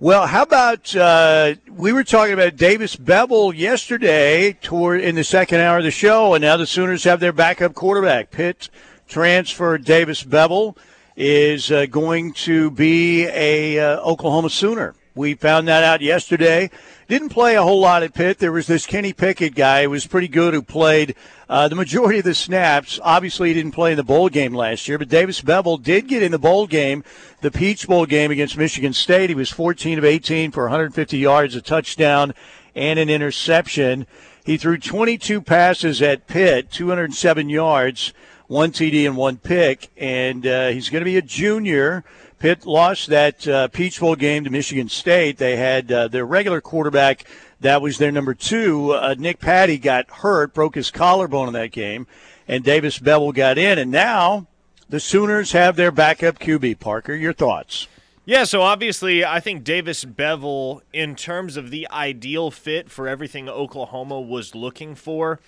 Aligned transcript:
Well, 0.00 0.28
how 0.28 0.44
about 0.44 0.94
uh, 0.94 1.56
we 1.68 1.92
were 1.92 2.04
talking 2.04 2.32
about 2.32 2.54
Davis 2.54 2.94
Beville 2.94 3.52
yesterday 3.52 4.52
toward 4.52 5.00
in 5.00 5.16
the 5.16 5.24
second 5.24 5.58
hour 5.58 5.78
of 5.78 5.82
the 5.82 5.90
show, 5.90 6.34
and 6.34 6.42
now 6.42 6.56
the 6.56 6.68
Sooners 6.68 7.02
have 7.02 7.18
their 7.18 7.32
backup 7.32 7.74
quarterback. 7.74 8.30
Pitt 8.30 8.70
transfer 9.08 9.76
Davis 9.76 10.22
Beville 10.22 10.76
is 11.16 11.72
uh, 11.72 11.86
going 11.86 12.32
to 12.34 12.70
be 12.70 13.26
a 13.26 13.80
uh, 13.80 14.00
Oklahoma 14.02 14.50
Sooner. 14.50 14.94
We 15.16 15.34
found 15.34 15.66
that 15.66 15.82
out 15.82 16.00
yesterday. 16.00 16.70
Didn't 17.08 17.30
play 17.30 17.56
a 17.56 17.62
whole 17.62 17.80
lot 17.80 18.02
at 18.02 18.12
Pitt. 18.12 18.38
There 18.38 18.52
was 18.52 18.66
this 18.66 18.84
Kenny 18.84 19.14
Pickett 19.14 19.54
guy 19.54 19.84
who 19.84 19.88
was 19.88 20.06
pretty 20.06 20.28
good 20.28 20.52
who 20.52 20.60
played 20.60 21.14
uh, 21.48 21.66
the 21.66 21.74
majority 21.74 22.18
of 22.18 22.26
the 22.26 22.34
snaps. 22.34 23.00
Obviously, 23.02 23.48
he 23.48 23.54
didn't 23.54 23.72
play 23.72 23.92
in 23.92 23.96
the 23.96 24.02
bowl 24.02 24.28
game 24.28 24.52
last 24.52 24.86
year, 24.86 24.98
but 24.98 25.08
Davis 25.08 25.40
Beville 25.40 25.78
did 25.78 26.06
get 26.06 26.22
in 26.22 26.32
the 26.32 26.38
bowl 26.38 26.66
game, 26.66 27.02
the 27.40 27.50
Peach 27.50 27.88
Bowl 27.88 28.04
game 28.04 28.30
against 28.30 28.58
Michigan 28.58 28.92
State. 28.92 29.30
He 29.30 29.34
was 29.34 29.48
14 29.48 29.96
of 29.96 30.04
18 30.04 30.50
for 30.50 30.64
150 30.64 31.16
yards, 31.16 31.54
a 31.54 31.62
touchdown, 31.62 32.34
and 32.74 32.98
an 32.98 33.08
interception. 33.08 34.06
He 34.44 34.58
threw 34.58 34.76
22 34.76 35.40
passes 35.40 36.02
at 36.02 36.26
Pitt, 36.26 36.70
207 36.70 37.48
yards, 37.48 38.12
one 38.48 38.70
TD 38.70 39.06
and 39.06 39.16
one 39.16 39.38
pick, 39.38 39.88
and 39.96 40.46
uh, 40.46 40.68
he's 40.68 40.90
going 40.90 41.00
to 41.00 41.06
be 41.06 41.16
a 41.16 41.22
junior. 41.22 42.04
Pitt 42.38 42.66
lost 42.66 43.08
that 43.08 43.46
uh, 43.46 43.68
Peach 43.68 44.00
Bowl 44.00 44.16
game 44.16 44.44
to 44.44 44.50
Michigan 44.50 44.88
State. 44.88 45.38
They 45.38 45.56
had 45.56 45.90
uh, 45.90 46.08
their 46.08 46.24
regular 46.24 46.60
quarterback, 46.60 47.24
that 47.60 47.82
was 47.82 47.98
their 47.98 48.12
number 48.12 48.34
two. 48.34 48.92
Uh, 48.92 49.14
Nick 49.18 49.40
Patti 49.40 49.78
got 49.78 50.08
hurt, 50.10 50.54
broke 50.54 50.74
his 50.74 50.90
collarbone 50.90 51.48
in 51.48 51.54
that 51.54 51.72
game, 51.72 52.06
and 52.46 52.62
Davis 52.62 52.98
Beville 52.98 53.32
got 53.32 53.58
in. 53.58 53.78
And 53.78 53.90
now 53.90 54.46
the 54.88 55.00
Sooners 55.00 55.52
have 55.52 55.76
their 55.76 55.90
backup 55.90 56.38
QB. 56.38 56.78
Parker, 56.78 57.14
your 57.14 57.32
thoughts? 57.32 57.88
Yeah, 58.24 58.44
so 58.44 58.60
obviously, 58.60 59.24
I 59.24 59.40
think 59.40 59.64
Davis 59.64 60.04
Beville, 60.04 60.82
in 60.92 61.16
terms 61.16 61.56
of 61.56 61.70
the 61.70 61.88
ideal 61.90 62.50
fit 62.50 62.90
for 62.90 63.08
everything 63.08 63.48
Oklahoma 63.48 64.20
was 64.20 64.54
looking 64.54 64.94
for, 64.94 65.40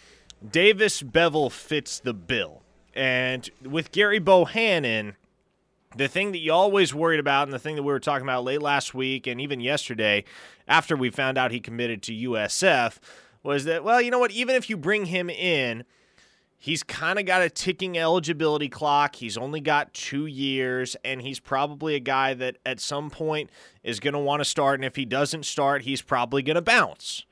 Davis 0.48 1.03
Beville 1.03 1.50
fits 1.50 2.00
the 2.00 2.15
bill. 2.15 2.62
And 2.95 3.48
with 3.62 3.93
Gary 3.93 4.19
Bohanon, 4.19 5.15
the 5.97 6.09
thing 6.09 6.33
that 6.33 6.39
you 6.39 6.53
always 6.53 6.95
worried 6.95 7.21
about 7.21 7.45
and 7.45 7.53
the 7.53 7.59
thing 7.59 7.77
that 7.77 7.83
we 7.83 7.93
were 7.93 8.01
talking 8.01 8.25
about 8.25 8.45
late 8.45 8.63
last 8.63 8.95
week 8.95 9.27
and 9.27 9.41
even 9.41 9.61
yesterday 9.61 10.25
after 10.69 10.97
we 10.97 11.11
found 11.11 11.37
out 11.37 11.51
he 11.51 11.61
committed 11.61 12.03
to 12.03 12.13
USF 12.13 12.99
was 13.43 13.65
that 13.65 13.83
well 13.83 14.01
you 14.01 14.11
know 14.11 14.19
what? 14.19 14.31
Even 14.31 14.55
if 14.55 14.71
you 14.71 14.77
bring 14.77 15.07
him 15.07 15.29
in 15.29 15.85
he's 16.57 16.83
kind 16.83 17.19
of 17.19 17.25
got 17.25 17.43
a 17.43 17.49
ticking 17.49 17.97
eligibility 17.99 18.69
clock. 18.69 19.17
He's 19.17 19.37
only 19.37 19.61
got 19.61 19.93
2 19.95 20.27
years 20.27 20.95
and 21.05 21.23
he's 21.23 21.41
probably 21.41 21.95
a 21.95 22.01
guy 22.01 22.35
that 22.35 22.59
at 22.65 22.79
some 22.81 23.11
point 23.11 23.51
is 23.83 23.99
going 23.99 24.15
to 24.15 24.21
want 24.21 24.41
to 24.41 24.45
start 24.45 24.79
and 24.79 24.85
if 24.85 24.95
he 24.95 25.05
doesn't 25.05 25.45
start 25.45 25.83
he's 25.83 26.03
probably 26.03 26.43
going 26.43 26.57
to 26.57 26.63
bounce. 26.63 27.25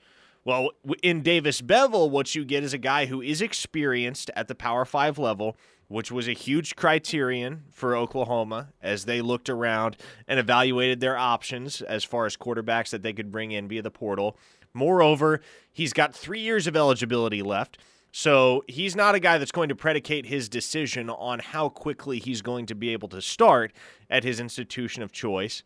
Well, 0.44 0.70
in 1.02 1.22
Davis 1.22 1.60
Beville, 1.60 2.08
what 2.08 2.34
you 2.34 2.42
get 2.42 2.64
is 2.64 2.72
a 2.72 2.78
guy 2.78 3.04
who 3.04 3.20
is 3.20 3.42
experienced 3.42 4.30
at 4.34 4.48
the 4.48 4.54
Power 4.54 4.86
Five 4.86 5.18
level, 5.18 5.58
which 5.88 6.12
was 6.12 6.28
a 6.28 6.32
huge 6.32 6.76
criterion 6.76 7.64
for 7.70 7.96
Oklahoma 7.96 8.68
as 8.82 9.06
they 9.06 9.20
looked 9.20 9.48
around 9.48 9.96
and 10.26 10.38
evaluated 10.38 11.00
their 11.00 11.16
options 11.16 11.82
as 11.82 12.04
far 12.04 12.26
as 12.26 12.36
quarterbacks 12.36 12.90
that 12.90 13.02
they 13.02 13.12
could 13.12 13.32
bring 13.32 13.52
in 13.52 13.66
via 13.66 13.82
the 13.82 13.90
portal. 13.90 14.36
Moreover, 14.74 15.40
he's 15.72 15.94
got 15.94 16.14
three 16.14 16.40
years 16.40 16.66
of 16.66 16.76
eligibility 16.76 17.42
left. 17.42 17.78
So 18.12 18.64
he's 18.68 18.96
not 18.96 19.14
a 19.14 19.20
guy 19.20 19.38
that's 19.38 19.52
going 19.52 19.68
to 19.68 19.74
predicate 19.74 20.26
his 20.26 20.48
decision 20.48 21.10
on 21.10 21.40
how 21.40 21.68
quickly 21.68 22.18
he's 22.18 22.42
going 22.42 22.66
to 22.66 22.74
be 22.74 22.90
able 22.90 23.08
to 23.08 23.20
start 23.20 23.72
at 24.08 24.24
his 24.24 24.40
institution 24.40 25.02
of 25.02 25.12
choice. 25.12 25.62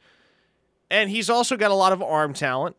And 0.91 1.11
he's 1.11 1.31
also 1.31 1.57
got 1.57 1.71
a 1.71 1.75
lot 1.75 1.93
of 1.93 2.03
arm 2.03 2.35
talent. 2.35 2.77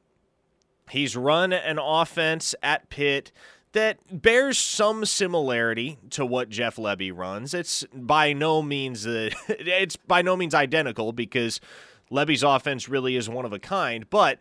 He's 0.90 1.16
run 1.16 1.54
an 1.54 1.80
offense 1.80 2.54
at 2.62 2.90
Pitt 2.90 3.32
that 3.74 4.22
bears 4.22 4.58
some 4.58 5.06
similarity 5.06 5.98
to 6.12 6.26
what 6.26 6.50
Jeff 6.50 6.78
Lebby 6.78 7.16
runs. 7.16 7.54
It's 7.54 7.86
by 7.94 8.34
no 8.34 8.62
means 8.62 9.06
uh, 9.06 9.30
it's 9.50 9.96
by 9.96 10.22
no 10.22 10.36
means 10.36 10.56
identical 10.56 11.12
because 11.12 11.60
Lebby's 12.12 12.44
offense 12.44 12.88
really 12.88 13.16
is 13.16 13.30
one 13.30 13.46
of 13.46 13.54
a 13.54 13.60
kind, 13.60 14.10
but 14.10 14.40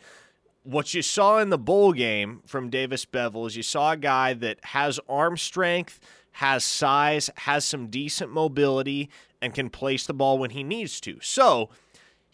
what 0.64 0.94
you 0.94 1.02
saw 1.02 1.38
in 1.38 1.50
the 1.50 1.58
bowl 1.58 1.92
game 1.92 2.42
from 2.46 2.70
Davis 2.70 3.04
Beville 3.04 3.46
is 3.46 3.56
you 3.56 3.62
saw 3.62 3.92
a 3.92 3.96
guy 3.96 4.32
that 4.34 4.58
has 4.66 5.00
arm 5.08 5.36
strength, 5.36 5.98
has 6.32 6.64
size, 6.64 7.30
has 7.38 7.64
some 7.64 7.88
decent 7.88 8.30
mobility, 8.30 9.10
and 9.40 9.54
can 9.54 9.70
place 9.70 10.06
the 10.06 10.14
ball 10.14 10.38
when 10.38 10.50
he 10.50 10.62
needs 10.62 11.00
to. 11.00 11.18
So, 11.20 11.70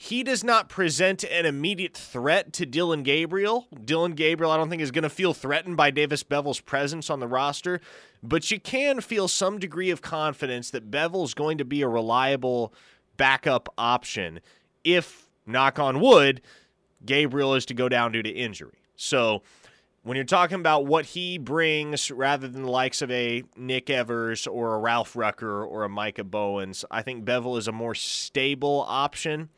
he 0.01 0.23
does 0.23 0.45
not 0.45 0.69
present 0.69 1.25
an 1.25 1.45
immediate 1.45 1.97
threat 1.97 2.53
to 2.53 2.65
Dillon 2.65 3.03
Gabriel. 3.03 3.67
Dillon 3.85 4.13
Gabriel, 4.13 4.53
I 4.53 4.57
don't 4.57 4.71
think, 4.71 4.81
is 4.81 4.93
going 4.93 5.03
to 5.03 5.11
feel 5.11 5.35
threatened 5.35 5.77
by 5.77 5.91
Davis 5.91 6.23
Beville's 6.23 6.61
presence 6.61 7.11
on 7.11 7.19
the 7.19 7.27
roster, 7.27 7.81
but 8.23 8.49
you 8.49 8.61
can 8.61 9.01
feel 9.01 9.27
some 9.27 9.59
degree 9.59 9.91
of 9.91 10.01
confidence 10.01 10.71
that 10.71 10.89
Beville's 10.89 11.35
going 11.35 11.59
to 11.59 11.65
be 11.65 11.83
a 11.83 11.89
reliable 11.89 12.73
backup 13.17 13.75
option 13.77 14.39
if, 14.85 15.29
knock 15.47 15.81
on 15.81 15.99
wood, 15.99 16.43
Gabriel 17.05 17.57
is 17.57 17.67
to 17.67 17.75
go 17.75 17.89
down 17.89 18.13
due 18.13 18.23
to 18.23 18.31
injury. 18.31 18.79
So, 18.95 19.43
when 20.05 20.15
you're 20.15 20.25
talking 20.25 20.61
about 20.61 20.87
what 20.87 21.07
he 21.07 21.39
brings 21.39 22.13
rather 22.13 22.47
than 22.47 22.63
the 22.63 22.71
likes 22.71 23.03
of 23.03 23.11
a 23.11 23.43
Nick 23.57 23.91
Evers 23.91 24.47
or 24.47 24.77
a 24.77 24.79
Ralph 24.79 25.17
Rucker 25.17 25.65
or 25.65 25.83
a 25.83 25.89
Micah 25.89 26.23
Bowens, 26.23 26.85
I 26.89 27.03
think 27.03 27.25
Beville 27.25 27.57
is 27.57 27.67
a 27.67 27.73
more 27.73 27.97
stable 27.97 28.85
option 28.87 29.49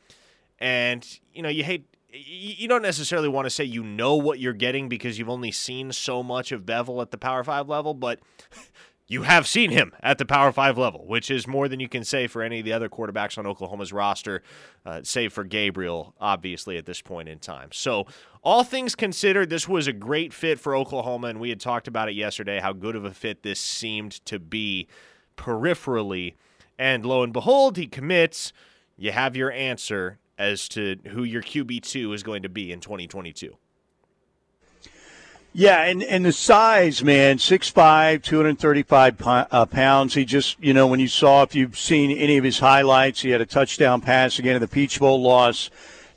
and 0.61 1.21
you 1.33 1.43
know 1.43 1.49
you 1.49 1.65
hate 1.65 1.87
you 2.13 2.69
don't 2.69 2.83
necessarily 2.83 3.29
want 3.29 3.47
to 3.47 3.51
say 3.51 3.65
you 3.65 3.83
know 3.83 4.17
what 4.17 4.41
you're 4.41 4.53
getting 4.53 4.89
because 4.89 5.19
you've 5.19 5.29
only 5.29 5.53
seen 5.53 5.93
so 5.93 6.23
much 6.23 6.53
of 6.53 6.67
Beville 6.67 7.01
at 7.03 7.11
the 7.11 7.19
Power 7.19 7.45
5 7.45 7.69
level, 7.69 7.95
but 7.95 8.19
you 9.07 9.23
have 9.23 9.47
seen 9.47 9.71
him 9.71 9.93
at 10.03 10.19
the 10.19 10.25
Power 10.25 10.53
5 10.53 10.79
level, 10.79 11.07
which 11.07 11.31
is 11.31 11.47
more 11.47 11.69
than 11.69 11.81
you 11.81 11.89
can 11.89 12.05
say 12.05 12.27
for 12.27 12.43
any 12.43 12.61
of 12.61 12.65
the 12.65 12.73
other 12.73 12.89
quarterbacks 12.89 13.39
on 13.39 13.47
Oklahoma's 13.47 13.93
roster, 13.93 14.43
uh, 14.85 15.01
save 15.03 15.33
for 15.33 15.45
Gabriel, 15.45 16.15
obviously, 16.21 16.77
at 16.77 16.87
this 16.87 17.01
point 17.01 17.29
in 17.29 17.39
time. 17.39 17.71
So, 17.73 18.07
all 18.43 18.65
things 18.65 18.95
considered, 18.95 19.51
this 19.51 19.69
was 19.69 19.87
a 19.87 19.93
great 19.93 20.33
fit 20.33 20.59
for 20.59 20.75
Oklahoma, 20.75 21.27
and 21.27 21.41
we 21.41 21.51
had 21.51 21.61
talked 21.61 21.87
about 21.87 22.09
it 22.09 22.15
yesterday 22.15 22.59
how 22.59 22.73
good 22.73 22.97
of 22.97 23.05
a 23.05 23.13
fit 23.13 23.43
this 23.43 23.61
seemed 23.61 24.25
to 24.27 24.39
be 24.39 24.89
peripherally. 25.37 26.35
And 26.79 27.05
lo 27.05 27.23
and 27.23 27.33
behold, 27.33 27.77
he 27.77 27.87
commits. 27.87 28.53
You 28.97 29.13
have 29.13 29.35
your 29.35 29.51
answer 29.51 30.20
as 30.41 30.71
to 30.71 30.97
who 31.09 31.23
your 31.23 31.43
QB2 31.43 32.15
is 32.15 32.23
going 32.23 32.43
to 32.43 32.49
be 32.49 32.73
in 32.73 32.81
2022. 32.81 33.57
Yeah, 35.53 35.83
and, 35.83 36.03
and 36.03 36.25
the 36.25 36.33
size, 36.33 37.05
man, 37.05 37.37
6'5", 37.37 38.23
235 38.23 39.17
uh, 39.27 39.67
pounds. 39.67 40.15
He 40.15 40.25
just, 40.25 40.57
you 40.63 40.73
know, 40.73 40.87
when 40.87 40.99
you 40.99 41.09
saw, 41.09 41.43
if 41.43 41.55
you've 41.55 41.77
seen 41.77 42.17
any 42.17 42.39
of 42.39 42.45
his 42.45 42.61
highlights, 42.61 43.21
he 43.21 43.31
had 43.31 43.43
a 43.43 43.47
touchdown 43.47 44.01
pass 44.01 44.39
again 44.39 44.55
in 44.55 44.63
the 44.63 44.69
Peach 44.69 44.99
Bowl 44.99 45.21
loss 45.21 45.69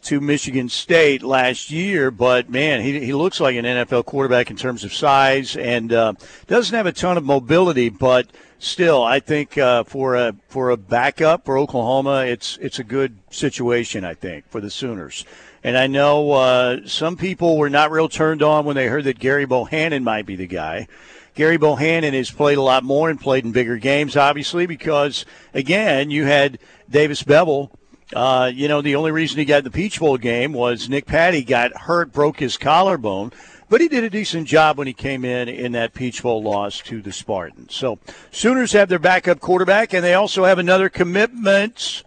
to 0.03 0.21
Michigan 0.21 0.69
State 0.69 1.23
last 1.23 1.71
year. 1.71 2.11
But, 2.11 2.49
man, 2.49 2.81
he, 2.81 2.99
he 2.99 3.13
looks 3.13 3.39
like 3.39 3.55
an 3.55 3.65
NFL 3.65 4.05
quarterback 4.05 4.49
in 4.49 4.57
terms 4.57 4.83
of 4.83 4.93
size 4.93 5.55
and 5.55 5.91
uh, 5.91 6.13
doesn't 6.47 6.75
have 6.75 6.85
a 6.85 6.91
ton 6.91 7.17
of 7.17 7.23
mobility, 7.23 7.89
but– 7.89 8.27
still, 8.63 9.03
I 9.03 9.19
think 9.19 9.57
uh, 9.57 9.83
for 9.83 10.15
a 10.15 10.35
for 10.47 10.69
a 10.69 10.77
backup 10.77 11.45
for 11.45 11.57
Oklahoma, 11.57 12.25
it's 12.25 12.57
it's 12.61 12.79
a 12.79 12.83
good 12.83 13.17
situation. 13.29 14.05
I 14.05 14.13
think 14.13 14.49
for 14.49 14.61
the 14.61 14.71
Sooners. 14.71 15.25
And 15.63 15.77
I 15.77 15.87
know 15.87 16.31
uh, 16.31 16.79
some 16.85 17.15
people 17.15 17.57
were 17.57 17.69
not 17.69 17.91
real 17.91 18.09
turned 18.09 18.41
on 18.41 18.65
when 18.65 18.75
they 18.75 18.87
heard 18.87 19.05
that 19.05 19.19
Gary 19.19 19.45
Bohanon 19.45 20.03
might 20.03 20.25
be 20.25 20.35
the 20.35 20.47
guy. 20.47 20.87
Gary 21.35 21.57
Bohanon 21.57 22.13
has 22.13 22.29
played 22.29 22.57
a 22.57 22.61
lot 22.61 22.83
more 22.83 23.09
and 23.09 23.19
played 23.19 23.45
in 23.45 23.53
bigger 23.53 23.77
games, 23.77 24.17
obviously, 24.17 24.65
because 24.65 25.25
again, 25.53 26.11
you 26.11 26.25
had 26.25 26.59
Davis 26.89 27.23
Beville. 27.23 27.71
Uh, 28.13 28.51
you 28.53 28.67
know, 28.67 28.81
the 28.81 28.95
only 28.95 29.11
reason 29.11 29.37
he 29.39 29.45
got 29.45 29.63
the 29.63 29.71
Peach 29.71 29.99
Bowl 29.99 30.17
game 30.17 30.53
was 30.53 30.89
Nick 30.89 31.05
Patti 31.05 31.43
got 31.43 31.75
hurt, 31.75 32.11
broke 32.11 32.39
his 32.39 32.57
collarbone 32.57 33.31
but 33.73 33.81
he 33.81 33.87
did 33.87 34.03
a 34.03 34.09
decent 34.11 34.47
job 34.47 34.77
when 34.77 34.85
he 34.85 34.93
came 34.93 35.25
in 35.25 35.49
in 35.49 35.71
that 35.71 35.95
Peach 35.95 36.21
Bowl 36.21 36.43
loss 36.43 36.79
to 36.81 37.01
the 37.01 37.11
Spartans. 37.11 37.73
So 37.73 37.97
Sooners 38.29 38.71
have 38.73 38.87
their 38.87 38.99
backup 38.99 39.39
quarterback, 39.39 39.93
and 39.93 40.03
they 40.03 40.13
also 40.13 40.43
have 40.43 40.59
another 40.59 40.89
commitment, 40.89 42.03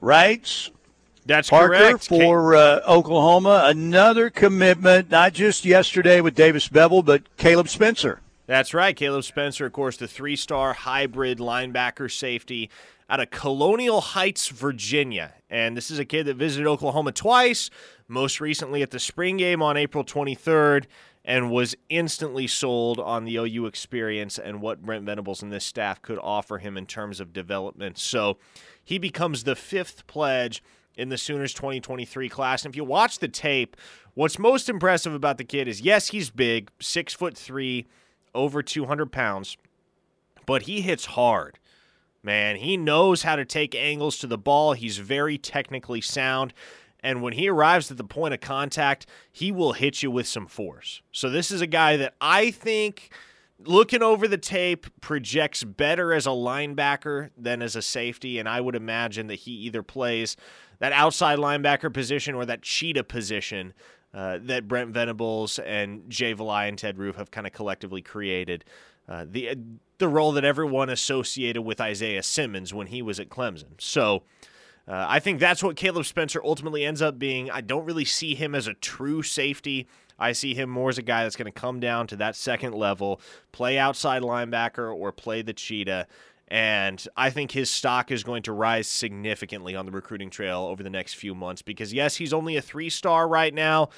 right? 0.00 0.70
That's 1.26 1.50
Parker 1.50 1.74
correct. 1.74 2.08
for 2.08 2.54
uh, 2.54 2.80
Oklahoma. 2.88 3.64
Another 3.66 4.30
commitment, 4.30 5.10
not 5.10 5.34
just 5.34 5.66
yesterday 5.66 6.22
with 6.22 6.34
Davis 6.34 6.66
Beville, 6.66 7.02
but 7.02 7.24
Caleb 7.36 7.68
Spencer. 7.68 8.20
That's 8.46 8.72
right. 8.72 8.96
Caleb 8.96 9.24
Spencer, 9.24 9.66
of 9.66 9.74
course, 9.74 9.98
the 9.98 10.08
three 10.08 10.36
star 10.36 10.72
hybrid 10.72 11.40
linebacker 11.40 12.10
safety 12.10 12.70
out 13.08 13.20
of 13.20 13.30
Colonial 13.30 14.00
Heights, 14.00 14.48
Virginia. 14.48 15.34
And 15.48 15.76
this 15.76 15.90
is 15.90 15.98
a 15.98 16.04
kid 16.04 16.24
that 16.26 16.36
visited 16.36 16.66
Oklahoma 16.66 17.12
twice, 17.12 17.70
most 18.08 18.40
recently 18.40 18.82
at 18.82 18.90
the 18.90 18.98
spring 18.98 19.36
game 19.36 19.62
on 19.62 19.76
April 19.76 20.04
23rd, 20.04 20.86
and 21.24 21.50
was 21.50 21.74
instantly 21.88 22.46
sold 22.46 22.98
on 22.98 23.24
the 23.24 23.36
OU 23.36 23.66
experience 23.66 24.38
and 24.38 24.60
what 24.60 24.82
Brent 24.82 25.04
Venables 25.04 25.42
and 25.42 25.52
this 25.52 25.64
staff 25.64 26.00
could 26.02 26.18
offer 26.18 26.58
him 26.58 26.76
in 26.76 26.86
terms 26.86 27.20
of 27.20 27.32
development. 27.32 27.98
So 27.98 28.38
he 28.82 28.98
becomes 28.98 29.44
the 29.44 29.56
fifth 29.56 30.06
pledge 30.06 30.62
in 30.96 31.08
the 31.08 31.18
Sooners 31.18 31.52
2023 31.52 32.28
class. 32.28 32.64
And 32.64 32.72
if 32.72 32.76
you 32.76 32.84
watch 32.84 33.18
the 33.18 33.28
tape, 33.28 33.76
what's 34.14 34.38
most 34.38 34.68
impressive 34.68 35.14
about 35.14 35.38
the 35.38 35.44
kid 35.44 35.68
is 35.68 35.80
yes, 35.80 36.08
he's 36.08 36.30
big, 36.30 36.70
six 36.80 37.12
foot 37.12 37.36
three, 37.36 37.86
over 38.34 38.62
200 38.62 39.10
pounds, 39.12 39.56
but 40.46 40.62
he 40.62 40.80
hits 40.80 41.06
hard. 41.06 41.58
Man, 42.26 42.56
he 42.56 42.76
knows 42.76 43.22
how 43.22 43.36
to 43.36 43.44
take 43.44 43.76
angles 43.76 44.18
to 44.18 44.26
the 44.26 44.36
ball. 44.36 44.72
He's 44.72 44.98
very 44.98 45.38
technically 45.38 46.00
sound. 46.00 46.52
And 46.98 47.22
when 47.22 47.34
he 47.34 47.48
arrives 47.48 47.88
at 47.88 47.98
the 47.98 48.04
point 48.04 48.34
of 48.34 48.40
contact, 48.40 49.06
he 49.30 49.52
will 49.52 49.74
hit 49.74 50.02
you 50.02 50.10
with 50.10 50.26
some 50.26 50.48
force. 50.48 51.02
So, 51.12 51.30
this 51.30 51.52
is 51.52 51.60
a 51.60 51.68
guy 51.68 51.96
that 51.98 52.14
I 52.20 52.50
think, 52.50 53.12
looking 53.60 54.02
over 54.02 54.26
the 54.26 54.38
tape, 54.38 54.88
projects 55.00 55.62
better 55.62 56.12
as 56.12 56.26
a 56.26 56.30
linebacker 56.30 57.30
than 57.38 57.62
as 57.62 57.76
a 57.76 57.82
safety. 57.82 58.40
And 58.40 58.48
I 58.48 58.60
would 58.60 58.74
imagine 58.74 59.28
that 59.28 59.36
he 59.36 59.52
either 59.52 59.84
plays 59.84 60.36
that 60.80 60.92
outside 60.92 61.38
linebacker 61.38 61.94
position 61.94 62.34
or 62.34 62.44
that 62.46 62.60
cheetah 62.60 63.04
position 63.04 63.72
uh, 64.12 64.40
that 64.42 64.66
Brent 64.66 64.90
Venables 64.90 65.60
and 65.60 66.10
Jay 66.10 66.34
Valai 66.34 66.68
and 66.68 66.76
Ted 66.76 66.98
Roof 66.98 67.14
have 67.14 67.30
kind 67.30 67.46
of 67.46 67.52
collectively 67.52 68.02
created. 68.02 68.64
Uh, 69.08 69.24
the 69.28 69.56
the 69.98 70.08
role 70.08 70.32
that 70.32 70.44
everyone 70.44 70.90
associated 70.90 71.62
with 71.62 71.80
Isaiah 71.80 72.22
Simmons 72.22 72.74
when 72.74 72.88
he 72.88 73.00
was 73.00 73.18
at 73.18 73.28
Clemson. 73.28 73.78
So 73.78 74.24
uh, 74.88 75.06
I 75.08 75.20
think 75.20 75.40
that's 75.40 75.62
what 75.62 75.76
Caleb 75.76 76.04
Spencer 76.04 76.40
ultimately 76.44 76.84
ends 76.84 77.00
up 77.00 77.18
being. 77.18 77.50
I 77.50 77.60
don't 77.60 77.84
really 77.84 78.04
see 78.04 78.34
him 78.34 78.54
as 78.54 78.66
a 78.66 78.74
true 78.74 79.22
safety. 79.22 79.88
I 80.18 80.32
see 80.32 80.54
him 80.54 80.70
more 80.70 80.88
as 80.88 80.98
a 80.98 81.02
guy 81.02 81.22
that's 81.22 81.36
going 81.36 81.52
to 81.52 81.60
come 81.60 81.80
down 81.80 82.06
to 82.08 82.16
that 82.16 82.36
second 82.36 82.74
level, 82.74 83.20
play 83.52 83.78
outside 83.78 84.22
linebacker 84.22 84.94
or 84.94 85.12
play 85.12 85.42
the 85.42 85.52
cheetah. 85.52 86.06
And 86.48 87.06
I 87.16 87.30
think 87.30 87.50
his 87.50 87.70
stock 87.70 88.12
is 88.12 88.22
going 88.22 88.44
to 88.44 88.52
rise 88.52 88.86
significantly 88.86 89.74
on 89.74 89.84
the 89.84 89.92
recruiting 89.92 90.30
trail 90.30 90.60
over 90.60 90.82
the 90.82 90.90
next 90.90 91.14
few 91.14 91.34
months 91.34 91.60
because, 91.60 91.92
yes, 91.92 92.16
he's 92.16 92.32
only 92.32 92.56
a 92.56 92.62
three 92.62 92.88
star 92.88 93.26
right 93.26 93.52
now, 93.52 93.88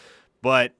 but 0.40 0.72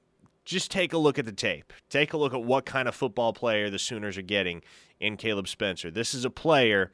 just 0.49 0.71
take 0.71 0.93
a 0.93 0.97
look 0.97 1.19
at 1.19 1.25
the 1.25 1.31
tape. 1.31 1.71
Take 1.91 2.11
a 2.11 2.17
look 2.17 2.33
at 2.33 2.43
what 2.43 2.65
kind 2.65 2.87
of 2.87 2.95
football 2.95 3.33
player 3.33 3.69
the 3.69 3.77
Sooners 3.77 4.17
are 4.17 4.23
getting 4.23 4.63
in 4.99 5.15
Caleb 5.15 5.47
Spencer. 5.47 5.91
This 5.91 6.15
is 6.15 6.25
a 6.25 6.31
player 6.31 6.91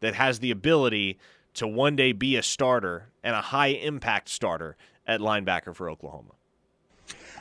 that 0.00 0.14
has 0.14 0.40
the 0.40 0.50
ability 0.50 1.16
to 1.54 1.68
one 1.68 1.94
day 1.94 2.10
be 2.10 2.34
a 2.34 2.42
starter 2.42 3.10
and 3.22 3.36
a 3.36 3.40
high 3.40 3.68
impact 3.68 4.28
starter 4.28 4.76
at 5.06 5.20
linebacker 5.20 5.74
for 5.76 5.88
Oklahoma. 5.88 6.32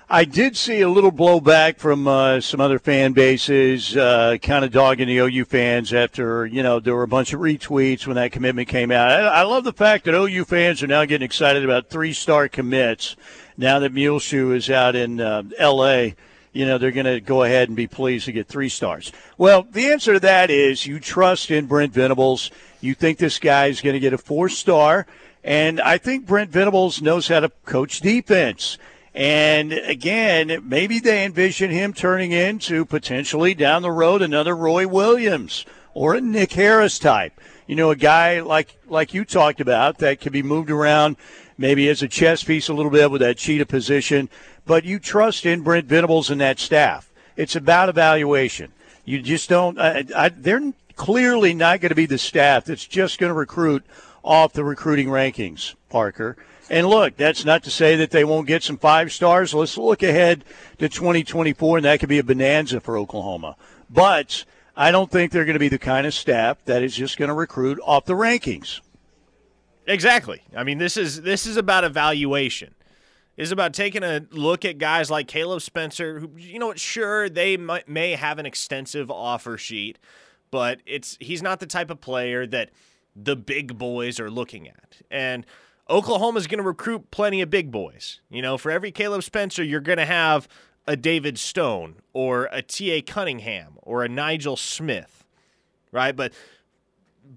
I 0.09 0.25
did 0.25 0.55
see 0.55 0.79
a 0.81 0.87
little 0.87 1.11
blowback 1.11 1.79
from 1.79 2.07
uh, 2.07 2.39
some 2.39 2.61
other 2.61 2.79
fan 2.79 3.11
bases, 3.11 3.97
uh, 3.97 4.37
kind 4.41 4.63
of 4.63 4.71
dogging 4.71 5.07
the 5.07 5.17
OU 5.17 5.45
fans 5.45 5.91
after, 5.91 6.45
you 6.45 6.63
know, 6.63 6.79
there 6.79 6.95
were 6.95 7.03
a 7.03 7.09
bunch 7.09 7.33
of 7.33 7.41
retweets 7.41 8.05
when 8.05 8.15
that 8.15 8.31
commitment 8.31 8.69
came 8.69 8.91
out. 8.91 9.11
I, 9.11 9.39
I 9.39 9.41
love 9.41 9.65
the 9.65 9.73
fact 9.73 10.05
that 10.05 10.13
OU 10.13 10.45
fans 10.45 10.81
are 10.81 10.87
now 10.87 11.03
getting 11.03 11.25
excited 11.25 11.65
about 11.65 11.89
three 11.89 12.13
star 12.13 12.47
commits 12.47 13.17
now 13.57 13.79
that 13.79 13.93
Muleshoe 13.93 14.51
is 14.51 14.69
out 14.69 14.95
in 14.95 15.19
uh, 15.19 15.43
L.A., 15.57 16.15
you 16.53 16.65
know, 16.65 16.77
they're 16.77 16.91
going 16.91 17.05
to 17.05 17.21
go 17.21 17.43
ahead 17.43 17.69
and 17.69 17.75
be 17.75 17.87
pleased 17.87 18.25
to 18.25 18.31
get 18.31 18.47
three 18.47 18.69
stars. 18.69 19.11
Well, 19.37 19.67
the 19.69 19.91
answer 19.91 20.13
to 20.13 20.19
that 20.21 20.49
is 20.49 20.87
you 20.87 20.99
trust 20.99 21.51
in 21.51 21.67
Brent 21.67 21.93
Venables. 21.93 22.49
You 22.81 22.95
think 22.95 23.19
this 23.19 23.37
guy 23.37 23.67
is 23.67 23.81
going 23.81 23.93
to 23.93 23.99
get 23.99 24.13
a 24.13 24.17
four 24.17 24.49
star. 24.49 25.05
And 25.43 25.79
I 25.79 25.97
think 25.97 26.25
Brent 26.25 26.49
Venables 26.49 27.01
knows 27.01 27.27
how 27.27 27.41
to 27.41 27.49
coach 27.65 27.99
defense. 27.99 28.77
And 29.13 29.73
again, 29.73 30.61
maybe 30.63 30.99
they 30.99 31.25
envision 31.25 31.71
him 31.71 31.93
turning 31.93 32.31
into 32.31 32.85
potentially 32.85 33.53
down 33.53 33.81
the 33.81 33.91
road 33.91 34.21
another 34.21 34.55
Roy 34.55 34.87
Williams 34.87 35.65
or 35.93 36.15
a 36.15 36.21
Nick 36.21 36.53
Harris 36.53 36.99
type. 36.99 37.39
You 37.65 37.75
know, 37.75 37.91
a 37.91 37.95
guy 37.95 38.41
like 38.41 38.77
like 38.87 39.13
you 39.13 39.25
talked 39.25 39.59
about 39.59 39.97
that 39.99 40.21
can 40.21 40.31
be 40.31 40.43
moved 40.43 40.69
around 40.69 41.17
maybe 41.57 41.89
as 41.89 42.01
a 42.01 42.07
chess 42.07 42.43
piece 42.43 42.69
a 42.69 42.73
little 42.73 42.91
bit 42.91 43.11
with 43.11 43.21
that 43.21 43.37
cheetah 43.37 43.65
position. 43.65 44.29
But 44.65 44.85
you 44.85 44.99
trust 44.99 45.45
in 45.45 45.61
Brent 45.61 45.85
Venables 45.85 46.29
and 46.29 46.41
that 46.41 46.59
staff. 46.59 47.09
It's 47.35 47.55
about 47.55 47.89
evaluation. 47.89 48.71
You 49.05 49.21
just 49.21 49.49
don't. 49.49 49.79
I, 49.79 50.05
I, 50.15 50.29
they're 50.29 50.73
clearly 50.95 51.53
not 51.53 51.79
going 51.79 51.89
to 51.89 51.95
be 51.95 52.05
the 52.05 52.17
staff 52.17 52.65
that's 52.65 52.85
just 52.85 53.19
going 53.19 53.29
to 53.29 53.33
recruit 53.33 53.85
off 54.23 54.53
the 54.53 54.63
recruiting 54.63 55.07
rankings, 55.07 55.75
Parker. 55.89 56.35
And 56.69 56.87
look, 56.87 57.15
that's 57.15 57.45
not 57.45 57.63
to 57.63 57.71
say 57.71 57.95
that 57.95 58.11
they 58.11 58.25
won't 58.25 58.47
get 58.47 58.63
some 58.63 58.77
five 58.77 59.13
stars. 59.13 59.53
Let's 59.53 59.77
look 59.77 60.03
ahead 60.03 60.43
to 60.79 60.89
2024, 60.89 61.77
and 61.77 61.85
that 61.85 62.01
could 62.01 62.09
be 62.09 62.19
a 62.19 62.23
bonanza 62.23 62.81
for 62.81 62.97
Oklahoma. 62.97 63.55
But 63.89 64.43
I 64.75 64.91
don't 64.91 65.09
think 65.09 65.31
they're 65.31 65.45
going 65.45 65.53
to 65.53 65.59
be 65.59 65.69
the 65.69 65.79
kind 65.79 66.05
of 66.05 66.13
staff 66.13 66.57
that 66.65 66.83
is 66.83 66.95
just 66.95 67.17
going 67.17 67.29
to 67.29 67.33
recruit 67.33 67.79
off 67.85 68.05
the 68.05 68.13
rankings. 68.13 68.81
Exactly. 69.87 70.41
I 70.55 70.63
mean, 70.63 70.77
this 70.77 70.97
is 70.97 71.21
this 71.21 71.47
is 71.47 71.57
about 71.57 71.83
evaluation. 71.83 72.75
Is 73.37 73.51
about 73.51 73.73
taking 73.73 74.03
a 74.03 74.25
look 74.31 74.65
at 74.65 74.79
guys 74.79 75.11
like 75.11 75.27
Caleb 75.27 75.61
Spencer, 75.61 76.19
who 76.19 76.31
you 76.37 76.59
know, 76.59 76.73
sure 76.73 77.29
they 77.29 77.55
might, 77.55 77.87
may 77.87 78.11
have 78.13 78.39
an 78.39 78.45
extensive 78.47 79.11
offer 79.11 79.57
sheet, 79.57 79.99
but 80.51 80.81
it's 80.85 81.17
he's 81.19 81.41
not 81.41 81.59
the 81.59 81.67
type 81.67 81.89
of 81.89 82.01
player 82.01 82.45
that 82.47 82.71
the 83.15 83.35
big 83.35 83.77
boys 83.77 84.19
are 84.19 84.29
looking 84.29 84.67
at. 84.67 85.01
And 85.09 85.45
Oklahoma's 85.89 86.47
going 86.47 86.57
to 86.57 86.63
recruit 86.63 87.11
plenty 87.11 87.41
of 87.41 87.49
big 87.49 87.71
boys. 87.71 88.21
You 88.29 88.41
know, 88.41 88.57
for 88.57 88.71
every 88.71 88.91
Caleb 88.91 89.23
Spencer, 89.23 89.63
you're 89.63 89.79
going 89.81 89.99
to 89.99 90.05
have 90.05 90.47
a 90.87 90.95
David 90.95 91.37
Stone 91.37 91.97
or 92.13 92.49
a 92.51 92.61
T.A. 92.61 93.01
Cunningham 93.01 93.77
or 93.83 94.03
a 94.03 94.09
Nigel 94.09 94.55
Smith, 94.57 95.25
right? 95.91 96.15
But 96.15 96.33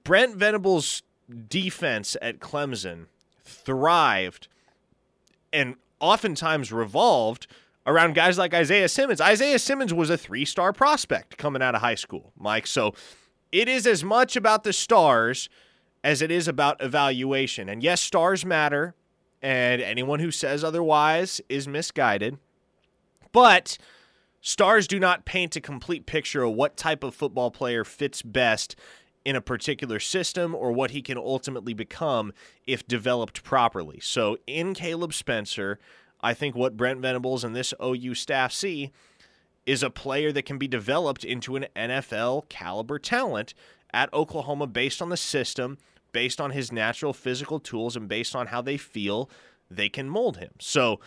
Brent 0.04 0.36
Venables 0.36 1.02
defense 1.48 2.16
at 2.20 2.40
Clemson 2.40 3.06
thrived 3.44 4.48
and 5.52 5.76
oftentimes 6.00 6.72
revolved 6.72 7.46
around 7.86 8.14
guys 8.14 8.38
like 8.38 8.54
Isaiah 8.54 8.88
Simmons. 8.88 9.20
Isaiah 9.20 9.58
Simmons 9.58 9.92
was 9.92 10.10
a 10.10 10.18
three 10.18 10.44
star 10.44 10.72
prospect 10.72 11.36
coming 11.38 11.62
out 11.62 11.74
of 11.74 11.80
high 11.80 11.94
school, 11.94 12.32
Mike. 12.38 12.66
So 12.66 12.94
it 13.52 13.68
is 13.68 13.86
as 13.86 14.04
much 14.04 14.36
about 14.36 14.64
the 14.64 14.72
stars 14.72 15.48
as 16.02 16.22
it 16.22 16.30
is 16.30 16.48
about 16.48 16.82
evaluation. 16.82 17.68
And 17.68 17.82
yes, 17.82 18.00
stars 18.00 18.44
matter, 18.44 18.94
and 19.42 19.82
anyone 19.82 20.20
who 20.20 20.30
says 20.30 20.64
otherwise 20.64 21.40
is 21.48 21.68
misguided. 21.68 22.38
But 23.32 23.76
stars 24.40 24.86
do 24.86 24.98
not 24.98 25.24
paint 25.24 25.56
a 25.56 25.60
complete 25.60 26.06
picture 26.06 26.42
of 26.42 26.54
what 26.54 26.76
type 26.76 27.04
of 27.04 27.14
football 27.14 27.50
player 27.50 27.84
fits 27.84 28.22
best 28.22 28.76
in 29.30 29.36
a 29.36 29.40
particular 29.40 30.00
system 30.00 30.56
or 30.56 30.72
what 30.72 30.90
he 30.90 31.00
can 31.00 31.16
ultimately 31.16 31.72
become 31.72 32.32
if 32.66 32.86
developed 32.88 33.44
properly. 33.44 34.00
So, 34.02 34.36
in 34.48 34.74
Caleb 34.74 35.14
Spencer, 35.14 35.78
I 36.20 36.34
think 36.34 36.56
what 36.56 36.76
Brent 36.76 36.98
Venables 36.98 37.44
and 37.44 37.54
this 37.54 37.72
OU 37.80 38.14
staff 38.14 38.52
see 38.52 38.90
is 39.64 39.84
a 39.84 39.88
player 39.88 40.32
that 40.32 40.42
can 40.42 40.58
be 40.58 40.66
developed 40.66 41.22
into 41.22 41.54
an 41.54 41.66
NFL 41.76 42.48
caliber 42.48 42.98
talent 42.98 43.54
at 43.92 44.12
Oklahoma 44.12 44.66
based 44.66 45.00
on 45.00 45.10
the 45.10 45.16
system, 45.16 45.78
based 46.10 46.40
on 46.40 46.50
his 46.50 46.72
natural 46.72 47.12
physical 47.12 47.60
tools, 47.60 47.94
and 47.94 48.08
based 48.08 48.34
on 48.34 48.48
how 48.48 48.60
they 48.60 48.76
feel 48.76 49.30
they 49.70 49.88
can 49.88 50.10
mold 50.10 50.38
him. 50.38 50.50
So, 50.58 50.98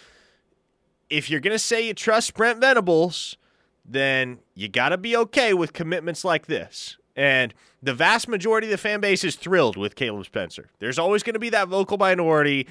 if 1.09 1.29
you're 1.29 1.41
going 1.41 1.51
to 1.51 1.59
say 1.59 1.87
you 1.87 1.93
trust 1.93 2.35
Brent 2.35 2.61
Venables, 2.61 3.35
then 3.83 4.39
you 4.55 4.69
got 4.69 4.89
to 4.89 4.97
be 4.97 5.17
okay 5.17 5.53
with 5.53 5.73
commitments 5.73 6.23
like 6.23 6.45
this. 6.45 6.97
And 7.15 7.53
the 7.81 7.93
vast 7.93 8.27
majority 8.27 8.67
of 8.67 8.71
the 8.71 8.77
fan 8.77 8.99
base 8.99 9.23
is 9.23 9.35
thrilled 9.35 9.77
with 9.77 9.95
Caleb 9.95 10.25
Spencer. 10.25 10.69
There's 10.79 10.99
always 10.99 11.23
going 11.23 11.33
to 11.33 11.39
be 11.39 11.49
that 11.49 11.67
vocal 11.67 11.97
minority, 11.97 12.67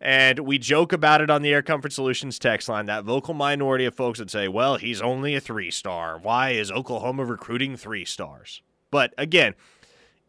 and 0.00 0.40
we 0.40 0.58
joke 0.58 0.92
about 0.92 1.20
it 1.20 1.30
on 1.30 1.42
the 1.42 1.52
Air 1.52 1.62
Comfort 1.62 1.92
Solutions 1.92 2.38
text 2.38 2.68
line. 2.68 2.86
That 2.86 3.04
vocal 3.04 3.34
minority 3.34 3.84
of 3.84 3.94
folks 3.94 4.18
that 4.18 4.30
say, 4.30 4.48
well, 4.48 4.76
he's 4.76 5.02
only 5.02 5.34
a 5.34 5.40
three 5.40 5.70
star. 5.70 6.18
Why 6.18 6.50
is 6.50 6.70
Oklahoma 6.70 7.24
recruiting 7.24 7.76
three 7.76 8.04
stars? 8.04 8.62
But 8.90 9.12
again, 9.18 9.54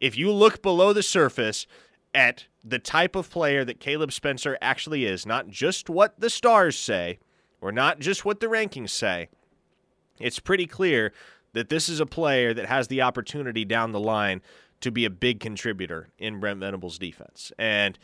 if 0.00 0.18
you 0.18 0.30
look 0.30 0.60
below 0.60 0.92
the 0.92 1.02
surface 1.02 1.66
at 2.14 2.46
the 2.62 2.78
type 2.78 3.16
of 3.16 3.30
player 3.30 3.64
that 3.64 3.80
Caleb 3.80 4.12
Spencer 4.12 4.58
actually 4.60 5.04
is, 5.04 5.24
not 5.26 5.48
just 5.48 5.88
what 5.88 6.18
the 6.18 6.30
stars 6.30 6.76
say 6.76 7.18
or 7.60 7.72
not 7.72 7.98
just 7.98 8.24
what 8.24 8.40
the 8.40 8.46
rankings 8.46 8.90
say, 8.90 9.28
it's 10.20 10.38
pretty 10.38 10.66
clear 10.66 11.12
that 11.54 11.70
this 11.70 11.88
is 11.88 11.98
a 11.98 12.06
player 12.06 12.52
that 12.52 12.66
has 12.66 12.88
the 12.88 13.00
opportunity 13.02 13.64
down 13.64 13.92
the 13.92 14.00
line 14.00 14.42
to 14.80 14.90
be 14.90 15.04
a 15.04 15.10
big 15.10 15.40
contributor 15.40 16.08
in 16.18 16.38
Brent 16.38 16.60
Venables' 16.60 16.98
defense. 16.98 17.50
And 17.58 17.98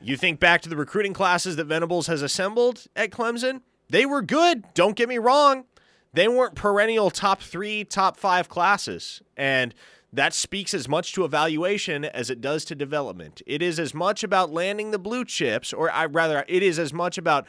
you 0.00 0.16
think 0.16 0.40
back 0.40 0.60
to 0.62 0.68
the 0.68 0.76
recruiting 0.76 1.14
classes 1.14 1.56
that 1.56 1.64
Venables 1.64 2.08
has 2.08 2.20
assembled 2.20 2.86
at 2.96 3.10
Clemson, 3.10 3.60
they 3.88 4.04
were 4.04 4.22
good. 4.22 4.64
Don't 4.74 4.96
get 4.96 5.08
me 5.08 5.18
wrong. 5.18 5.64
They 6.12 6.28
weren't 6.28 6.54
perennial 6.54 7.10
top 7.10 7.40
three, 7.42 7.84
top 7.84 8.16
five 8.16 8.48
classes. 8.48 9.22
And 9.36 9.74
that 10.12 10.32
speaks 10.32 10.72
as 10.72 10.88
much 10.88 11.12
to 11.12 11.24
evaluation 11.24 12.04
as 12.04 12.30
it 12.30 12.40
does 12.40 12.64
to 12.66 12.74
development. 12.74 13.42
It 13.46 13.62
is 13.62 13.78
as 13.78 13.92
much 13.92 14.24
about 14.24 14.52
landing 14.52 14.90
the 14.90 14.98
blue 14.98 15.24
chips, 15.24 15.72
or 15.72 15.90
I 15.90 16.06
rather, 16.06 16.44
it 16.48 16.62
is 16.62 16.78
as 16.78 16.92
much 16.92 17.18
about 17.18 17.46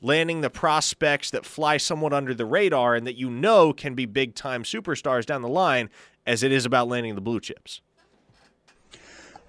landing 0.00 0.40
the 0.40 0.50
prospects 0.50 1.30
that 1.30 1.44
fly 1.44 1.76
somewhat 1.76 2.12
under 2.12 2.34
the 2.34 2.44
radar 2.44 2.94
and 2.94 3.06
that 3.06 3.16
you 3.16 3.30
know 3.30 3.72
can 3.72 3.94
be 3.94 4.06
big 4.06 4.34
time 4.34 4.62
superstars 4.62 5.26
down 5.26 5.42
the 5.42 5.48
line 5.48 5.90
as 6.26 6.42
it 6.42 6.52
is 6.52 6.64
about 6.64 6.88
landing 6.88 7.14
the 7.14 7.20
blue 7.20 7.40
chips. 7.40 7.80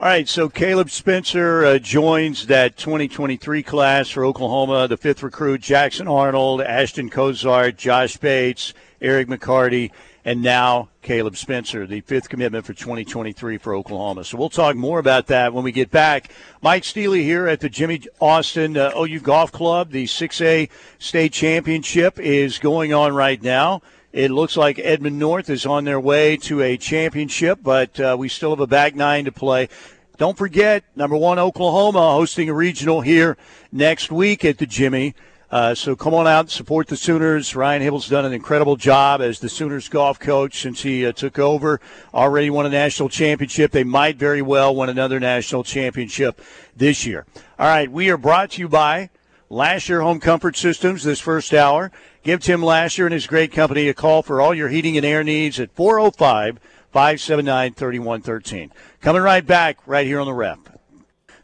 All 0.02 0.08
right, 0.08 0.28
so 0.28 0.50
Caleb 0.50 0.90
Spencer 0.90 1.64
uh, 1.64 1.78
joins 1.78 2.48
that 2.48 2.76
2023 2.76 3.62
class 3.62 4.10
for 4.10 4.26
Oklahoma. 4.26 4.88
The 4.88 4.98
fifth 4.98 5.22
recruit, 5.22 5.62
Jackson 5.62 6.08
Arnold, 6.08 6.62
Ashton 6.62 7.12
Cozart, 7.12 7.78
Josh 7.78 8.18
Bates, 8.18 8.74
Eric 9.00 9.28
McCarty, 9.28 9.92
and 10.24 10.42
now 10.42 10.90
Caleb 11.02 11.36
Spencer, 11.36 11.88
the 11.88 12.02
fifth 12.02 12.30
commitment 12.30 12.66
for 12.66 12.74
2023 12.74 13.58
for 13.58 13.74
Oklahoma. 13.74 14.24
So 14.24 14.38
we'll 14.38 14.50
talk 14.50 14.76
more 14.76 15.00
about 15.00 15.28
that 15.28 15.54
when 15.54 15.64
we 15.64 15.72
get 15.72 15.90
back. 15.90 16.32
Mike 16.62 16.84
Steely 16.84 17.24
here 17.24 17.48
at 17.48 17.60
the 17.60 17.70
Jimmy 17.70 18.02
Austin 18.20 18.78
uh, 18.78 18.92
OU 18.96 19.20
Golf 19.22 19.52
Club. 19.52 19.92
The 19.92 20.06
6A 20.06 20.70
state 21.00 21.34
championship 21.34 22.20
is 22.20 22.60
going 22.60 22.94
on 22.94 23.16
right 23.16 23.42
now. 23.42 23.82
It 24.14 24.30
looks 24.30 24.58
like 24.58 24.78
Edmond 24.78 25.18
North 25.18 25.50
is 25.50 25.66
on 25.66 25.86
their 25.86 26.00
way 26.00 26.36
to 26.38 26.62
a 26.62 26.78
championship, 26.78 27.60
but 27.64 28.00
uh, 28.00 28.16
we 28.20 28.28
still 28.28 28.50
have 28.50 28.60
a 28.60 28.68
back 28.68 28.94
nine 28.94 29.26
to 29.26 29.32
play. 29.32 29.70
Don't 30.18 30.38
forget, 30.38 30.84
number 30.96 31.16
one, 31.16 31.40
Oklahoma 31.40 32.12
hosting 32.12 32.50
a 32.50 32.54
regional 32.54 33.02
here 33.02 33.38
next 33.72 34.12
week 34.12 34.46
at 34.46 34.60
the 34.60 34.68
Jimmy. 34.68 35.16
Uh, 35.52 35.76
so 35.76 35.98
come 35.98 36.14
on 36.14 36.28
out 36.28 36.42
and 36.42 36.50
support 36.50 36.88
the 36.88 36.96
Sooners. 36.96 37.58
Ryan 37.58 37.82
Hybl's 37.82 38.08
done 38.08 38.24
an 38.24 38.32
incredible 38.32 38.78
job 38.78 39.22
as 39.22 39.40
the 39.40 39.50
Sooners 39.50 39.90
golf 39.90 40.18
coach 40.18 40.62
since 40.62 40.82
he 40.82 41.06
uh, 41.06 41.12
took 41.12 41.38
over. 41.38 41.82
Already 42.14 42.50
won 42.50 42.66
a 42.66 42.70
national 42.70 43.10
championship. 43.10 43.72
They 43.72 43.84
might 43.84 44.16
very 44.16 44.42
well 44.42 44.74
win 44.74 44.88
another 44.88 45.20
national 45.20 45.66
championship 45.66 46.40
this 46.76 47.06
year. 47.06 47.26
All 47.60 47.68
right, 47.68 47.92
we 47.92 48.10
are 48.10 48.18
brought 48.18 48.52
to 48.52 48.62
you 48.62 48.70
by 48.70 49.10
Lasher 49.50 50.02
Home 50.02 50.22
Comfort 50.22 50.56
Systems 50.56 51.04
this 51.04 51.20
first 51.20 51.54
hour. 51.54 51.92
Give 52.24 52.40
Tim 52.40 52.64
Lasher 52.64 53.06
and 53.06 53.14
his 53.14 53.28
great 53.28 53.52
company 53.52 53.90
a 53.90 53.94
call 53.94 54.22
for 54.22 54.40
all 54.40 54.54
your 54.54 54.70
heating 54.70 54.96
and 54.96 55.06
air 55.06 55.22
needs 55.22 55.60
at 55.60 55.76
405 55.76 56.60
579 56.94 57.74
3113. 57.74 58.72
Coming 59.02 59.22
right 59.22 59.46
back, 59.46 59.80
right 59.86 60.08
here 60.08 60.22
on 60.22 60.28
the 60.28 60.34
rep. 60.34 60.71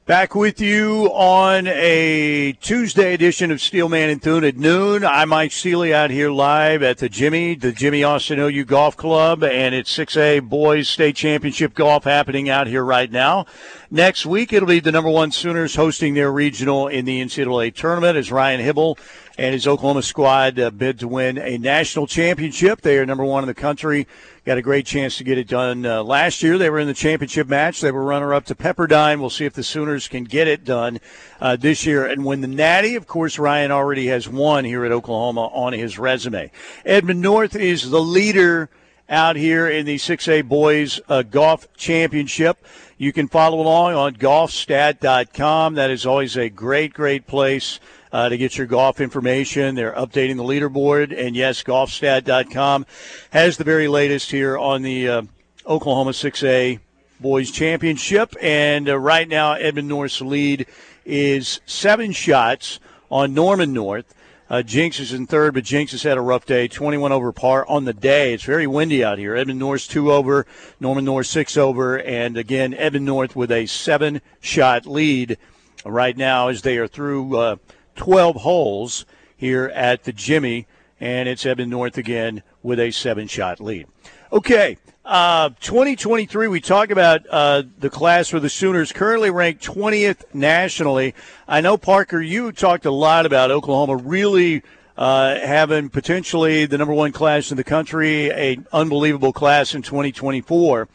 Back 0.07 0.35
with 0.35 0.61
you 0.61 1.07
on 1.07 1.67
a 1.67 2.53
Tuesday 2.61 3.13
edition 3.13 3.51
of 3.51 3.59
Steelman 3.59 4.09
and 4.09 4.21
Thune 4.21 4.45
at 4.45 4.55
noon. 4.55 5.03
I'm 5.03 5.27
Mike 5.27 5.51
Steely 5.51 5.93
out 5.93 6.11
here 6.11 6.31
live 6.31 6.81
at 6.81 6.99
the 6.99 7.09
Jimmy, 7.09 7.55
the 7.55 7.73
Jimmy 7.73 8.05
Austin 8.05 8.39
OU 8.39 8.63
Golf 8.63 8.95
Club, 8.95 9.43
and 9.43 9.75
it's 9.75 9.93
6A 9.93 10.47
Boys 10.47 10.87
State 10.87 11.17
Championship 11.17 11.73
Golf 11.73 12.05
happening 12.05 12.49
out 12.49 12.67
here 12.67 12.85
right 12.85 13.11
now. 13.11 13.47
Next 13.89 14.25
week, 14.25 14.51
it'll 14.51 14.67
be 14.67 14.81
the 14.81 14.91
number 14.91 15.09
one 15.09 15.31
Sooners 15.31 15.73
hosting 15.73 16.13
their 16.13 16.29
regional 16.29 16.89
in 16.89 17.05
the 17.05 17.21
NCAA 17.21 17.73
tournament 17.73 18.17
as 18.17 18.29
Ryan 18.29 18.59
Hybl 18.59 18.99
and 19.37 19.53
his 19.53 19.65
Oklahoma 19.65 20.01
squad 20.01 20.59
uh, 20.59 20.71
bid 20.71 20.99
to 20.99 21.07
win 21.07 21.37
a 21.37 21.57
national 21.57 22.05
championship. 22.05 22.81
They 22.81 22.97
are 22.97 23.05
number 23.05 23.23
one 23.23 23.45
in 23.45 23.47
the 23.47 23.53
country. 23.53 24.05
Got 24.45 24.57
a 24.57 24.61
great 24.61 24.85
chance 24.85 25.17
to 25.19 25.23
get 25.23 25.37
it 25.37 25.47
done 25.47 25.85
uh, 25.85 26.03
last 26.03 26.43
year. 26.43 26.57
They 26.57 26.69
were 26.69 26.79
in 26.79 26.87
the 26.87 26.93
championship 26.93 27.47
match. 27.47 27.79
They 27.79 27.93
were 27.93 28.03
runner 28.03 28.33
up 28.33 28.43
to 28.47 28.55
Pepperdine. 28.55 29.21
We'll 29.21 29.29
see 29.29 29.45
if 29.45 29.53
the 29.53 29.63
Sooners 29.63 30.09
can 30.09 30.25
get 30.25 30.49
it 30.49 30.65
done 30.65 30.99
uh, 31.39 31.55
this 31.55 31.85
year 31.85 32.05
and 32.05 32.25
win 32.25 32.41
the 32.41 32.47
Natty. 32.47 32.95
Of 32.95 33.07
course, 33.07 33.39
Ryan 33.39 33.71
already 33.71 34.07
has 34.07 34.27
won 34.27 34.65
here 34.65 34.83
at 34.83 34.91
Oklahoma 34.91 35.45
on 35.53 35.71
his 35.71 35.97
resume. 35.97 36.51
Edmond 36.85 37.21
North 37.21 37.55
is 37.55 37.89
the 37.89 38.01
leader 38.01 38.69
out 39.09 39.35
here 39.35 39.69
in 39.69 39.85
the 39.85 39.95
6A 39.95 40.47
Boys 40.47 40.99
uh, 41.07 41.21
Golf 41.23 41.71
Championship. 41.75 42.57
You 42.97 43.13
can 43.13 43.27
follow 43.27 43.61
along 43.61 43.93
on 43.93 44.15
golfstat.com. 44.15 45.75
That 45.75 45.91
is 45.91 46.05
always 46.05 46.35
a 46.35 46.49
great, 46.49 46.93
great 46.93 47.27
place 47.27 47.79
uh, 48.11 48.29
to 48.29 48.37
get 48.37 48.57
your 48.57 48.67
golf 48.67 48.99
information. 48.99 49.75
They're 49.75 49.93
updating 49.93 50.37
the 50.37 50.43
leaderboard. 50.43 51.17
And 51.17 51.35
yes, 51.35 51.63
golfstat.com 51.63 52.85
has 53.31 53.57
the 53.57 53.63
very 53.63 53.87
latest 53.87 54.31
here 54.31 54.57
on 54.57 54.81
the 54.81 55.07
uh, 55.07 55.21
Oklahoma 55.65 56.11
6A 56.11 56.79
Boys 57.19 57.51
Championship. 57.51 58.35
And 58.41 58.89
uh, 58.89 58.97
right 58.97 59.27
now, 59.27 59.53
Edmond 59.53 59.87
North's 59.87 60.21
lead 60.21 60.65
is 61.05 61.61
seven 61.65 62.11
shots 62.11 62.79
on 63.09 63.33
Norman 63.33 63.73
North. 63.73 64.13
Uh, 64.49 64.61
Jenks 64.61 64.99
is 64.99 65.11
in 65.11 65.27
third, 65.27 65.53
but 65.53 65.65
Jenks 65.65 65.91
has 65.91 66.03
had 66.03 66.17
a 66.17 66.21
rough 66.21 66.45
day. 66.45 66.67
21 66.67 67.11
over 67.11 67.33
par 67.33 67.67
on 67.67 67.83
the 67.83 67.93
day. 67.93 68.33
It's 68.33 68.43
very 68.43 68.65
windy 68.65 69.03
out 69.03 69.17
here. 69.17 69.35
Edmond 69.35 69.59
North 69.59 69.89
two 69.89 70.11
over, 70.11 70.45
Norman 70.79 71.03
North 71.03 71.27
six 71.27 71.57
over, 71.57 71.99
and 71.99 72.37
again 72.37 72.73
Edmond 72.73 73.05
North 73.05 73.35
with 73.35 73.51
a 73.51 73.65
seven-shot 73.65 74.85
lead 74.85 75.37
right 75.83 76.15
now 76.15 76.47
as 76.47 76.61
they 76.61 76.77
are 76.77 76.87
through 76.87 77.35
uh, 77.35 77.55
12 77.97 78.37
holes 78.37 79.05
here 79.35 79.65
at 79.75 80.05
the 80.05 80.13
Jimmy, 80.13 80.65
and 80.99 81.27
it's 81.27 81.45
Edmond 81.45 81.71
North 81.71 81.97
again 81.97 82.41
with 82.63 82.79
a 82.79 82.91
seven 82.91 83.27
shot 83.27 83.59
lead. 83.59 83.87
Okay, 84.31 84.77
uh, 85.07 85.49
2023, 85.61 86.49
we 86.49 86.59
talk 86.59 86.89
about 86.89 87.25
uh, 87.29 87.63
the 87.79 87.89
class 87.89 88.27
for 88.27 88.41
the 88.41 88.49
Sooners, 88.49 88.91
currently 88.91 89.29
ranked 89.29 89.63
20th 89.63 90.23
nationally. 90.33 91.15
I 91.47 91.61
know, 91.61 91.77
Parker, 91.77 92.21
you 92.21 92.51
talked 92.51 92.85
a 92.85 92.91
lot 92.91 93.25
about 93.25 93.49
Oklahoma 93.49 93.95
really 93.95 94.63
uh, 94.97 95.39
having 95.39 95.89
potentially 95.89 96.65
the 96.65 96.77
number 96.77 96.93
one 96.93 97.13
class 97.13 97.51
in 97.51 97.57
the 97.57 97.63
country, 97.63 98.29
a 98.31 98.57
unbelievable 98.73 99.31
class 99.31 99.73
in 99.73 99.81
2024. 99.81 100.89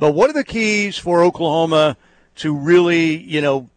But 0.00 0.12
what 0.12 0.30
are 0.30 0.34
the 0.34 0.42
keys 0.42 0.98
for 0.98 1.22
Oklahoma 1.22 1.96
to 2.36 2.56
really, 2.56 3.16
you 3.16 3.40
know, 3.40 3.70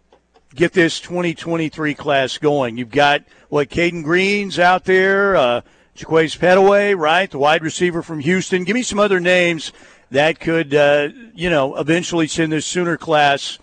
get 0.55 0.73
this 0.73 0.99
2023 0.99 1.93
class 1.93 2.37
going. 2.39 2.77
You've 2.77 2.89
got 2.89 3.23
what 3.49 3.69
Cayden 3.69 4.01
Green's 4.01 4.57
out 4.57 4.85
there, 4.85 5.37
Jaquaize 5.97 6.37
Pettaway, 6.37 6.97
right, 6.97 7.29
the 7.29 7.39
wide 7.39 7.63
receiver 7.63 8.01
from 8.01 8.19
Houston. 8.19 8.63
Give 8.63 8.75
me 8.75 8.83
some 8.83 8.99
other 8.99 9.19
names 9.19 9.73
that 10.11 10.39
could, 10.39 10.73
uh, 10.73 11.09
you 11.33 11.49
know, 11.49 11.75
eventually 11.75 12.27
send 12.27 12.51
this 12.51 12.65
Sooner 12.65 12.97
class 12.97 13.57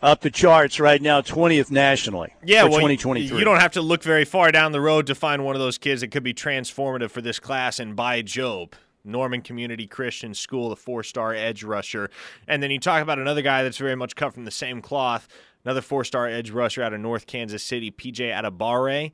up 0.00 0.20
the 0.20 0.30
charts 0.30 0.80
right 0.80 1.02
now, 1.02 1.20
20th 1.20 1.70
nationally. 1.70 2.32
Yeah, 2.44 2.62
well, 2.62 2.72
2023. 2.72 3.36
You 3.36 3.44
don't 3.44 3.60
have 3.60 3.72
to 3.72 3.82
look 3.82 4.02
very 4.02 4.24
far 4.24 4.52
down 4.52 4.72
the 4.72 4.80
road 4.80 5.08
to 5.08 5.14
find 5.14 5.44
one 5.44 5.56
of 5.56 5.60
those 5.60 5.78
kids 5.78 6.00
that 6.00 6.08
could 6.08 6.22
be 6.22 6.32
transformative 6.32 7.10
for 7.10 7.20
this 7.20 7.38
class. 7.38 7.80
And 7.80 7.96
Bai 7.96 8.22
Jobe, 8.22 8.74
Norman 9.04 9.42
Community 9.42 9.86
Christian 9.86 10.32
School, 10.32 10.70
the 10.70 10.76
four-star 10.76 11.34
edge 11.34 11.64
rusher, 11.64 12.08
and 12.46 12.62
then 12.62 12.70
you 12.70 12.78
talk 12.78 13.02
about 13.02 13.18
another 13.18 13.42
guy 13.42 13.62
that's 13.62 13.78
very 13.78 13.96
much 13.96 14.14
cut 14.14 14.32
from 14.32 14.44
the 14.44 14.50
same 14.50 14.80
cloth 14.80 15.28
another 15.64 15.80
four 15.80 16.04
star 16.04 16.26
edge 16.26 16.50
rusher 16.50 16.82
out 16.82 16.92
of 16.92 17.00
North 17.00 17.26
Kansas 17.26 17.62
City, 17.62 17.90
PJ 17.90 18.32
Adebawore. 18.32 19.12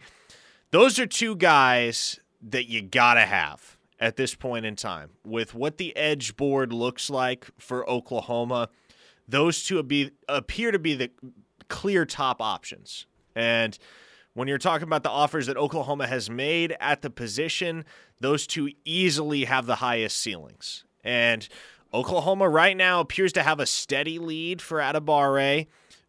Those 0.71 0.99
are 0.99 1.07
two 1.07 1.37
guys 1.37 2.21
that 2.43 2.69
you 2.69 2.83
got 2.83 3.15
to 3.15 3.21
have 3.21 3.77
at 3.99 4.17
this 4.17 4.35
point 4.35 4.67
in 4.67 4.77
time. 4.77 5.11
With 5.25 5.55
what 5.55 5.79
the 5.79 5.97
edge 5.97 6.37
board 6.37 6.73
looks 6.73 7.11
like 7.11 7.47
for 7.59 7.89
Oklahoma, 7.89 8.69
those 9.29 9.65
two 9.65 9.83
be, 9.83 10.11
appear 10.29 10.71
to 10.71 10.79
be 10.79 10.95
the 10.95 11.11
clear 11.69 12.05
top 12.05 12.41
options. 12.41 13.07
And 13.35 13.79
when 14.35 14.49
you're 14.49 14.59
talking 14.59 14.87
about 14.87 15.03
the 15.03 15.11
offers 15.11 15.47
that 15.47 15.57
Oklahoma 15.57 16.07
has 16.07 16.29
made 16.29 16.77
at 16.79 17.03
the 17.03 17.11
position, 17.11 17.85
those 18.21 18.47
two 18.47 18.71
easily 18.85 19.45
have 19.45 19.67
the 19.67 19.77
highest 19.77 20.19
ceilings. 20.19 20.85
And 21.03 21.49
Oklahoma 21.95 22.49
right 22.49 22.77
now 22.77 23.01
appears 23.01 23.33
to 23.35 23.43
have 23.43 23.61
a 23.61 23.67
steady 23.67 24.19
lead 24.19 24.61
for 24.61 24.79
Adebawore. 24.79 25.67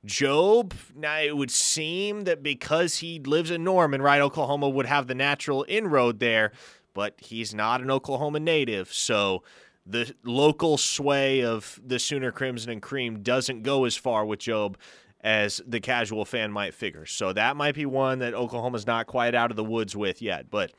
Jobe, 0.08 0.74
now 0.96 1.20
it 1.20 1.36
would 1.36 1.52
seem 1.52 2.24
that 2.24 2.42
because 2.42 2.98
he 2.98 3.20
lives 3.20 3.52
in 3.52 3.64
Norman, 3.64 4.02
right, 4.02 4.22
Oklahoma 4.22 4.70
would 4.70 4.86
have 4.86 5.08
the 5.08 5.16
natural 5.16 5.66
inroad 5.68 6.20
there, 6.20 6.52
but 6.94 7.16
he's 7.20 7.54
not 7.54 7.82
an 7.82 7.92
Oklahoma 7.92 8.40
native, 8.40 8.92
so 8.92 9.44
the 9.86 10.14
local 10.24 10.78
sway 10.78 11.44
of 11.44 11.80
the 11.86 12.00
Sooner 12.00 12.32
Crimson 12.32 12.72
and 12.72 12.82
Cream 12.82 13.22
doesn't 13.22 13.64
go 13.64 13.86
as 13.86 13.96
far 13.96 14.26
with 14.26 14.40
Jobe 14.40 14.76
as 15.22 15.62
the 15.66 15.80
casual 15.80 16.26
fan 16.26 16.52
might 16.52 16.74
figure. 16.74 17.06
So 17.06 17.34
that 17.34 17.56
might 17.56 17.76
be 17.76 17.86
one 17.86 18.20
that 18.20 18.34
Oklahoma's 18.34 18.88
not 18.88 19.08
quite 19.08 19.36
out 19.36 19.52
of 19.52 19.58
the 19.58 19.64
woods 19.64 19.96
with 19.96 20.22
yet, 20.22 20.50
but 20.50 20.72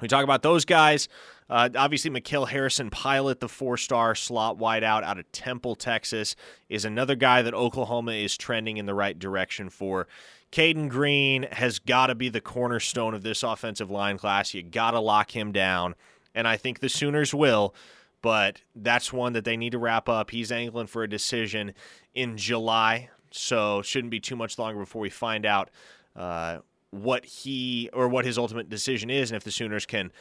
we 0.00 0.08
talk 0.08 0.24
about 0.24 0.42
those 0.42 0.64
guys. 0.64 1.08
Uh, 1.52 1.68
obviously, 1.76 2.10
Mikhail 2.10 2.46
Harrison 2.46 2.88
Pilot, 2.88 3.40
the 3.40 3.48
four 3.48 3.76
star 3.76 4.14
slot 4.14 4.56
wideout 4.56 5.02
out 5.02 5.18
of 5.18 5.30
Temple, 5.32 5.74
Texas, 5.74 6.34
is 6.70 6.86
another 6.86 7.14
guy 7.14 7.42
that 7.42 7.52
Oklahoma 7.52 8.12
is 8.12 8.38
trending 8.38 8.78
in 8.78 8.86
the 8.86 8.94
right 8.94 9.18
direction 9.18 9.68
for. 9.68 10.08
Cayden 10.50 10.88
Green 10.88 11.42
has 11.52 11.78
got 11.78 12.06
to 12.06 12.14
be 12.14 12.30
the 12.30 12.40
cornerstone 12.40 13.12
of 13.12 13.22
this 13.22 13.42
offensive 13.42 13.90
line 13.90 14.16
class. 14.16 14.54
You 14.54 14.62
got 14.62 14.92
to 14.92 15.00
lock 15.00 15.36
him 15.36 15.52
down, 15.52 15.94
and 16.34 16.48
I 16.48 16.56
think 16.56 16.80
the 16.80 16.88
Sooners 16.88 17.34
will, 17.34 17.74
but 18.22 18.62
that's 18.74 19.12
one 19.12 19.34
that 19.34 19.44
they 19.44 19.58
need 19.58 19.72
to 19.72 19.78
wrap 19.78 20.08
up. 20.08 20.30
He's 20.30 20.50
angling 20.50 20.86
for 20.86 21.02
a 21.02 21.08
decision 21.08 21.74
in 22.14 22.38
July, 22.38 23.10
so 23.30 23.82
shouldn't 23.82 24.10
be 24.10 24.20
too 24.20 24.36
much 24.36 24.58
longer 24.58 24.80
before 24.80 25.02
we 25.02 25.10
find 25.10 25.44
out 25.44 25.68
uh, 26.16 26.60
what 26.92 27.26
he 27.26 27.90
or 27.92 28.08
what 28.08 28.24
his 28.24 28.38
ultimate 28.38 28.70
decision 28.70 29.10
is, 29.10 29.30
and 29.30 29.36
if 29.36 29.44
the 29.44 29.50
Sooners 29.50 29.84
can 29.84 30.12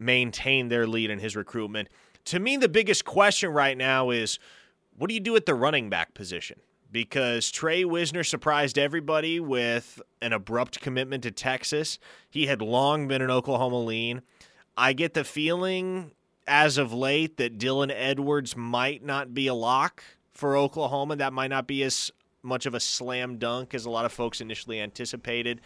maintain 0.00 0.68
their 0.68 0.86
lead 0.86 1.10
in 1.10 1.18
his 1.20 1.36
recruitment. 1.36 1.88
To 2.26 2.40
me, 2.40 2.56
the 2.56 2.68
biggest 2.68 3.04
question 3.04 3.50
right 3.50 3.76
now 3.76 4.10
is 4.10 4.38
what 4.96 5.08
do 5.08 5.14
you 5.14 5.20
do 5.20 5.36
at 5.36 5.46
the 5.46 5.54
running 5.54 5.88
back 5.88 6.14
position? 6.14 6.60
Because 6.90 7.50
Tre 7.52 7.84
Wisner 7.84 8.24
surprised 8.24 8.76
everybody 8.76 9.38
with 9.38 10.02
an 10.20 10.32
abrupt 10.32 10.80
commitment 10.80 11.22
to 11.22 11.30
Texas. 11.30 11.98
He 12.28 12.46
had 12.46 12.60
long 12.60 13.06
been 13.06 13.22
an 13.22 13.30
Oklahoma 13.30 13.80
lean. 13.80 14.22
I 14.76 14.92
get 14.92 15.14
the 15.14 15.22
feeling 15.22 16.10
as 16.48 16.78
of 16.78 16.92
late 16.92 17.36
that 17.36 17.58
Dylan 17.58 17.92
Edwards 17.94 18.56
might 18.56 19.04
not 19.04 19.32
be 19.32 19.46
a 19.46 19.54
lock 19.54 20.02
for 20.32 20.56
Oklahoma. 20.56 21.16
That 21.16 21.32
might 21.32 21.50
not 21.50 21.68
be 21.68 21.84
as 21.84 22.10
much 22.42 22.66
of 22.66 22.74
a 22.74 22.80
slam 22.80 23.38
dunk 23.38 23.74
as 23.74 23.84
a 23.84 23.90
lot 23.90 24.04
of 24.04 24.12
folks 24.12 24.40
initially 24.40 24.80
anticipated. 24.80 25.60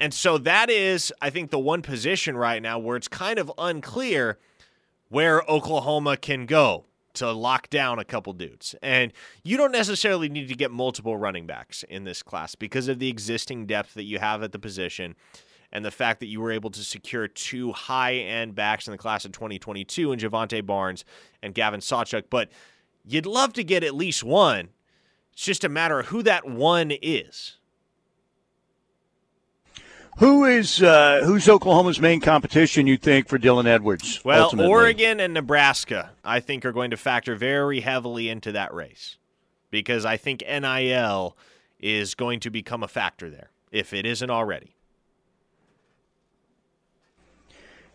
And 0.00 0.14
so 0.14 0.38
that 0.38 0.70
is, 0.70 1.12
I 1.20 1.30
think, 1.30 1.50
the 1.50 1.58
one 1.58 1.82
position 1.82 2.36
right 2.36 2.62
now 2.62 2.78
where 2.78 2.96
it's 2.96 3.08
kind 3.08 3.38
of 3.38 3.50
unclear 3.58 4.38
where 5.08 5.42
Oklahoma 5.42 6.16
can 6.16 6.46
go 6.46 6.84
to 7.14 7.32
lock 7.32 7.68
down 7.68 7.98
a 7.98 8.04
couple 8.04 8.32
dudes. 8.32 8.74
And 8.80 9.12
you 9.42 9.56
don't 9.56 9.72
necessarily 9.72 10.28
need 10.28 10.48
to 10.48 10.54
get 10.54 10.70
multiple 10.70 11.16
running 11.16 11.46
backs 11.46 11.82
in 11.84 12.04
this 12.04 12.22
class 12.22 12.54
because 12.54 12.88
of 12.88 12.98
the 12.98 13.08
existing 13.08 13.66
depth 13.66 13.94
that 13.94 14.04
you 14.04 14.18
have 14.18 14.42
at 14.42 14.52
the 14.52 14.58
position 14.58 15.16
and 15.72 15.84
the 15.84 15.90
fact 15.90 16.20
that 16.20 16.26
you 16.26 16.40
were 16.40 16.52
able 16.52 16.70
to 16.70 16.80
secure 16.80 17.26
two 17.28 17.72
high 17.72 18.14
end 18.14 18.54
backs 18.54 18.86
in 18.86 18.92
the 18.92 18.98
class 18.98 19.24
of 19.24 19.32
2022 19.32 20.12
in 20.12 20.18
Jovantae 20.18 20.64
Barnes 20.64 21.04
and 21.42 21.54
Gavin 21.54 21.80
Sawchuk. 21.80 22.24
But 22.30 22.50
you'd 23.04 23.26
love 23.26 23.52
to 23.54 23.64
get 23.64 23.84
at 23.84 23.94
least 23.94 24.22
one. 24.22 24.68
It's 25.32 25.44
just 25.44 25.64
a 25.64 25.68
matter 25.68 26.00
of 26.00 26.06
who 26.06 26.22
that 26.22 26.48
one 26.48 26.92
is. 27.02 27.58
Who 30.18 30.46
is 30.46 30.82
uh, 30.82 31.20
who's 31.24 31.48
Oklahoma's 31.48 32.00
main 32.00 32.20
competition? 32.20 32.88
You 32.88 32.96
think 32.96 33.28
for 33.28 33.38
Dylan 33.38 33.66
Edwards? 33.66 34.20
Well, 34.24 34.44
ultimately? 34.44 34.68
Oregon 34.68 35.20
and 35.20 35.32
Nebraska, 35.32 36.10
I 36.24 36.40
think, 36.40 36.64
are 36.64 36.72
going 36.72 36.90
to 36.90 36.96
factor 36.96 37.36
very 37.36 37.80
heavily 37.80 38.28
into 38.28 38.50
that 38.50 38.74
race 38.74 39.16
because 39.70 40.04
I 40.04 40.16
think 40.16 40.42
NIL 40.42 41.36
is 41.78 42.16
going 42.16 42.40
to 42.40 42.50
become 42.50 42.82
a 42.82 42.88
factor 42.88 43.30
there 43.30 43.50
if 43.70 43.92
it 43.92 44.04
isn't 44.04 44.28
already. 44.28 44.74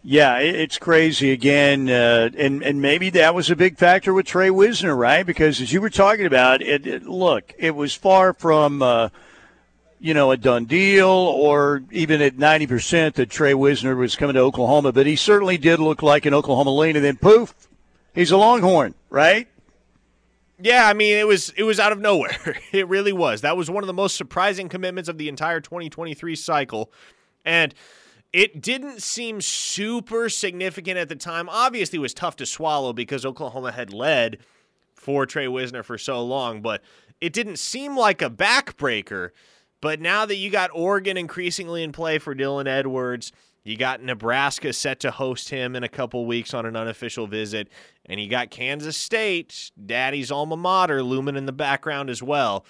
Yeah, 0.01 0.37
it's 0.37 0.77
crazy 0.77 1.31
again, 1.31 1.89
uh, 1.89 2.29
and 2.37 2.63
and 2.63 2.81
maybe 2.81 3.09
that 3.11 3.35
was 3.35 3.49
a 3.49 3.55
big 3.57 3.77
factor 3.77 4.13
with 4.13 4.27
Tre 4.27 4.49
Wisner, 4.49 4.95
right? 4.95 5.25
Because 5.25 5.59
as 5.59 5.73
you 5.73 5.81
were 5.81 5.89
talking 5.89 6.25
about, 6.25 6.61
it, 6.61 6.87
it 6.87 7.03
look, 7.03 7.53
it 7.57 7.75
was 7.75 7.93
far 7.93 8.31
from. 8.31 8.81
Uh, 8.81 9.09
you 10.03 10.13
know, 10.13 10.31
a 10.31 10.37
done 10.37 10.65
deal 10.65 11.07
or 11.07 11.81
even 11.89 12.21
at 12.21 12.35
90% 12.35 13.13
that 13.13 13.29
Tre 13.29 13.53
Wisner 13.53 13.95
was 13.95 14.17
coming 14.17 14.33
to 14.33 14.41
Oklahoma, 14.41 14.91
but 14.91 15.05
he 15.05 15.15
certainly 15.15 15.57
did 15.57 15.79
look 15.79 16.03
like 16.03 16.25
an 16.25 16.33
Oklahoma 16.33 16.71
lean, 16.71 16.97
and 16.97 17.05
then 17.05 17.15
poof, 17.15 17.55
he's 18.13 18.29
a 18.29 18.35
Longhorn, 18.35 18.95
right? 19.09 19.47
Yeah, 20.59 20.89
I 20.89 20.93
mean 20.93 21.17
it 21.17 21.25
was 21.25 21.51
it 21.51 21.63
was 21.63 21.79
out 21.79 21.93
of 21.93 21.99
nowhere. 21.99 22.57
It 22.73 22.89
really 22.89 23.13
was. 23.13 23.41
That 23.41 23.55
was 23.55 23.71
one 23.71 23.81
of 23.81 23.87
the 23.87 23.93
most 23.93 24.17
surprising 24.17 24.67
commitments 24.67 25.07
of 25.07 25.17
the 25.17 25.29
entire 25.29 25.61
2023 25.61 26.35
cycle. 26.35 26.91
And 27.45 27.73
it 28.33 28.61
didn't 28.61 29.01
seem 29.01 29.39
super 29.39 30.27
significant 30.27 30.97
at 30.97 31.07
the 31.07 31.15
time. 31.15 31.47
Obviously, 31.47 31.97
it 31.97 32.01
was 32.01 32.13
tough 32.13 32.35
to 32.37 32.45
swallow 32.45 32.91
because 32.91 33.25
Oklahoma 33.25 33.71
had 33.71 33.93
led 33.93 34.39
for 34.95 35.25
Tre 35.25 35.47
Wisner 35.47 35.81
for 35.81 35.97
so 35.97 36.21
long, 36.21 36.61
but 36.61 36.81
it 37.21 37.31
didn't 37.31 37.57
seem 37.57 37.95
like 37.95 38.21
a 38.21 38.29
backbreaker 38.29 39.29
but 39.83 39.99
now 39.99 40.25
that 40.25 40.37
you 40.37 40.49
got 40.49 40.69
Oregon 40.73 41.17
increasingly 41.17 41.83
in 41.83 41.91
play 41.91 42.17
for 42.17 42.33
Dylan 42.33 42.67
Edwards, 42.67 43.33
you 43.65 43.75
got 43.75 44.01
Nebraska 44.01 44.71
set 44.71 45.01
to 45.01 45.11
host 45.11 45.49
him 45.49 45.75
in 45.75 45.83
a 45.83 45.89
couple 45.89 46.25
weeks 46.25 46.53
on 46.53 46.65
an 46.65 46.77
unofficial 46.77 47.27
visit, 47.27 47.67
and 48.05 48.17
you 48.17 48.29
got 48.29 48.49
Kansas 48.49 48.95
State, 48.95 49.71
daddy's 49.85 50.31
alma 50.31 50.55
mater, 50.55 51.03
looming 51.03 51.35
in 51.35 51.47
the 51.47 51.51
background 51.51 52.09
as 52.09 52.23
well. 52.23 52.65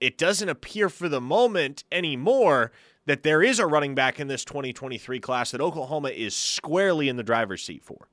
It 0.00 0.16
doesn't 0.16 0.48
appear 0.48 0.88
for 0.88 1.10
the 1.10 1.20
moment 1.20 1.84
anymore 1.92 2.72
that 3.04 3.22
there 3.22 3.42
is 3.42 3.58
a 3.58 3.66
running 3.66 3.94
back 3.94 4.18
in 4.18 4.28
this 4.28 4.42
2023 4.46 5.20
class 5.20 5.50
that 5.50 5.60
Oklahoma 5.60 6.08
is 6.08 6.34
squarely 6.34 7.10
in 7.10 7.16
the 7.16 7.22
driver's 7.22 7.62
seat 7.62 7.84
for. 7.84 8.08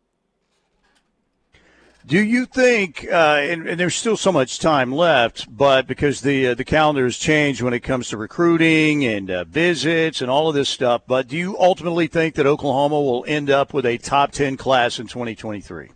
Do 2.07 2.23
you 2.23 2.45
think, 2.45 3.05
uh, 3.11 3.39
and, 3.41 3.67
and, 3.67 3.77
there's 3.77 3.95
still 3.95 4.15
so 4.15 4.31
much 4.31 4.59
time 4.59 4.93
left, 4.93 5.45
but 5.53 5.87
because 5.87 6.21
the 6.21 6.47
uh, 6.47 6.53
the 6.53 6.63
calendar 6.63 7.03
has 7.03 7.17
changed 7.17 7.61
when 7.61 7.73
it 7.73 7.81
comes 7.81 8.07
to 8.09 8.17
recruiting 8.17 9.03
and 9.05 9.29
uh, 9.29 9.43
visits 9.43 10.21
and 10.21 10.31
all 10.31 10.47
of 10.47 10.55
this 10.55 10.69
stuff, 10.69 11.01
but 11.05 11.27
do 11.27 11.35
you 11.35 11.57
ultimately 11.59 12.07
think 12.07 12.35
that 12.35 12.45
Oklahoma 12.45 13.01
will 13.01 13.25
end 13.27 13.49
up 13.49 13.73
with 13.73 13.85
a 13.85 13.97
top 13.97 14.31
10 14.31 14.55
class 14.55 14.99
in 14.99 15.07
2023? 15.07 15.89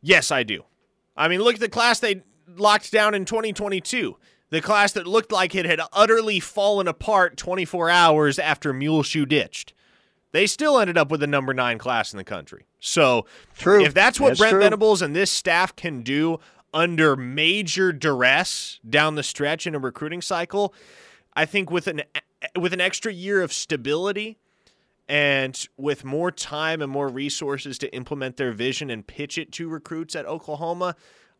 Yes, 0.00 0.30
I 0.30 0.44
do. 0.44 0.64
I 1.14 1.28
mean, 1.28 1.42
look 1.42 1.56
at 1.56 1.60
the 1.60 1.68
class 1.68 2.00
they 2.00 2.22
locked 2.56 2.90
down 2.90 3.12
in 3.12 3.26
2022. 3.26 4.16
The 4.48 4.62
class 4.62 4.92
that 4.92 5.06
looked 5.06 5.30
like 5.30 5.54
it 5.54 5.66
had 5.66 5.80
utterly 5.92 6.40
fallen 6.40 6.88
apart 6.88 7.36
24 7.36 7.90
hours 7.90 8.38
after 8.38 8.72
Muleshoe 8.72 9.26
ditched 9.26 9.74
they 10.34 10.48
still 10.48 10.80
ended 10.80 10.98
up 10.98 11.12
with 11.12 11.20
the 11.20 11.28
number 11.28 11.54
nine 11.54 11.78
class 11.78 12.12
in 12.12 12.16
the 12.16 12.24
country. 12.24 12.66
So, 12.80 13.24
true. 13.56 13.84
if 13.84 13.94
that's 13.94 14.18
what 14.18 14.30
that's 14.30 14.40
Brent 14.40 14.54
true. 14.54 14.62
Venables 14.62 15.00
and 15.00 15.14
this 15.14 15.30
staff 15.30 15.76
can 15.76 16.02
do 16.02 16.40
under 16.74 17.14
major 17.14 17.92
duress 17.92 18.80
down 18.88 19.14
the 19.14 19.22
stretch 19.22 19.64
in 19.64 19.76
a 19.76 19.78
recruiting 19.78 20.20
cycle, 20.20 20.74
I 21.34 21.44
think 21.44 21.70
with 21.70 21.86
an 21.86 22.02
with 22.58 22.72
an 22.72 22.80
extra 22.80 23.12
year 23.12 23.42
of 23.42 23.52
stability 23.52 24.36
and 25.08 25.68
with 25.76 26.04
more 26.04 26.32
time 26.32 26.82
and 26.82 26.90
more 26.90 27.08
resources 27.08 27.78
to 27.78 27.94
implement 27.94 28.36
their 28.36 28.50
vision 28.50 28.90
and 28.90 29.06
pitch 29.06 29.38
it 29.38 29.52
to 29.52 29.68
recruits 29.68 30.16
at 30.16 30.26
Oklahoma, 30.26 30.96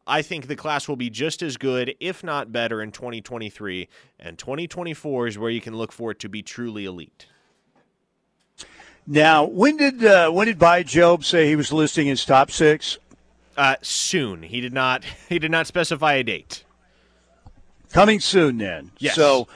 I 0.07 0.23
think 0.23 0.47
the 0.47 0.55
class 0.55 0.87
will 0.87 0.95
be 0.95 1.11
just 1.11 1.43
as 1.43 1.57
good, 1.57 1.97
if 1.99 2.23
not 2.23 2.53
better, 2.53 2.81
in 2.81 2.93
2023. 2.93 3.89
And 4.21 4.39
2024 4.39 5.27
is 5.27 5.37
where 5.37 5.51
you 5.51 5.61
can 5.61 5.77
look 5.77 5.91
for 5.91 6.13
it 6.13 6.21
to 6.21 6.29
be 6.29 6.43
truly 6.43 6.85
elite. 6.85 7.27
Now, 9.07 9.45
when 9.45 9.77
did 9.77 10.05
uh, 10.05 10.31
when 10.31 10.47
did 10.47 10.59
Bai 10.59 10.83
Jobe 10.83 11.25
say 11.25 11.47
he 11.47 11.57
was 11.57 11.73
listing 11.73 12.07
his 12.07 12.25
top 12.25 12.51
six? 12.51 12.99
Uh, 13.57 13.77
soon. 13.83 14.43
He 14.43 14.61
did 14.61 14.73
not. 14.73 15.05
He 15.29 15.38
did 15.38 15.51
not 15.51 15.67
specify 15.67 16.14
a 16.14 16.23
date. 16.23 16.64
Coming 17.93 18.21
soon, 18.21 18.59
then. 18.59 18.90
Yes. 18.99 19.14
So, 19.14 19.47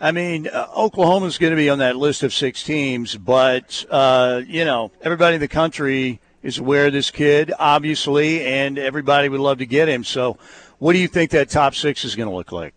I 0.00 0.10
mean, 0.10 0.48
uh, 0.48 0.66
Oklahoma's 0.76 1.38
going 1.38 1.52
to 1.52 1.56
be 1.56 1.70
on 1.70 1.78
that 1.78 1.96
list 1.96 2.22
of 2.22 2.34
six 2.34 2.64
teams, 2.64 3.16
but 3.16 3.84
uh, 3.90 4.42
you 4.46 4.64
know, 4.64 4.90
everybody 5.02 5.36
in 5.36 5.40
the 5.40 5.48
country 5.48 6.20
is 6.42 6.58
aware 6.58 6.86
of 6.86 6.92
this 6.92 7.10
kid, 7.10 7.52
obviously, 7.58 8.44
and 8.44 8.78
everybody 8.78 9.28
would 9.28 9.40
love 9.40 9.58
to 9.58 9.66
get 9.66 9.88
him. 9.88 10.02
So, 10.04 10.38
what 10.78 10.92
do 10.92 10.98
you 10.98 11.08
think 11.08 11.30
that 11.30 11.50
top 11.50 11.74
six 11.74 12.04
is 12.04 12.16
going 12.16 12.28
to 12.28 12.34
look 12.34 12.52
like 12.52 12.74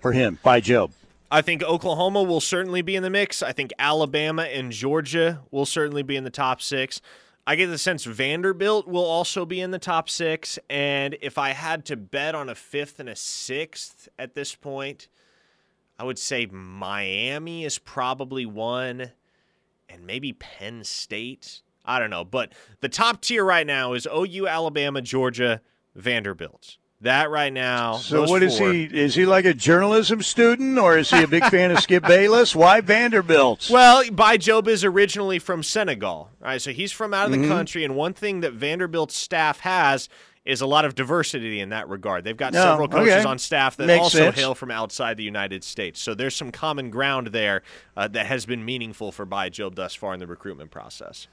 for 0.00 0.12
him 0.12 0.38
Bai 0.42 0.60
Jobe? 0.60 0.92
I 1.30 1.42
think 1.42 1.62
Oklahoma 1.62 2.22
will 2.22 2.40
certainly 2.40 2.80
be 2.80 2.96
in 2.96 3.02
the 3.02 3.10
mix. 3.10 3.42
I 3.42 3.52
think 3.52 3.72
Alabama 3.78 4.44
and 4.44 4.72
Georgia 4.72 5.42
will 5.50 5.66
certainly 5.66 6.02
be 6.02 6.16
in 6.16 6.24
the 6.24 6.30
top 6.30 6.62
six. 6.62 7.02
I 7.46 7.54
get 7.54 7.66
the 7.66 7.78
sense 7.78 8.04
Vanderbilt 8.04 8.88
will 8.88 9.04
also 9.04 9.44
be 9.44 9.60
in 9.60 9.70
the 9.70 9.78
top 9.78 10.08
six. 10.08 10.58
And 10.70 11.16
if 11.20 11.36
I 11.36 11.50
had 11.50 11.84
to 11.86 11.96
bet 11.96 12.34
on 12.34 12.48
a 12.48 12.54
fifth 12.54 12.98
and 12.98 13.08
a 13.08 13.16
sixth 13.16 14.08
at 14.18 14.34
this 14.34 14.54
point, 14.54 15.08
I 15.98 16.04
would 16.04 16.18
say 16.18 16.46
Miami 16.46 17.64
is 17.64 17.78
probably 17.78 18.46
one, 18.46 19.10
and 19.88 20.06
maybe 20.06 20.32
Penn 20.32 20.84
State. 20.84 21.62
I 21.84 21.98
don't 21.98 22.10
know. 22.10 22.24
But 22.24 22.52
the 22.80 22.88
top 22.88 23.20
tier 23.20 23.44
right 23.44 23.66
now 23.66 23.94
is 23.94 24.06
OU, 24.06 24.46
Alabama, 24.46 25.02
Georgia, 25.02 25.60
Vanderbilt. 25.94 26.76
That 27.02 27.30
right 27.30 27.52
now. 27.52 27.98
So 27.98 28.22
what 28.22 28.28
four. 28.28 28.42
is 28.42 28.58
he? 28.58 28.84
Is 28.84 29.14
he 29.14 29.24
like 29.24 29.44
a 29.44 29.54
journalism 29.54 30.20
student, 30.20 30.78
or 30.78 30.98
is 30.98 31.08
he 31.10 31.22
a 31.22 31.28
big 31.28 31.44
fan 31.44 31.70
of 31.70 31.78
Skip 31.78 32.04
Bayless? 32.04 32.56
Why 32.56 32.80
Vanderbilt? 32.80 33.70
Well, 33.70 34.02
Bai 34.10 34.36
Jobe 34.36 34.66
is 34.66 34.82
originally 34.82 35.38
from 35.38 35.62
Senegal, 35.62 36.30
right? 36.40 36.60
So 36.60 36.72
he's 36.72 36.90
from 36.90 37.14
out 37.14 37.26
of 37.26 37.32
the 37.32 37.38
mm-hmm. 37.38 37.50
country, 37.50 37.84
and 37.84 37.94
one 37.94 38.14
thing 38.14 38.40
that 38.40 38.52
Vanderbilt's 38.52 39.16
staff 39.16 39.60
has 39.60 40.08
is 40.44 40.60
a 40.60 40.66
lot 40.66 40.84
of 40.84 40.94
diversity 40.94 41.60
in 41.60 41.68
that 41.68 41.88
regard. 41.88 42.24
They've 42.24 42.36
got 42.36 42.54
no, 42.54 42.62
several 42.62 42.88
coaches 42.88 43.12
okay. 43.12 43.24
on 43.24 43.38
staff 43.38 43.76
that 43.76 43.86
Makes 43.86 44.04
also 44.04 44.18
sense. 44.18 44.36
hail 44.36 44.54
from 44.54 44.70
outside 44.70 45.18
the 45.18 45.22
United 45.22 45.62
States. 45.62 46.00
So 46.00 46.14
there's 46.14 46.34
some 46.34 46.50
common 46.50 46.90
ground 46.90 47.28
there 47.28 47.62
uh, 47.96 48.08
that 48.08 48.26
has 48.26 48.46
been 48.46 48.64
meaningful 48.64 49.12
for 49.12 49.26
Bai 49.26 49.50
Jobe 49.50 49.74
thus 49.74 49.94
far 49.94 50.14
in 50.14 50.20
the 50.20 50.26
recruitment 50.26 50.70
process. 50.70 51.28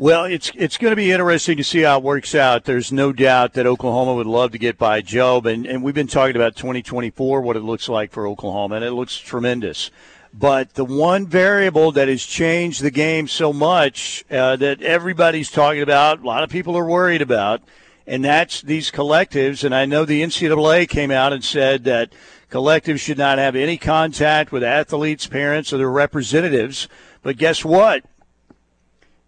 Well, 0.00 0.26
it's 0.26 0.52
it's 0.54 0.78
going 0.78 0.92
to 0.92 0.96
be 0.96 1.10
interesting 1.10 1.56
to 1.56 1.64
see 1.64 1.80
how 1.80 1.98
it 1.98 2.04
works 2.04 2.32
out. 2.32 2.66
There's 2.66 2.92
no 2.92 3.12
doubt 3.12 3.54
that 3.54 3.66
Oklahoma 3.66 4.14
would 4.14 4.28
love 4.28 4.52
to 4.52 4.58
get 4.58 4.78
Bai 4.78 5.02
Jobe, 5.02 5.52
and, 5.52 5.66
and 5.66 5.82
we've 5.82 5.92
been 5.92 6.06
talking 6.06 6.36
about 6.36 6.54
2024, 6.54 7.40
what 7.40 7.56
it 7.56 7.64
looks 7.64 7.88
like 7.88 8.12
for 8.12 8.24
Oklahoma, 8.28 8.76
and 8.76 8.84
it 8.84 8.92
looks 8.92 9.18
tremendous. 9.18 9.90
But 10.32 10.74
the 10.74 10.84
one 10.84 11.26
variable 11.26 11.90
that 11.90 12.06
has 12.06 12.24
changed 12.24 12.80
the 12.80 12.92
game 12.92 13.26
so 13.26 13.52
much 13.52 14.24
uh, 14.30 14.54
that 14.54 14.82
everybody's 14.82 15.50
talking 15.50 15.82
about, 15.82 16.20
a 16.20 16.24
lot 16.24 16.44
of 16.44 16.50
people 16.50 16.76
are 16.78 16.86
worried 16.86 17.20
about, 17.20 17.62
and 18.06 18.24
that's 18.24 18.62
these 18.62 18.92
collectives. 18.92 19.64
And 19.64 19.74
I 19.74 19.84
know 19.84 20.04
the 20.04 20.22
NCAA 20.22 20.88
came 20.88 21.10
out 21.10 21.32
and 21.32 21.42
said 21.42 21.82
that 21.84 22.12
collectives 22.52 23.00
should 23.00 23.18
not 23.18 23.38
have 23.38 23.56
any 23.56 23.76
contact 23.76 24.52
with 24.52 24.62
athletes, 24.62 25.26
parents, 25.26 25.72
or 25.72 25.78
their 25.78 25.90
representatives. 25.90 26.86
But 27.24 27.36
guess 27.36 27.64
what? 27.64 28.04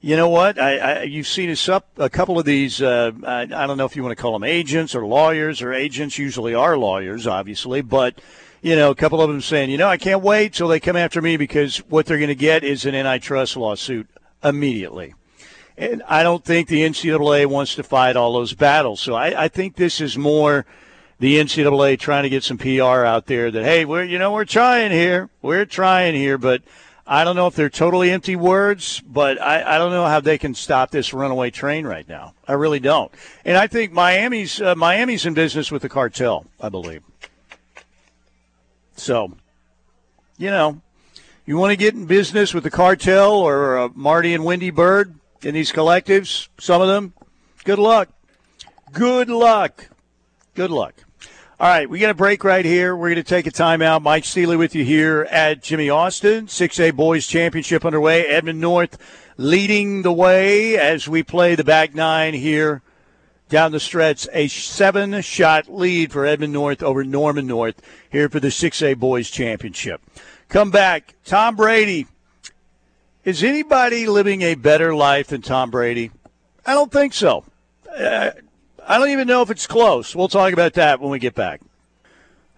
You 0.03 0.17
know 0.17 0.29
what? 0.29 0.59
I, 0.59 0.79
I 0.79 1.03
you've 1.03 1.27
seen 1.27 1.51
us 1.51 1.69
up 1.69 1.87
a 1.99 2.09
couple 2.09 2.39
of 2.39 2.47
these. 2.47 2.81
Uh, 2.81 3.13
I, 3.25 3.43
I 3.43 3.67
don't 3.67 3.77
know 3.77 3.85
if 3.85 3.97
you 3.97 4.03
want 4.03 4.17
to 4.17 4.21
call 4.21 4.33
them 4.33 4.45
agents 4.45 4.95
or 4.95 5.07
lawyers 5.07 5.61
or 5.61 5.75
agents. 5.75 6.17
Usually 6.17 6.55
are 6.55 6.79
lawyers, 6.79 7.27
obviously, 7.27 7.83
but 7.83 8.19
you 8.63 8.77
know, 8.77 8.91
a 8.91 8.95
couple 8.95 9.21
of 9.21 9.29
them 9.29 9.41
saying, 9.41 9.71
you 9.71 9.79
know, 9.79 9.89
I 9.89 9.97
can't 9.97 10.23
wait 10.23 10.55
till 10.55 10.69
they 10.69 10.81
come 10.81 10.97
after 10.97 11.21
me 11.21 11.37
because 11.37 11.79
what 11.89 12.07
they're 12.07 12.19
going 12.19 12.29
to 12.29 12.35
get 12.35 12.65
is 12.65 12.85
an 12.85 12.95
antitrust 12.95 13.57
lawsuit 13.57 14.09
immediately. 14.43 15.15
And 15.77 16.03
I 16.07 16.23
don't 16.23 16.45
think 16.45 16.69
the 16.69 16.83
NCAA 16.83 17.47
wants 17.47 17.75
to 17.77 17.83
fight 17.83 18.17
all 18.17 18.35
those 18.35 18.53
battles. 18.53 19.01
So 19.01 19.15
I, 19.15 19.45
I 19.45 19.49
think 19.49 19.77
this 19.77 20.01
is 20.01 20.19
more 20.19 20.67
the 21.21 21.39
NCAA 21.39 21.99
trying 21.99 22.25
to 22.25 22.29
get 22.29 22.45
some 22.45 22.59
PR 22.59 23.05
out 23.05 23.27
there 23.27 23.51
that, 23.51 23.65
hey, 23.65 23.87
we're, 23.87 24.05
you 24.05 24.19
know, 24.19 24.33
we're 24.33 24.45
trying 24.45 24.91
here. 24.93 25.31
We're 25.41 25.65
trying 25.65 26.15
here. 26.15 26.37
But 26.37 26.63
I 27.13 27.25
don't 27.25 27.35
know 27.35 27.49
if 27.49 27.57
they're 27.57 27.69
totally 27.69 28.13
empty 28.13 28.37
words, 28.37 29.03
but 29.05 29.43
I, 29.43 29.75
I 29.75 29.79
don't 29.79 29.91
know 29.91 30.07
how 30.07 30.21
they 30.21 30.39
can 30.39 30.55
stop 30.55 30.93
this 30.93 31.13
runaway 31.13 31.51
train 31.51 31.85
right 31.85 32.09
now. 32.09 32.35
I 32.47 32.53
really 32.53 32.79
don't. 32.79 33.11
And 33.45 33.59
I 33.59 33.67
think 33.67 33.91
Miami's, 33.91 34.63
uh, 34.63 34.77
Miami's 34.77 35.27
in 35.27 35.35
business 35.35 35.73
with 35.73 35.83
the 35.83 35.89
cartel, 35.89 36.47
I 36.61 36.69
believe. 36.69 37.03
So, 38.95 39.33
you 40.39 40.51
know, 40.51 40.83
you 41.47 41.57
want 41.57 41.73
to 41.73 41.77
get 41.77 41.95
in 41.95 42.07
business 42.07 42.55
with 42.55 42.63
the 42.63 42.71
cartel 42.71 43.33
or 43.33 43.77
uh, 43.77 43.89
Marty 43.93 44.33
and 44.33 44.45
Wendy 44.45 44.71
Byrde 44.71 45.13
in 45.43 45.55
these 45.55 45.73
collectives, 45.73 46.47
some 46.61 46.81
of 46.81 46.87
them, 46.87 47.13
good 47.65 47.81
luck. 47.81 48.09
Good 48.93 49.29
luck. 49.29 49.89
Good 50.55 50.71
luck. 50.71 50.95
All 51.61 51.69
right, 51.69 51.91
we 51.91 51.99
got 51.99 52.09
a 52.09 52.15
break 52.15 52.43
right 52.43 52.65
here. 52.65 52.97
We're 52.97 53.11
going 53.11 53.17
to 53.17 53.23
take 53.23 53.47
a 53.47 53.51
timeout. 53.51 54.01
Mike 54.01 54.25
Steely 54.25 54.57
with 54.57 54.75
you 54.75 54.83
here 54.83 55.29
at 55.31 55.63
Jimmy 55.63 55.91
Austin. 55.91 56.47
6A 56.47 56.97
Boys 56.97 57.27
Championship 57.27 57.85
underway. 57.85 58.25
Edmond 58.25 58.63
North 58.63 58.97
leading 59.37 60.01
the 60.01 60.11
way 60.11 60.79
as 60.79 61.07
we 61.07 61.23
play 61.23 61.55
the 61.55 61.63
back 61.63 61.95
nine 61.95 62.33
here 62.33 62.81
down 63.51 63.73
the 63.73 63.79
stretch. 63.79 64.27
A 64.33 64.49
seven 64.49 65.21
shot 65.21 65.69
lead 65.69 66.13
for 66.13 66.25
Edmond 66.25 66.55
North 66.55 66.83
over 66.83 67.05
Norman 67.05 67.47
North 67.47 67.83
here 68.09 68.31
for 68.31 68.41
the 68.41 68.49
6A 68.49 68.99
Boys 68.99 69.29
Championship. 69.29 70.01
Come 70.49 70.71
back. 70.71 71.15
Tom 71.27 71.57
Brady. 71.57 72.07
Is 73.23 73.45
anybody 73.45 74.07
living 74.07 74.41
a 74.41 74.55
better 74.55 74.95
life 74.95 75.27
than 75.27 75.43
Tom 75.43 75.71
Brady? 75.71 76.11
I 76.65 76.73
don't 76.73 76.91
think 76.91 77.13
so. 77.13 77.45
Uh, 77.95 78.31
I 78.91 78.99
don't 78.99 79.11
even 79.11 79.29
know 79.29 79.41
if 79.41 79.53
it's 79.53 79.69
close. 79.69 80.17
We'll 80.17 80.27
talk 80.27 80.53
about 80.53 80.73
that 80.73 81.01
when 81.01 81.13
we 81.13 81.21
get 81.21 81.37
back. 81.37 81.61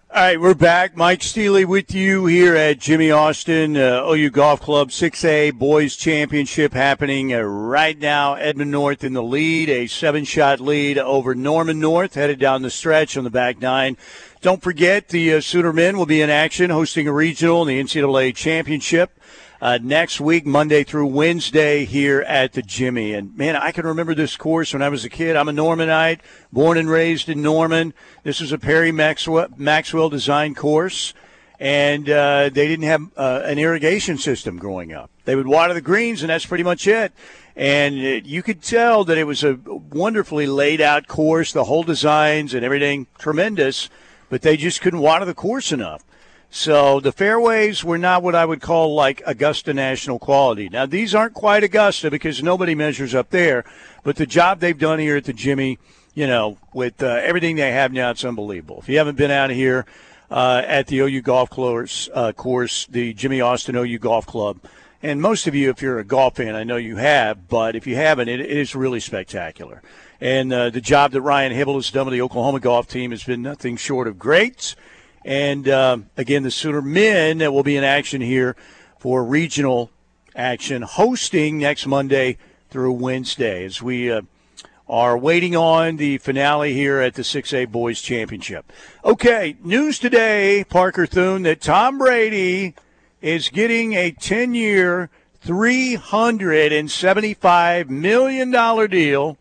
All 0.09 0.19
right, 0.19 0.41
we're 0.41 0.55
back. 0.55 0.97
Mike 0.97 1.21
Steely 1.21 1.63
with 1.63 1.93
you 1.93 2.25
here 2.25 2.55
at 2.55 2.79
Jimmy 2.79 3.11
Austin 3.11 3.77
uh, 3.77 4.03
OU 4.03 4.31
Golf 4.31 4.59
Club 4.59 4.89
6A 4.89 5.53
Boys 5.53 5.95
Championship 5.95 6.73
happening 6.73 7.35
uh, 7.35 7.41
right 7.41 7.99
now. 7.99 8.33
Edmond 8.33 8.71
North 8.71 9.03
in 9.03 9.13
the 9.13 9.21
lead, 9.21 9.69
a 9.69 9.85
seven 9.85 10.23
shot 10.23 10.59
lead 10.59 10.97
over 10.97 11.35
Norman 11.35 11.79
North, 11.79 12.15
headed 12.15 12.39
down 12.39 12.63
the 12.63 12.71
stretch 12.71 13.15
on 13.15 13.25
the 13.25 13.29
back 13.29 13.61
nine. 13.61 13.95
Don't 14.41 14.63
forget, 14.63 15.09
the 15.09 15.35
uh, 15.35 15.39
Sooner 15.39 15.71
men 15.71 15.99
will 15.99 16.07
be 16.07 16.19
in 16.19 16.31
action 16.31 16.71
hosting 16.71 17.07
a 17.07 17.13
regional 17.13 17.61
in 17.61 17.67
the 17.67 17.83
NCAA 17.83 18.35
Championship 18.35 19.19
uh, 19.63 19.79
next 19.81 20.19
week, 20.19 20.45
Monday 20.45 20.83
through 20.83 21.07
Wednesday, 21.07 21.85
here 21.85 22.19
at 22.27 22.51
the 22.51 22.61
Jimmy. 22.61 23.13
And 23.13 23.33
man, 23.37 23.55
I 23.55 23.71
can 23.71 23.85
remember 23.85 24.13
this 24.13 24.35
course 24.35 24.73
when 24.73 24.81
I 24.81 24.89
was 24.89 25.05
a 25.05 25.09
kid. 25.09 25.37
I'm 25.37 25.47
a 25.47 25.53
Normanite, 25.53 26.19
born 26.51 26.77
and 26.77 26.89
raised 26.89 27.29
in 27.29 27.41
Norman. 27.41 27.93
This 28.23 28.41
was 28.41 28.51
a 28.51 28.57
Perry 28.57 28.91
Maxwell, 28.91 29.47
Maxwell 29.55 30.09
design 30.09 30.53
course, 30.53 31.13
and 31.61 32.09
uh, 32.09 32.49
they 32.49 32.67
didn't 32.67 32.87
have 32.87 33.03
uh, 33.15 33.43
an 33.45 33.57
irrigation 33.57 34.17
system 34.17 34.57
growing 34.57 34.91
up. 34.91 35.09
They 35.23 35.37
would 35.37 35.47
water 35.47 35.73
the 35.73 35.79
greens, 35.79 36.23
and 36.23 36.29
that's 36.29 36.45
pretty 36.45 36.65
much 36.65 36.85
it. 36.85 37.13
And 37.55 37.95
it, 37.95 38.25
you 38.25 38.43
could 38.43 38.61
tell 38.61 39.05
that 39.05 39.17
it 39.17 39.23
was 39.23 39.45
a 39.45 39.53
wonderfully 39.53 40.45
laid 40.45 40.81
out 40.81 41.07
course, 41.07 41.53
the 41.53 41.63
whole 41.63 41.83
designs 41.83 42.53
and 42.53 42.65
everything 42.65 43.07
tremendous, 43.17 43.89
but 44.29 44.41
they 44.41 44.57
just 44.57 44.81
couldn't 44.81 44.99
water 44.99 45.23
the 45.23 45.33
course 45.33 45.71
enough. 45.71 46.03
So 46.55 46.99
the 46.99 47.11
fairways 47.11 47.83
were 47.83 47.97
not 47.97 48.21
what 48.21 48.35
I 48.35 48.45
would 48.45 48.61
call 48.61 48.93
like 48.93 49.23
Augusta 49.25 49.73
National 49.73 50.19
quality. 50.19 50.69
Now 50.69 50.85
these 50.85 51.15
aren't 51.15 51.33
quite 51.33 51.63
Augusta 51.63 52.11
because 52.11 52.43
nobody 52.43 52.75
measures 52.75 53.15
up 53.15 53.31
there, 53.31 53.65
but 54.03 54.17
the 54.17 54.27
job 54.27 54.59
they've 54.59 54.77
done 54.77 54.99
here 54.99 55.17
at 55.17 55.23
the 55.23 55.33
Jimmy, 55.33 55.79
you 56.13 56.27
know, 56.27 56.59
with 56.71 57.01
uh, 57.01 57.07
everything 57.07 57.55
they 57.55 57.71
have 57.71 57.91
now, 57.91 58.11
it's 58.11 58.23
unbelievable. 58.23 58.77
If 58.77 58.87
you 58.87 58.99
haven't 58.99 59.17
been 59.17 59.31
out 59.31 59.49
here 59.49 59.87
uh, 60.29 60.61
at 60.67 60.85
the 60.85 60.99
OU 60.99 61.23
Golf 61.23 61.49
course, 61.49 62.07
uh, 62.13 62.31
course, 62.33 62.85
the 62.85 63.15
Jimmy 63.15 63.41
Austin 63.41 63.75
OU 63.75 63.97
Golf 63.97 64.27
Club, 64.27 64.59
and 65.01 65.19
most 65.19 65.47
of 65.47 65.55
you, 65.55 65.71
if 65.71 65.81
you're 65.81 65.97
a 65.97 66.05
golf 66.05 66.35
fan, 66.35 66.53
I 66.53 66.63
know 66.63 66.77
you 66.77 66.97
have, 66.97 67.49
but 67.49 67.75
if 67.75 67.87
you 67.87 67.95
haven't, 67.95 68.29
it, 68.29 68.39
it 68.39 68.51
is 68.51 68.75
really 68.75 68.99
spectacular. 68.99 69.81
And 70.21 70.53
uh, 70.53 70.69
the 70.69 70.81
job 70.81 71.13
that 71.13 71.21
Ryan 71.21 71.51
Hybl 71.51 71.75
has 71.75 71.89
done 71.89 72.05
with 72.05 72.13
the 72.13 72.21
Oklahoma 72.21 72.59
golf 72.59 72.87
team 72.87 73.09
has 73.09 73.23
been 73.23 73.41
nothing 73.41 73.75
short 73.75 74.07
of 74.07 74.19
great. 74.19 74.75
And 75.25 75.67
um, 75.69 76.09
again, 76.17 76.43
the 76.43 76.51
Sooner 76.51 76.81
men 76.81 77.37
that 77.39 77.51
will 77.53 77.63
be 77.63 77.77
in 77.77 77.83
action 77.83 78.21
here 78.21 78.55
for 78.99 79.23
regional 79.23 79.89
action, 80.35 80.81
hosting 80.81 81.59
next 81.59 81.85
Monday 81.85 82.37
through 82.69 82.93
Wednesday 82.93 83.65
as 83.65 83.81
we 83.81 84.09
uh, 84.11 84.21
are 84.87 85.17
waiting 85.17 85.53
on 85.55 85.97
the 85.97 86.17
finale 86.17 86.73
here 86.73 86.99
at 86.99 87.15
the 87.15 87.21
6A 87.21 87.71
Boys 87.71 88.01
Championship. 88.01 88.71
Okay, 89.05 89.55
news 89.63 89.99
today, 89.99 90.65
Parker 90.67 91.05
Thune, 91.05 91.43
that 91.43 91.61
Tom 91.61 91.97
Brady 91.97 92.73
is 93.21 93.47
getting 93.49 93.93
a 93.93 94.11
10 94.11 94.53
year, 94.53 95.09
$375 95.45 97.89
million 97.89 98.51
deal. 98.89 99.37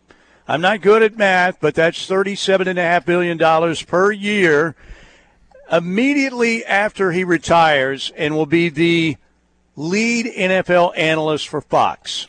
I'm 0.47 0.61
not 0.61 0.81
good 0.81 1.03
at 1.03 1.17
math, 1.17 1.59
but 1.61 1.75
that's 1.75 2.09
$37.5 2.09 3.05
billion 3.05 3.37
per 3.87 4.13
year 4.13 4.77
immediately 5.73 6.65
after 6.65 7.11
he 7.11 7.25
retires 7.25 8.13
and 8.17 8.37
will 8.37 8.47
be 8.47 8.69
the 8.69 9.17
lead 9.75 10.27
NFL 10.27 10.93
analyst 10.97 11.49
for 11.49 11.61
Fox. 11.61 12.29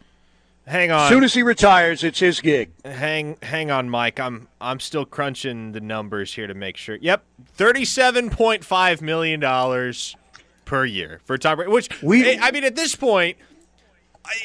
Hang 0.65 0.91
on. 0.91 1.01
As 1.01 1.09
soon 1.09 1.23
as 1.25 1.33
he 1.33 1.43
retires, 1.43 2.03
it's 2.05 2.19
his 2.19 2.39
gig. 2.39 2.71
Hang 2.85 3.35
hang 3.43 3.69
on, 3.69 3.89
Mike. 3.89 4.17
I'm 4.19 4.47
I'm 4.61 4.79
still 4.79 5.05
crunching 5.05 5.73
the 5.73 5.81
numbers 5.81 6.33
here 6.33 6.47
to 6.47 6.53
make 6.53 6.77
sure. 6.77 6.95
Yep. 6.95 7.21
Thirty-seven 7.55 8.29
point 8.29 8.63
five 8.63 9.01
million 9.01 9.41
dollars 9.41 10.15
per 10.63 10.85
year 10.85 11.19
for 11.25 11.37
Tom 11.37 11.57
Brady. 11.57 11.69
Which 11.71 12.01
we 12.01 12.39
I 12.39 12.51
mean 12.51 12.63
at 12.63 12.77
this 12.77 12.95
point, 12.95 13.37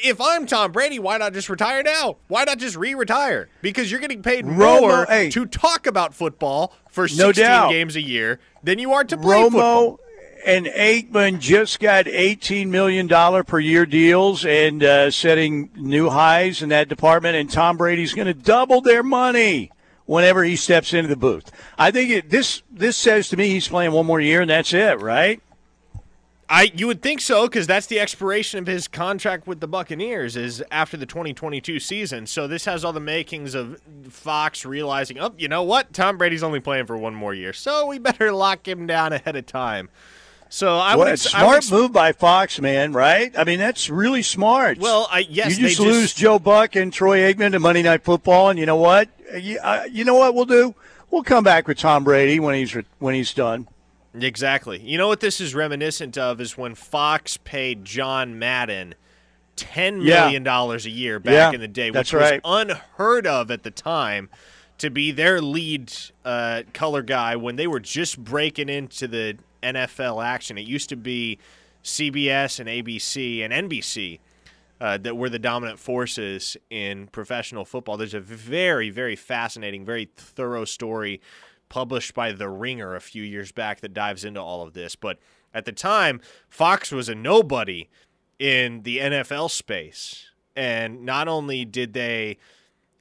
if 0.03 0.19
I'm 0.21 0.45
Tom 0.45 0.71
Brady, 0.71 0.99
why 0.99 1.17
not 1.17 1.33
just 1.33 1.49
retire 1.49 1.83
now? 1.83 2.17
Why 2.27 2.43
not 2.43 2.57
just 2.57 2.75
re-retire? 2.75 3.49
Because 3.61 3.91
you're 3.91 3.99
getting 3.99 4.21
paid 4.21 4.45
more 4.45 5.05
hey, 5.05 5.29
to 5.31 5.45
talk 5.45 5.87
about 5.87 6.13
football 6.13 6.73
for 6.89 7.07
16 7.07 7.43
no 7.43 7.69
games 7.69 7.95
a 7.95 8.01
year 8.01 8.39
than 8.63 8.79
you 8.79 8.93
are 8.93 9.03
to 9.03 9.17
play 9.17 9.37
Romo 9.37 9.51
football. 9.51 9.99
and 10.45 10.65
Aikman 10.65 11.39
just 11.39 11.79
got 11.79 12.05
$18 12.05 12.67
million 12.67 13.07
per 13.45 13.59
year 13.59 13.85
deals 13.85 14.45
and 14.45 14.83
uh, 14.83 15.11
setting 15.11 15.69
new 15.75 16.09
highs 16.09 16.61
in 16.61 16.69
that 16.69 16.89
department, 16.89 17.35
and 17.35 17.49
Tom 17.49 17.77
Brady's 17.77 18.13
going 18.13 18.27
to 18.27 18.33
double 18.33 18.81
their 18.81 19.03
money 19.03 19.71
whenever 20.05 20.43
he 20.43 20.55
steps 20.55 20.93
into 20.93 21.07
the 21.07 21.15
booth. 21.15 21.51
I 21.77 21.91
think 21.91 22.09
it, 22.09 22.29
this 22.31 22.63
this 22.71 22.97
says 22.97 23.29
to 23.29 23.37
me 23.37 23.49
he's 23.49 23.67
playing 23.67 23.91
one 23.91 24.07
more 24.07 24.19
year 24.19 24.41
and 24.41 24.49
that's 24.49 24.73
it, 24.73 24.99
right? 24.99 25.39
I 26.49 26.71
you 26.75 26.87
would 26.87 27.03
think 27.03 27.21
so 27.21 27.47
because 27.47 27.67
that's 27.67 27.85
the 27.85 27.99
expiration 27.99 28.57
of 28.57 28.65
his 28.65 28.87
contract 28.87 29.45
with 29.45 29.59
the 29.59 29.67
Buccaneers 29.67 30.35
is 30.35 30.63
after 30.71 30.97
the 30.97 31.05
2022 31.05 31.79
season. 31.79 32.25
So 32.25 32.47
this 32.47 32.65
has 32.65 32.83
all 32.83 32.91
the 32.91 32.99
makings 32.99 33.53
of 33.53 33.79
Fox 34.09 34.65
realizing, 34.65 35.19
oh, 35.19 35.33
you 35.37 35.47
know 35.47 35.61
what, 35.61 35.93
Tom 35.93 36.17
Brady's 36.17 36.41
only 36.41 36.59
playing 36.59 36.87
for 36.87 36.97
one 36.97 37.13
more 37.13 37.35
year, 37.35 37.53
so 37.53 37.85
we 37.85 37.99
better 37.99 38.31
lock 38.33 38.67
him 38.67 38.87
down 38.87 39.13
ahead 39.13 39.35
of 39.35 39.45
time. 39.45 39.89
So 40.51 40.77
I 40.77 40.95
well, 40.95 41.09
would 41.09 41.19
smart 41.19 41.65
would, 41.65 41.71
move 41.71 41.93
by 41.93 42.11
Fox, 42.11 42.59
man. 42.59 42.93
Right? 42.93 43.31
I 43.37 43.43
mean, 43.43 43.59
that's 43.59 43.87
really 43.87 44.23
smart. 44.23 44.79
Well, 44.79 45.07
I, 45.11 45.19
yes, 45.19 45.55
you 45.59 45.67
just, 45.67 45.77
just 45.77 45.79
lose 45.79 46.13
Joe 46.15 46.39
Buck 46.39 46.75
and 46.75 46.91
Troy 46.91 47.31
Aikman 47.31 47.51
to 47.51 47.59
Monday 47.59 47.83
Night 47.83 48.03
Football, 48.03 48.49
and 48.49 48.57
you 48.57 48.65
know 48.65 48.75
what? 48.75 49.09
You, 49.39 49.59
uh, 49.59 49.83
you 49.91 50.03
know 50.03 50.15
what 50.15 50.33
we'll 50.33 50.45
do? 50.45 50.73
We'll 51.11 51.21
come 51.21 51.43
back 51.43 51.67
with 51.67 51.77
Tom 51.77 52.03
Brady 52.03 52.39
when 52.39 52.55
he's 52.55 52.75
when 52.97 53.13
he's 53.13 53.35
done. 53.35 53.67
Exactly. 54.13 54.79
You 54.81 54.97
know 54.97 55.07
what 55.07 55.19
this 55.19 55.39
is 55.39 55.53
reminiscent 55.53 56.17
of 56.17 56.41
is 56.41 56.57
when 56.57 56.75
Fox 56.75 57.37
paid 57.37 57.85
John 57.85 58.39
Madden 58.39 58.95
ten 59.55 60.03
million 60.03 60.43
dollars 60.43 60.85
yeah. 60.85 60.91
a 60.91 60.95
year 60.95 61.19
back 61.19 61.33
yeah, 61.33 61.51
in 61.51 61.61
the 61.61 61.67
day, 61.67 61.91
which 61.91 62.13
was 62.13 62.21
right. 62.21 62.41
unheard 62.43 63.27
of 63.27 63.51
at 63.51 63.63
the 63.63 63.71
time 63.71 64.29
to 64.79 64.89
be 64.89 65.11
their 65.11 65.41
lead 65.41 65.93
uh, 66.25 66.63
color 66.73 67.01
guy 67.01 67.35
when 67.35 67.57
they 67.57 67.67
were 67.67 67.81
just 67.81 68.17
breaking 68.23 68.69
into 68.69 69.07
the 69.07 69.37
NFL 69.61 70.23
action. 70.23 70.57
It 70.57 70.65
used 70.65 70.89
to 70.89 70.95
be 70.95 71.37
CBS 71.83 72.59
and 72.59 72.69
ABC 72.69 73.43
and 73.43 73.69
NBC 73.69 74.19
uh, 74.79 74.97
that 74.97 75.17
were 75.17 75.29
the 75.29 75.39
dominant 75.39 75.79
forces 75.79 76.55
in 76.69 77.07
professional 77.07 77.65
football. 77.65 77.97
There's 77.97 78.13
a 78.13 78.21
very, 78.21 78.89
very 78.89 79.17
fascinating, 79.17 79.85
very 79.85 80.09
thorough 80.15 80.65
story 80.65 81.19
published 81.69 82.13
by 82.13 82.31
The 82.31 82.49
Ringer 82.49 82.95
a 82.95 83.01
few 83.01 83.23
years 83.23 83.51
back 83.51 83.81
that 83.81 83.93
dives 83.93 84.25
into 84.25 84.41
all 84.41 84.61
of 84.61 84.73
this. 84.73 84.95
But 84.95 85.19
at 85.53 85.65
the 85.65 85.71
time, 85.71 86.21
Fox 86.49 86.91
was 86.91 87.09
a 87.09 87.15
nobody 87.15 87.89
in 88.37 88.83
the 88.83 88.97
NFL 88.97 89.51
space. 89.51 90.25
And 90.55 91.05
not 91.05 91.27
only 91.27 91.65
did 91.65 91.93
they 91.93 92.37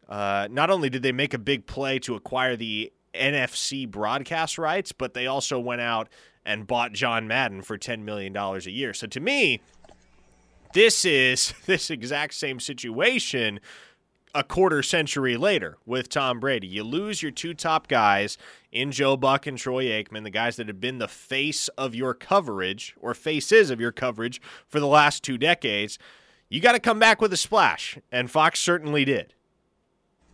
uh, 0.09 0.49
not 0.51 0.71
only 0.71 0.89
did 0.89 1.03
they 1.03 1.13
make 1.13 1.35
a 1.35 1.39
big 1.39 1.67
play 1.67 1.99
to 1.99 2.15
acquire 2.15 2.57
the 2.57 2.93
NFC 3.15 3.89
broadcast 3.89 4.59
rights, 4.59 4.93
but 4.93 5.13
they 5.15 5.27
also 5.27 5.59
went 5.59 5.81
out 5.81 6.09
and 6.47 6.67
bought 6.67 6.93
John 6.93 7.29
Madden 7.29 7.63
for 7.63 7.77
$10 7.77 8.01
million 8.01 8.35
a 8.35 8.59
year. 8.71 8.95
So 8.95 9.07
to 9.07 9.21
me, 9.21 9.61
this 10.73 11.05
is 11.05 11.53
this 11.67 11.91
exact 11.91 12.35
same 12.35 12.59
situation 12.61 13.61
a 14.35 14.45
quarter 14.45 14.83
century 14.83 15.37
later 15.37 15.79
with 15.87 16.09
Tom 16.09 16.41
Brady. 16.41 16.67
You 16.67 16.83
lose 16.85 17.23
your 17.23 17.31
two 17.33 17.55
top 17.55 17.89
guys 17.89 18.39
in 18.71 18.93
Joe 18.93 19.17
Buck 19.17 19.47
and 19.47 19.59
Troy 19.59 19.87
Aikman, 19.87 20.25
the 20.25 20.31
guys 20.31 20.57
that 20.57 20.69
have 20.69 20.81
been 20.81 20.99
the 20.99 21.09
face 21.09 21.69
of 21.69 21.95
your 21.95 22.15
coverage 22.15 22.95
or 23.01 23.15
faces 23.15 23.71
of 23.71 23.81
your 23.81 23.93
coverage 23.93 24.41
for 24.67 24.81
the 24.81 24.87
last 24.87 25.23
two 25.23 25.39
decades. 25.39 25.99
You 26.49 26.61
got 26.61 26.73
to 26.73 26.81
come 26.81 26.99
back 26.99 27.21
with 27.21 27.33
a 27.33 27.37
splash, 27.37 27.99
and 28.11 28.31
Fox 28.31 28.61
certainly 28.61 29.05
did. 29.05 29.35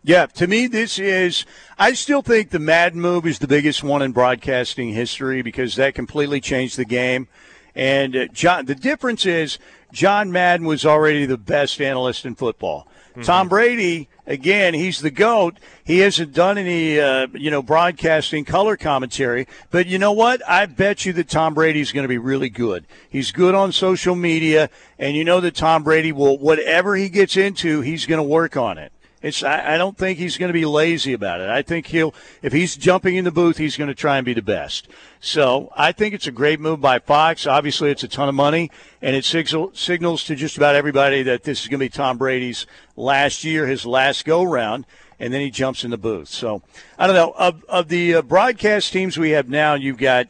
Yeah, 0.03 0.27
to 0.27 0.45
me, 0.45 0.67
this 0.67 0.99
is. 0.99 1.45
I 1.79 1.93
still 1.93 2.21
think 2.21 2.51
the 2.51 2.59
Madden 2.59 3.01
move 3.01 3.25
is 3.25 3.39
the 3.39 3.47
biggest 3.47 3.83
one 3.83 4.03
in 4.03 4.11
broadcasting 4.11 4.93
history 4.93 5.41
because 5.41 5.75
that 5.77 5.95
completely 5.95 6.39
changed 6.39 6.77
the 6.77 6.85
game. 6.85 7.27
And 7.73 8.15
uh, 8.15 8.27
John, 8.27 8.65
the 8.65 8.75
difference 8.75 9.25
is 9.25 9.57
John 9.91 10.31
Madden 10.31 10.67
was 10.67 10.85
already 10.85 11.25
the 11.25 11.39
best 11.39 11.81
analyst 11.81 12.23
in 12.23 12.35
football. 12.35 12.87
Mm-hmm. 13.15 13.21
Tom 13.21 13.47
Brady, 13.47 14.09
again, 14.27 14.73
he's 14.73 14.99
the 14.99 15.09
goat. 15.09 15.57
He 15.85 15.99
hasn't 15.99 16.33
done 16.33 16.57
any, 16.57 16.99
uh, 16.99 17.27
you 17.33 17.49
know, 17.49 17.61
broadcasting 17.61 18.43
color 18.43 18.75
commentary. 18.75 19.47
But 19.71 19.87
you 19.87 19.97
know 19.97 20.11
what? 20.11 20.41
I 20.49 20.65
bet 20.65 21.05
you 21.05 21.13
that 21.13 21.29
Tom 21.29 21.53
Brady's 21.53 21.93
going 21.93 22.03
to 22.03 22.09
be 22.09 22.17
really 22.17 22.49
good. 22.49 22.85
He's 23.09 23.31
good 23.31 23.55
on 23.55 23.71
social 23.71 24.15
media, 24.15 24.69
and 24.99 25.15
you 25.15 25.23
know 25.23 25.39
that 25.39 25.55
Tom 25.55 25.83
Brady 25.83 26.11
will, 26.11 26.37
whatever 26.37 26.97
he 26.97 27.07
gets 27.07 27.37
into, 27.37 27.79
he's 27.79 28.05
going 28.05 28.19
to 28.19 28.23
work 28.23 28.57
on 28.57 28.77
it. 28.77 28.91
It's 29.25 29.41
I, 29.41 29.73
I 29.73 29.77
don't 29.79 29.97
think 29.97 30.19
he's 30.19 30.37
going 30.37 30.49
to 30.49 30.53
be 30.53 30.65
lazy 30.65 31.13
about 31.13 31.41
it. 31.41 31.49
I 31.49 31.63
think 31.63 31.87
he'll 31.87 32.13
if 32.43 32.53
he's 32.53 32.75
jumping 32.75 33.15
in 33.15 33.25
the 33.25 33.31
booth, 33.31 33.57
he's 33.57 33.75
going 33.75 33.87
to 33.87 33.95
try 33.95 34.17
and 34.17 34.25
be 34.25 34.35
the 34.35 34.43
best. 34.43 34.87
So 35.19 35.71
I 35.75 35.93
think 35.93 36.13
it's 36.13 36.27
a 36.27 36.31
great 36.31 36.59
move 36.59 36.79
by 36.79 36.99
Fox. 36.99 37.47
Obviously, 37.47 37.89
it's 37.89 38.03
a 38.03 38.07
ton 38.07 38.29
of 38.29 38.35
money, 38.35 38.69
and 39.01 39.15
it 39.15 39.25
signal, 39.25 39.71
signals 39.73 40.23
to 40.25 40.35
just 40.35 40.57
about 40.57 40.75
everybody 40.75 41.23
that 41.23 41.41
this 41.41 41.63
is 41.63 41.67
going 41.67 41.79
to 41.79 41.85
be 41.85 41.89
Tom 41.89 42.19
Brady's 42.19 42.67
last 42.95 43.43
year, 43.43 43.67
his 43.67 43.85
last 43.85 44.25
go 44.25 44.43
round, 44.43 44.85
and 45.19 45.33
then 45.33 45.41
he 45.41 45.49
jumps 45.49 45.83
in 45.83 45.91
the 45.91 45.97
booth. 45.97 46.29
So 46.29 46.61
I 46.97 47.07
don't 47.07 47.15
know 47.15 47.33
of 47.37 47.63
of 47.65 47.87
the 47.87 48.15
uh, 48.15 48.21
broadcast 48.21 48.93
teams 48.93 49.17
we 49.17 49.31
have 49.31 49.49
now. 49.49 49.73
You've 49.75 49.97
got 49.97 50.27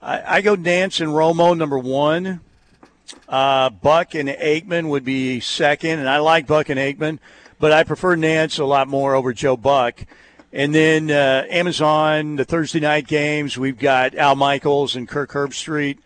I, 0.00 0.36
I 0.36 0.40
go 0.40 0.56
Nantz 0.56 1.00
and 1.00 1.10
Romo 1.10 1.56
number 1.56 1.78
one. 1.78 2.40
Uh, 3.28 3.70
Buck 3.70 4.14
and 4.14 4.28
Aikman 4.28 4.88
would 4.90 5.04
be 5.04 5.40
second, 5.40 5.98
and 5.98 6.08
I 6.08 6.18
like 6.18 6.46
Buck 6.46 6.68
and 6.68 6.78
Aikman 6.78 7.18
but 7.58 7.72
I 7.72 7.84
prefer 7.84 8.16
Nantz 8.16 8.58
a 8.58 8.64
lot 8.64 8.88
more 8.88 9.14
over 9.14 9.32
Joe 9.32 9.56
Buck. 9.56 10.04
And 10.52 10.74
then 10.74 11.10
uh, 11.10 11.44
Amazon, 11.50 12.36
the 12.36 12.44
Thursday 12.44 12.80
night 12.80 13.06
games, 13.06 13.58
we've 13.58 13.78
got 13.78 14.14
Al 14.14 14.36
Michaels 14.36 14.96
and 14.96 15.06
Kirk 15.08 15.32
Herbstreit 15.32 15.98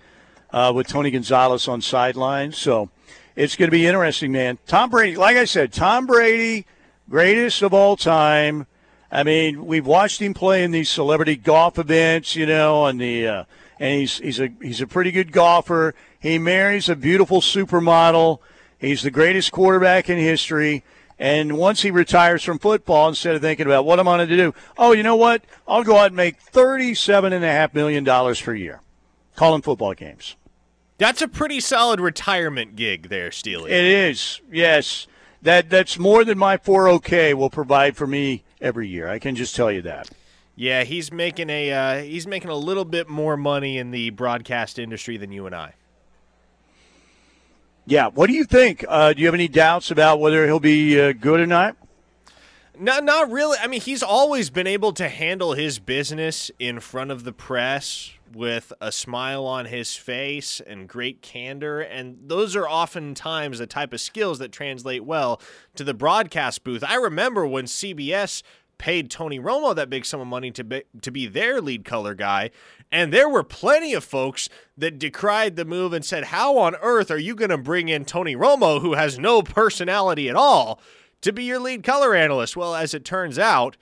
uh, 0.51 0.73
with 0.75 0.89
Tony 0.89 1.11
Gonzalez 1.11 1.69
on 1.69 1.81
sidelines. 1.81 2.59
So 2.59 2.91
it's 3.37 3.57
going 3.57 3.69
to 3.69 3.73
be 3.73 3.87
interesting, 3.87 4.33
man. 4.33 4.59
Tom 4.67 4.91
Brady, 4.91 5.17
like 5.17 5.37
I 5.37 5.45
said, 5.45 5.73
Tom 5.73 6.07
Brady, 6.07 6.67
greatest 7.09 7.63
of 7.63 7.73
all 7.73 7.97
time. 7.97 8.67
I 9.11 9.23
mean, 9.25 9.67
we've 9.67 9.87
watched 9.87 10.21
him 10.21 10.35
play 10.35 10.65
in 10.65 10.71
these 10.71 10.89
celebrity 10.89 11.37
golf 11.37 11.79
events, 11.79 12.35
you 12.35 12.47
know, 12.47 12.87
and 12.87 13.01
the 13.01 13.27
uh, 13.27 13.45
and 13.79 14.01
he's 14.01 14.19
he's 14.19 14.41
a 14.41 14.49
he's 14.61 14.81
a 14.81 14.87
pretty 14.87 15.11
good 15.11 15.33
golfer. 15.33 15.95
He 16.19 16.39
marries 16.39 16.89
a 16.89 16.97
beautiful 16.97 17.41
supermodel. 17.41 18.39
He's 18.79 19.03
the 19.03 19.11
greatest 19.11 19.53
quarterback 19.53 20.09
in 20.09 20.19
history. 20.19 20.83
And 21.19 21.57
once 21.57 21.83
he 21.83 21.91
retires 21.91 22.43
from 22.43 22.59
football, 22.59 23.09
instead 23.09 23.37
of 23.37 23.43
thinking 23.43 23.67
about 23.67 23.85
what 23.85 24.01
I'm 24.01 24.07
going 24.07 24.27
to 24.27 24.37
do, 24.37 24.55
oh, 24.77 24.93
you 24.93 25.05
know 25.05 25.15
what? 25.15 25.45
I'll 25.69 25.85
go 25.85 25.97
out 25.97 26.07
and 26.07 26.17
make 26.17 26.43
$37.5 26.53 27.75
million 27.75 28.05
per 28.35 28.55
year 28.55 28.81
calling 29.37 29.63
football 29.63 29.95
games. 29.95 30.35
That's 31.03 31.21
a 31.21 31.27
pretty 31.27 31.59
solid 31.59 31.99
retirement 31.99 32.77
gig 32.77 33.09
there, 33.09 33.33
Steely. 33.33 33.73
It 33.73 33.85
is, 33.85 34.41
yes. 34.53 35.09
That 35.43 35.69
That's 35.69 35.99
more 35.99 36.25
than 36.25 36.39
my 36.39 36.59
401k 36.59 37.35
will 37.35 37.51
provide 37.51 37.97
for 37.97 38.07
me 38.07 38.45
every 38.61 38.87
year. 38.87 39.09
I 39.09 39.19
can 39.19 39.35
just 39.35 39.57
tell 39.57 39.73
you 39.73 39.83
that. 39.83 40.09
Yeah, 40.55 40.85
he's 40.85 41.11
making 41.11 41.51
a 41.51 41.73
uh, 41.73 42.03
he's 42.03 42.29
making 42.29 42.51
a 42.51 42.55
little 42.55 42.85
bit 42.85 43.09
more 43.09 43.37
money 43.37 43.79
in 43.79 43.91
the 43.91 44.11
broadcast 44.11 44.79
industry 44.79 45.17
than 45.17 45.33
you 45.33 45.45
and 45.47 45.57
I. 45.57 45.75
Yeah. 47.85 48.07
What 48.07 48.29
do 48.29 48.35
you 48.35 48.45
think? 48.45 48.85
Uh, 48.87 49.13
do 49.13 49.23
you 49.23 49.27
have 49.27 49.35
any 49.35 49.49
doubts 49.49 49.91
about 49.91 50.21
whether 50.21 50.47
he'll 50.47 50.61
be 50.61 51.01
uh, 51.01 51.15
good 51.15 51.41
or 51.41 51.47
not? 51.49 51.77
No, 52.79 53.01
not 53.01 53.29
really. 53.29 53.59
I 53.61 53.67
mean, 53.67 53.81
he's 53.81 54.05
always 54.05 54.51
been 54.51 54.69
able 54.69 54.93
to 54.93 55.09
handle 55.09 55.55
his 55.55 55.81
business 55.81 56.53
in 56.61 56.79
front 56.79 57.11
of 57.11 57.25
the 57.25 57.33
press 57.33 58.13
with 58.35 58.73
a 58.81 58.93
smile 58.93 59.45
on 59.45 59.67
his 59.67 59.97
face 59.97 60.61
and 60.61 60.89
great 60.89 61.23
candor. 61.23 61.81
And 61.81 62.19
those 62.27 62.57
are 62.57 62.69
oftentimes 62.69 63.59
the 63.59 63.67
type 63.67 63.93
of 63.93 64.01
skills 64.01 64.39
that 64.39 64.53
translate 64.53 65.05
well 65.05 65.41
to 65.75 65.85
the 65.85 65.95
broadcast 65.95 66.65
booth. 66.65 66.85
I 66.87 66.97
remember 66.97 67.47
when 67.47 67.65
CBS 67.65 68.43
paid 68.79 69.11
Tony 69.11 69.39
Romo 69.39 69.75
that 69.77 69.89
big 69.89 70.05
sum 70.05 70.21
of 70.21 70.27
money 70.27 70.51
to 70.51 70.65
be, 70.65 70.83
to 71.03 71.13
be 71.13 71.29
their 71.29 71.61
lead 71.61 71.85
color 71.85 72.15
guy. 72.15 72.51
And 72.91 73.13
there 73.13 73.29
were 73.29 73.45
plenty 73.45 73.95
of 73.95 74.03
folks 74.03 74.49
that 74.77 74.99
decried 74.99 75.55
the 75.55 75.65
move 75.65 75.93
and 75.93 76.05
said, 76.05 76.25
How 76.25 76.59
on 76.59 76.75
earth 76.83 77.11
are 77.11 77.19
you 77.19 77.37
going 77.37 77.51
to 77.51 77.59
bring 77.59 77.89
in 77.89 78.05
Tony 78.05 78.35
Romo, 78.35 78.81
who 78.81 78.95
has 78.95 79.19
no 79.19 79.41
personality 79.43 80.29
at 80.29 80.35
all, 80.35 80.81
to 81.21 81.33
be 81.33 81.45
your 81.45 81.61
lead 81.61 81.85
color 81.85 82.15
analyst? 82.15 82.57
Well, 82.57 82.75
as 82.75 82.93
it 82.93 83.05
turns 83.05 83.39
out, 83.39 83.77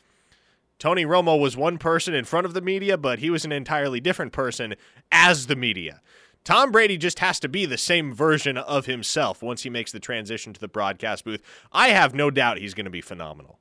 Tony 0.81 1.05
Romo 1.05 1.39
was 1.39 1.59
one 1.59 1.77
person 1.77 2.15
in 2.15 2.25
front 2.25 2.47
of 2.47 2.55
the 2.55 2.63
media, 2.63 2.97
but 2.97 3.19
he 3.19 3.29
was 3.29 3.45
an 3.45 3.53
entirely 3.53 4.01
different 4.01 4.33
person 4.33 4.75
as 5.13 5.47
the 5.47 5.55
media. 5.55 6.01
Tom 6.43 6.73
Brady 6.73 6.97
just 6.97 7.19
has 7.19 7.39
to 7.41 7.51
be 7.51 7.67
the 7.67 7.77
same 7.77 8.15
version 8.15 8.57
of 8.57 8.87
himself 8.87 9.43
once 9.43 9.63
he 9.63 9.69
makes 9.69 9.93
the 9.93 10.01
transition 10.01 10.55
to 10.55 10.61
the 10.61 10.69
broadcast 10.69 11.25
booth. 11.25 11.43
I 11.71 11.89
have 11.91 12.15
no 12.15 12.31
doubt 12.31 12.59
he's 12.59 12.73
going 12.73 12.87
to 12.87 12.91
be 12.91 13.03
phenomenal. 13.03 13.59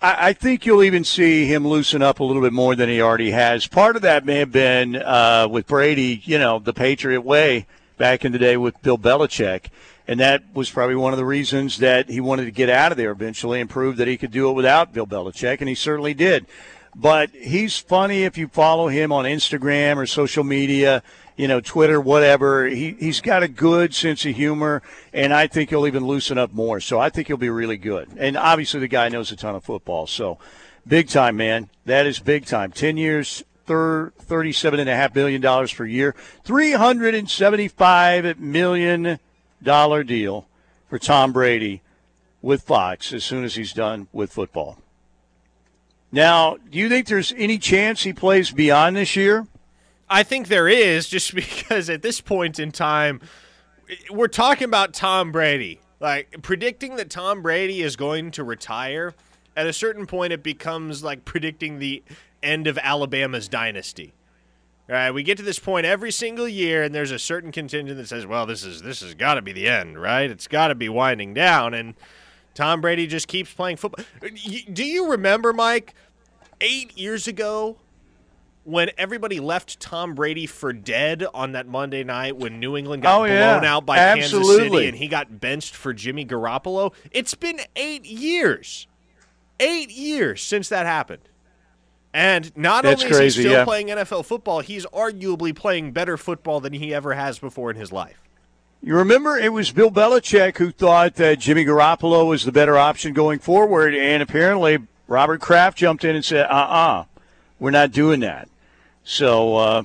I, 0.00 0.34
think 0.34 0.66
you'll 0.66 0.82
even 0.82 1.02
see 1.02 1.46
him 1.46 1.66
loosen 1.66 2.02
up 2.02 2.20
a 2.20 2.24
little 2.24 2.42
bit 2.42 2.52
more 2.52 2.74
than 2.74 2.90
he 2.90 3.00
already 3.00 3.30
has. 3.30 3.66
Part 3.66 3.96
of 3.96 4.02
that 4.02 4.26
may 4.26 4.36
have 4.36 4.52
been 4.52 4.96
uh, 4.96 5.48
with 5.50 5.66
Brady, 5.66 6.20
you 6.24 6.38
know, 6.38 6.58
the 6.58 6.74
Patriot 6.74 7.22
way 7.22 7.66
back 7.96 8.24
in 8.24 8.32
the 8.32 8.38
day 8.38 8.56
with 8.56 8.80
Bill 8.82 8.98
Belichick. 8.98 9.66
And 10.06 10.20
that 10.20 10.42
was 10.52 10.70
probably 10.70 10.96
one 10.96 11.12
of 11.12 11.18
the 11.18 11.24
reasons 11.24 11.78
that 11.78 12.10
he 12.10 12.20
wanted 12.20 12.44
to 12.44 12.50
get 12.50 12.68
out 12.68 12.92
of 12.92 12.98
there 12.98 13.10
eventually 13.10 13.60
and 13.60 13.70
prove 13.70 13.96
that 13.96 14.08
he 14.08 14.16
could 14.16 14.30
do 14.30 14.50
it 14.50 14.52
without 14.52 14.92
Bill 14.92 15.06
Belichick, 15.06 15.60
and 15.60 15.68
he 15.68 15.74
certainly 15.74 16.12
did. 16.12 16.46
But 16.94 17.30
he's 17.30 17.78
funny 17.78 18.24
if 18.24 18.36
you 18.36 18.48
follow 18.48 18.88
him 18.88 19.12
on 19.12 19.24
Instagram 19.24 19.96
or 19.96 20.06
social 20.06 20.44
media 20.44 21.02
you 21.36 21.48
know, 21.48 21.60
Twitter, 21.60 22.00
whatever. 22.00 22.66
He, 22.66 22.92
he's 22.92 23.20
got 23.20 23.42
a 23.42 23.48
good 23.48 23.94
sense 23.94 24.24
of 24.24 24.34
humor, 24.34 24.82
and 25.12 25.32
I 25.32 25.46
think 25.46 25.70
he'll 25.70 25.86
even 25.86 26.06
loosen 26.06 26.38
up 26.38 26.52
more. 26.52 26.80
So 26.80 27.00
I 27.00 27.10
think 27.10 27.26
he'll 27.26 27.36
be 27.36 27.50
really 27.50 27.76
good. 27.76 28.08
And 28.16 28.36
obviously, 28.36 28.80
the 28.80 28.88
guy 28.88 29.08
knows 29.08 29.32
a 29.32 29.36
ton 29.36 29.54
of 29.54 29.64
football. 29.64 30.06
So 30.06 30.38
big 30.86 31.08
time, 31.08 31.36
man. 31.36 31.68
That 31.86 32.06
is 32.06 32.18
big 32.18 32.46
time. 32.46 32.70
10 32.70 32.96
years, 32.96 33.42
$37.5 33.66 35.12
billion 35.12 35.42
per 35.68 35.84
year, 35.84 36.14
$375 36.44 38.38
million 38.38 39.18
deal 40.06 40.46
for 40.88 40.98
Tom 40.98 41.32
Brady 41.32 41.82
with 42.42 42.62
Fox 42.62 43.12
as 43.12 43.24
soon 43.24 43.44
as 43.44 43.54
he's 43.54 43.72
done 43.72 44.08
with 44.12 44.32
football. 44.32 44.78
Now, 46.12 46.58
do 46.70 46.78
you 46.78 46.88
think 46.88 47.08
there's 47.08 47.32
any 47.36 47.58
chance 47.58 48.02
he 48.02 48.12
plays 48.12 48.50
beyond 48.52 48.96
this 48.96 49.16
year? 49.16 49.46
I 50.08 50.22
think 50.22 50.48
there 50.48 50.68
is 50.68 51.08
just 51.08 51.34
because 51.34 51.90
at 51.90 52.02
this 52.02 52.20
point 52.20 52.58
in 52.58 52.70
time, 52.70 53.20
we're 54.10 54.28
talking 54.28 54.66
about 54.66 54.94
Tom 54.94 55.32
Brady. 55.32 55.80
Like 56.00 56.42
predicting 56.42 56.96
that 56.96 57.08
Tom 57.08 57.40
Brady 57.42 57.82
is 57.82 57.96
going 57.96 58.30
to 58.32 58.44
retire, 58.44 59.14
at 59.56 59.66
a 59.66 59.72
certain 59.72 60.06
point, 60.06 60.32
it 60.32 60.42
becomes 60.42 61.02
like 61.02 61.24
predicting 61.24 61.78
the 61.78 62.02
end 62.44 62.66
of 62.66 62.78
Alabama's 62.78 63.48
dynasty. 63.48 64.14
All 64.88 64.94
right, 64.94 65.10
we 65.12 65.22
get 65.22 65.38
to 65.38 65.42
this 65.42 65.58
point 65.58 65.86
every 65.86 66.12
single 66.12 66.46
year, 66.46 66.82
and 66.82 66.94
there's 66.94 67.10
a 67.10 67.18
certain 67.18 67.52
contingent 67.52 67.96
that 67.96 68.06
says, 68.06 68.26
"Well, 68.26 68.44
this 68.44 68.64
is 68.64 68.82
this 68.82 69.00
has 69.00 69.14
got 69.14 69.34
to 69.34 69.42
be 69.42 69.52
the 69.52 69.66
end, 69.66 70.00
right? 70.00 70.30
It's 70.30 70.46
got 70.46 70.68
to 70.68 70.74
be 70.74 70.90
winding 70.90 71.32
down." 71.32 71.72
And 71.72 71.94
Tom 72.52 72.82
Brady 72.82 73.06
just 73.06 73.26
keeps 73.26 73.52
playing 73.52 73.78
football. 73.78 74.04
Do 74.72 74.84
you 74.84 75.10
remember, 75.10 75.54
Mike, 75.54 75.94
eight 76.60 76.98
years 76.98 77.26
ago 77.26 77.78
when 78.64 78.90
everybody 78.96 79.40
left 79.40 79.78
Tom 79.80 80.14
Brady 80.14 80.46
for 80.46 80.72
dead 80.72 81.24
on 81.34 81.52
that 81.52 81.66
Monday 81.66 82.02
night 82.02 82.36
when 82.36 82.60
New 82.60 82.76
England 82.76 83.02
got 83.02 83.16
oh, 83.16 83.24
blown 83.24 83.62
yeah. 83.62 83.74
out 83.74 83.86
by 83.86 83.98
Absolutely. 83.98 84.48
Kansas 84.48 84.72
City 84.74 84.88
and 84.88 84.96
he 84.96 85.08
got 85.08 85.40
benched 85.40 85.74
for 85.74 85.92
Jimmy 85.92 86.24
Garoppolo. 86.24 86.92
It's 87.10 87.34
been 87.34 87.60
eight 87.76 88.06
years, 88.06 88.86
eight 89.60 89.90
years 89.90 90.42
since 90.42 90.68
that 90.70 90.86
happened. 90.86 91.28
And 92.14 92.56
not 92.56 92.84
That's 92.84 93.02
only 93.02 93.26
is 93.26 93.34
he 93.34 93.42
still 93.42 93.52
yeah. 93.52 93.64
playing 93.64 93.88
NFL 93.88 94.24
football, 94.24 94.60
he's 94.60 94.86
arguably 94.86 95.54
playing 95.54 95.90
better 95.90 96.16
football 96.16 96.60
than 96.60 96.72
he 96.72 96.94
ever 96.94 97.12
has 97.12 97.40
before 97.40 97.70
in 97.72 97.76
his 97.76 97.90
life. 97.90 98.22
You 98.80 98.94
remember 98.94 99.36
it 99.36 99.52
was 99.52 99.72
Bill 99.72 99.90
Belichick 99.90 100.58
who 100.58 100.70
thought 100.70 101.16
that 101.16 101.40
Jimmy 101.40 101.64
Garoppolo 101.64 102.28
was 102.28 102.44
the 102.44 102.52
better 102.52 102.78
option 102.78 103.14
going 103.14 103.40
forward, 103.40 103.96
and 103.96 104.22
apparently 104.22 104.78
Robert 105.08 105.40
Kraft 105.40 105.76
jumped 105.76 106.04
in 106.04 106.14
and 106.14 106.24
said, 106.24 106.46
uh 106.46 106.50
uh-uh, 106.50 107.00
uh, 107.00 107.04
we 107.58 107.68
are 107.70 107.72
not 107.72 107.90
doing 107.90 108.20
that. 108.20 108.48
So, 109.02 109.56
uh, 109.56 109.82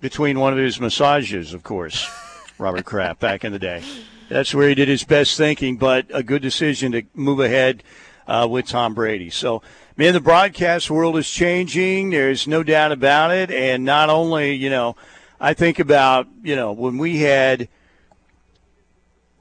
between 0.00 0.38
one 0.38 0.52
of 0.52 0.58
his 0.58 0.80
massages, 0.80 1.52
of 1.52 1.64
course, 1.64 2.08
Robert 2.58 2.84
Kraft 2.84 3.18
back 3.18 3.44
in 3.44 3.52
the 3.52 3.58
day. 3.58 3.82
That's 4.28 4.54
where 4.54 4.68
he 4.68 4.76
did 4.76 4.86
his 4.86 5.02
best 5.02 5.36
thinking, 5.36 5.78
but 5.78 6.06
a 6.10 6.22
good 6.22 6.42
decision 6.42 6.92
to 6.92 7.02
move 7.14 7.40
ahead 7.40 7.82
uh, 8.28 8.46
with 8.48 8.66
Tom 8.66 8.94
Brady. 8.94 9.30
So, 9.30 9.62
man, 9.96 10.14
the 10.14 10.20
broadcast 10.20 10.90
world 10.90 11.16
is 11.16 11.28
changing. 11.28 12.10
There's 12.10 12.46
no 12.46 12.62
doubt 12.62 12.92
about 12.92 13.30
it. 13.32 13.50
And 13.50 13.84
not 13.84 14.10
only, 14.10 14.54
you 14.54 14.70
know, 14.70 14.96
I 15.40 15.54
think 15.54 15.78
about, 15.78 16.28
you 16.42 16.56
know, 16.56 16.72
when 16.72 16.98
we 16.98 17.18
had 17.18 17.68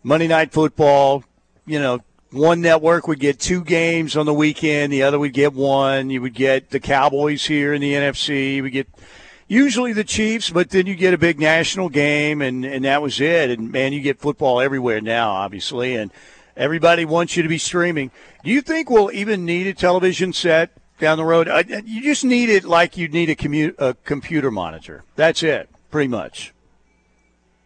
Monday 0.04 0.28
Night 0.28 0.52
Football, 0.52 1.24
you 1.66 1.80
know, 1.80 2.00
one 2.32 2.62
network 2.62 3.08
would 3.08 3.20
get 3.20 3.40
two 3.40 3.64
games 3.64 4.16
on 4.16 4.26
the 4.26 4.34
weekend, 4.34 4.94
the 4.94 5.04
other 5.04 5.18
would 5.18 5.34
get 5.34 5.54
one. 5.54 6.10
You 6.10 6.22
would 6.22 6.36
get 6.36 6.70
the 6.70 6.80
Cowboys 6.80 7.46
here 7.46 7.74
in 7.74 7.82
the 7.82 7.94
NFC. 7.94 8.62
Would 8.62 8.72
get 8.72 8.88
usually 9.48 9.94
the 9.94 10.04
Chiefs, 10.04 10.50
but 10.50 10.70
then 10.70 10.86
you 10.86 10.96
get 10.96 11.14
a 11.14 11.18
big 11.18 11.40
national 11.40 11.90
game, 11.90 12.42
and, 12.42 12.64
and 12.64 12.86
that 12.86 13.02
was 13.02 13.20
it. 13.20 13.50
And 13.50 13.72
man, 13.72 13.94
you 13.94 14.02
get 14.02 14.20
football 14.20 14.62
everywhere 14.62 15.02
now, 15.02 15.32
obviously, 15.32 15.96
and 15.96 16.12
everybody 16.60 17.06
wants 17.06 17.36
you 17.36 17.42
to 17.42 17.50
be 17.50 17.58
streaming. 17.58 18.12
Do 18.44 18.52
you 18.52 18.62
think 18.62 18.90
we'll 18.90 19.12
even 19.12 19.46
need 19.46 19.66
a 19.66 19.74
television 19.74 20.34
set 20.34 20.70
down 21.00 21.18
the 21.18 21.26
road? 21.26 21.50
You 21.86 22.04
just 22.04 22.24
need 22.24 22.50
it 22.50 22.66
like 22.66 22.98
you'd 22.98 23.14
need 23.14 23.32
a, 23.32 23.36
commu- 23.36 23.74
a 23.80 23.96
computer 24.04 24.52
monitor. 24.52 25.04
That's 25.16 25.42
it, 25.42 25.70
pretty 25.90 26.10
much. 26.10 26.54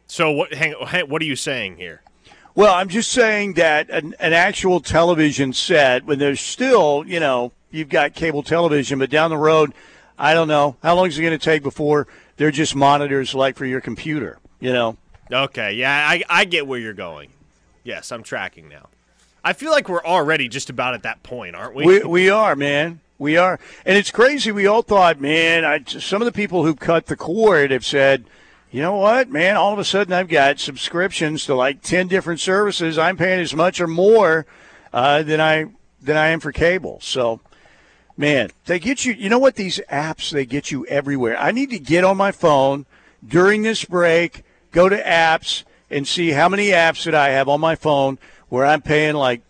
So 0.07 0.31
what? 0.31 0.53
Hang, 0.53 0.73
what 1.09 1.21
are 1.21 1.25
you 1.25 1.35
saying 1.35 1.77
here? 1.77 2.03
Well, 2.55 2.73
I'm 2.73 2.87
just 2.87 3.11
saying 3.11 3.53
that 3.55 3.89
an, 3.89 4.15
an 4.19 4.31
actual 4.31 4.79
television 4.79 5.53
set, 5.53 6.05
when 6.05 6.19
there's 6.19 6.39
still, 6.39 7.03
you 7.07 7.19
know, 7.19 7.51
you've 7.71 7.89
got 7.89 8.13
cable 8.13 8.43
television, 8.43 8.99
but 8.99 9.09
down 9.09 9.31
the 9.31 9.37
road, 9.37 9.73
I 10.19 10.35
don't 10.35 10.47
know 10.47 10.75
how 10.83 10.95
long 10.95 11.07
is 11.07 11.17
it 11.17 11.21
going 11.23 11.37
to 11.37 11.43
take 11.43 11.63
before 11.63 12.07
they're 12.37 12.51
just 12.51 12.75
monitors 12.75 13.33
like 13.33 13.57
for 13.57 13.65
your 13.65 13.81
computer. 13.81 14.37
You 14.59 14.71
know. 14.71 14.97
Okay. 15.31 15.73
Yeah, 15.73 15.91
I 16.07 16.23
I 16.29 16.45
get 16.45 16.67
where 16.67 16.79
you're 16.79 16.93
going. 16.93 17.31
Yes, 17.83 18.11
I'm 18.11 18.23
tracking 18.23 18.69
now. 18.69 18.89
I 19.43 19.53
feel 19.53 19.71
like 19.71 19.89
we're 19.89 20.05
already 20.05 20.47
just 20.47 20.69
about 20.69 20.93
at 20.93 21.03
that 21.03 21.21
point, 21.21 21.55
aren't 21.55 21.75
we? 21.75 21.85
We 21.85 22.03
we 22.03 22.29
are, 22.29 22.55
man. 22.55 23.01
We 23.17 23.37
are, 23.37 23.59
and 23.85 23.97
it's 23.97 24.11
crazy. 24.11 24.51
We 24.51 24.67
all 24.67 24.81
thought, 24.81 25.19
man. 25.19 25.63
I, 25.65 25.83
some 25.83 26.21
of 26.21 26.25
the 26.25 26.31
people 26.31 26.65
who 26.65 26.75
cut 26.75 27.05
the 27.05 27.15
cord 27.15 27.71
have 27.71 27.85
said 27.85 28.25
you 28.73 28.81
know 28.81 28.95
what, 28.95 29.29
man? 29.29 29.55
All 29.55 29.71
of 29.71 29.77
a 29.77 29.85
sudden, 29.85 30.13
I've 30.13 30.27
got 30.27 30.59
subscriptions 30.59 31.45
to 31.45 31.53
like 31.53 31.83
ten 31.83 32.07
different 32.07 32.39
services. 32.39 32.97
I'm 32.97 33.17
paying 33.17 33.39
as 33.39 33.55
much 33.55 33.79
or 33.79 33.85
more 33.85 34.47
uh, 34.91 35.21
than 35.21 35.39
I 35.39 35.67
than 36.01 36.17
I 36.17 36.29
am 36.29 36.39
for 36.39 36.51
cable. 36.51 36.97
So, 36.99 37.39
man, 38.17 38.49
they 38.65 38.79
get 38.79 39.05
you. 39.05 39.13
You 39.13 39.29
know 39.29 39.37
what? 39.37 39.57
These 39.57 39.79
apps 39.91 40.31
they 40.31 40.47
get 40.47 40.71
you 40.71 40.87
everywhere. 40.87 41.37
I 41.37 41.51
need 41.51 41.69
to 41.69 41.77
get 41.77 42.03
on 42.03 42.17
my 42.17 42.31
phone 42.31 42.87
during 43.23 43.61
this 43.61 43.85
break, 43.85 44.43
go 44.71 44.89
to 44.89 44.97
apps, 44.97 45.65
and 45.93 46.07
see 46.07 46.31
how 46.31 46.49
many 46.49 46.67
apps 46.67 47.05
that 47.05 47.15
I 47.15 47.29
have 47.29 47.47
on 47.47 47.61
my 47.61 47.75
phone 47.75 48.17
where 48.49 48.65
I'm 48.65 48.81
paying 48.81 49.15
like, 49.15 49.41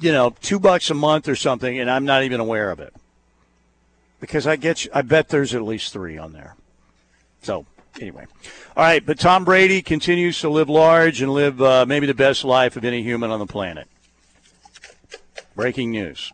you 0.00 0.12
know, 0.12 0.34
two 0.40 0.58
bucks 0.58 0.90
a 0.90 0.94
month 0.94 1.28
or 1.28 1.36
something, 1.36 1.78
and 1.78 1.90
I'm 1.90 2.04
not 2.04 2.22
even 2.22 2.40
aware 2.40 2.70
of 2.70 2.80
it. 2.80 2.94
Because 4.20 4.46
I 4.46 4.56
get, 4.56 4.84
you, 4.84 4.90
I 4.94 5.02
bet 5.02 5.28
there's 5.28 5.54
at 5.54 5.62
least 5.62 5.92
three 5.92 6.18
on 6.18 6.32
there. 6.32 6.56
So 7.42 7.66
anyway. 8.00 8.26
All 8.76 8.84
right, 8.84 9.04
but 9.04 9.18
Tom 9.18 9.44
Brady 9.44 9.82
continues 9.82 10.40
to 10.40 10.48
live 10.48 10.68
large 10.68 11.22
and 11.22 11.32
live 11.32 11.60
uh, 11.60 11.84
maybe 11.86 12.06
the 12.06 12.14
best 12.14 12.44
life 12.44 12.76
of 12.76 12.84
any 12.84 13.02
human 13.02 13.30
on 13.30 13.38
the 13.38 13.46
planet. 13.46 13.88
Breaking 15.54 15.90
news. 15.90 16.32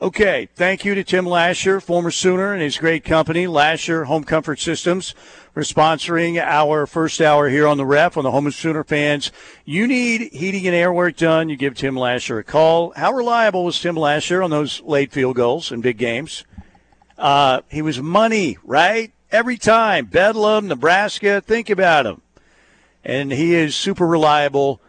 Okay, 0.00 0.48
thank 0.54 0.84
you 0.84 0.94
to 0.94 1.02
Tim 1.02 1.24
Lashar, 1.24 1.82
former 1.82 2.10
Sooner, 2.10 2.52
and 2.52 2.60
his 2.60 2.76
great 2.76 3.02
company, 3.02 3.46
Lashar 3.46 4.04
Home 4.04 4.24
Comfort 4.24 4.60
Systems, 4.60 5.14
for 5.56 5.62
sponsoring 5.62 6.38
our 6.38 6.86
first 6.86 7.18
hour 7.18 7.48
here 7.48 7.66
on 7.66 7.78
the 7.78 7.86
ref 7.86 8.18
on 8.18 8.24
the 8.24 8.30
Home 8.30 8.46
of 8.46 8.52
Sooner 8.54 8.84
fans. 8.84 9.32
You 9.64 9.86
need 9.86 10.30
heating 10.34 10.66
and 10.66 10.76
air 10.76 10.92
work 10.92 11.16
done, 11.16 11.48
you 11.48 11.56
give 11.56 11.74
Tim 11.74 11.94
Lashar 11.94 12.40
a 12.40 12.44
call. 12.44 12.92
How 12.94 13.10
reliable 13.10 13.64
was 13.64 13.80
Tim 13.80 13.94
Lashar 13.94 14.44
on 14.44 14.50
those 14.50 14.82
late 14.82 15.12
field 15.12 15.36
goals 15.36 15.72
in 15.72 15.80
big 15.80 15.96
games? 15.96 16.44
Uh, 17.16 17.62
he 17.70 17.80
was 17.80 18.02
money, 18.02 18.58
right? 18.64 19.14
every 19.32 19.56
time. 19.56 20.04
Bedlam, 20.04 20.68
Nebraska, 20.68 21.40
think 21.40 21.70
about 21.70 22.04
him. 22.04 22.20
And 23.02 23.32
he 23.32 23.54
is 23.54 23.74
super 23.74 24.06
reliable 24.06 24.82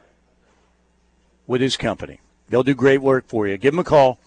with 1.45 1.61
his 1.61 1.77
company. 1.77 2.19
They'll 2.49 2.63
do 2.63 2.75
great 2.75 3.01
work 3.01 3.23
for 3.29 3.47
you. 3.47 3.55
Give 3.55 3.73
him 3.73 3.79
a 3.79 3.85
call. 3.85 4.19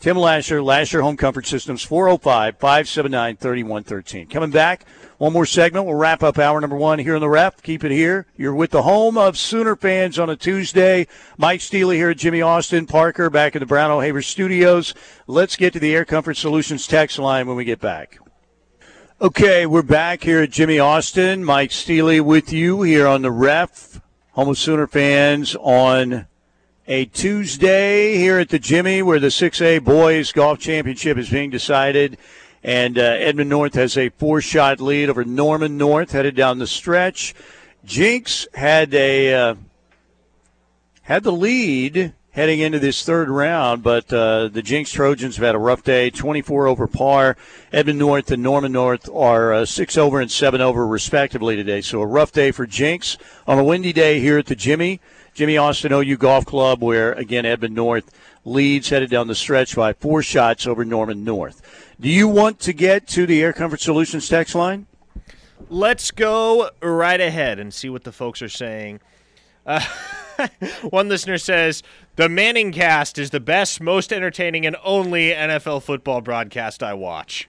Tim 0.00 0.16
Lashar, 0.16 0.62
Lashar 0.62 1.02
Home 1.02 1.16
Comfort 1.16 1.44
Systems, 1.44 1.82
405 1.82 2.56
579 2.58 3.36
3113. 3.36 4.28
Coming 4.28 4.50
back, 4.50 4.84
one 5.18 5.32
more 5.32 5.44
segment. 5.44 5.86
We'll 5.86 5.96
wrap 5.96 6.22
up 6.22 6.38
hour 6.38 6.60
number 6.60 6.76
one 6.76 7.00
here 7.00 7.16
on 7.16 7.20
the 7.20 7.28
ref. 7.28 7.60
Keep 7.62 7.82
it 7.82 7.90
here. 7.90 8.26
You're 8.36 8.54
with 8.54 8.70
the 8.70 8.82
home 8.82 9.18
of 9.18 9.36
Sooner 9.36 9.74
fans 9.74 10.16
on 10.16 10.30
a 10.30 10.36
Tuesday. 10.36 11.08
Mike 11.36 11.60
Steely 11.60 11.96
here 11.96 12.10
at 12.10 12.18
Jimmy 12.18 12.40
Austin 12.40 12.86
Parker 12.86 13.28
back 13.28 13.56
in 13.56 13.60
the 13.60 13.66
Brown 13.66 13.90
O'Haver 13.90 14.22
studios. 14.22 14.94
Let's 15.26 15.56
get 15.56 15.72
to 15.72 15.80
the 15.80 15.92
Air 15.92 16.04
Comfort 16.04 16.36
Solutions 16.36 16.86
text 16.86 17.18
line 17.18 17.48
when 17.48 17.56
we 17.56 17.64
get 17.64 17.80
back. 17.80 18.20
Okay, 19.20 19.66
we're 19.66 19.82
back 19.82 20.22
here 20.22 20.42
at 20.42 20.50
Jimmy 20.50 20.78
Austin. 20.78 21.44
Mike 21.44 21.72
Steely 21.72 22.20
with 22.20 22.52
you 22.52 22.82
here 22.82 23.08
on 23.08 23.22
the 23.22 23.32
ref. 23.32 24.00
Home 24.34 24.50
of 24.50 24.58
Sooner 24.58 24.86
fans 24.86 25.56
on 25.56 26.28
a 26.88 27.04
Tuesday 27.04 28.16
here 28.16 28.38
at 28.38 28.48
the 28.48 28.58
Jimmy 28.58 29.02
where 29.02 29.20
the 29.20 29.26
6A 29.26 29.84
Boys 29.84 30.32
Golf 30.32 30.58
Championship 30.58 31.18
is 31.18 31.28
being 31.28 31.50
decided. 31.50 32.16
And 32.64 32.98
uh, 32.98 33.02
Edmond 33.02 33.50
North 33.50 33.74
has 33.74 33.98
a 33.98 34.08
four 34.08 34.40
shot 34.40 34.80
lead 34.80 35.10
over 35.10 35.22
Norman 35.22 35.76
North 35.76 36.12
headed 36.12 36.34
down 36.34 36.58
the 36.58 36.66
stretch. 36.66 37.34
Jenks 37.84 38.48
had 38.54 38.94
a 38.94 39.34
uh, 39.34 39.54
had 41.02 41.24
the 41.24 41.32
lead 41.32 42.14
heading 42.30 42.60
into 42.60 42.78
this 42.78 43.04
third 43.04 43.28
round, 43.28 43.82
but 43.82 44.10
uh, 44.12 44.48
the 44.48 44.62
Jenks 44.62 44.90
Trojans 44.90 45.36
have 45.36 45.44
had 45.44 45.54
a 45.54 45.58
rough 45.58 45.82
day 45.82 46.08
24 46.08 46.68
over 46.68 46.86
par. 46.86 47.36
Edmond 47.70 47.98
North 47.98 48.30
and 48.30 48.42
Norman 48.42 48.72
North 48.72 49.08
are 49.12 49.52
uh, 49.52 49.64
6 49.66 49.98
over 49.98 50.20
and 50.20 50.30
7 50.30 50.60
over, 50.60 50.86
respectively, 50.86 51.56
today. 51.56 51.80
So 51.80 52.00
a 52.00 52.06
rough 52.06 52.32
day 52.32 52.50
for 52.50 52.66
Jenks 52.66 53.18
on 53.46 53.58
a 53.58 53.64
windy 53.64 53.92
day 53.92 54.20
here 54.20 54.38
at 54.38 54.46
the 54.46 54.56
Jimmy. 54.56 55.00
Jimmy 55.38 55.56
Austin 55.56 55.92
OU 55.92 56.16
Golf 56.16 56.46
Club, 56.46 56.82
where, 56.82 57.12
again, 57.12 57.46
Edmond 57.46 57.72
North 57.72 58.10
leads 58.44 58.88
headed 58.88 59.08
down 59.08 59.28
the 59.28 59.36
stretch 59.36 59.76
by 59.76 59.92
four 59.92 60.20
shots 60.20 60.66
over 60.66 60.84
Norman 60.84 61.22
North. 61.22 61.94
Do 62.00 62.08
you 62.08 62.26
want 62.26 62.58
to 62.58 62.72
get 62.72 63.06
to 63.10 63.24
the 63.24 63.40
Air 63.40 63.52
Comfort 63.52 63.80
Solutions 63.80 64.28
text 64.28 64.56
line? 64.56 64.88
Let's 65.70 66.10
go 66.10 66.70
right 66.82 67.20
ahead 67.20 67.60
and 67.60 67.72
see 67.72 67.88
what 67.88 68.02
the 68.02 68.10
folks 68.10 68.42
are 68.42 68.48
saying. 68.48 68.98
Uh, 69.64 69.78
one 70.90 71.08
listener 71.08 71.38
says 71.38 71.84
the 72.16 72.28
Manning 72.28 72.72
cast 72.72 73.16
is 73.16 73.30
the 73.30 73.38
best, 73.38 73.80
most 73.80 74.12
entertaining, 74.12 74.66
and 74.66 74.74
only 74.82 75.30
NFL 75.30 75.84
football 75.84 76.20
broadcast 76.20 76.82
I 76.82 76.94
watch. 76.94 77.48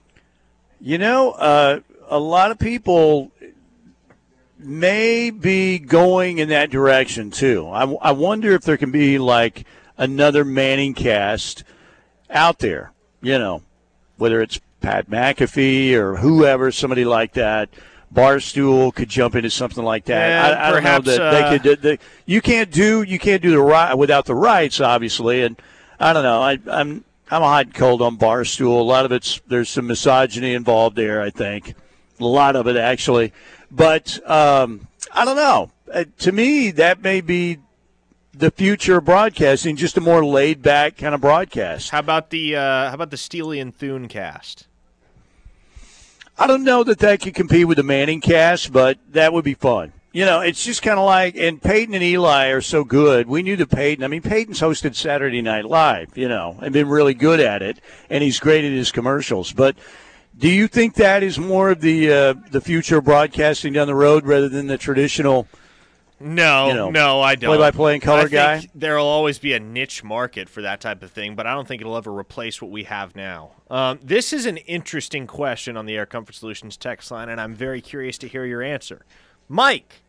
You 0.80 0.96
know, 0.96 1.32
uh, 1.32 1.80
a 2.08 2.20
lot 2.20 2.52
of 2.52 2.58
people 2.60 3.32
may 4.64 5.30
be 5.30 5.78
going 5.78 6.38
in 6.38 6.48
that 6.50 6.70
direction 6.70 7.30
too. 7.30 7.68
I, 7.68 7.84
I 8.02 8.12
wonder 8.12 8.52
if 8.52 8.62
there 8.62 8.76
can 8.76 8.90
be 8.90 9.18
like 9.18 9.66
another 9.96 10.44
Manning 10.44 10.94
cast 10.94 11.64
out 12.28 12.58
there, 12.58 12.92
you 13.20 13.38
know, 13.38 13.62
whether 14.16 14.40
it's 14.40 14.60
Pat 14.80 15.10
McAfee 15.10 15.92
or 15.92 16.16
whoever, 16.16 16.72
somebody 16.72 17.04
like 17.04 17.34
that 17.34 17.68
Barstool 18.12 18.92
could 18.92 19.08
jump 19.08 19.36
into 19.36 19.50
something 19.50 19.84
like 19.84 20.06
that. 20.06 20.28
Yeah, 20.28 20.62
I, 20.62 20.68
I 20.68 20.72
perhaps, 20.72 21.06
don't 21.06 21.16
know 21.16 21.30
that 21.30 21.34
uh, 21.34 21.50
they 21.50 21.58
could. 21.58 21.82
They, 21.82 21.98
you 22.26 22.40
can't 22.40 22.70
do 22.70 23.02
you 23.02 23.18
can't 23.18 23.40
do 23.40 23.50
the 23.50 23.60
right 23.60 23.94
without 23.94 24.24
the 24.26 24.34
rights, 24.34 24.80
obviously. 24.80 25.42
And 25.42 25.60
I 25.98 26.12
don't 26.12 26.24
know. 26.24 26.42
I, 26.42 26.58
I'm 26.70 27.04
I'm 27.30 27.42
a 27.42 27.46
hot 27.46 27.66
and 27.66 27.74
cold 27.74 28.02
on 28.02 28.18
Barstool. 28.18 28.80
A 28.80 28.82
lot 28.82 29.04
of 29.04 29.12
it's 29.12 29.40
there's 29.46 29.68
some 29.68 29.86
misogyny 29.86 30.54
involved 30.54 30.96
there. 30.96 31.22
I 31.22 31.30
think 31.30 31.74
a 32.18 32.24
lot 32.24 32.56
of 32.56 32.66
it 32.66 32.76
actually, 32.76 33.32
but 33.70 34.18
um, 34.28 34.88
I 35.12 35.24
don't 35.24 35.36
know. 35.36 35.70
Uh, 35.92 36.04
to 36.18 36.32
me, 36.32 36.70
that 36.72 37.02
may 37.02 37.20
be 37.20 37.58
the 38.32 38.50
future 38.50 38.98
of 38.98 39.04
broadcasting, 39.04 39.76
just 39.76 39.96
a 39.96 40.00
more 40.00 40.24
laid 40.24 40.62
back 40.62 40.96
kind 40.96 41.14
of 41.14 41.20
broadcast. 41.20 41.90
How 41.90 41.98
about 41.98 42.30
the 42.30 42.56
uh, 42.56 42.88
how 42.88 42.94
about 42.94 43.10
the 43.10 43.16
Steely 43.16 43.60
and 43.60 43.74
Thune 43.74 44.08
cast? 44.08 44.66
I 46.38 46.46
don't 46.46 46.64
know 46.64 46.82
that 46.84 47.00
that 47.00 47.20
could 47.20 47.34
compete 47.34 47.68
with 47.68 47.76
the 47.76 47.82
Manning 47.82 48.20
cast, 48.20 48.72
but 48.72 48.98
that 49.10 49.32
would 49.32 49.44
be 49.44 49.54
fun. 49.54 49.92
You 50.12 50.24
know, 50.24 50.40
it's 50.40 50.64
just 50.64 50.82
kind 50.82 50.98
of 50.98 51.04
like, 51.04 51.36
and 51.36 51.62
Peyton 51.62 51.94
and 51.94 52.02
Eli 52.02 52.48
are 52.48 52.62
so 52.62 52.82
good. 52.82 53.28
We 53.28 53.42
knew 53.44 53.56
the 53.56 53.66
Peyton, 53.66 54.02
I 54.02 54.08
mean, 54.08 54.22
Peyton's 54.22 54.58
hosted 54.58 54.96
Saturday 54.96 55.40
Night 55.40 55.66
Live, 55.66 56.16
you 56.16 56.28
know, 56.28 56.58
and 56.60 56.72
been 56.72 56.88
really 56.88 57.14
good 57.14 57.38
at 57.38 57.62
it, 57.62 57.78
and 58.08 58.24
he's 58.24 58.40
great 58.40 58.64
at 58.64 58.72
his 58.72 58.90
commercials. 58.90 59.52
But 59.52 59.76
do 60.36 60.48
you 60.48 60.68
think 60.68 60.94
that 60.94 61.22
is 61.22 61.38
more 61.38 61.70
of 61.70 61.80
the 61.80 62.12
uh, 62.12 62.34
the 62.50 62.60
future 62.60 62.98
of 62.98 63.04
broadcasting 63.04 63.72
down 63.72 63.86
the 63.86 63.94
road 63.94 64.26
rather 64.26 64.48
than 64.48 64.66
the 64.66 64.78
traditional– 64.78 65.46
no, 66.22 66.68
you 66.68 66.74
know, 66.74 66.90
no, 66.90 67.22
I 67.22 67.34
don't. 67.34 67.56
Play-by-play 67.56 67.94
and 67.94 68.02
color 68.02 68.28
guy. 68.28 68.68
There'll 68.74 69.06
always 69.06 69.38
be 69.38 69.54
a 69.54 69.60
niche 69.60 70.04
market 70.04 70.50
for 70.50 70.60
that 70.60 70.78
type 70.82 71.02
of 71.02 71.10
thing, 71.10 71.34
but 71.34 71.46
I 71.46 71.54
don't 71.54 71.66
think 71.66 71.80
it'll 71.80 71.96
ever 71.96 72.12
replace 72.12 72.60
what 72.60 72.70
we 72.70 72.84
have 72.84 73.16
now. 73.16 73.52
Um, 73.70 73.98
this 74.02 74.34
is 74.34 74.44
an 74.44 74.58
interesting 74.58 75.26
question 75.26 75.78
on 75.78 75.86
the 75.86 75.96
Air 75.96 76.04
Comfort 76.04 76.34
Solutions 76.34 76.76
text 76.76 77.10
line, 77.10 77.30
and 77.30 77.40
I'm 77.40 77.54
very 77.54 77.80
curious 77.80 78.18
to 78.18 78.28
hear 78.28 78.44
your 78.44 78.60
answer, 78.60 79.06
Mike. 79.48 80.02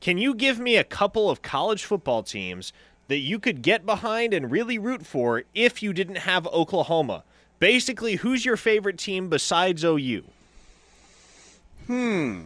Can 0.00 0.16
you 0.16 0.34
give 0.34 0.58
me 0.58 0.76
a 0.76 0.84
couple 0.84 1.28
of 1.28 1.42
college 1.42 1.84
football 1.84 2.22
teams 2.22 2.72
that 3.08 3.18
you 3.18 3.38
could 3.38 3.60
get 3.60 3.84
behind 3.84 4.32
and 4.32 4.50
really 4.50 4.78
root 4.78 5.04
for 5.04 5.42
if 5.54 5.82
you 5.82 5.92
didn't 5.92 6.18
have 6.18 6.46
Oklahoma? 6.46 7.24
Basically, 7.58 8.16
who's 8.16 8.44
your 8.44 8.56
favorite 8.56 8.98
team 8.98 9.28
besides 9.28 9.84
OU? 9.84 10.24
Hmm. 11.86 12.40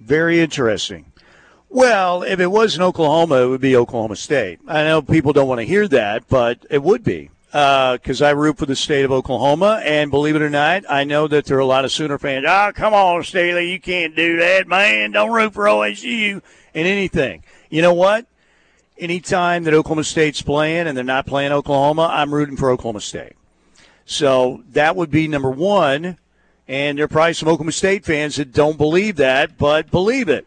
Very 0.00 0.40
interesting. 0.40 1.12
Well, 1.68 2.22
if 2.22 2.38
it 2.38 2.46
was 2.46 2.76
in 2.76 2.82
Oklahoma, 2.82 3.42
it 3.42 3.48
would 3.48 3.60
be 3.60 3.76
Oklahoma 3.76 4.16
State. 4.16 4.60
I 4.68 4.84
know 4.84 5.02
people 5.02 5.32
don't 5.32 5.48
want 5.48 5.60
to 5.60 5.66
hear 5.66 5.88
that, 5.88 6.28
but 6.28 6.64
it 6.70 6.82
would 6.82 7.02
be 7.02 7.30
because 7.56 8.20
uh, 8.20 8.26
I 8.26 8.30
root 8.30 8.58
for 8.58 8.66
the 8.66 8.76
state 8.76 9.04
of 9.04 9.12
Oklahoma, 9.12 9.80
and 9.84 10.10
believe 10.10 10.36
it 10.36 10.42
or 10.42 10.50
not, 10.50 10.84
I 10.90 11.04
know 11.04 11.26
that 11.26 11.46
there 11.46 11.56
are 11.56 11.60
a 11.60 11.66
lot 11.66 11.84
of 11.86 11.92
Sooner 11.92 12.18
fans. 12.18 12.44
Oh, 12.46 12.70
come 12.74 12.92
on, 12.92 13.22
Staley, 13.24 13.72
you 13.72 13.80
can't 13.80 14.14
do 14.14 14.36
that, 14.38 14.68
man. 14.68 15.12
Don't 15.12 15.32
root 15.32 15.54
for 15.54 15.64
OSU 15.64 16.42
and 16.74 16.86
anything. 16.86 17.44
You 17.70 17.82
know 17.82 17.94
what? 17.94 18.26
Anytime 18.98 19.64
that 19.64 19.74
Oklahoma 19.74 20.04
State's 20.04 20.42
playing 20.42 20.86
and 20.86 20.96
they're 20.96 21.04
not 21.04 21.26
playing 21.26 21.52
Oklahoma, 21.52 22.08
I'm 22.12 22.32
rooting 22.32 22.56
for 22.56 22.70
Oklahoma 22.70 23.00
State. 23.00 23.34
So 24.06 24.62
that 24.70 24.96
would 24.96 25.10
be 25.10 25.28
number 25.28 25.50
one. 25.50 26.16
And 26.68 26.98
there 26.98 27.04
are 27.04 27.08
probably 27.08 27.34
some 27.34 27.48
Oklahoma 27.48 27.72
State 27.72 28.04
fans 28.04 28.36
that 28.36 28.52
don't 28.52 28.78
believe 28.78 29.16
that, 29.16 29.58
but 29.58 29.90
believe 29.90 30.28
it. 30.28 30.46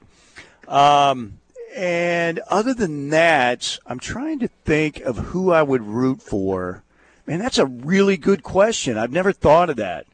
Um, 0.68 1.39
and 1.76 2.39
other 2.50 2.74
than 2.74 3.10
that, 3.10 3.80
I'm 3.86 4.00
trying 4.00 4.39
to 4.39 4.47
think 4.47 5.00
of 5.02 5.18
who 5.18 5.52
I 5.52 5.64
would 5.64 5.84
root 5.84 6.22
for. 6.22 6.84
Man, 7.26 7.39
that's 7.39 7.58
a 7.58 7.66
really 7.66 8.18
good 8.18 8.43
question. 8.43 8.97
I've 8.97 9.12
never 9.12 9.32
thought 9.32 9.70
of 9.70 9.78
that. 9.78 10.08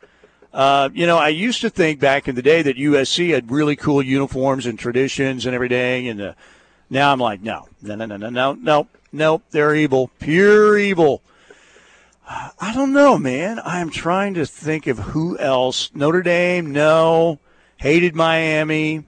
Uh, 0.54 0.90
you 0.94 1.06
know, 1.06 1.18
I 1.18 1.30
used 1.30 1.62
to 1.62 1.70
think 1.70 2.00
back 2.00 2.28
in 2.28 2.36
the 2.36 2.42
day 2.42 2.62
that 2.62 2.78
USC 2.78 3.34
had 3.34 3.52
really 3.52 3.76
cool 3.76 4.02
uniforms 4.02 4.66
and 4.66 4.78
traditions 4.78 5.46
and 5.46 5.56
everything, 5.56 6.08
and 6.08 6.22
uh, 6.22 6.34
now 6.90 7.12
I'm 7.12 7.20
like, 7.20 7.42
no, 7.42 7.68
no, 7.82 7.96
no, 7.96 8.06
no, 8.06 8.18
no, 8.18 8.30
no, 8.30 8.54
no, 8.54 8.88
no, 9.12 9.42
they're 9.52 9.76
evil, 9.76 10.12
pure 10.20 10.78
evil. 10.78 11.22
I 12.28 12.74
don't 12.74 12.94
know, 12.94 13.18
man. 13.18 13.60
I'm 13.64 13.90
trying 13.90 14.34
to 14.36 14.46
think 14.46 14.88
of 14.88 14.98
who 14.98 15.38
else. 15.38 15.92
Notre 15.94 16.24
Dame, 16.24 16.72
no. 16.72 17.40
Hated 17.78 18.16
Miami. 18.16 19.04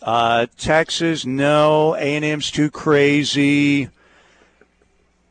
Uh, 0.00 0.46
Texas, 0.56 1.26
no. 1.26 1.94
A&M's 1.96 2.50
too 2.50 2.70
crazy. 2.70 3.90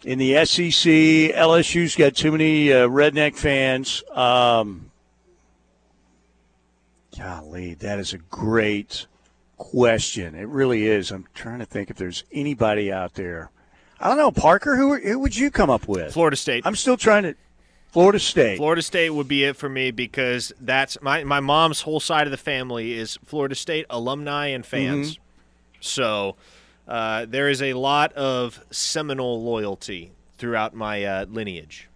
In 0.04 0.20
the 0.20 0.46
SEC, 0.46 0.92
LSU's 1.34 1.96
got 1.96 2.16
too 2.16 2.32
many 2.32 2.72
uh, 2.72 2.88
redneck 2.88 3.36
fans. 3.36 4.04
Um, 4.12 4.92
golly, 7.18 7.74
that 7.76 8.00
is 8.00 8.14
a 8.14 8.18
great 8.18 9.08
question. 9.58 10.36
It 10.36 10.48
really 10.48 10.88
is. 10.88 11.12
I'm 11.12 11.28
trying 11.34 11.60
to 11.60 11.66
think 11.66 11.90
if 11.90 11.98
there's 11.98 12.24
anybody 12.32 12.92
out 12.92 13.14
there– 13.14 13.50
I 14.04 14.10
don't 14.10 14.18
know, 14.18 14.32
Parker. 14.32 14.76
Who, 14.76 14.98
who 14.98 15.20
would 15.20 15.34
you 15.34 15.50
come 15.50 15.70
up 15.70 15.88
with? 15.88 16.14
Florida 16.14 16.36
State. 16.36 16.68
I'm 16.68 16.76
still 16.76 16.98
trying 16.98 17.24
to. 17.24 17.36
Florida 17.88 18.20
State. 18.20 18.58
Florida 18.58 18.82
State 18.82 19.12
would 19.12 19.30
be 19.30 19.46
it 19.46 19.56
for 19.56 19.70
me 19.70 19.92
because 19.92 20.52
that's 20.60 21.02
my 21.02 21.24
my 21.24 21.40
mom's 21.40 21.82
whole 21.82 22.02
side 22.02 22.28
of 22.28 22.32
the 22.32 22.38
family 22.38 22.94
is 22.94 23.18
Florida 23.24 23.56
State 23.56 23.86
alumni 23.90 24.48
and 24.48 24.66
fans. 24.66 25.14
Mm-hmm. 25.14 25.24
So 25.80 26.36
uh, 26.86 27.28
there 27.30 27.48
is 27.48 27.62
a 27.62 27.74
lot 27.74 28.12
of 28.14 28.66
Seminole 28.72 29.42
loyalty 29.42 30.12
throughout 30.38 30.74
my 30.74 31.06
uh, 31.06 31.26
lineage. 31.30 31.88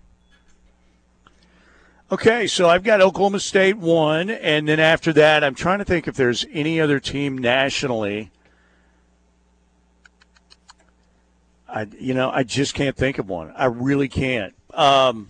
Okay, 2.10 2.48
so 2.48 2.70
I've 2.70 2.84
got 2.84 3.02
Oklahoma 3.02 3.40
State 3.40 3.78
one, 3.78 4.30
and 4.30 4.68
then 4.68 4.80
after 4.80 5.12
that, 5.14 5.44
I'm 5.44 5.56
trying 5.56 5.80
to 5.80 5.86
think 5.86 6.08
if 6.08 6.16
there's 6.16 6.46
any 6.54 6.80
other 6.80 7.00
team 7.00 7.38
nationally 7.38 8.32
I, 11.78 11.88
you 12.00 12.14
know, 12.14 12.32
I 12.32 12.44
just 12.44 12.74
can't 12.74 12.96
think 12.96 13.20
of 13.20 13.30
one. 13.30 13.54
I 13.56 13.66
really 13.66 14.08
can't. 14.08 14.56
Um, 14.74 15.30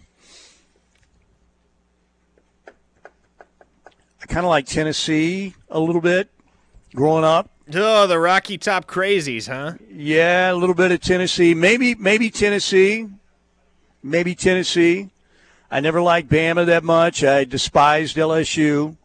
I 4.22 4.26
kind 4.28 4.46
of 4.46 4.50
like 4.50 4.66
Tennessee 4.66 5.56
a 5.70 5.80
little 5.80 6.02
bit 6.02 6.30
growing 6.96 7.24
up. 7.24 7.50
Oh, 7.74 8.08
the 8.08 8.20
Rocky 8.20 8.58
Top 8.58 8.86
Crazies, 8.88 9.48
huh? 9.48 9.74
Yeah, 9.92 10.52
a 10.52 10.56
little 10.56 10.76
bit 10.76 10.92
of 10.92 11.02
Tennessee. 11.02 11.54
Maybe, 11.54 11.96
maybe 11.96 12.30
Tennessee. 12.30 13.08
Maybe 14.02 14.36
Tennessee. 14.36 15.10
I 15.70 15.80
never 15.80 16.02
liked 16.02 16.30
Bama 16.30 16.66
that 16.66 16.84
much. 16.84 17.24
I 17.24 17.44
despised 17.44 18.16
LSU. 18.16 18.96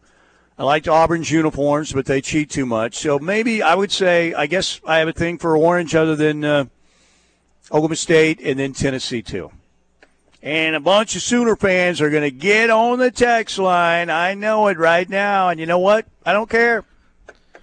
I 0.58 0.64
liked 0.64 0.86
Auburn's 0.86 1.30
uniforms, 1.30 1.92
but 1.92 2.06
they 2.06 2.20
cheat 2.20 2.50
too 2.50 2.66
much. 2.66 2.96
So 2.96 3.18
maybe 3.18 3.62
I 3.62 3.74
would 3.74 3.90
say, 3.90 4.32
I 4.34 4.46
guess 4.46 4.80
I 4.86 4.98
have 4.98 5.08
a 5.08 5.12
thing 5.12 5.38
for 5.38 5.56
orange 5.56 5.94
other 5.94 6.14
than 6.14 6.44
uh, 6.44 6.66
Oklahoma 7.66 7.96
State, 7.96 8.40
and 8.40 8.58
then 8.58 8.72
Tennessee, 8.72 9.22
too. 9.22 9.50
And 10.42 10.76
a 10.76 10.80
bunch 10.80 11.16
of 11.16 11.22
Sooner 11.22 11.56
fans 11.56 12.00
are 12.00 12.10
going 12.10 12.24
to 12.24 12.30
get 12.30 12.68
on 12.68 12.98
the 12.98 13.10
text 13.10 13.58
line. 13.58 14.10
I 14.10 14.34
know 14.34 14.66
it 14.68 14.76
right 14.76 15.08
now. 15.08 15.48
And 15.48 15.58
you 15.58 15.66
know 15.66 15.78
what? 15.78 16.06
I 16.26 16.32
don't 16.32 16.50
care. 16.50 16.84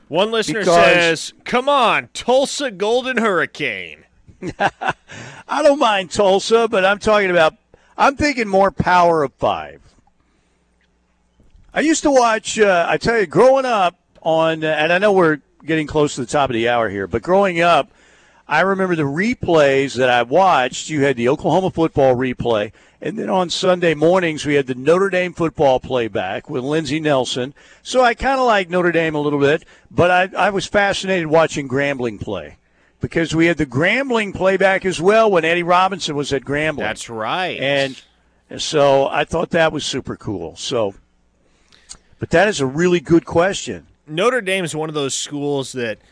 One 0.07 0.31
listener 0.31 0.61
because 0.61 0.75
says, 0.75 1.33
Come 1.43 1.69
on, 1.69 2.09
Tulsa 2.13 2.71
Golden 2.71 3.17
Hurricane. 3.17 4.05
I 5.47 5.61
don't 5.61 5.79
mind 5.79 6.11
Tulsa, 6.11 6.67
but 6.67 6.83
I'm 6.83 6.99
talking 6.99 7.29
about, 7.29 7.53
I'm 7.99 8.15
thinking 8.15 8.47
more 8.47 8.71
power 8.71 9.23
of 9.23 9.33
five. 9.33 9.81
I 11.73 11.81
used 11.81 12.01
to 12.03 12.11
watch, 12.11 12.57
uh, 12.57 12.85
I 12.87 12.95
tell 12.95 13.19
you, 13.19 13.25
growing 13.25 13.65
up 13.65 13.99
on, 14.21 14.63
and 14.63 14.93
I 14.93 14.99
know 14.99 15.11
we're 15.11 15.41
getting 15.65 15.85
close 15.85 16.15
to 16.15 16.21
the 16.21 16.27
top 16.27 16.49
of 16.49 16.53
the 16.53 16.69
hour 16.69 16.87
here, 16.87 17.07
but 17.07 17.21
growing 17.21 17.59
up, 17.59 17.91
I 18.47 18.61
remember 18.61 18.95
the 18.95 19.03
replays 19.03 19.95
that 19.95 20.09
I 20.09 20.23
watched. 20.23 20.89
You 20.89 21.03
had 21.03 21.17
the 21.17 21.27
Oklahoma 21.27 21.71
football 21.71 22.15
replay, 22.15 22.71
and 23.01 23.19
then 23.19 23.29
on 23.29 23.49
Sunday 23.49 23.93
mornings 23.95 24.45
we 24.45 24.53
had 24.53 24.67
the 24.67 24.75
Notre 24.75 25.09
Dame 25.09 25.33
football 25.33 25.81
playback 25.81 26.49
with 26.49 26.63
Lindsey 26.63 27.01
Nelson. 27.01 27.53
So 27.83 28.01
I 28.01 28.13
kind 28.13 28.39
of 28.39 28.47
like 28.47 28.69
Notre 28.69 28.93
Dame 28.93 29.15
a 29.15 29.19
little 29.19 29.41
bit, 29.41 29.65
but 29.91 30.09
I, 30.09 30.47
I 30.47 30.49
was 30.51 30.65
fascinated 30.65 31.27
watching 31.27 31.67
Grambling 31.67 32.21
play 32.21 32.58
because 32.99 33.35
we 33.35 33.45
had 33.45 33.57
the 33.57 33.65
Grambling 33.65 34.33
playback 34.33 34.85
as 34.85 34.99
well 35.01 35.31
when 35.31 35.45
Eddie 35.45 35.63
Robinson 35.63 36.15
was 36.15 36.33
at 36.33 36.43
Grambling. 36.43 36.77
That's 36.77 37.09
right. 37.09 37.59
And 37.59 38.01
so 38.57 39.07
I 39.07 39.25
thought 39.25 39.51
that 39.51 39.71
was 39.71 39.85
super 39.85 40.15
cool. 40.15 40.55
So, 40.55 40.95
but 42.19 42.31
that 42.31 42.47
is 42.47 42.59
a 42.59 42.65
really 42.65 42.99
good 42.99 43.25
question. 43.25 43.87
Notre 44.07 44.41
Dame 44.41 44.65
is 44.65 44.75
one 44.75 44.89
of 44.89 44.95
those 44.95 45.15
schools 45.15 45.71
that– 45.73 45.99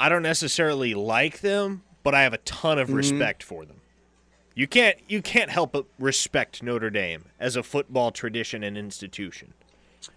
I 0.00 0.08
don't 0.08 0.22
necessarily 0.22 0.94
like 0.94 1.40
them, 1.40 1.82
but 2.02 2.14
I 2.14 2.22
have 2.22 2.32
a 2.32 2.38
ton 2.38 2.78
of 2.78 2.88
mm-hmm. 2.88 2.96
respect 2.96 3.42
for 3.42 3.66
them. 3.66 3.82
You 4.54 4.66
can't 4.66 4.96
you 5.08 5.20
can't 5.20 5.50
help 5.50 5.72
but 5.72 5.84
respect 5.98 6.62
Notre 6.62 6.88
Dame 6.88 7.26
as 7.38 7.54
a 7.54 7.62
football 7.62 8.10
tradition 8.10 8.64
and 8.64 8.78
institution. 8.78 9.52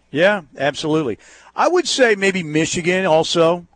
Yeah, 0.09 0.43
absolutely. 0.57 1.19
I 1.53 1.67
would 1.67 1.87
say 1.87 2.15
maybe 2.15 2.43
Michigan 2.43 3.05
also. 3.05 3.67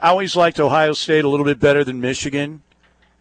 I 0.00 0.10
always 0.10 0.36
liked 0.36 0.60
Ohio 0.60 0.92
State 0.92 1.24
a 1.24 1.28
little 1.28 1.46
bit 1.46 1.60
better 1.60 1.84
than 1.84 2.00
Michigan. 2.00 2.62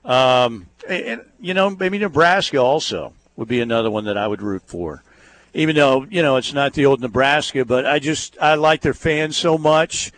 Um, 0.04 0.68
and, 0.88 1.22
you 1.40 1.54
know, 1.54 1.70
maybe 1.70 1.98
Nebraska 1.98 2.58
also 2.58 3.14
would 3.36 3.48
be 3.48 3.62
another 3.62 3.90
one 3.90 4.06
that 4.06 4.18
I 4.18 4.28
would 4.28 4.42
root 4.42 4.64
for. 4.66 5.04
Even 5.54 5.76
though, 5.76 6.06
you 6.10 6.22
know, 6.22 6.36
it's 6.38 6.54
not 6.54 6.74
the 6.74 6.86
old 6.86 7.00
Nebraska, 7.00 7.64
but 7.64 7.86
I 7.86 8.00
just 8.00 8.38
I 8.42 8.56
like 8.56 8.82
their 8.82 8.94
fans 8.94 9.38
so 9.38 9.58
much 9.58 10.12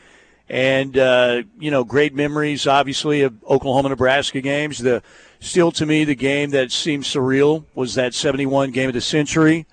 and 0.50 0.98
uh, 0.98 1.42
you 1.60 1.72
know 1.72 1.84
great 1.84 2.14
memories 2.14 2.68
obviously 2.68 3.22
of 3.22 3.44
Oklahoma 3.46 3.90
Nebraska 3.90 4.42
games. 4.42 4.80
The 4.80 5.02
still 5.40 5.72
to 5.74 5.86
me 5.86 6.04
the 6.04 6.16
game 6.16 6.52
that 6.52 6.72
seems 6.72 7.08
surreal 7.08 7.66
was 7.74 7.96
that 7.96 8.14
71 8.14 8.72
game 8.72 8.88
of 8.88 8.94
the 8.94 9.02
century 9.02 9.66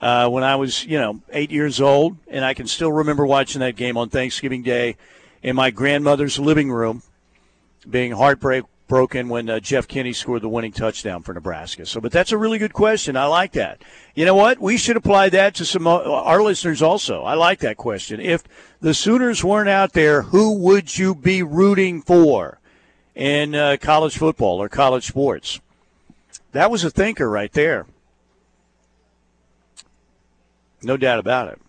uh, 0.00 0.28
when 0.28 0.42
I 0.44 0.56
was 0.56 0.84
you 0.86 0.98
know 0.98 1.20
eight 1.30 1.50
years 1.50 1.80
old, 1.80 2.16
and 2.28 2.44
I 2.44 2.54
can 2.54 2.66
still 2.66 2.92
remember 2.92 3.26
watching 3.26 3.60
that 3.60 3.76
game 3.76 3.96
on 3.96 4.08
Thanksgiving 4.08 4.62
Day 4.62 4.96
in 5.44 5.54
my 5.54 5.70
grandmother's 5.70 6.38
living 6.38 6.72
room, 6.72 7.02
being 7.88 8.12
heartbreak 8.12 8.64
broken 8.88 9.28
when 9.28 9.48
uh, 9.50 9.60
Jeff 9.60 9.86
Kinney 9.86 10.14
scored 10.14 10.40
the 10.40 10.48
winning 10.48 10.72
touchdown 10.72 11.22
for 11.22 11.34
Nebraska. 11.34 11.84
So, 11.84 12.00
but 12.00 12.12
that's 12.12 12.32
a 12.32 12.38
really 12.38 12.58
good 12.58 12.72
question. 12.72 13.14
I 13.14 13.26
like 13.26 13.52
that. 13.52 13.82
You 14.14 14.24
know 14.24 14.34
what? 14.34 14.58
We 14.58 14.78
should 14.78 14.96
apply 14.96 15.28
that 15.28 15.54
to 15.56 15.66
some 15.66 15.86
uh, 15.86 16.00
our 16.00 16.42
listeners 16.42 16.80
also. 16.80 17.22
I 17.24 17.34
like 17.34 17.58
that 17.60 17.76
question. 17.76 18.20
If 18.20 18.42
the 18.80 18.94
Sooners 18.94 19.44
weren't 19.44 19.68
out 19.68 19.92
there, 19.92 20.22
who 20.22 20.56
would 20.58 20.98
you 20.98 21.14
be 21.14 21.42
rooting 21.42 22.00
for 22.00 22.58
in 23.14 23.54
uh, 23.54 23.76
college 23.78 24.16
football 24.16 24.62
or 24.62 24.70
college 24.70 25.06
sports? 25.06 25.60
That 26.52 26.70
was 26.70 26.84
a 26.84 26.90
thinker 26.90 27.28
right 27.28 27.52
there. 27.52 27.84
No 30.82 30.96
doubt 30.96 31.18
about 31.18 31.48
it. 31.48 31.60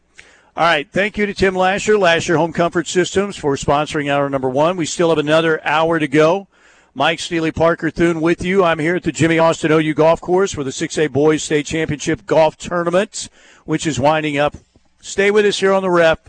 All 0.58 0.64
right. 0.64 0.90
Thank 0.90 1.18
you 1.18 1.26
to 1.26 1.34
Tim 1.34 1.54
Lashar, 1.54 2.00
Lashar 2.00 2.38
Home 2.38 2.54
Comfort 2.54 2.88
Systems, 2.88 3.36
for 3.36 3.58
sponsoring 3.58 4.10
hour 4.10 4.30
number 4.30 4.50
one. 4.50 4.78
We 4.78 4.86
still 4.86 5.10
have 5.10 5.18
another 5.18 5.60
hour 5.68 6.00
to 6.00 6.08
go. 6.08 6.48
Mike 6.94 7.20
Steely 7.20 7.52
Parker 7.52 7.92
Thune 7.92 8.22
with 8.22 8.42
you. 8.42 8.64
I'm 8.64 8.80
here 8.80 8.96
at 8.96 9.04
the 9.04 9.12
Jimmy 9.12 9.38
Austin 9.38 9.70
OU 9.70 9.94
Golf 9.96 10.22
Course 10.22 10.54
for 10.54 10.64
the 10.64 10.72
6A 10.72 11.12
Boys 11.12 11.44
State 11.44 11.66
Championship 11.66 12.26
Golf 12.26 12.56
Tournament, 12.56 13.28
which 13.66 13.86
is 13.86 14.00
winding 14.00 14.38
up. 14.38 14.56
Stay 15.02 15.30
with 15.30 15.46
us 15.46 15.60
here 15.60 15.74
on 15.74 15.82
the 15.82 15.90
ref. 15.90 16.20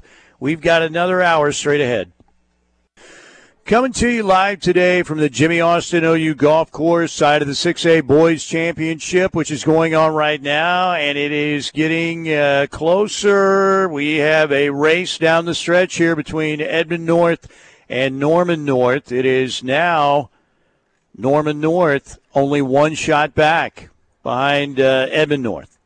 We've 0.40 0.60
got 0.60 0.82
another 0.82 1.22
hour 1.22 1.52
straight 1.52 1.80
ahead. 1.80 2.10
Coming 3.66 3.92
to 3.94 4.08
you 4.08 4.22
live 4.22 4.60
today 4.60 5.02
from 5.02 5.18
the 5.18 5.28
Jimmy 5.28 5.60
Austin 5.60 6.04
OU 6.04 6.36
Golf 6.36 6.70
Course 6.70 7.12
side 7.12 7.42
of 7.42 7.48
the 7.48 7.54
6A 7.54 8.06
Boys 8.06 8.44
Championship, 8.44 9.34
which 9.34 9.50
is 9.50 9.64
going 9.64 9.92
on 9.92 10.14
right 10.14 10.40
now, 10.40 10.92
and 10.92 11.18
it 11.18 11.32
is 11.32 11.72
getting 11.72 12.32
uh, 12.32 12.68
closer. 12.70 13.88
We 13.88 14.18
have 14.18 14.52
a 14.52 14.70
race 14.70 15.18
down 15.18 15.46
the 15.46 15.54
stretch 15.56 15.96
here 15.96 16.14
between 16.14 16.60
Edmond 16.60 17.06
North 17.06 17.52
and 17.88 18.20
Norman 18.20 18.64
North. 18.64 19.10
It 19.10 19.26
is 19.26 19.64
now 19.64 20.30
Norman 21.18 21.60
North 21.60 22.20
only 22.36 22.62
one 22.62 22.94
shot 22.94 23.34
back 23.34 23.90
behind 24.22 24.78
uh, 24.78 25.08
Edmond 25.10 25.42
North. 25.42 25.76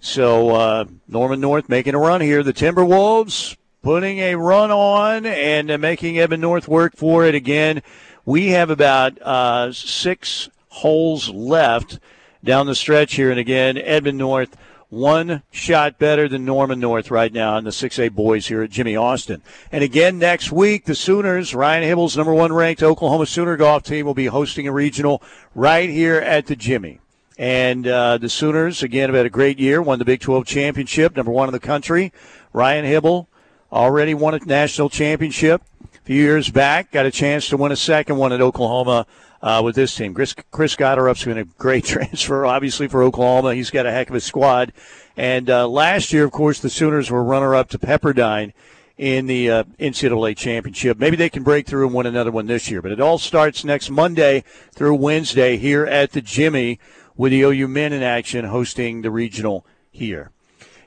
So 0.00 0.48
uh, 0.54 0.84
Norman 1.06 1.42
North 1.42 1.68
making 1.68 1.94
a 1.94 1.98
run 1.98 2.22
here. 2.22 2.42
The 2.42 2.54
Timberwolves 2.54 3.54
putting 3.86 4.18
a 4.18 4.34
run 4.34 4.72
on 4.72 5.24
and 5.24 5.70
uh, 5.70 5.78
making 5.78 6.18
Edmond 6.18 6.42
North 6.42 6.66
work 6.66 6.96
for 6.96 7.24
it 7.24 7.36
again. 7.36 7.84
We 8.24 8.48
have 8.48 8.68
about 8.68 9.16
uh, 9.22 9.72
six 9.72 10.48
holes 10.70 11.28
left 11.28 12.00
down 12.42 12.66
the 12.66 12.74
stretch 12.74 13.14
here, 13.14 13.30
and 13.30 13.38
again, 13.38 13.78
Edmond 13.78 14.18
North 14.18 14.56
one 14.88 15.44
shot 15.52 16.00
better 16.00 16.28
than 16.28 16.44
Norman 16.44 16.80
North 16.80 17.12
right 17.12 17.32
now 17.32 17.56
in 17.58 17.62
the 17.62 17.70
6A 17.70 18.10
boys 18.10 18.48
here 18.48 18.60
at 18.60 18.70
Jimmy 18.70 18.96
Austin. 18.96 19.40
And 19.70 19.84
again, 19.84 20.18
next 20.18 20.50
week, 20.50 20.86
the 20.86 20.96
Sooners, 20.96 21.54
Ryan 21.54 21.84
Hybl's 21.84 22.16
number 22.16 22.34
one 22.34 22.52
ranked 22.52 22.82
Oklahoma 22.82 23.26
Sooner 23.26 23.56
golf 23.56 23.84
team, 23.84 24.04
will 24.04 24.14
be 24.14 24.26
hosting 24.26 24.66
a 24.66 24.72
regional 24.72 25.22
right 25.54 25.88
here 25.88 26.16
at 26.16 26.46
the 26.46 26.56
Jimmy. 26.56 26.98
And 27.38 27.86
uh, 27.86 28.18
the 28.18 28.28
Sooners, 28.28 28.82
again, 28.82 29.10
have 29.10 29.16
had 29.16 29.26
a 29.26 29.30
great 29.30 29.60
year, 29.60 29.80
won 29.80 30.00
the 30.00 30.04
Big 30.04 30.18
12 30.18 30.44
championship, 30.44 31.14
number 31.14 31.30
one 31.30 31.48
in 31.48 31.52
the 31.52 31.60
country. 31.60 32.12
Ryan 32.52 32.84
Hybl 32.84 33.28
already 33.72 34.14
won 34.14 34.34
a 34.34 34.38
national 34.38 34.90
championship 34.90 35.62
a 35.94 35.98
few 36.04 36.22
years 36.22 36.50
back. 36.50 36.92
Got 36.92 37.06
a 37.06 37.10
chance 37.10 37.48
to 37.48 37.56
win 37.56 37.72
a 37.72 37.76
second 37.76 38.16
one 38.16 38.32
at 38.32 38.40
Oklahoma 38.40 39.06
uh, 39.42 39.62
with 39.64 39.74
this 39.74 39.94
team. 39.94 40.14
Chris, 40.14 40.34
Chris 40.50 40.76
Gotterup's 40.76 41.24
been 41.24 41.38
a 41.38 41.44
great 41.44 41.84
transfer, 41.86 42.46
obviously, 42.46 42.88
for 42.88 43.02
Oklahoma. 43.02 43.54
He's 43.54 43.70
got 43.70 43.86
a 43.86 43.90
heck 43.90 44.10
of 44.10 44.16
a 44.16 44.20
squad. 44.20 44.72
And 45.16 45.48
uh, 45.48 45.68
last 45.68 46.12
year, 46.12 46.24
of 46.24 46.32
course, 46.32 46.60
the 46.60 46.70
Sooners 46.70 47.10
were 47.10 47.24
runner-up 47.24 47.68
to 47.70 47.78
Pepperdine 47.78 48.52
in 48.98 49.26
the 49.26 49.50
uh, 49.50 49.64
NCAA 49.78 50.36
championship. 50.36 50.98
Maybe 50.98 51.16
they 51.16 51.28
can 51.28 51.42
break 51.42 51.66
through 51.66 51.86
and 51.86 51.94
win 51.94 52.06
another 52.06 52.30
one 52.30 52.46
this 52.46 52.70
year. 52.70 52.82
But 52.82 52.92
it 52.92 53.00
all 53.00 53.18
starts 53.18 53.64
next 53.64 53.90
Monday 53.90 54.44
through 54.72 54.94
Wednesday 54.94 55.56
here 55.56 55.84
at 55.84 56.12
the 56.12 56.22
Jimmy 56.22 56.78
with 57.16 57.32
the 57.32 57.42
OU 57.42 57.68
men 57.68 57.92
in 57.92 58.02
action 58.02 58.44
hosting 58.46 59.02
the 59.02 59.10
regional 59.10 59.66
here. 59.90 60.30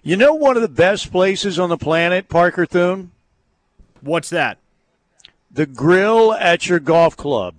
You 0.01 0.15
know 0.15 0.33
one 0.33 0.55
of 0.55 0.61
the 0.61 0.69
best 0.69 1.11
places 1.11 1.59
on 1.59 1.69
the 1.69 1.77
planet, 1.77 2.29
Parker 2.29 2.65
Thune? 2.65 3.11
What's 4.01 4.29
that? 4.29 4.57
The 5.51 5.65
grill 5.65 6.33
at 6.33 6.67
your 6.67 6.79
golf 6.79 7.17
club. 7.17 7.55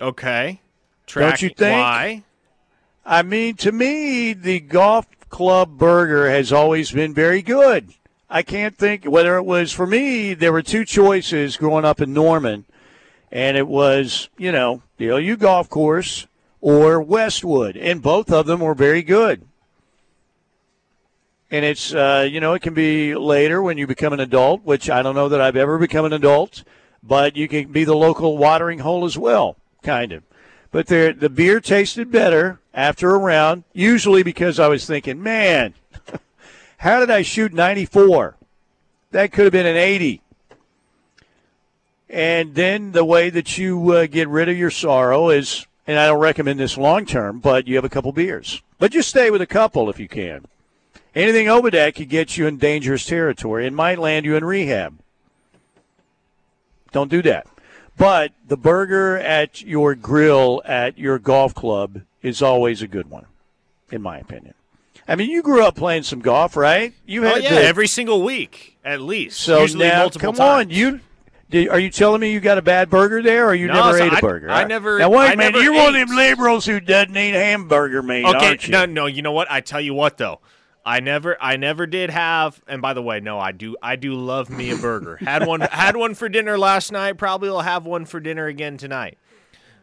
Okay. 0.00 0.60
Track, 1.06 1.30
Don't 1.30 1.42
you 1.42 1.48
think? 1.50 1.78
Why? 1.78 2.22
I 3.04 3.22
mean, 3.22 3.56
to 3.56 3.72
me, 3.72 4.32
the 4.32 4.60
golf 4.60 5.06
club 5.28 5.78
burger 5.78 6.30
has 6.30 6.52
always 6.52 6.92
been 6.92 7.12
very 7.12 7.42
good. 7.42 7.92
I 8.28 8.42
can't 8.42 8.76
think 8.76 9.04
whether 9.04 9.36
it 9.36 9.42
was 9.42 9.72
for 9.72 9.86
me. 9.86 10.34
There 10.34 10.52
were 10.52 10.62
two 10.62 10.84
choices 10.84 11.56
growing 11.56 11.84
up 11.84 12.00
in 12.00 12.12
Norman, 12.12 12.64
and 13.32 13.56
it 13.56 13.66
was 13.66 14.28
you 14.38 14.52
know 14.52 14.82
the 14.98 15.08
OU 15.08 15.36
golf 15.38 15.68
course 15.68 16.26
or 16.60 17.00
Westwood, 17.00 17.76
and 17.76 18.02
both 18.02 18.30
of 18.30 18.46
them 18.46 18.60
were 18.60 18.74
very 18.74 19.02
good. 19.02 19.46
And 21.50 21.64
it's, 21.64 21.92
uh, 21.92 22.28
you 22.30 22.40
know, 22.40 22.54
it 22.54 22.62
can 22.62 22.74
be 22.74 23.14
later 23.14 23.60
when 23.62 23.76
you 23.76 23.86
become 23.86 24.12
an 24.12 24.20
adult, 24.20 24.62
which 24.62 24.88
I 24.88 25.02
don't 25.02 25.16
know 25.16 25.28
that 25.28 25.40
I've 25.40 25.56
ever 25.56 25.78
become 25.78 26.04
an 26.04 26.12
adult, 26.12 26.62
but 27.02 27.36
you 27.36 27.48
can 27.48 27.72
be 27.72 27.84
the 27.84 27.96
local 27.96 28.38
watering 28.38 28.80
hole 28.80 29.04
as 29.04 29.18
well, 29.18 29.56
kind 29.82 30.12
of. 30.12 30.22
But 30.70 30.86
the 30.86 31.32
beer 31.34 31.60
tasted 31.60 32.12
better 32.12 32.60
after 32.72 33.14
a 33.14 33.18
round, 33.18 33.64
usually 33.72 34.22
because 34.22 34.60
I 34.60 34.68
was 34.68 34.86
thinking, 34.86 35.20
man, 35.20 35.74
how 36.78 37.00
did 37.00 37.10
I 37.10 37.22
shoot 37.22 37.52
94? 37.52 38.36
That 39.10 39.32
could 39.32 39.44
have 39.44 39.52
been 39.52 39.66
an 39.66 39.76
80. 39.76 40.22
And 42.08 42.54
then 42.54 42.92
the 42.92 43.04
way 43.04 43.30
that 43.30 43.58
you 43.58 43.92
uh, 43.92 44.06
get 44.06 44.28
rid 44.28 44.48
of 44.48 44.56
your 44.56 44.70
sorrow 44.70 45.30
is 45.30 45.66
and 45.90 45.98
I 45.98 46.06
don't 46.06 46.20
recommend 46.20 46.60
this 46.60 46.78
long 46.78 47.04
term, 47.04 47.40
but 47.40 47.66
you 47.66 47.74
have 47.74 47.84
a 47.84 47.88
couple 47.88 48.12
beers. 48.12 48.62
But 48.78 48.92
just 48.92 49.08
stay 49.08 49.28
with 49.28 49.42
a 49.42 49.46
couple 49.46 49.90
if 49.90 49.98
you 49.98 50.06
can. 50.06 50.44
Anything 51.16 51.48
over 51.48 51.68
that 51.68 51.96
could 51.96 52.08
get 52.08 52.36
you 52.36 52.46
in 52.46 52.58
dangerous 52.58 53.04
territory 53.04 53.66
and 53.66 53.74
might 53.74 53.98
land 53.98 54.24
you 54.24 54.36
in 54.36 54.44
rehab. 54.44 55.00
Don't 56.92 57.10
do 57.10 57.22
that. 57.22 57.48
But 57.96 58.30
the 58.46 58.56
burger 58.56 59.18
at 59.18 59.62
your 59.62 59.96
grill 59.96 60.62
at 60.64 60.96
your 60.96 61.18
golf 61.18 61.56
club 61.56 62.02
is 62.22 62.40
always 62.40 62.82
a 62.82 62.86
good 62.86 63.10
one, 63.10 63.26
in 63.90 64.00
my 64.00 64.18
opinion. 64.18 64.54
I 65.08 65.16
mean, 65.16 65.28
you 65.28 65.42
grew 65.42 65.64
up 65.64 65.74
playing 65.74 66.04
some 66.04 66.20
golf, 66.20 66.56
right? 66.56 66.94
You 67.04 67.24
oh, 67.24 67.28
had 67.30 67.38
oh, 67.38 67.40
yeah, 67.40 67.50
every 67.62 67.88
single 67.88 68.22
week 68.22 68.78
at 68.84 69.00
least. 69.00 69.40
So 69.40 69.66
now, 69.66 70.08
come 70.08 70.36
times. 70.36 70.40
on, 70.40 70.70
you 70.70 71.00
did, 71.50 71.68
are 71.68 71.78
you 71.78 71.90
telling 71.90 72.20
me 72.20 72.32
you 72.32 72.40
got 72.40 72.58
a 72.58 72.62
bad 72.62 72.88
burger 72.88 73.22
there, 73.22 73.48
or 73.48 73.54
you 73.54 73.66
no, 73.66 73.74
never 73.74 73.98
so 73.98 74.04
ate 74.04 74.12
I, 74.12 74.18
a 74.18 74.20
burger? 74.20 74.50
I, 74.50 74.62
I 74.62 74.64
never. 74.64 74.98
Now 74.98 75.10
wait 75.10 75.34
a 75.34 75.36
minute, 75.36 75.62
you're 75.62 75.74
ate. 75.74 75.78
one 75.78 75.96
of 75.96 76.08
them 76.08 76.16
liberals 76.16 76.64
who 76.64 76.80
doesn't 76.80 77.16
eat 77.16 77.34
hamburger 77.34 78.02
meat. 78.02 78.24
Okay, 78.24 78.58
no, 78.68 78.86
no. 78.86 79.06
You 79.06 79.22
know 79.22 79.32
what? 79.32 79.50
I 79.50 79.60
tell 79.60 79.80
you 79.80 79.92
what 79.92 80.16
though. 80.16 80.40
I 80.84 81.00
never, 81.00 81.36
I 81.40 81.56
never 81.56 81.86
did 81.86 82.10
have. 82.10 82.60
And 82.66 82.80
by 82.80 82.94
the 82.94 83.02
way, 83.02 83.20
no, 83.20 83.38
I 83.38 83.52
do, 83.52 83.76
I 83.82 83.96
do 83.96 84.14
love 84.14 84.48
me 84.48 84.70
a 84.70 84.76
burger. 84.76 85.16
had 85.16 85.46
one, 85.46 85.60
had 85.72 85.94
one 85.94 86.14
for 86.14 86.28
dinner 86.28 86.56
last 86.56 86.90
night. 86.90 87.18
Probably 87.18 87.50
will 87.50 87.60
have 87.60 87.84
one 87.84 88.06
for 88.06 88.18
dinner 88.18 88.46
again 88.46 88.78
tonight. 88.78 89.18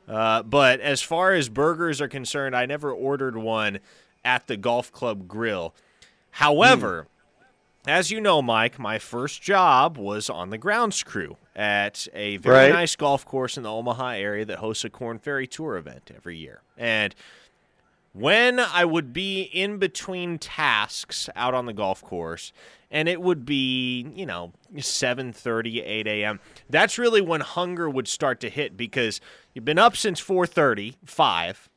Uh, 0.08 0.42
but 0.42 0.80
as 0.80 1.02
far 1.02 1.34
as 1.34 1.50
burgers 1.50 2.02
are 2.02 2.08
concerned, 2.08 2.56
I 2.56 2.66
never 2.66 2.92
ordered 2.92 3.38
one 3.38 3.80
at 4.26 4.48
the 4.48 4.58
golf 4.58 4.92
club 4.92 5.28
grill. 5.28 5.76
However, 6.32 7.08
mm. 7.86 7.92
as 7.92 8.10
you 8.10 8.20
know, 8.20 8.42
Mike, 8.42 8.80
my 8.80 9.00
first 9.00 9.42
job 9.42 9.98
was 9.98 10.30
on 10.30 10.50
the 10.50 10.58
grounds 10.58 11.04
crew 11.04 11.38
at 11.58 12.08
a 12.14 12.38
very 12.38 12.68
right. 12.68 12.74
nice 12.74 12.96
golf 12.96 13.26
course 13.26 13.58
in 13.58 13.64
the 13.64 13.72
Omaha 13.72 14.10
area 14.10 14.46
that 14.46 14.60
hosts 14.60 14.86
a 14.86 14.92
Corn 14.92 15.18
Ferry 15.18 15.48
Tour 15.48 15.76
event 15.76 16.12
every 16.16 16.38
year. 16.38 16.62
And 16.78 17.16
when 18.14 18.60
I 18.60 18.86
would 18.86 19.12
be 19.12 19.42
in 19.42 19.80
between 19.80 20.38
tasks 20.38 21.30
out 21.36 21.56
on 21.56 21.66
the 21.66 21.74
golf 21.74 22.04
course, 22.04 22.54
and 22.92 23.10
it 23.10 23.22
would 23.22 23.44
be, 23.44 24.08
you 24.16 24.26
know, 24.26 24.54
7:30, 24.76 25.84
8 25.84 26.08
a.m. 26.08 26.40
That's 26.70 27.00
really 27.00 27.22
when 27.22 27.42
hunger 27.42 27.90
would 27.90 28.08
start 28.08 28.40
to 28.42 28.50
hit 28.50 28.78
because 28.78 29.20
you've 29.54 29.66
been 29.66 29.80
up 29.80 29.98
since 29.98 30.22
4:30, 30.22 30.96
5, 31.06 31.70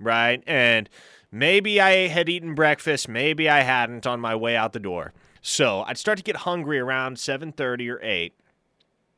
right? 0.00 0.42
And 0.46 0.88
maybe 1.30 1.80
I 1.80 2.08
had 2.08 2.28
eaten 2.28 2.56
breakfast, 2.56 3.08
maybe 3.08 3.48
I 3.48 3.60
hadn't 3.60 4.06
on 4.08 4.20
my 4.20 4.34
way 4.34 4.56
out 4.56 4.72
the 4.72 4.80
door. 4.80 5.12
So 5.40 5.82
I'd 5.86 5.98
start 5.98 6.18
to 6.18 6.24
get 6.24 6.36
hungry 6.36 6.80
around 6.80 7.16
7:30 7.16 7.88
or 7.88 8.00
8 8.02 8.34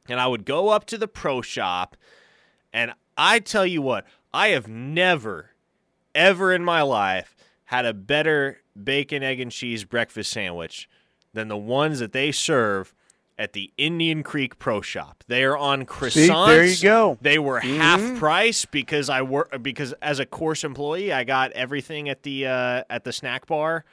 and 0.09 0.21
I 0.21 0.27
would 0.27 0.45
go 0.45 0.71
up 0.71 0.85
to 0.87 0.99
the 0.99 1.09
pro 1.09 1.43
shop, 1.43 1.97
and 2.73 2.93
I 3.17 3.39
tell 3.39 3.67
you 3.67 3.83
what, 3.83 4.07
I 4.33 4.49
have 4.49 4.69
never, 4.69 5.51
ever 6.15 6.53
in 6.53 6.65
my 6.65 6.83
life 6.83 7.37
had 7.67 7.87
a 7.87 7.95
better 7.95 8.61
bacon, 8.83 9.23
egg, 9.23 9.41
and 9.41 9.53
cheese 9.53 9.85
breakfast 9.85 10.31
sandwich 10.31 10.89
than 11.33 11.49
the 11.49 11.57
ones 11.57 11.99
that 12.01 12.13
they 12.13 12.33
serve 12.33 12.95
at 13.39 13.55
the 13.55 13.73
Indian 13.77 14.23
Creek 14.23 14.59
Pro 14.59 14.81
Shop. 14.81 15.25
They 15.27 15.43
are 15.45 15.57
on 15.57 15.87
croissants. 15.87 16.13
See, 16.13 16.53
there 16.53 16.65
you 16.65 16.83
go. 16.83 17.19
They 17.21 17.39
were 17.39 17.61
mm-hmm. 17.61 17.81
half 17.81 18.19
price 18.19 18.65
because 18.65 19.09
I 19.09 19.23
work 19.23 19.63
because 19.63 19.95
as 20.03 20.19
a 20.19 20.27
course 20.27 20.65
employee, 20.65 21.13
I 21.13 21.25
got 21.25 21.53
everything 21.53 22.09
at 22.09 22.23
the 22.23 22.47
uh, 22.47 22.85
at 22.91 23.05
the 23.05 23.13
snack 23.13 23.47
bar 23.47 23.85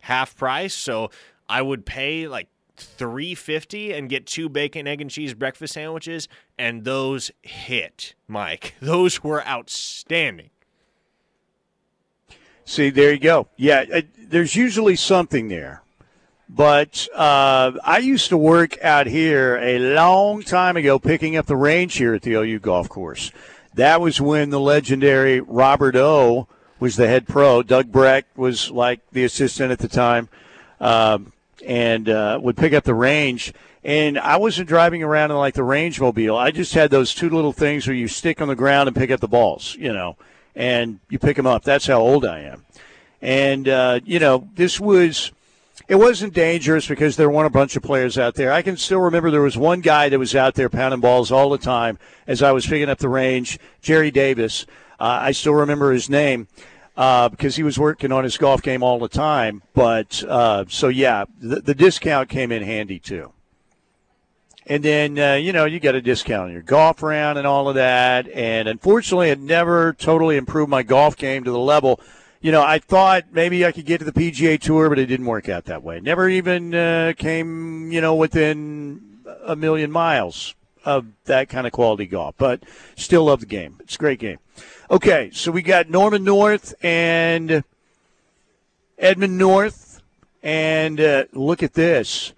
half 0.00 0.36
price. 0.36 0.74
So 0.74 1.10
I 1.48 1.62
would 1.62 1.86
pay 1.86 2.28
like 2.28 2.48
350 2.80 3.92
and 3.92 4.08
get 4.08 4.26
two 4.26 4.48
bacon 4.48 4.86
egg 4.86 5.00
and 5.00 5.10
cheese 5.10 5.34
breakfast 5.34 5.74
sandwiches 5.74 6.28
and 6.58 6.84
those 6.84 7.30
hit 7.42 8.14
mike. 8.26 8.74
Those 8.80 9.22
were 9.22 9.46
outstanding. 9.46 10.50
See 12.64 12.90
there 12.90 13.12
you 13.12 13.18
go. 13.18 13.48
Yeah 13.56 13.84
it, 13.88 14.30
there's 14.30 14.56
usually 14.56 14.96
something 14.96 15.48
there. 15.48 15.82
But 16.48 17.06
uh, 17.14 17.72
i 17.84 17.98
used 17.98 18.28
to 18.30 18.36
work 18.36 18.82
out 18.82 19.06
here 19.06 19.56
a 19.58 19.78
long 19.78 20.42
time 20.42 20.76
ago 20.76 20.98
picking 20.98 21.36
up 21.36 21.46
the 21.46 21.56
range 21.56 21.96
here 21.96 22.14
at 22.14 22.22
the 22.22 22.34
ou 22.34 22.58
golf 22.58 22.88
course. 22.88 23.30
That 23.74 24.00
was 24.00 24.20
when 24.20 24.50
the 24.50 24.60
legendary 24.60 25.40
robert 25.40 25.94
o 25.96 26.48
was 26.80 26.96
the 26.96 27.06
head 27.06 27.28
pro. 27.28 27.62
Doug 27.62 27.92
breck 27.92 28.24
was 28.34 28.70
like 28.70 29.00
the 29.12 29.24
assistant 29.24 29.70
at 29.70 29.78
the 29.78 29.88
time. 29.88 30.28
Um, 30.80 31.32
and 31.66 32.08
uh, 32.08 32.38
would 32.42 32.56
pick 32.56 32.72
up 32.72 32.84
the 32.84 32.94
range. 32.94 33.52
And 33.82 34.18
I 34.18 34.36
wasn't 34.36 34.68
driving 34.68 35.02
around 35.02 35.30
in 35.30 35.38
like 35.38 35.54
the 35.54 35.64
range 35.64 36.00
mobile. 36.00 36.36
I 36.36 36.50
just 36.50 36.74
had 36.74 36.90
those 36.90 37.14
two 37.14 37.30
little 37.30 37.52
things 37.52 37.86
where 37.86 37.96
you 37.96 38.08
stick 38.08 38.40
on 38.40 38.48
the 38.48 38.56
ground 38.56 38.88
and 38.88 38.96
pick 38.96 39.10
up 39.10 39.20
the 39.20 39.28
balls, 39.28 39.76
you 39.78 39.92
know, 39.92 40.16
and 40.54 41.00
you 41.08 41.18
pick 41.18 41.36
them 41.36 41.46
up. 41.46 41.64
That's 41.64 41.86
how 41.86 42.00
old 42.00 42.24
I 42.26 42.40
am. 42.40 42.66
And, 43.22 43.68
uh, 43.68 44.00
you 44.04 44.18
know, 44.18 44.48
this 44.54 44.78
was 44.78 45.32
it 45.88 45.98
wasn't 45.98 46.34
dangerous 46.34 46.86
because 46.86 47.16
there 47.16 47.28
weren't 47.28 47.48
a 47.48 47.50
bunch 47.50 47.74
of 47.74 47.82
players 47.82 48.16
out 48.16 48.36
there. 48.36 48.52
I 48.52 48.62
can 48.62 48.76
still 48.76 49.00
remember 49.00 49.28
there 49.30 49.42
was 49.42 49.58
one 49.58 49.80
guy 49.80 50.08
that 50.08 50.20
was 50.20 50.36
out 50.36 50.54
there 50.54 50.68
pounding 50.68 51.00
balls 51.00 51.32
all 51.32 51.50
the 51.50 51.58
time 51.58 51.98
as 52.28 52.42
I 52.42 52.52
was 52.52 52.64
picking 52.64 52.88
up 52.88 52.98
the 52.98 53.08
range, 53.08 53.58
Jerry 53.82 54.12
Davis. 54.12 54.66
Uh, 55.00 55.18
I 55.22 55.32
still 55.32 55.54
remember 55.54 55.90
his 55.90 56.08
name 56.08 56.46
uh, 56.96 57.28
because 57.28 57.56
he 57.56 57.62
was 57.62 57.78
working 57.78 58.12
on 58.12 58.24
his 58.24 58.36
golf 58.36 58.62
game 58.62 58.82
all 58.82 58.98
the 58.98 59.08
time. 59.08 59.62
But 59.74 60.22
uh, 60.28 60.64
so 60.68 60.88
yeah, 60.88 61.24
the, 61.40 61.60
the, 61.60 61.74
discount 61.74 62.28
came 62.28 62.52
in 62.52 62.62
handy 62.62 62.98
too. 62.98 63.32
And 64.66 64.82
then 64.82 65.18
uh, 65.18 65.34
you 65.34 65.52
know 65.52 65.64
you 65.64 65.80
got 65.80 65.94
a 65.94 66.02
discount 66.02 66.48
on 66.48 66.52
your 66.52 66.62
golf 66.62 67.02
round 67.02 67.38
and 67.38 67.46
all 67.46 67.68
of 67.68 67.74
that. 67.74 68.28
And 68.28 68.68
unfortunately, 68.68 69.30
it 69.30 69.40
never 69.40 69.92
totally 69.94 70.36
improved 70.36 70.70
my 70.70 70.82
golf 70.82 71.16
game 71.16 71.44
to 71.44 71.50
the 71.50 71.58
level 71.58 72.00
you 72.42 72.52
know, 72.52 72.62
I 72.62 72.78
thought 72.78 73.24
maybe 73.32 73.66
I 73.66 73.72
could 73.72 73.84
get 73.84 73.98
to 73.98 74.04
the 74.04 74.12
PGA 74.12 74.58
Tour, 74.58 74.88
but 74.88 74.98
it 74.98 75.06
didn't 75.06 75.26
work 75.26 75.48
out 75.48 75.66
that 75.66 75.82
way. 75.82 76.00
Never 76.00 76.26
even 76.28 76.74
uh, 76.74 77.12
came, 77.16 77.92
you 77.92 78.00
know, 78.00 78.14
within 78.14 79.18
a 79.44 79.54
million 79.54 79.90
miles 79.90 80.54
of 80.84 81.06
that 81.24 81.48
kind 81.48 81.66
of 81.66 81.72
quality 81.72 82.06
golf. 82.06 82.34
But 82.38 82.62
still 82.96 83.24
love 83.24 83.40
the 83.40 83.46
game. 83.46 83.76
It's 83.80 83.96
a 83.96 83.98
great 83.98 84.18
game. 84.18 84.38
Okay, 84.90 85.30
so 85.32 85.50
we 85.52 85.62
got 85.62 85.88
Norman 85.88 86.24
North 86.24 86.74
and 86.82 87.64
Edmond 88.98 89.38
North, 89.38 90.02
and 90.42 91.00
uh, 91.00 91.24
look 91.32 91.62
at 91.62 91.74
this. 91.74 92.32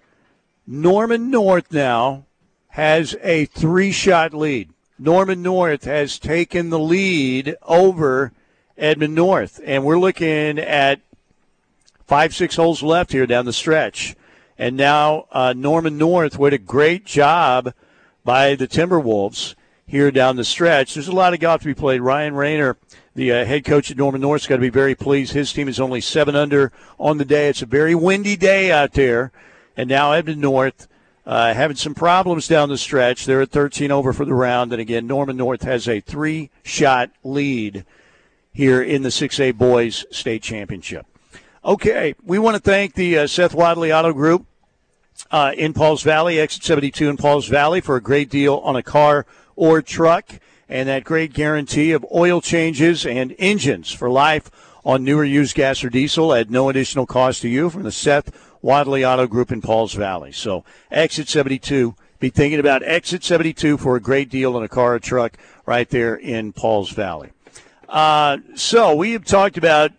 Norman 0.65 1.29
North 1.29 1.71
now 1.71 2.25
has 2.69 3.15
a 3.21 3.45
three-shot 3.45 4.33
lead. 4.33 4.69
Norman 4.97 5.41
North 5.41 5.83
has 5.83 6.17
taken 6.19 6.69
the 6.69 6.79
lead 6.79 7.55
over 7.63 8.31
Edmond 8.77 9.15
North. 9.15 9.59
And 9.63 9.83
we're 9.83 9.99
looking 9.99 10.59
at 10.59 11.01
five, 12.05 12.33
six 12.33 12.55
holes 12.55 12.83
left 12.83 13.11
here 13.11 13.27
down 13.27 13.45
the 13.45 13.53
stretch. 13.53 14.15
And 14.57 14.77
now 14.77 15.27
uh, 15.31 15.53
Norman 15.55 15.97
North, 15.97 16.37
what 16.37 16.53
a 16.53 16.57
great 16.57 17.05
job 17.05 17.73
by 18.23 18.55
the 18.55 18.67
Timberwolves 18.67 19.55
here 19.85 20.11
down 20.11 20.35
the 20.35 20.43
stretch. 20.43 20.93
There's 20.93 21.07
a 21.07 21.13
lot 21.13 21.33
of 21.33 21.39
golf 21.39 21.61
to 21.61 21.67
be 21.67 21.73
played. 21.73 22.01
Ryan 22.01 22.35
Rayner, 22.35 22.77
the 23.15 23.31
uh, 23.31 23.45
head 23.45 23.65
coach 23.65 23.91
at 23.91 23.97
Norman 23.97 24.21
North, 24.21 24.41
has 24.41 24.47
got 24.47 24.55
to 24.55 24.61
be 24.61 24.69
very 24.69 24.95
pleased. 24.95 25.33
His 25.33 25.51
team 25.53 25.67
is 25.67 25.79
only 25.79 26.01
seven 26.01 26.35
under 26.35 26.71
on 26.99 27.17
the 27.17 27.25
day. 27.25 27.49
It's 27.49 27.61
a 27.61 27.67
very 27.67 27.95
windy 27.95 28.35
day 28.35 28.71
out 28.71 28.93
there. 28.93 29.31
And 29.75 29.89
now 29.89 30.11
Edmond 30.11 30.41
North 30.41 30.87
uh, 31.25 31.53
having 31.53 31.77
some 31.77 31.95
problems 31.95 32.47
down 32.47 32.69
the 32.69 32.77
stretch. 32.77 33.25
They're 33.25 33.41
at 33.41 33.51
13 33.51 33.91
over 33.91 34.13
for 34.13 34.25
the 34.25 34.33
round. 34.33 34.71
And 34.71 34.81
again, 34.81 35.07
Norman 35.07 35.37
North 35.37 35.63
has 35.63 35.87
a 35.87 35.99
three 35.99 36.49
shot 36.63 37.11
lead 37.23 37.85
here 38.51 38.81
in 38.81 39.03
the 39.03 39.09
6A 39.09 39.57
Boys 39.57 40.05
State 40.11 40.43
Championship. 40.43 41.05
Okay, 41.65 42.13
we 42.23 42.39
want 42.39 42.55
to 42.55 42.61
thank 42.61 42.93
the 42.93 43.19
uh, 43.19 43.27
Seth 43.27 43.53
Wadley 43.53 43.91
Auto 43.91 44.11
Group 44.11 44.45
uh, 45.31 45.53
in 45.57 45.73
Pauls 45.73 46.03
Valley, 46.03 46.39
exit 46.39 46.63
72 46.63 47.09
in 47.09 47.17
Pauls 47.17 47.47
Valley, 47.47 47.81
for 47.81 47.95
a 47.95 48.01
great 48.01 48.29
deal 48.29 48.57
on 48.57 48.75
a 48.75 48.83
car 48.83 49.25
or 49.55 49.81
truck 49.81 50.39
and 50.69 50.89
that 50.89 51.03
great 51.03 51.33
guarantee 51.33 51.91
of 51.91 52.05
oil 52.13 52.41
changes 52.41 53.05
and 53.05 53.35
engines 53.37 53.91
for 53.91 54.09
life 54.09 54.49
on 54.83 55.03
newer 55.03 55.23
used 55.23 55.55
gas 55.55 55.83
or 55.83 55.89
diesel 55.89 56.33
at 56.33 56.49
no 56.49 56.69
additional 56.69 57.05
cost 57.05 57.41
to 57.41 57.49
you 57.49 57.69
from 57.69 57.83
the 57.83 57.91
Seth 57.91 58.31
Wadley 58.61 59.05
Auto 59.05 59.27
Group 59.27 59.51
in 59.51 59.61
Pauls 59.61 59.93
Valley. 59.93 60.31
So, 60.31 60.63
exit 60.89 61.29
72. 61.29 61.95
Be 62.19 62.29
thinking 62.29 62.59
about 62.59 62.83
exit 62.83 63.23
72 63.23 63.77
for 63.77 63.95
a 63.95 63.99
great 63.99 64.29
deal 64.29 64.55
on 64.55 64.63
a 64.63 64.69
car 64.69 64.95
or 64.95 64.99
truck 64.99 65.37
right 65.65 65.89
there 65.89 66.15
in 66.15 66.53
Pauls 66.53 66.89
Valley. 66.91 67.31
Uh, 67.87 68.37
so 68.55 68.95
we 68.95 69.11
have 69.11 69.25
talked 69.25 69.57
about 69.57 69.91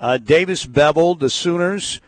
uh, 0.00 0.18
Davis 0.18 0.66
Beville, 0.66 1.14
the 1.14 1.30
Sooners' 1.30 2.00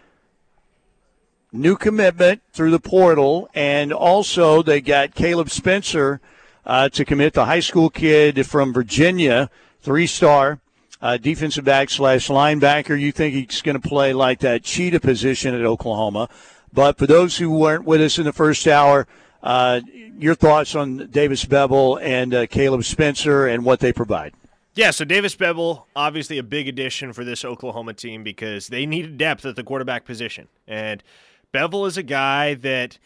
new 1.56 1.76
commitment 1.76 2.42
through 2.52 2.70
the 2.70 2.80
portal, 2.80 3.48
and 3.54 3.92
also 3.92 4.62
they 4.62 4.80
got 4.80 5.14
Caleb 5.14 5.50
Spencer 5.50 6.20
uh, 6.64 6.88
to 6.90 7.04
commit, 7.04 7.34
the 7.34 7.44
high 7.46 7.60
school 7.60 7.90
kid 7.90 8.46
from 8.46 8.72
Virginia, 8.72 9.50
three-star. 9.80 10.60
Uh, 10.98 11.18
defensive 11.18 11.62
back 11.62 11.90
slash 11.90 12.28
linebacker. 12.28 12.98
You 12.98 13.12
think 13.12 13.34
he's 13.34 13.60
going 13.60 13.78
to 13.78 13.86
play 13.86 14.14
like 14.14 14.40
that 14.40 14.64
cheetah 14.64 14.98
position 14.98 15.54
at 15.54 15.60
Oklahoma. 15.60 16.30
But 16.72 16.96
for 16.96 17.06
those 17.06 17.36
who 17.36 17.50
weren't 17.50 17.84
with 17.84 18.00
us 18.00 18.18
in 18.18 18.24
the 18.24 18.32
first 18.32 18.66
hour, 18.66 19.06
uh, 19.42 19.82
your 20.18 20.34
thoughts 20.34 20.74
on 20.74 21.08
Davis 21.10 21.44
Beville 21.44 21.96
and 21.96 22.34
uh, 22.34 22.46
Caleb 22.46 22.82
Spencer 22.84 23.46
and 23.46 23.62
what 23.62 23.80
they 23.80 23.92
provide. 23.92 24.32
Yeah, 24.74 24.90
so 24.90 25.04
Davis 25.04 25.34
Beville, 25.34 25.86
obviously 25.94 26.36
a 26.38 26.42
big 26.42 26.68
addition 26.68 27.12
for 27.12 27.24
this 27.24 27.44
Oklahoma 27.44 27.94
team 27.94 28.22
because 28.22 28.68
they 28.68 28.84
needed 28.84 29.16
depth 29.16 29.46
at 29.46 29.56
the 29.56 29.64
quarterback 29.64 30.04
position. 30.04 30.48
And 30.66 31.02
Beville 31.56 31.86
is 31.86 31.96
a 31.96 32.02
guy 32.02 32.52
that 32.52 32.98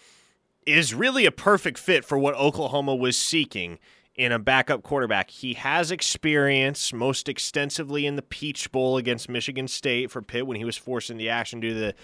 is 0.67 0.93
really 0.93 1.25
a 1.25 1.31
perfect 1.31 1.79
fit 1.79 2.05
for 2.05 2.19
what 2.19 2.35
Oklahoma 2.35 2.97
was 2.97 3.17
seeking 3.17 3.79
in 4.17 4.33
a 4.33 4.41
backup 4.41 4.83
quarterback. 4.83 5.31
He 5.31 5.55
has 5.55 5.93
experience 5.93 6.93
most 6.93 7.29
extensively 7.29 8.07
in 8.07 8.17
the 8.17 8.23
Peach 8.23 8.73
Bowl 8.73 8.97
against 8.97 9.29
Michigan 9.29 9.69
State 9.69 10.11
for 10.11 10.21
Pitt 10.21 10.49
when 10.49 10.57
he 10.57 10.65
was 10.65 10.77
forced 10.77 11.11
into 11.11 11.29
action 11.29 11.61
due 11.61 11.75
to 11.75 11.79
the 11.79 11.95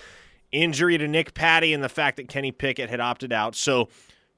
injury 0.53 0.97
to 0.97 1.09
Nick 1.09 1.35
Patti 1.35 1.73
and 1.73 1.83
the 1.83 1.89
fact 1.89 2.17
that 2.17 2.29
Kenny 2.29 2.53
Pickett 2.53 2.91
had 2.91 3.01
opted 3.01 3.33
out. 3.33 3.57
So 3.57 3.89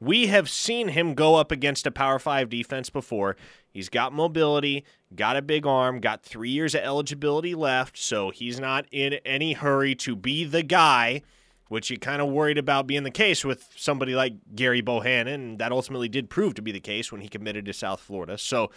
we 0.00 0.28
have 0.28 0.48
seen 0.48 0.88
him 0.88 1.12
go 1.12 1.34
up 1.34 1.52
against 1.52 1.86
a 1.86 1.90
Power 1.90 2.18
5 2.18 2.48
defense 2.48 2.88
before. 2.88 3.36
He's 3.70 3.90
got 3.90 4.14
mobility, 4.14 4.86
got 5.14 5.36
a 5.36 5.42
big 5.42 5.66
arm, 5.66 6.00
got 6.00 6.22
three 6.22 6.48
years 6.48 6.74
of 6.74 6.80
eligibility 6.80 7.54
left, 7.54 7.98
so 7.98 8.30
he's 8.30 8.59
not 8.59 8.86
in 8.90 9.12
any 9.26 9.52
hurry 9.52 9.94
to 9.96 10.16
be 10.16 10.44
the 10.44 10.62
guy, 10.62 11.20
which 11.68 11.90
you 11.90 11.98
kind 11.98 12.20
of 12.20 12.28
worried 12.28 12.58
about 12.58 12.86
being 12.86 13.02
the 13.04 13.10
case 13.10 13.44
with 13.44 13.68
somebody 13.76 14.14
like 14.14 14.34
Gary 14.54 14.80
Bohanon. 14.80 15.28
and 15.28 15.58
that 15.58 15.72
ultimately 15.72 16.08
did 16.08 16.30
prove 16.30 16.54
to 16.54 16.62
be 16.62 16.72
the 16.72 16.80
case 16.80 17.12
when 17.12 17.20
he 17.20 17.28
committed 17.28 17.64
to 17.66 17.72
South 17.72 18.00
Florida. 18.00 18.38
So 18.38 18.70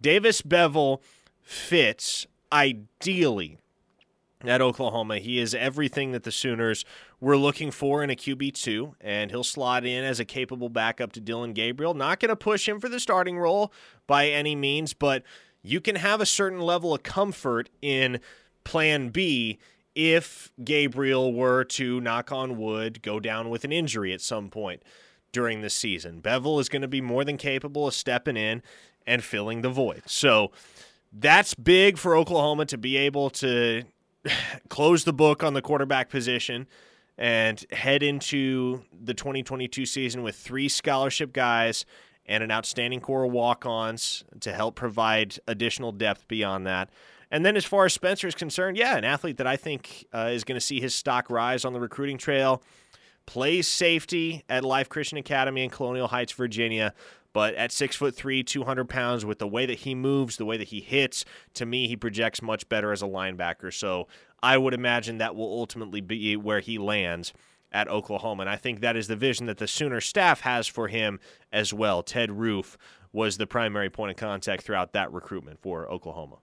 Davis 0.00 0.42
Beville 0.42 1.02
fits 1.42 2.26
ideally 2.52 3.58
at 4.44 4.60
Oklahoma. 4.60 5.18
He 5.18 5.38
is 5.38 5.54
everything 5.54 6.12
that 6.12 6.22
the 6.22 6.32
Sooners 6.32 6.84
were 7.20 7.36
looking 7.36 7.70
for 7.70 8.02
in 8.02 8.10
a 8.10 8.16
QB2, 8.16 8.94
and 9.00 9.30
he'll 9.30 9.44
slot 9.44 9.84
in 9.84 10.04
as 10.04 10.20
a 10.20 10.24
capable 10.24 10.68
backup 10.68 11.12
to 11.12 11.20
Dillon 11.20 11.52
Gabriel. 11.52 11.94
Not 11.94 12.20
going 12.20 12.28
to 12.28 12.36
push 12.36 12.68
him 12.68 12.78
for 12.78 12.88
the 12.88 13.00
starting 13.00 13.38
role 13.38 13.72
by 14.06 14.28
any 14.28 14.54
means, 14.54 14.92
but 14.92 15.22
you 15.62 15.80
can 15.80 15.96
have 15.96 16.20
a 16.20 16.26
certain 16.26 16.60
level 16.60 16.94
of 16.94 17.02
comfort 17.02 17.70
in 17.80 18.20
plan 18.64 19.08
B 19.08 19.58
if 19.96 20.52
Gabriel 20.62 21.32
were 21.32 21.64
to, 21.64 22.00
knock 22.02 22.30
on 22.30 22.58
wood, 22.58 23.02
go 23.02 23.18
down 23.18 23.48
with 23.48 23.64
an 23.64 23.72
injury 23.72 24.12
at 24.12 24.20
some 24.20 24.50
point 24.50 24.82
during 25.32 25.62
the 25.62 25.70
season. 25.70 26.20
Beville 26.20 26.60
is 26.60 26.68
going 26.68 26.82
to 26.82 26.88
be 26.88 27.00
more 27.00 27.24
than 27.24 27.38
capable 27.38 27.88
of 27.88 27.94
stepping 27.94 28.36
in 28.36 28.62
and 29.06 29.24
filling 29.24 29.62
the 29.62 29.70
void. 29.70 30.02
So 30.06 30.52
that's 31.12 31.54
big 31.54 31.96
for 31.96 32.14
Oklahoma 32.14 32.66
to 32.66 32.78
be 32.78 32.98
able 32.98 33.30
to 33.30 33.84
close 34.68 35.04
the 35.04 35.14
book 35.14 35.42
on 35.42 35.54
the 35.54 35.62
quarterback 35.62 36.10
position 36.10 36.66
and 37.16 37.64
head 37.72 38.02
into 38.02 38.82
the 38.92 39.14
2022 39.14 39.86
season 39.86 40.22
with 40.22 40.36
three 40.36 40.68
scholarship 40.68 41.32
guys 41.32 41.86
and 42.26 42.44
an 42.44 42.50
outstanding 42.50 43.00
core 43.00 43.24
of 43.24 43.32
walk-ons 43.32 44.24
to 44.40 44.52
help 44.52 44.74
provide 44.74 45.38
additional 45.46 45.92
depth 45.92 46.28
beyond 46.28 46.66
that. 46.66 46.90
And 47.30 47.44
then 47.44 47.56
as 47.56 47.64
far 47.64 47.84
as 47.84 47.92
Spencer 47.92 48.28
is 48.28 48.34
concerned, 48.34 48.76
yeah, 48.76 48.96
an 48.96 49.04
athlete 49.04 49.38
that 49.38 49.46
I 49.46 49.56
think 49.56 50.06
uh, 50.12 50.30
is 50.32 50.44
going 50.44 50.56
to 50.56 50.64
see 50.64 50.80
his 50.80 50.94
stock 50.94 51.28
rise 51.30 51.64
on 51.64 51.72
the 51.72 51.80
recruiting 51.80 52.18
trail. 52.18 52.62
Plays 53.26 53.66
safety 53.66 54.44
at 54.48 54.64
Life 54.64 54.88
Christian 54.88 55.18
Academy 55.18 55.64
in 55.64 55.70
Colonial 55.70 56.06
Heights, 56.06 56.32
Virginia. 56.32 56.94
But 57.32 57.54
at 57.56 57.72
six 57.72 57.96
foot 57.96 58.14
three, 58.14 58.42
200 58.42 58.88
pounds, 58.88 59.24
with 59.24 59.40
the 59.40 59.48
way 59.48 59.66
that 59.66 59.80
he 59.80 59.94
moves, 59.94 60.36
the 60.36 60.46
way 60.46 60.56
that 60.56 60.68
he 60.68 60.80
hits, 60.80 61.24
to 61.54 61.66
me, 61.66 61.86
he 61.88 61.96
projects 61.96 62.40
much 62.40 62.68
better 62.68 62.92
as 62.92 63.02
a 63.02 63.06
linebacker. 63.06 63.74
So 63.74 64.08
I 64.42 64.56
would 64.56 64.72
imagine 64.72 65.18
that 65.18 65.34
will 65.34 65.52
ultimately 65.52 66.00
be 66.00 66.36
where 66.36 66.60
he 66.60 66.78
lands 66.78 67.34
at 67.72 67.88
Oklahoma. 67.88 68.42
And 68.44 68.50
I 68.50 68.56
think 68.56 68.80
that 68.80 68.96
is 68.96 69.08
the 69.08 69.16
vision 69.16 69.46
that 69.46 69.58
the 69.58 69.66
Sooner 69.66 70.00
staff 70.00 70.40
has 70.40 70.66
for 70.66 70.88
him 70.88 71.20
as 71.52 71.74
well. 71.74 72.02
Ted 72.02 72.30
Roof 72.30 72.78
was 73.12 73.36
the 73.36 73.46
primary 73.46 73.90
point 73.90 74.12
of 74.12 74.16
contact 74.16 74.62
throughout 74.62 74.92
that 74.92 75.12
recruitment 75.12 75.60
for 75.60 75.90
Oklahoma. 75.90 76.36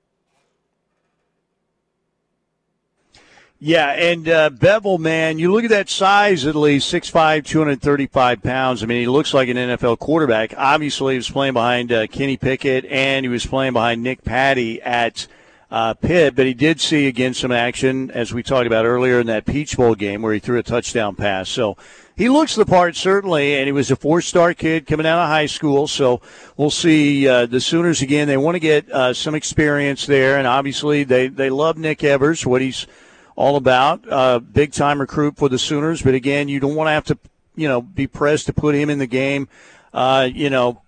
Yeah, 3.65 3.91
and 3.91 4.27
uh, 4.27 4.49
Beville, 4.49 4.97
man, 4.97 5.39
you 5.39 5.53
look 5.53 5.63
at 5.63 5.69
that 5.69 5.89
size 5.89 6.45
at 6.45 6.53
least 6.53 6.93
6'5", 6.93 7.45
235 7.45 8.43
pounds. 8.43 8.83
I 8.83 8.87
mean, 8.87 8.99
he 8.99 9.07
looks 9.07 9.33
like 9.33 9.47
an 9.47 9.55
NFL 9.55 9.99
quarterback. 9.99 10.53
Obviously, 10.57 11.13
he 11.13 11.17
was 11.19 11.29
playing 11.29 11.53
behind 11.53 11.89
uh, 11.89 12.07
Kenny 12.07 12.35
Pickett, 12.35 12.83
and 12.83 13.23
he 13.23 13.29
was 13.29 13.45
playing 13.45 13.71
behind 13.71 14.03
Nick 14.03 14.25
Patti 14.25 14.81
at 14.81 15.27
uh, 15.71 15.93
Pitt, 15.93 16.35
but 16.35 16.45
he 16.45 16.53
did 16.53 16.81
see 16.81 17.07
again 17.07 17.33
some 17.33 17.53
action, 17.53 18.11
as 18.11 18.33
we 18.33 18.43
talked 18.43 18.67
about 18.67 18.83
earlier 18.83 19.21
in 19.21 19.27
that 19.27 19.45
Peach 19.45 19.77
Bowl 19.77 19.95
game 19.95 20.21
where 20.21 20.33
he 20.33 20.39
threw 20.41 20.59
a 20.59 20.63
touchdown 20.63 21.15
pass. 21.15 21.47
So 21.47 21.77
he 22.17 22.27
looks 22.27 22.55
the 22.55 22.65
part, 22.65 22.97
certainly, 22.97 23.55
and 23.55 23.65
he 23.65 23.71
was 23.71 23.89
a 23.89 23.95
four 23.95 24.19
star 24.19 24.53
kid 24.53 24.85
coming 24.87 25.05
out 25.05 25.23
of 25.23 25.29
high 25.29 25.45
school. 25.45 25.87
So 25.87 26.19
we'll 26.57 26.69
see 26.69 27.29
uh, 27.29 27.45
the 27.45 27.61
Sooners 27.61 28.01
again. 28.01 28.27
They 28.27 28.35
want 28.35 28.55
to 28.55 28.59
get 28.59 28.91
uh, 28.91 29.13
some 29.13 29.35
experience 29.35 30.05
there, 30.05 30.37
and 30.37 30.47
obviously, 30.47 31.05
they, 31.05 31.29
they 31.29 31.49
love 31.49 31.77
Nick 31.77 32.03
Evers, 32.03 32.45
what 32.45 32.61
he's 32.61 32.87
all 33.35 33.55
about. 33.55 34.03
Uh, 34.09 34.39
big 34.39 34.71
time 34.71 34.99
recruit 34.99 35.37
for 35.37 35.49
the 35.49 35.59
Sooners, 35.59 36.01
but 36.01 36.13
again, 36.13 36.47
you 36.47 36.59
don't 36.59 36.75
want 36.75 36.87
to 36.87 36.91
have 36.91 37.05
to, 37.05 37.17
you 37.55 37.67
know, 37.67 37.81
be 37.81 38.07
pressed 38.07 38.45
to 38.47 38.53
put 38.53 38.75
him 38.75 38.89
in 38.89 38.99
the 38.99 39.07
game. 39.07 39.47
Uh, 39.93 40.27
you 40.31 40.49
know, 40.49 40.81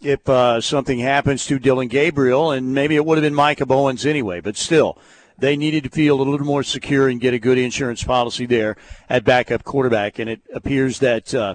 if 0.00 0.28
uh, 0.28 0.60
something 0.60 0.98
happens 0.98 1.46
to 1.46 1.58
Dillon 1.58 1.88
Gabriel, 1.88 2.50
and 2.50 2.74
maybe 2.74 2.96
it 2.96 3.04
would 3.04 3.18
have 3.18 3.22
been 3.22 3.34
Micah 3.34 3.66
Bowens 3.66 4.04
anyway, 4.04 4.40
but 4.40 4.56
still, 4.56 4.98
they 5.38 5.56
needed 5.56 5.84
to 5.84 5.90
feel 5.90 6.20
a 6.20 6.22
little 6.22 6.46
more 6.46 6.62
secure 6.62 7.08
and 7.08 7.20
get 7.20 7.34
a 7.34 7.38
good 7.38 7.58
insurance 7.58 8.02
policy 8.02 8.46
there 8.46 8.76
at 9.08 9.24
backup 9.24 9.64
quarterback. 9.64 10.18
And 10.18 10.28
it 10.28 10.40
appears 10.52 10.98
that 11.00 11.34
uh, 11.34 11.54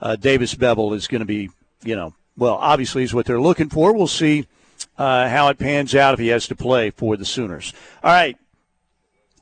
uh, 0.00 0.16
Davis 0.16 0.54
Beville 0.54 0.94
is 0.94 1.06
going 1.06 1.20
to 1.20 1.26
be, 1.26 1.50
you 1.84 1.96
know, 1.96 2.14
well, 2.36 2.54
obviously 2.54 3.02
is 3.02 3.12
what 3.12 3.26
they're 3.26 3.40
looking 3.40 3.68
for. 3.68 3.92
We'll 3.92 4.06
see 4.06 4.46
uh, 4.96 5.28
how 5.28 5.48
it 5.48 5.58
pans 5.58 5.94
out 5.94 6.14
if 6.14 6.20
he 6.20 6.28
has 6.28 6.48
to 6.48 6.56
play 6.56 6.90
for 6.90 7.16
the 7.16 7.24
Sooners. 7.24 7.72
All 8.02 8.12
right. 8.12 8.36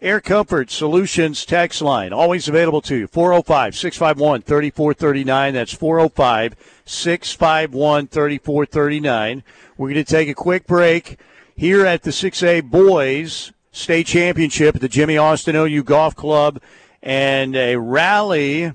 Air 0.00 0.20
Comfort 0.20 0.70
Solutions 0.70 1.44
text 1.44 1.82
line, 1.82 2.12
always 2.12 2.46
available 2.46 2.80
to 2.82 2.94
you. 2.94 3.06
405 3.08 3.74
651 3.74 4.42
3439. 4.42 5.54
That's 5.54 5.74
405 5.74 6.54
651 6.84 8.06
3439. 8.06 9.42
We're 9.76 9.86
going 9.88 9.94
to 9.94 10.04
take 10.04 10.28
a 10.28 10.34
quick 10.34 10.68
break 10.68 11.18
here 11.56 11.84
at 11.84 12.04
the 12.04 12.12
6A 12.12 12.70
Boys 12.70 13.52
State 13.72 14.06
Championship 14.06 14.76
at 14.76 14.80
the 14.80 14.88
Jimmy 14.88 15.16
Austin 15.16 15.56
OU 15.56 15.82
Golf 15.82 16.14
Club 16.14 16.62
and 17.02 17.56
a 17.56 17.74
rally 17.74 18.72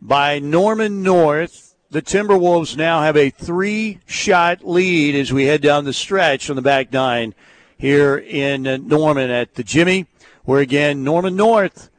by 0.00 0.38
Norman 0.38 1.02
North. 1.02 1.74
The 1.90 2.02
Timberwolves 2.02 2.76
now 2.76 3.02
have 3.02 3.16
a 3.16 3.30
three 3.30 3.98
shot 4.06 4.64
lead 4.64 5.16
as 5.16 5.32
we 5.32 5.46
head 5.46 5.62
down 5.62 5.84
the 5.84 5.92
stretch 5.92 6.48
on 6.48 6.54
the 6.54 6.62
back 6.62 6.92
nine 6.92 7.34
here 7.78 8.16
in 8.16 8.62
Norman 8.86 9.30
at 9.30 9.54
the 9.54 9.62
Jimmy, 9.62 10.06
where 10.44 10.60
again, 10.60 11.04
Norman 11.04 11.36
North 11.36 11.90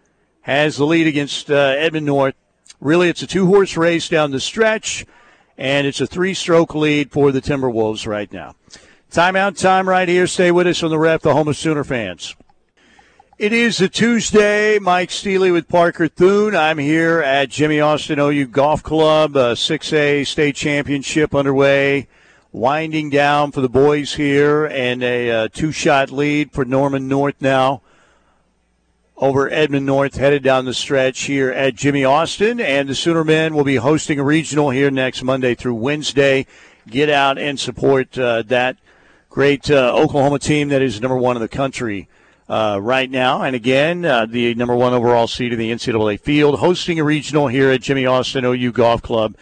has 0.42 0.78
the 0.78 0.86
lead 0.86 1.08
against 1.08 1.52
uh, 1.52 1.76
Edmond 1.78 2.06
North. 2.06 2.36
Really, 2.80 3.10
it's 3.10 3.22
a 3.22 3.28
two 3.28 3.48
horse 3.48 3.76
race 3.76 4.08
down 4.08 4.32
the 4.32 4.40
stretch, 4.40 5.06
and 5.58 5.86
it's 5.86 6.02
a 6.02 6.08
three 6.08 6.34
stroke 6.34 6.74
lead 6.76 7.12
for 7.12 7.32
the 7.32 7.42
Timberwolves 7.42 8.08
right 8.08 8.32
now. 8.32 8.56
Timeout 9.12 9.60
time 9.60 9.88
right 9.88 10.08
here. 10.08 10.28
Stay 10.28 10.52
with 10.52 10.68
us 10.68 10.84
on 10.84 10.90
the 10.90 11.00
ref, 11.00 11.22
the 11.22 11.34
home 11.34 11.48
of 11.48 11.58
Sooner 11.58 11.84
fans. 11.84 12.36
It 13.38 13.54
is 13.54 13.80
a 13.80 13.88
Tuesday. 13.88 14.80
Mike 14.80 15.12
Steely 15.12 15.52
with 15.52 15.68
Parker 15.68 16.08
Thune. 16.08 16.56
I'm 16.56 16.80
here 16.80 17.20
at 17.20 17.50
Jimmy 17.50 17.80
Austin 17.80 18.18
OU 18.18 18.48
Golf 18.48 18.82
Club, 18.82 19.34
6A 19.34 20.26
state 20.26 20.56
championship 20.56 21.36
underway, 21.36 22.08
winding 22.58 23.10
down 23.10 23.52
for 23.52 23.62
the 23.62 23.70
boys 23.70 24.16
here, 24.16 24.66
and 24.66 25.04
a 25.04 25.32
uh, 25.32 25.48
two 25.54 25.72
shot 25.72 26.12
lead 26.12 26.52
for 26.52 26.66
Norman 26.66 27.08
North 27.08 27.36
now 27.40 27.82
over 29.16 29.50
Edmond 29.52 29.86
North, 29.86 30.16
headed 30.16 30.44
down 30.44 30.66
the 30.66 30.74
stretch 30.74 31.22
here 31.24 31.52
at 31.52 31.76
Jimmy 31.76 32.04
Austin. 32.04 32.60
And 32.60 32.88
the 32.88 32.96
Sooner 32.96 33.24
men 33.24 33.56
will 33.56 33.64
be 33.64 33.76
hosting 33.76 34.20
a 34.20 34.24
regional 34.24 34.70
here 34.70 34.92
next 34.92 35.24
Monday 35.24 35.56
through 35.56 35.76
Wednesday. 35.76 36.46
Get 36.88 37.10
out 37.10 37.38
and 37.38 37.60
support 37.60 38.18
uh, 38.18 38.44
that 38.44 38.78
great 39.30 39.70
uh, 39.70 39.96
Oklahoma 39.96 40.40
team 40.40 40.70
that 40.70 40.82
is 40.82 41.02
number 41.02 41.18
one 41.18 41.36
in 41.36 41.42
the 41.42 41.48
country 41.48 42.08
uh, 42.50 42.80
right 42.82 43.10
now. 43.10 43.42
And 43.42 43.56
again, 43.56 44.06
uh, 44.06 44.26
the 44.26 44.56
number 44.56 44.76
one 44.76 44.94
overall 44.94 45.28
seed 45.28 45.52
in 45.52 45.60
the 45.60 45.72
NCAA 45.72 46.20
field, 46.20 46.60
hosting 46.60 47.00
a 47.00 47.04
regional 47.04 47.48
here 47.48 47.72
at 47.72 47.82
Jimmy 47.82 48.06
Austin 48.06 48.46
OU 48.46 48.72
Golf 48.72 49.02
Club 49.02 49.36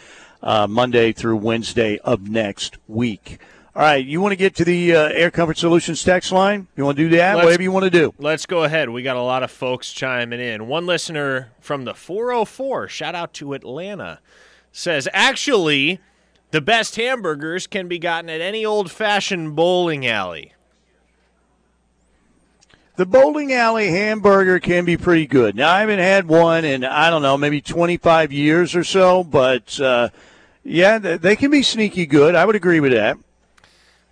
uh, 0.45 0.67
Monday 0.67 1.11
through 1.11 1.37
Wednesday 1.37 1.97
of 2.03 2.29
next 2.29 2.77
week. 2.87 3.39
All 3.75 3.81
right, 3.81 4.05
you 4.05 4.21
want 4.21 4.31
to 4.31 4.37
get 4.37 4.55
to 4.55 4.63
the 4.63 4.95
uh, 4.95 5.09
Air 5.09 5.29
Comfort 5.31 5.57
Solutions 5.57 6.01
text 6.01 6.31
line? 6.31 6.67
You 6.77 6.85
want 6.85 6.97
to 6.97 7.09
do 7.09 7.17
that? 7.17 7.35
Let's, 7.35 7.45
Whatever 7.45 7.63
you 7.63 7.71
want 7.73 7.83
to 7.83 7.89
do. 7.89 8.13
Let's 8.17 8.45
go 8.45 8.63
ahead. 8.63 8.89
We 8.89 9.03
got 9.03 9.17
a 9.17 9.21
lot 9.21 9.43
of 9.43 9.51
folks 9.51 9.91
chiming 9.91 10.39
in. 10.39 10.67
One 10.67 10.85
listener 10.85 11.51
from 11.59 11.83
the 11.83 11.93
404, 11.93 12.87
shout 12.87 13.15
out 13.15 13.33
to 13.33 13.53
Atlanta, 13.53 14.21
says 14.71 15.09
actually 15.11 15.99
the 16.51 16.61
best 16.61 16.95
hamburgers 16.95 17.67
can 17.67 17.89
be 17.89 17.99
gotten 17.99 18.29
at 18.29 18.39
any 18.39 18.63
old 18.63 18.89
fashioned 18.89 19.57
bowling 19.57 20.07
alley. 20.07 20.53
The 22.95 23.05
bowling 23.05 23.51
alley 23.51 23.89
hamburger 23.89 24.61
can 24.61 24.85
be 24.85 24.95
pretty 24.95 25.27
good. 25.27 25.57
Now, 25.57 25.73
I 25.73 25.81
haven't 25.81 25.99
had 25.99 26.29
one 26.29 26.63
in, 26.63 26.85
I 26.85 27.09
don't 27.09 27.21
know, 27.21 27.37
maybe 27.37 27.59
25 27.59 28.31
years 28.31 28.73
or 28.73 28.85
so, 28.85 29.21
but 29.21 29.77
uh, 29.81 30.07
yeah, 30.65 30.97
they 30.97 31.35
can 31.35 31.51
be 31.51 31.63
sneaky 31.63 32.05
good. 32.05 32.35
I 32.35 32.43
would 32.43 32.55
agree 32.55 32.79
with 32.79 32.91
that. 32.91 33.17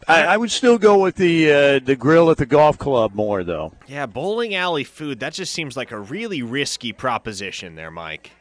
I, 0.07 0.23
I, 0.23 0.37
would 0.37 0.51
still 0.51 0.77
go 0.77 0.99
with 0.99 1.15
the 1.15 1.51
uh, 1.51 1.79
the 1.79 1.95
grill 1.95 2.29
at 2.29 2.37
the 2.37 2.45
golf 2.45 2.77
club 2.77 3.13
more, 3.13 3.43
though. 3.43 3.73
Yeah, 3.87 4.05
bowling 4.05 4.53
alley 4.53 4.83
food, 4.83 5.21
that 5.21 5.33
just 5.33 5.53
seems 5.53 5.77
like 5.77 5.91
a 5.91 5.99
really 5.99 6.41
risky 6.41 6.91
proposition 6.91 7.75
there, 7.75 7.89
Mike. 7.89 8.31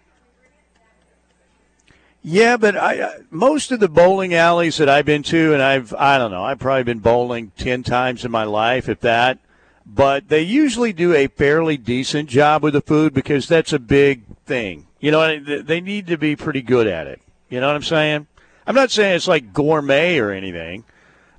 Yeah, 2.20 2.56
but 2.56 2.76
I 2.76 3.18
most 3.30 3.70
of 3.70 3.80
the 3.80 3.88
bowling 3.88 4.34
alleys 4.34 4.76
that 4.78 4.88
I've 4.88 5.06
been 5.06 5.22
to, 5.24 5.54
and 5.54 5.62
I've 5.62 5.94
I 5.94 6.18
don't 6.18 6.32
know, 6.32 6.44
I've 6.44 6.58
probably 6.58 6.84
been 6.84 6.98
bowling 6.98 7.52
ten 7.56 7.82
times 7.82 8.24
in 8.24 8.30
my 8.30 8.44
life, 8.44 8.88
if 8.88 9.00
that 9.00 9.38
but 9.84 10.28
they 10.28 10.42
usually 10.42 10.92
do 10.92 11.14
a 11.14 11.26
fairly 11.26 11.76
decent 11.76 12.28
job 12.28 12.62
with 12.62 12.74
the 12.74 12.80
food 12.80 13.12
because 13.12 13.48
that's 13.48 13.72
a 13.72 13.78
big 13.78 14.22
thing. 14.44 14.86
You 15.00 15.10
know, 15.10 15.40
they 15.40 15.80
need 15.80 16.06
to 16.06 16.16
be 16.16 16.36
pretty 16.36 16.62
good 16.62 16.86
at 16.86 17.06
it. 17.06 17.20
You 17.52 17.60
know 17.60 17.66
what 17.66 17.76
I'm 17.76 17.82
saying? 17.82 18.26
I'm 18.66 18.74
not 18.74 18.90
saying 18.90 19.14
it's 19.14 19.28
like 19.28 19.52
gourmet 19.52 20.18
or 20.18 20.30
anything, 20.30 20.84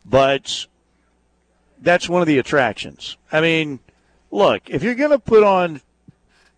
but 0.05 0.67
that's 1.81 2.07
one 2.07 2.21
of 2.21 2.27
the 2.27 2.37
attractions. 2.37 3.17
I 3.31 3.41
mean, 3.41 3.79
look, 4.29 4.69
if 4.69 4.83
you're 4.83 4.93
going 4.93 5.09
to 5.09 5.17
put 5.17 5.41
on 5.41 5.81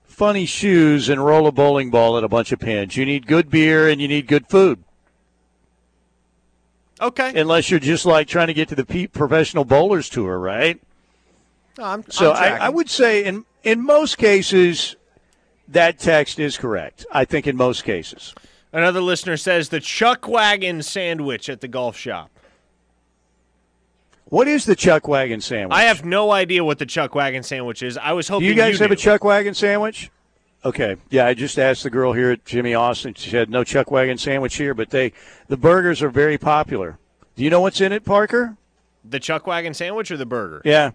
funny 0.04 0.46
shoes 0.46 1.08
and 1.08 1.26
roll 1.26 1.48
a 1.48 1.54
bowling 1.54 1.90
ball 1.90 2.18
at 2.18 2.26
a 2.26 2.28
bunch 2.28 2.52
of 2.52 2.60
pins, 2.60 2.98
you 2.98 3.06
need 3.06 3.28
good 3.28 3.50
beer 3.50 3.88
and 3.88 4.02
you 4.02 4.10
need 4.10 4.28
good 4.28 4.46
food. 4.50 4.84
Okay. 7.00 7.40
Unless 7.40 7.72
you're 7.72 7.80
just 7.80 8.06
like 8.06 8.28
trying 8.28 8.48
to 8.48 8.54
get 8.54 8.68
to 8.68 8.76
the 8.76 9.08
professional 9.08 9.64
bowlers 9.64 10.10
tour, 10.10 10.38
right? 10.38 10.82
No, 11.78 11.86
I'm, 11.86 12.04
so 12.10 12.34
I'm 12.34 12.62
I, 12.62 12.66
I 12.66 12.70
would 12.70 12.90
say 12.90 13.24
in 13.24 13.46
in 13.64 13.82
most 13.82 14.18
cases 14.18 14.98
that 15.70 15.98
text 15.98 16.40
is 16.40 16.58
correct. 16.58 17.06
I 17.10 17.24
think 17.24 17.48
in 17.48 17.56
most 17.56 17.86
cases. 17.86 18.36
Another 18.76 19.00
listener 19.00 19.38
says 19.38 19.70
the 19.70 19.80
Chuck 19.80 20.28
Wagon 20.28 20.82
sandwich 20.84 21.48
at 21.48 21.62
the 21.62 21.68
golf 21.70 21.96
shop. 21.96 22.30
What 24.26 24.50
is 24.50 24.66
the 24.66 24.76
Chuck 24.76 25.08
Wagon 25.08 25.40
sandwich? 25.40 25.74
I 25.74 25.84
have 25.84 26.04
no 26.04 26.32
idea 26.34 26.62
what 26.62 26.78
the 26.78 26.86
Chuck 26.86 27.16
Wagon 27.16 27.42
sandwich 27.42 27.82
is. 27.82 27.98
I 27.98 28.12
was 28.12 28.28
hoping 28.28 28.48
Do 28.50 28.54
you 28.54 28.56
guys 28.60 28.74
you 28.74 28.80
have 28.80 28.90
knew. 28.90 28.96
a 28.96 28.98
Chuck 28.98 29.24
Wagon 29.24 29.54
sandwich? 29.54 30.12
Okay. 30.66 30.98
Yeah, 31.10 31.26
I 31.26 31.34
just 31.34 31.58
asked 31.58 31.84
the 31.84 31.90
girl 31.90 32.12
here 32.12 32.32
at 32.32 32.44
Jimmy 32.44 32.74
Austin. 32.74 33.14
She 33.14 33.30
said 33.30 33.50
no 33.50 33.64
Chuck 33.64 33.92
Wagon 33.92 34.18
sandwich 34.18 34.58
here, 34.58 34.74
but 34.74 34.90
they 34.90 35.14
the 35.48 35.56
burgers 35.56 36.04
are 36.04 36.10
very 36.10 36.38
popular. 36.38 36.98
Do 37.38 37.46
you 37.46 37.50
know 37.50 37.62
what's 37.62 37.80
in 37.80 37.94
it, 37.94 38.04
Parker? 38.04 38.58
The 39.06 39.22
Chuck 39.22 39.48
Wagon 39.48 39.74
sandwich 39.74 40.12
or 40.12 40.18
the 40.18 40.26
burger? 40.26 40.62
Yeah. 40.66 40.92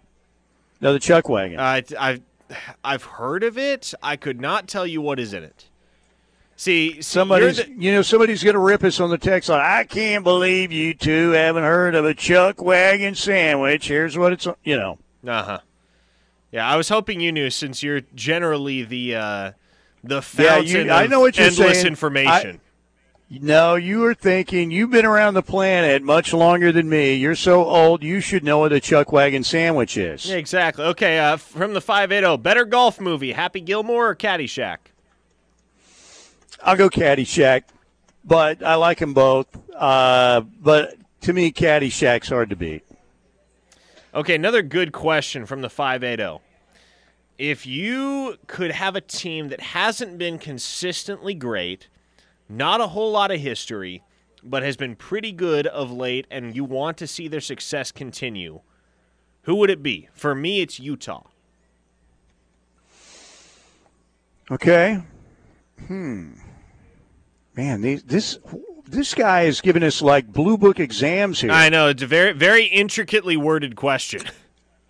No, 0.82 0.92
the 0.92 0.98
Chuck 0.98 1.30
Wagon. 1.30 1.58
I, 1.58 1.82
I've, 1.98 2.20
I've 2.84 3.04
heard 3.04 3.42
of 3.42 3.56
it. 3.56 3.94
I 4.02 4.16
could 4.16 4.38
not 4.38 4.68
tell 4.68 4.86
you 4.86 5.00
what 5.00 5.18
is 5.18 5.32
in 5.32 5.44
it. 5.44 5.68
See, 6.60 7.00
somebody's, 7.00 7.56
the, 7.56 7.70
you 7.78 7.90
know, 7.90 8.02
somebody's 8.02 8.44
going 8.44 8.52
to 8.52 8.60
rip 8.60 8.84
us 8.84 9.00
on 9.00 9.08
the 9.08 9.16
text 9.16 9.48
line. 9.48 9.62
I 9.64 9.84
can't 9.84 10.22
believe 10.22 10.70
you 10.70 10.92
two 10.92 11.30
haven't 11.30 11.62
heard 11.62 11.94
of 11.94 12.04
a 12.04 12.12
Chuck 12.12 12.60
Wagon 12.60 13.14
sandwich. 13.14 13.88
Here's 13.88 14.18
what 14.18 14.34
it's, 14.34 14.46
you 14.62 14.76
know. 14.76 14.98
Uh 15.26 15.42
huh. 15.42 15.58
Yeah, 16.52 16.70
I 16.70 16.76
was 16.76 16.90
hoping 16.90 17.18
you 17.18 17.32
knew 17.32 17.48
since 17.48 17.82
you're 17.82 18.02
generally 18.14 18.82
the 18.82 19.14
uh, 19.14 19.52
the 20.04 20.20
fountain 20.20 20.66
yeah, 20.66 20.82
you, 20.82 20.90
I 20.90 21.06
know 21.06 21.20
what 21.20 21.38
you're 21.38 21.46
endless 21.46 21.76
saying. 21.76 21.86
information. 21.86 22.60
I, 23.30 23.38
no, 23.40 23.76
you 23.76 24.00
were 24.00 24.12
thinking 24.12 24.70
you've 24.70 24.90
been 24.90 25.06
around 25.06 25.32
the 25.32 25.42
planet 25.42 26.02
much 26.02 26.34
longer 26.34 26.72
than 26.72 26.90
me. 26.90 27.14
You're 27.14 27.36
so 27.36 27.64
old, 27.64 28.02
you 28.02 28.20
should 28.20 28.44
know 28.44 28.58
what 28.58 28.74
a 28.74 28.80
chuck 28.80 29.12
wagon 29.12 29.44
sandwich 29.44 29.96
is. 29.96 30.26
Yeah, 30.26 30.36
exactly. 30.36 30.84
Okay, 30.84 31.18
uh, 31.20 31.38
from 31.38 31.72
the 31.72 31.80
580, 31.80 32.36
better 32.42 32.66
golf 32.66 33.00
movie, 33.00 33.32
Happy 33.32 33.62
Gilmore 33.62 34.10
or 34.10 34.14
Caddyshack? 34.14 34.89
I'll 36.62 36.76
go 36.76 36.88
Caddyshack, 36.88 37.64
but 38.24 38.62
I 38.62 38.74
like 38.74 38.98
them 38.98 39.14
both. 39.14 39.46
Uh, 39.74 40.40
but 40.40 40.96
to 41.22 41.32
me, 41.32 41.52
Caddyshack's 41.52 42.28
hard 42.28 42.50
to 42.50 42.56
beat. 42.56 42.84
Okay, 44.14 44.34
another 44.34 44.62
good 44.62 44.92
question 44.92 45.46
from 45.46 45.60
the 45.60 45.70
580. 45.70 46.42
If 47.38 47.66
you 47.66 48.36
could 48.46 48.72
have 48.72 48.96
a 48.96 49.00
team 49.00 49.48
that 49.48 49.60
hasn't 49.60 50.18
been 50.18 50.38
consistently 50.38 51.34
great– 51.34 51.88
not 52.50 52.80
a 52.80 52.88
whole 52.88 53.12
lot 53.12 53.30
of 53.30 53.40
history, 53.40 54.02
but 54.42 54.64
has 54.64 54.76
been 54.76 54.96
pretty 54.96 55.30
good 55.30 55.68
of 55.68 55.92
late, 55.92 56.26
and 56.30 56.56
you 56.56 56.64
want 56.64 56.98
to 56.98 57.06
see 57.06 57.28
their 57.28 57.40
success 57.40 57.92
continue. 57.92 58.60
Who 59.42 59.54
would 59.54 59.70
it 59.70 59.82
be? 59.82 60.08
For 60.12 60.34
me, 60.34 60.60
it's 60.60 60.80
Utah. 60.80 61.22
Okay. 64.50 65.00
Hmm. 65.86 66.32
Man, 67.56 67.80
these, 67.80 68.02
this 68.04 68.38
this 68.86 69.14
guy 69.14 69.42
is 69.42 69.60
giving 69.60 69.82
us 69.82 70.02
like 70.02 70.26
blue 70.26 70.56
book 70.56 70.80
exams 70.80 71.40
here. 71.40 71.50
I 71.50 71.68
know 71.68 71.88
it's 71.88 72.02
a 72.02 72.06
very 72.06 72.32
very 72.32 72.66
intricately 72.66 73.36
worded 73.36 73.76
question. 73.76 74.22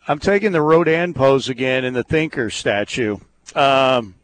I'm 0.08 0.18
taking 0.18 0.52
the 0.52 0.62
Rodin 0.62 1.14
pose 1.14 1.48
again 1.48 1.84
in 1.84 1.94
the 1.94 2.02
thinker 2.02 2.50
statue. 2.50 3.18
Um, 3.54 4.14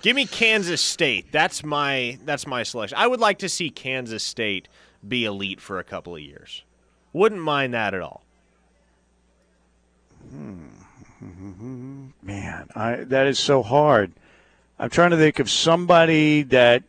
Give 0.00 0.16
me 0.16 0.26
Kansas 0.26 0.80
State. 0.80 1.30
That's 1.30 1.62
my 1.62 2.18
that's 2.24 2.46
my 2.46 2.62
selection. 2.62 2.98
I 2.98 3.06
would 3.06 3.20
like 3.20 3.38
to 3.38 3.48
see 3.48 3.70
Kansas 3.70 4.24
State 4.24 4.68
be 5.06 5.24
elite 5.24 5.60
for 5.60 5.78
a 5.78 5.84
couple 5.84 6.14
of 6.16 6.22
years. 6.22 6.64
Wouldn't 7.12 7.40
mind 7.40 7.74
that 7.74 7.94
at 7.94 8.00
all. 8.00 8.22
Hmm. 10.30 10.66
Man, 12.22 12.68
I, 12.74 12.96
that 12.96 13.26
is 13.26 13.38
so 13.38 13.62
hard. 13.62 14.12
I'm 14.78 14.90
trying 14.90 15.10
to 15.10 15.16
think 15.16 15.38
of 15.38 15.48
somebody 15.48 16.42
that 16.44 16.82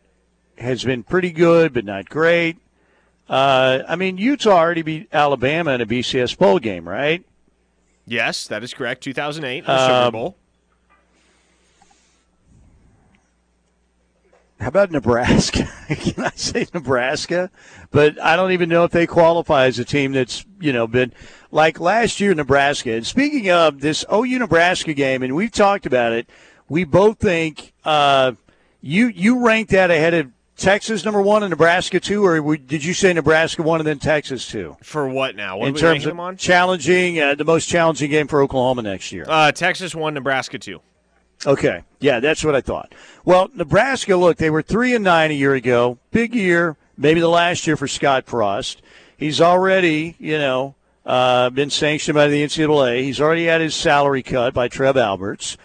has 0.58 0.84
been 0.84 1.02
pretty 1.02 1.30
good 1.30 1.72
but 1.72 1.84
not 1.84 2.08
great. 2.08 2.58
Uh, 3.28 3.82
I 3.88 3.96
mean, 3.96 4.18
Utah 4.18 4.50
already 4.50 4.82
beat 4.82 5.08
Alabama 5.12 5.72
in 5.72 5.80
a 5.80 5.86
BCS 5.86 6.36
bowl 6.36 6.58
game, 6.58 6.86
right? 6.86 7.24
Yes, 8.06 8.46
that 8.48 8.62
is 8.62 8.74
correct. 8.74 9.02
2008, 9.02 9.64
the 9.64 9.72
um, 9.72 9.88
Sugar 9.88 10.10
Bowl. 10.10 10.36
How 14.60 14.68
about 14.68 14.90
Nebraska? 14.90 15.68
Can 15.88 16.24
I 16.24 16.30
say 16.34 16.66
Nebraska? 16.72 17.50
But 17.90 18.20
I 18.22 18.36
don't 18.36 18.52
even 18.52 18.68
know 18.68 18.84
if 18.84 18.92
they 18.92 19.06
qualify 19.06 19.66
as 19.66 19.78
a 19.78 19.84
team 19.84 20.12
that's, 20.12 20.44
you 20.60 20.72
know, 20.72 20.86
been 20.86 21.12
like 21.50 21.80
last 21.80 22.20
year, 22.20 22.34
Nebraska. 22.34 22.92
And 22.92 23.06
speaking 23.06 23.50
of 23.50 23.80
this 23.80 24.04
OU 24.12 24.38
Nebraska 24.38 24.94
game, 24.94 25.22
and 25.22 25.34
we've 25.34 25.50
talked 25.50 25.86
about 25.86 26.12
it, 26.12 26.28
we 26.68 26.84
both 26.84 27.18
think 27.18 27.72
uh, 27.84 28.32
you 28.80 29.08
you 29.08 29.44
ranked 29.44 29.72
that 29.72 29.90
ahead 29.90 30.14
of 30.14 30.30
Texas 30.56 31.04
number 31.04 31.20
one 31.20 31.42
and 31.42 31.50
Nebraska 31.50 31.98
two, 31.98 32.24
or 32.24 32.56
did 32.56 32.84
you 32.84 32.94
say 32.94 33.12
Nebraska 33.12 33.62
one 33.62 33.80
and 33.80 33.86
then 33.86 33.98
Texas 33.98 34.46
two? 34.46 34.76
For 34.82 35.08
what 35.08 35.34
now? 35.34 35.58
What 35.58 35.68
in 35.68 35.74
terms 35.74 36.06
of 36.06 36.38
challenging, 36.38 37.20
uh, 37.20 37.34
the 37.34 37.44
most 37.44 37.68
challenging 37.68 38.10
game 38.10 38.28
for 38.28 38.40
Oklahoma 38.40 38.82
next 38.82 39.10
year. 39.10 39.24
Uh, 39.28 39.50
Texas 39.50 39.94
one, 39.94 40.14
Nebraska 40.14 40.58
two. 40.58 40.80
Okay, 41.44 41.82
yeah, 42.00 42.20
that's 42.20 42.44
what 42.44 42.54
I 42.54 42.60
thought. 42.60 42.94
Well, 43.24 43.50
Nebraska, 43.54 44.16
look, 44.16 44.36
they 44.36 44.48
were 44.48 44.62
three 44.62 44.94
and 44.94 45.04
nine 45.04 45.30
a 45.30 45.34
year 45.34 45.54
ago. 45.54 45.98
Big 46.12 46.34
year, 46.34 46.76
maybe 46.96 47.20
the 47.20 47.28
last 47.28 47.66
year 47.66 47.76
for 47.76 47.88
Scott 47.88 48.26
Frost. 48.26 48.80
He's 49.16 49.40
already, 49.40 50.16
you 50.18 50.38
know, 50.38 50.74
uh, 51.04 51.50
been 51.50 51.70
sanctioned 51.70 52.14
by 52.14 52.28
the 52.28 52.42
NCAA. 52.42 53.02
He's 53.02 53.20
already 53.20 53.46
had 53.46 53.60
his 53.60 53.74
salary 53.74 54.22
cut 54.22 54.54
by 54.54 54.68
Trev 54.68 54.96
Alberts. 54.96 55.56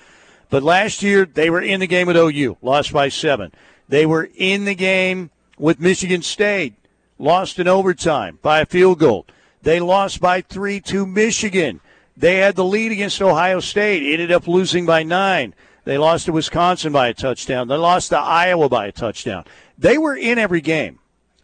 But 0.49 0.63
last 0.63 1.03
year 1.03 1.25
they 1.25 1.49
were 1.49 1.61
in 1.61 1.79
the 1.79 1.87
game 1.87 2.07
with 2.07 2.17
OU, 2.17 2.57
lost 2.61 2.91
by 2.91 3.09
seven. 3.09 3.51
They 3.89 4.05
were 4.05 4.29
in 4.35 4.65
the 4.65 4.75
game 4.75 5.31
with 5.57 5.79
Michigan 5.79 6.21
State, 6.21 6.75
lost 7.17 7.59
in 7.59 7.67
overtime 7.67 8.39
by 8.41 8.61
a 8.61 8.65
field 8.65 8.99
goal. 8.99 9.25
They 9.63 9.79
lost 9.79 10.21
by 10.21 10.41
three 10.41 10.79
to 10.81 11.05
Michigan. 11.05 11.81
They 12.15 12.37
had 12.37 12.55
the 12.55 12.63
lead 12.63 12.91
against 12.91 13.21
Ohio 13.21 13.59
State, 13.59 14.13
ended 14.13 14.31
up 14.31 14.47
losing 14.47 14.85
by 14.85 15.03
nine. 15.03 15.53
They 15.85 15.97
lost 15.97 16.27
to 16.27 16.31
Wisconsin 16.31 16.93
by 16.93 17.07
a 17.07 17.13
touchdown. 17.13 17.67
They 17.67 17.75
lost 17.75 18.09
to 18.09 18.17
Iowa 18.19 18.69
by 18.69 18.87
a 18.87 18.91
touchdown. 18.91 19.45
They 19.77 19.97
were 19.97 20.15
in 20.15 20.37
every 20.37 20.61
game. 20.61 20.99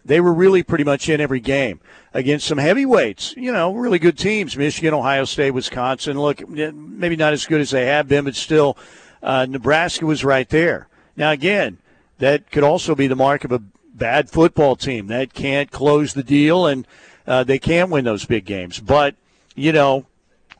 They 0.06 0.22
were 0.22 0.34
really 0.34 0.62
pretty 0.62 0.84
much 0.84 1.10
in 1.10 1.20
every 1.20 1.40
game 1.40 1.80
against 2.14 2.46
some 2.46 2.60
heavyweights, 2.60 3.34
you 3.36 3.52
know, 3.52 3.74
really 3.74 3.98
good 3.98 4.18
teams 4.18 4.56
Michigan, 4.56 4.94
Ohio 4.94 5.26
State, 5.26 5.52
Wisconsin. 5.52 6.20
Look, 6.20 6.48
maybe 6.48 7.16
not 7.16 7.34
as 7.34 7.48
good 7.48 7.60
as 7.60 7.72
they 7.72 7.88
have 7.88 8.08
been, 8.08 8.26
but 8.26 8.36
still, 8.36 8.78
uh, 9.24 9.48
Nebraska 9.50 10.06
was 10.06 10.24
right 10.24 10.48
there. 10.48 10.88
Now, 11.18 11.32
again, 11.32 11.80
that 12.20 12.52
could 12.52 12.64
also 12.64 12.96
be 12.96 13.08
the 13.08 13.16
mark 13.16 13.44
of 13.44 13.52
a 13.52 13.62
bad 13.94 14.30
football 14.30 14.76
team 14.76 15.08
that 15.08 15.34
can't 15.34 15.72
close 15.72 16.14
the 16.14 16.24
deal 16.24 16.68
and 16.68 16.88
uh, 17.28 17.44
they 17.44 17.60
can't 17.60 17.90
win 17.90 18.06
those 18.06 18.26
big 18.26 18.46
games. 18.46 18.80
But, 18.80 19.16
you 19.56 19.72
know, 19.72 20.06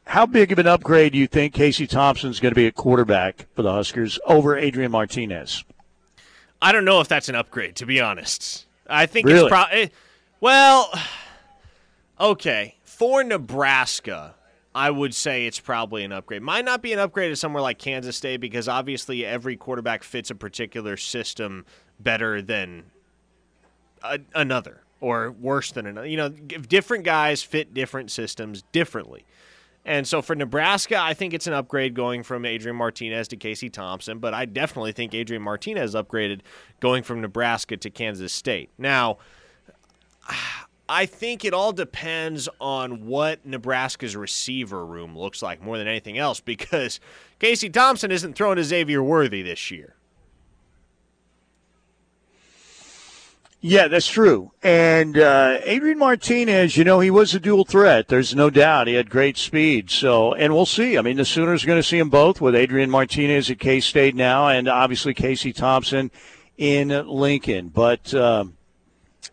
how 0.08 0.26
big 0.26 0.52
of 0.52 0.60
an 0.60 0.68
upgrade 0.68 1.14
do 1.14 1.18
you 1.18 1.28
think 1.28 1.54
Casey 1.54 1.88
Thompson's 1.88 2.40
going 2.40 2.52
to 2.52 2.56
be 2.56 2.68
at 2.68 2.76
quarterback 2.76 3.48
for 3.56 3.62
the 3.62 3.72
Huskers 3.72 4.20
over 4.26 4.58
Adrian 4.58 4.92
Martinez? 4.92 5.64
I 6.62 6.72
don't 6.72 6.86
know 6.86 7.02
if 7.02 7.08
that's 7.08 7.30
an 7.30 7.36
upgrade, 7.36 7.76
to 7.78 7.86
be 7.86 8.00
honest. 8.00 8.66
I 8.88 9.06
think 9.06 9.28
really? 9.28 9.42
it's 9.42 9.50
probably. 9.50 9.82
Eh, 9.82 9.88
well, 10.40 10.92
okay. 12.20 12.76
For 12.84 13.24
Nebraska, 13.24 14.36
I 14.76 14.90
would 14.90 15.16
say 15.16 15.48
it's 15.48 15.60
probably 15.60 16.04
an 16.04 16.12
upgrade. 16.12 16.42
Might 16.42 16.66
not 16.66 16.82
be 16.82 16.92
an 16.92 17.00
upgrade 17.00 17.32
to 17.32 17.38
somewhere 17.38 17.64
like 17.64 17.80
Kansas 17.80 18.18
State 18.18 18.42
because 18.42 18.68
obviously 18.68 19.26
every 19.26 19.56
quarterback 19.56 20.04
fits 20.04 20.30
a 20.30 20.36
particular 20.36 20.98
system 20.98 21.66
better 21.98 22.42
than 22.42 22.84
a, 24.04 24.20
another 24.36 24.82
or 25.00 25.32
worse 25.32 25.72
than 25.72 25.88
another. 25.88 26.08
You 26.08 26.18
know, 26.18 26.30
different 26.30 27.06
guys 27.06 27.42
fit 27.42 27.74
different 27.74 28.12
systems 28.12 28.64
differently. 28.74 29.26
And 29.86 30.06
so 30.06 30.22
for 30.22 30.36
Nebraska, 30.36 31.00
I 31.00 31.14
think 31.14 31.34
it's 31.34 31.48
an 31.48 31.54
upgrade 31.54 31.94
going 31.94 32.24
from 32.24 32.44
Adrian 32.44 32.76
Martinez 32.76 33.30
to 33.30 33.38
Casey 33.38 33.70
Thompson, 33.70 34.20
but 34.20 34.34
I 34.34 34.44
definitely 34.44 34.92
think 34.92 35.14
Adrian 35.14 35.44
Martinez 35.44 35.96
upgraded 35.96 36.42
going 36.82 37.04
from 37.04 37.22
Nebraska 37.22 37.78
to 37.78 37.90
Kansas 37.90 38.34
State. 38.34 38.72
Now, 38.78 39.20
I 40.88 41.06
think 41.08 41.44
it 41.44 41.54
all 41.54 41.72
depends 41.72 42.48
on 42.62 43.08
what 43.08 43.46
Nebraska's 43.46 44.16
receiver 44.16 44.86
room 44.86 45.18
looks 45.18 45.42
like 45.42 45.62
more 45.62 45.78
than 45.78 45.88
anything 45.88 46.18
else 46.18 46.40
because 46.40 47.00
Casey 47.40 47.70
Thompson 47.70 48.12
isn't 48.12 48.36
throwing 48.36 48.58
to 48.58 48.64
Xavier 48.64 49.02
Worthy 49.02 49.42
this 49.42 49.72
year. 49.72 49.96
Yeah, 53.68 53.88
that's 53.88 54.08
true. 54.08 54.52
And 54.62 55.18
uh, 55.18 55.58
Adrian 55.64 55.98
Martinez, 55.98 56.78
you 56.78 56.84
know, 56.84 57.00
he 57.00 57.10
was 57.10 57.34
a 57.34 57.40
dual 57.40 57.66
threat. 57.66 58.10
There's 58.10 58.36
no 58.36 58.52
doubt. 58.52 58.86
He 58.86 58.94
had 58.94 59.10
great 59.10 59.38
speed. 59.38 59.90
So, 59.90 60.36
and 60.36 60.54
we'll 60.54 60.68
see. 60.68 61.00
I 61.00 61.02
mean, 61.02 61.18
the 61.18 61.26
Sooners 61.26 61.64
are 61.64 61.68
going 61.68 61.80
to 61.80 61.88
see 61.88 61.98
them 61.98 62.12
both 62.12 62.40
with 62.40 62.54
Adrian 62.54 62.92
Martinez 62.92 63.50
at 63.50 63.58
K 63.58 63.80
State 63.80 64.14
now, 64.14 64.50
and 64.50 64.68
obviously 64.68 65.16
Casey 65.16 65.52
Thompson 65.52 66.12
in 66.58 66.90
Lincoln. 67.08 67.70
But 67.70 68.14
um, 68.14 68.55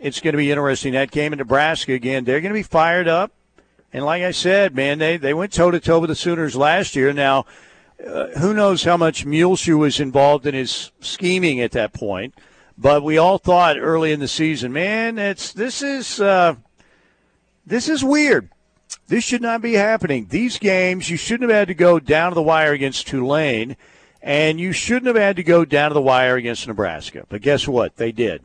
it's 0.02 0.20
going 0.20 0.32
to 0.32 0.38
be 0.38 0.50
interesting. 0.50 0.92
That 0.92 1.10
game 1.10 1.32
in 1.32 1.38
Nebraska 1.38 1.92
again, 1.92 2.24
they're 2.24 2.40
going 2.40 2.52
to 2.52 2.58
be 2.58 2.64
fired 2.64 3.08
up. 3.08 3.32
And 3.92 4.04
like 4.04 4.22
I 4.22 4.32
said, 4.32 4.74
man, 4.74 4.98
they, 4.98 5.16
they 5.16 5.32
went 5.32 5.52
toe 5.52 5.70
to 5.70 5.78
toe 5.78 6.00
with 6.00 6.08
the 6.08 6.16
Sooners 6.16 6.56
last 6.56 6.96
year. 6.96 7.12
Now, 7.12 7.46
uh, 8.04 8.28
who 8.38 8.52
knows 8.52 8.84
how 8.84 8.96
much 8.96 9.24
Muleshoe 9.24 9.76
was 9.76 10.00
involved 10.00 10.46
in 10.46 10.54
his 10.54 10.90
scheming 11.00 11.60
at 11.60 11.72
that 11.72 11.92
point. 11.92 12.34
But 12.76 13.02
we 13.02 13.18
all 13.18 13.38
thought 13.38 13.78
early 13.78 14.12
in 14.12 14.20
the 14.20 14.28
season, 14.28 14.72
man, 14.72 15.18
it's 15.18 15.52
this 15.52 15.82
is 15.82 16.20
uh, 16.20 16.56
this 17.64 17.88
is 17.88 18.02
weird. 18.02 18.48
This 19.06 19.24
should 19.24 19.42
not 19.42 19.62
be 19.62 19.74
happening. 19.74 20.26
These 20.30 20.58
games, 20.58 21.10
you 21.10 21.16
shouldn't 21.16 21.50
have 21.50 21.58
had 21.58 21.68
to 21.68 21.74
go 21.74 22.00
down 22.00 22.30
to 22.30 22.34
the 22.34 22.42
wire 22.42 22.72
against 22.72 23.06
Tulane, 23.06 23.76
and 24.22 24.58
you 24.58 24.72
shouldn't 24.72 25.06
have 25.06 25.16
had 25.16 25.36
to 25.36 25.42
go 25.42 25.64
down 25.64 25.90
to 25.90 25.94
the 25.94 26.00
wire 26.00 26.36
against 26.36 26.66
Nebraska. 26.66 27.26
But 27.28 27.42
guess 27.42 27.68
what? 27.68 27.96
They 27.96 28.10
did. 28.10 28.42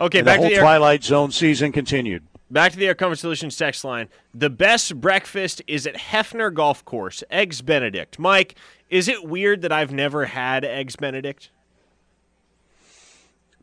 Okay, 0.00 0.18
and 0.18 0.26
back 0.26 0.36
the 0.36 0.42
whole 0.42 0.50
to 0.50 0.56
the 0.56 0.60
Twilight 0.60 1.04
Zone 1.04 1.30
season 1.30 1.72
continued. 1.72 2.24
Back 2.50 2.72
to 2.72 2.78
the 2.78 2.86
Air 2.86 2.94
Comfort 2.94 3.16
Solutions 3.16 3.56
text 3.56 3.84
line. 3.84 4.08
The 4.34 4.50
best 4.50 5.00
breakfast 5.00 5.62
is 5.66 5.86
at 5.86 5.94
Hefner 5.94 6.52
Golf 6.52 6.84
Course, 6.84 7.24
Eggs 7.30 7.62
Benedict. 7.62 8.18
Mike, 8.18 8.54
is 8.90 9.08
it 9.08 9.24
weird 9.24 9.62
that 9.62 9.72
I've 9.72 9.92
never 9.92 10.26
had 10.26 10.64
Eggs 10.64 10.96
Benedict? 10.96 11.50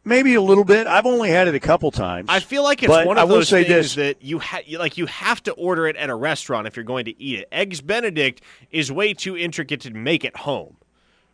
Maybe 0.04 0.34
a 0.34 0.42
little 0.42 0.64
bit. 0.64 0.88
I've 0.88 1.06
only 1.06 1.30
had 1.30 1.48
it 1.48 1.54
a 1.54 1.60
couple 1.60 1.92
times. 1.92 2.26
I 2.28 2.40
feel 2.40 2.64
like 2.64 2.82
it's 2.82 2.90
one 2.90 3.20
of 3.20 3.30
those 3.30 3.52
things 3.52 3.68
this. 3.68 3.96
that 3.96 4.24
you 4.24 4.40
ha- 4.40 4.62
like 4.78 4.98
you 4.98 5.06
have 5.06 5.44
to 5.44 5.52
order 5.52 5.88
it 5.88 5.96
at 5.96 6.10
a 6.10 6.16
restaurant 6.16 6.66
if 6.66 6.76
you're 6.76 6.84
going 6.84 7.06
to 7.06 7.22
eat 7.22 7.40
it. 7.40 7.48
Eggs 7.52 7.82
Benedict 7.82 8.42
is 8.72 8.92
way 8.92 9.14
too 9.14 9.38
intricate 9.38 9.82
to 9.82 9.92
make 9.92 10.26
at 10.26 10.36
home. 10.38 10.78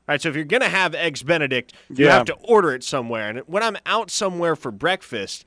Right, 0.08 0.22
so 0.22 0.30
if 0.30 0.36
you're 0.36 0.46
going 0.46 0.62
to 0.62 0.70
have 0.70 0.96
eggs 0.96 1.22
benedict, 1.22 1.74
you 1.90 2.06
yeah. 2.06 2.14
have 2.14 2.26
to 2.28 2.36
order 2.36 2.74
it 2.74 2.84
somewhere. 2.84 3.30
And 3.30 3.40
when 3.40 3.62
I'm 3.62 3.78
out 3.86 4.10
somewhere 4.10 4.56
for 4.56 4.72
breakfast, 4.72 5.46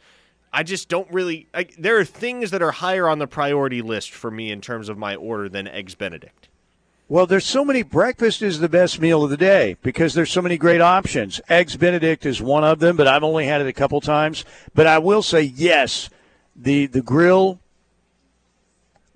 I 0.52 0.62
just 0.62 0.88
don't 0.88 1.10
really 1.10 1.46
I, 1.54 1.66
there 1.78 1.98
are 1.98 2.04
things 2.04 2.50
that 2.50 2.60
are 2.60 2.72
higher 2.72 3.08
on 3.08 3.18
the 3.18 3.26
priority 3.26 3.82
list 3.82 4.10
for 4.10 4.30
me 4.30 4.50
in 4.50 4.60
terms 4.60 4.88
of 4.88 4.98
my 4.98 5.14
order 5.14 5.48
than 5.48 5.66
eggs 5.66 5.94
benedict. 5.94 6.48
Well, 7.08 7.26
there's 7.26 7.44
so 7.44 7.64
many. 7.64 7.82
Breakfast 7.82 8.40
is 8.40 8.60
the 8.60 8.68
best 8.68 9.00
meal 9.00 9.24
of 9.24 9.30
the 9.30 9.36
day 9.36 9.76
because 9.82 10.14
there's 10.14 10.30
so 10.30 10.40
many 10.42 10.56
great 10.56 10.80
options. 10.80 11.40
Eggs 11.48 11.76
Benedict 11.76 12.24
is 12.24 12.40
one 12.40 12.62
of 12.62 12.78
them, 12.78 12.96
but 12.96 13.08
I've 13.08 13.24
only 13.24 13.46
had 13.46 13.60
it 13.60 13.66
a 13.66 13.72
couple 13.72 14.00
times. 14.00 14.44
But 14.74 14.86
I 14.86 14.98
will 14.98 15.22
say, 15.22 15.42
yes, 15.42 16.08
the 16.54 16.86
the 16.86 17.02
grill. 17.02 17.58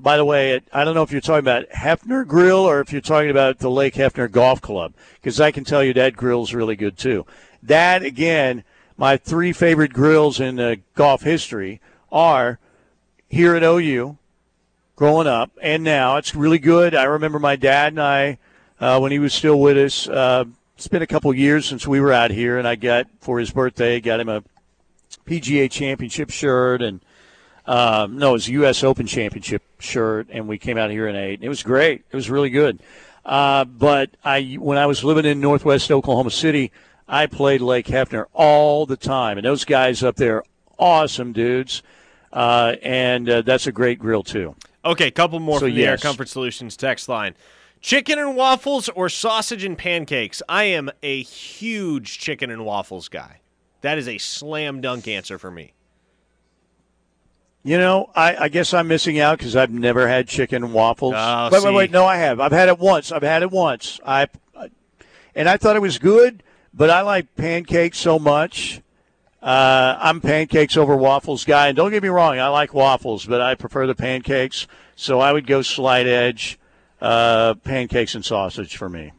By 0.05 0.19
the 0.19 0.25
way, 0.27 0.61
I 0.71 0.85
don't 0.85 0.95
know 0.95 1.03
if 1.03 1.13
you're 1.13 1.23
talking 1.23 1.39
about 1.39 1.71
Hefner 1.71 2.27
Grill 2.27 2.59
or 2.59 2.83
if 2.83 2.93
you're 2.93 3.01
talking 3.01 3.31
about 3.31 3.61
the 3.61 3.71
Lake 3.71 3.95
Hefner 3.95 4.31
Golf 4.31 4.61
Club, 4.61 4.93
because 5.15 5.41
I 5.41 5.51
can 5.51 5.65
tell 5.65 5.83
you 5.83 5.95
that 5.95 6.15
grill's 6.15 6.53
really 6.53 6.77
good 6.77 6.99
too. 6.99 7.25
That 7.63 8.03
again, 8.03 8.65
my 8.99 9.17
three 9.17 9.55
favorite 9.55 9.95
grills 9.95 10.41
in 10.41 10.61
uh, 10.61 10.77
golf 10.95 11.23
history 11.23 11.81
are 12.13 12.59
here 13.31 13.55
at 13.55 13.63
OU 13.63 14.19
growing 14.95 15.27
up 15.27 15.53
and 15.63 15.83
now. 15.83 16.19
It's 16.19 16.35
really 16.35 16.59
good. 16.59 16.95
I 16.95 17.05
remember 17.05 17.39
my 17.39 17.57
dad 17.57 17.95
and 17.95 18.03
I, 18.03 18.39
uh, 18.79 18.99
when 18.99 19.11
he 19.11 19.19
was 19.19 19.33
still 19.33 19.59
with 19.59 19.79
us, 19.79 20.07
uh, 20.07 20.45
it's 20.77 20.87
been 20.87 21.01
a 21.01 21.07
couple 21.07 21.33
years 21.33 21.65
since 21.65 21.87
we 21.87 21.99
were 21.99 22.13
out 22.13 22.31
here, 22.31 22.59
and 22.59 22.69
I 22.69 22.75
got 22.75 23.07
for 23.21 23.39
his 23.39 23.51
birthday, 23.51 24.01
got 24.01 24.21
him 24.21 24.29
a 24.29 24.45
PGA 25.25 25.71
Championship 25.71 26.29
shirt 26.29 26.83
and 26.83 27.01
Um, 27.67 28.19
no, 28.19 28.31
it 28.31 28.33
was 28.33 28.49
a 28.49 28.53
U.S. 28.53 28.85
Open 28.85 29.07
Championship 29.07 29.63
shirt, 29.79 30.29
and 30.31 30.47
we 30.49 30.59
came 30.59 30.77
out 30.77 30.91
here 30.91 31.09
in 31.09 31.17
eight. 31.17 31.43
It 31.43 31.49
was 31.49 31.63
great. 31.63 32.05
It 32.11 32.17
was 32.17 32.29
really 32.29 32.51
good. 32.51 32.81
Uh, 33.25 33.65
but 33.65 34.11
I, 34.23 34.57
when 34.61 34.77
I 34.77 34.87
was 34.87 35.03
living 35.03 35.25
in 35.25 35.41
Northwest 35.41 35.91
Oklahoma 35.91 36.31
City, 36.31 36.73
I 37.09 37.27
played 37.27 37.61
Lake 37.61 37.87
Hefner 37.87 38.27
all 38.33 38.87
the 38.87 38.97
time, 38.97 39.39
and 39.39 39.45
those 39.47 39.65
guys 39.65 40.03
up 40.03 40.17
there, 40.17 40.43
awesome 40.79 41.33
dudes, 41.33 41.83
uh, 42.33 42.77
and 42.83 43.29
uh, 43.29 43.43
that's 43.43 43.67
a 43.67 43.73
great 43.73 43.99
grill 43.99 44.23
too. 44.23 44.55
Okay, 44.85 45.11
couple 45.11 45.41
more 45.41 45.59
so 45.59 45.67
from 45.67 45.75
the 45.75 45.81
yes. 45.81 45.89
Air 45.89 45.97
Comfort 45.97 46.29
Solutions 46.29 46.77
text 46.77 47.09
line. 47.09 47.35
Chicken 47.81 48.19
and 48.19 48.37
waffles 48.37 48.89
or 48.91 49.09
sausage 49.09 49.65
and 49.65 49.77
pancakes? 49.77 50.43
I 50.49 50.65
am 50.65 50.91
a 51.03 51.23
huge 51.23 52.19
chicken 52.19 52.51
and 52.51 52.65
waffles 52.65 53.09
guy. 53.09 53.41
That 53.83 53.99
is 53.99 54.09
a 54.09 54.17
slam 54.17 54.81
dunk 54.81 55.07
answer 55.07 55.39
for 55.39 55.51
me. 55.51 55.75
You 57.67 57.79
know, 57.79 58.11
I, 58.15 58.37
I 58.37 58.49
guess 58.49 58.75
I'm 58.75 58.89
missing 58.89 59.19
out 59.19 59.39
because 59.39 59.57
I've 59.57 59.71
never 59.71 60.07
had 60.07 60.29
chicken 60.29 60.63
and 60.63 60.75
waffles. 60.75 61.15
Oh, 61.17 61.49
wait, 61.51 61.65
wait, 61.65 61.75
wait. 61.75 61.91
No, 61.91 62.05
I 62.05 62.17
have. 62.17 62.39
I've 62.39 62.53
had 62.53 62.69
it 62.69 62.79
once. 62.79 63.11
I've 63.11 63.23
had 63.23 63.43
it 63.43 63.51
once. 63.51 63.99
I, 64.05 64.29
and 65.35 65.49
I 65.49 65.57
thought 65.57 65.75
it 65.75 65.81
was 65.81 65.99
good, 65.99 66.43
but 66.75 66.91
I 66.91 67.01
like 67.01 67.35
pancakes 67.37 67.99
so 67.99 68.19
much. 68.19 68.83
Uh, 69.43 69.99
I'm 69.99 70.21
pancakes 70.21 70.77
over 70.77 70.97
waffles 70.97 71.45
guy, 71.45 71.69
and 71.69 71.77
don't 71.77 71.91
get 71.91 72.03
me 72.03 72.09
wrong, 72.09 72.39
I 72.39 72.49
like 72.49 72.73
waffles, 72.73 73.27
but 73.27 73.41
I 73.41 73.55
prefer 73.55 73.87
the 73.87 73.95
pancakes. 73.95 74.67
So 74.97 75.21
I 75.21 75.33
would 75.33 75.47
go 75.47 75.61
slight 75.63 76.07
edge, 76.07 76.59
uh, 77.01 77.55
pancakes 77.55 78.15
and 78.15 78.25
sausage 78.25 78.77
for 78.77 78.89
me. 78.89 79.13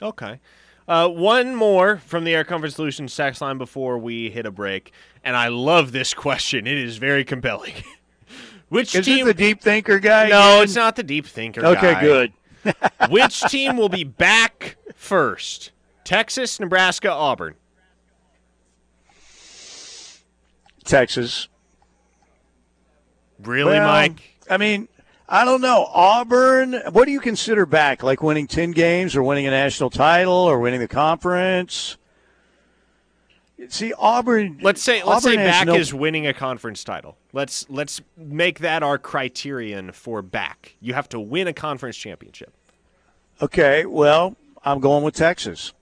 Okay. 0.00 0.40
Uh, 0.88 1.08
one 1.08 1.54
more 1.54 1.98
from 1.98 2.24
the 2.24 2.34
Air 2.34 2.44
Comfort 2.44 2.72
Solutions 2.72 3.14
text 3.14 3.40
line 3.40 3.58
before 3.58 3.98
we 3.98 4.30
hit 4.30 4.46
a 4.46 4.50
break, 4.50 4.92
and 5.24 5.36
I 5.36 5.48
love 5.48 5.92
this 5.92 6.14
question. 6.14 6.66
It 6.66 6.78
is 6.78 6.96
very 6.96 7.24
compelling. 7.24 7.74
Which 8.68 8.94
is 8.94 9.04
team? 9.04 9.26
the 9.26 9.34
deep 9.34 9.60
thinker 9.60 9.98
guy? 9.98 10.28
No, 10.28 10.54
again? 10.54 10.64
it's 10.64 10.74
not 10.74 10.96
the 10.96 11.02
deep 11.02 11.26
thinker. 11.26 11.64
Okay, 11.64 11.92
guy. 11.92 12.00
good. 12.00 12.32
Which 13.10 13.40
team 13.42 13.76
will 13.76 13.88
be 13.88 14.04
back 14.04 14.76
first? 14.94 15.72
Texas, 16.04 16.58
Nebraska, 16.58 17.10
Auburn. 17.10 17.54
Texas. 20.84 21.48
Really, 23.40 23.72
well, 23.72 23.88
Mike? 23.88 24.36
I 24.48 24.56
mean, 24.56 24.88
I 25.28 25.44
don't 25.44 25.60
know. 25.60 25.86
Auburn, 25.92 26.74
what 26.92 27.06
do 27.06 27.12
you 27.12 27.20
consider 27.20 27.66
back? 27.66 28.02
Like 28.02 28.22
winning 28.22 28.46
10 28.46 28.72
games 28.72 29.16
or 29.16 29.22
winning 29.22 29.46
a 29.46 29.50
national 29.50 29.90
title 29.90 30.32
or 30.32 30.58
winning 30.60 30.80
the 30.80 30.88
conference? 30.88 31.96
See, 33.68 33.92
Auburn. 33.98 34.58
Let's 34.62 34.82
say 34.82 35.02
let's 35.02 35.24
Auburn 35.24 35.36
say 35.38 35.44
back 35.44 35.66
no, 35.66 35.74
is 35.74 35.94
winning 35.94 36.26
a 36.26 36.34
conference 36.34 36.84
title. 36.84 37.16
Let's 37.32 37.68
let's 37.68 38.00
make 38.16 38.60
that 38.60 38.82
our 38.82 38.98
criterion 38.98 39.92
for 39.92 40.22
back. 40.22 40.76
You 40.80 40.94
have 40.94 41.08
to 41.10 41.20
win 41.20 41.48
a 41.48 41.52
conference 41.52 41.96
championship. 41.96 42.52
Okay, 43.40 43.86
well, 43.86 44.36
I'm 44.64 44.80
going 44.80 45.02
with 45.02 45.14
Texas. 45.14 45.72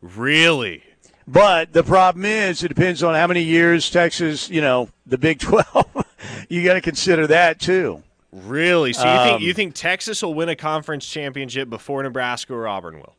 Really? 0.00 0.82
But 1.26 1.72
the 1.72 1.82
problem 1.82 2.24
is, 2.24 2.62
it 2.62 2.68
depends 2.68 3.02
on 3.02 3.14
how 3.14 3.26
many 3.26 3.42
years 3.42 3.88
Texas, 3.90 4.50
you 4.50 4.60
know, 4.60 4.88
the 5.06 5.16
Big 5.16 5.38
12. 5.40 6.04
you 6.48 6.64
got 6.64 6.74
to 6.74 6.80
consider 6.80 7.26
that 7.26 7.60
too. 7.60 8.02
Really? 8.32 8.92
So 8.92 9.04
you 9.04 9.18
um, 9.18 9.28
think 9.28 9.42
you 9.42 9.54
think 9.54 9.74
Texas 9.74 10.22
will 10.22 10.34
win 10.34 10.48
a 10.48 10.56
conference 10.56 11.06
championship 11.06 11.70
before 11.70 12.02
Nebraska 12.02 12.52
or 12.52 12.66
Auburn 12.66 12.96
will? 12.96 13.14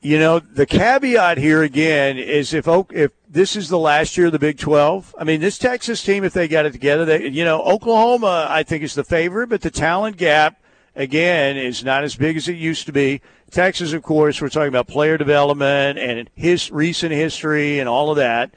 You 0.00 0.20
know, 0.20 0.38
the 0.38 0.64
caveat 0.64 1.38
here 1.38 1.62
again 1.64 2.18
is 2.18 2.54
if 2.54 2.68
if 2.90 3.10
this 3.28 3.56
is 3.56 3.68
the 3.68 3.78
last 3.78 4.16
year 4.16 4.26
of 4.26 4.32
the 4.32 4.38
Big 4.38 4.58
12, 4.58 5.14
I 5.18 5.24
mean, 5.24 5.40
this 5.40 5.58
Texas 5.58 6.04
team, 6.04 6.22
if 6.22 6.32
they 6.32 6.46
got 6.46 6.66
it 6.66 6.72
together, 6.72 7.04
they, 7.04 7.28
you 7.28 7.44
know, 7.44 7.60
Oklahoma, 7.62 8.46
I 8.48 8.62
think 8.62 8.84
is 8.84 8.94
the 8.94 9.02
favorite, 9.02 9.48
but 9.48 9.60
the 9.60 9.72
talent 9.72 10.16
gap 10.16 10.60
again 10.94 11.56
is 11.56 11.82
not 11.82 12.04
as 12.04 12.14
big 12.14 12.36
as 12.36 12.46
it 12.46 12.56
used 12.56 12.86
to 12.86 12.92
be. 12.92 13.20
Texas, 13.50 13.92
of 13.92 14.02
course, 14.02 14.40
we're 14.40 14.50
talking 14.50 14.68
about 14.68 14.86
player 14.86 15.18
development 15.18 15.98
and 15.98 16.30
his 16.36 16.70
recent 16.70 17.12
history 17.12 17.80
and 17.80 17.88
all 17.88 18.10
of 18.10 18.18
that. 18.18 18.52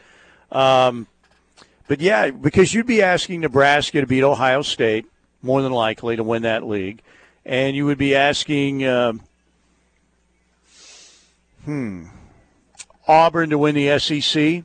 Um, 0.52 1.08
but 1.88 2.02
yeah, 2.02 2.30
because 2.30 2.74
you'd 2.74 2.86
be 2.86 3.02
asking 3.02 3.42
Nebraska 3.42 4.00
to 4.00 4.08
beat 4.08 4.24
Ohio 4.24 4.62
State 4.62 5.06
more 5.42 5.62
than 5.62 5.72
likely 5.72 6.16
to 6.16 6.24
win 6.24 6.44
that 6.44 6.66
league, 6.68 7.02
and 7.46 7.76
you 7.76 7.86
would 7.86 7.98
be 7.98 8.16
asking, 8.16 8.86
um, 8.86 9.22
hmm, 11.66 12.06
Auburn 13.08 13.50
to 13.50 13.58
win 13.58 13.76
the 13.76 14.00
SEC. 14.00 14.64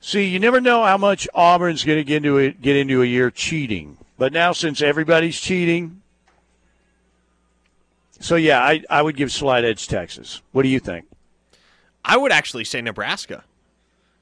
See, 0.00 0.24
you 0.28 0.38
never 0.38 0.60
know 0.60 0.84
how 0.84 0.96
much 0.96 1.28
Auburn's 1.34 1.84
going 1.84 1.98
to 1.98 2.04
get 2.04 2.18
into 2.18 2.38
a, 2.38 2.50
get 2.50 2.76
into 2.76 3.02
a 3.02 3.06
year 3.06 3.30
cheating. 3.30 3.98
But 4.16 4.32
now, 4.32 4.52
since 4.52 4.80
everybody's 4.80 5.38
cheating, 5.40 6.02
so 8.20 8.36
yeah, 8.36 8.60
I, 8.60 8.82
I 8.90 9.02
would 9.02 9.16
give 9.16 9.32
slight 9.32 9.64
edge 9.64 9.86
Texas. 9.86 10.42
What 10.52 10.62
do 10.62 10.68
you 10.68 10.80
think? 10.80 11.06
I 12.04 12.16
would 12.16 12.32
actually 12.32 12.64
say 12.64 12.80
Nebraska. 12.80 13.44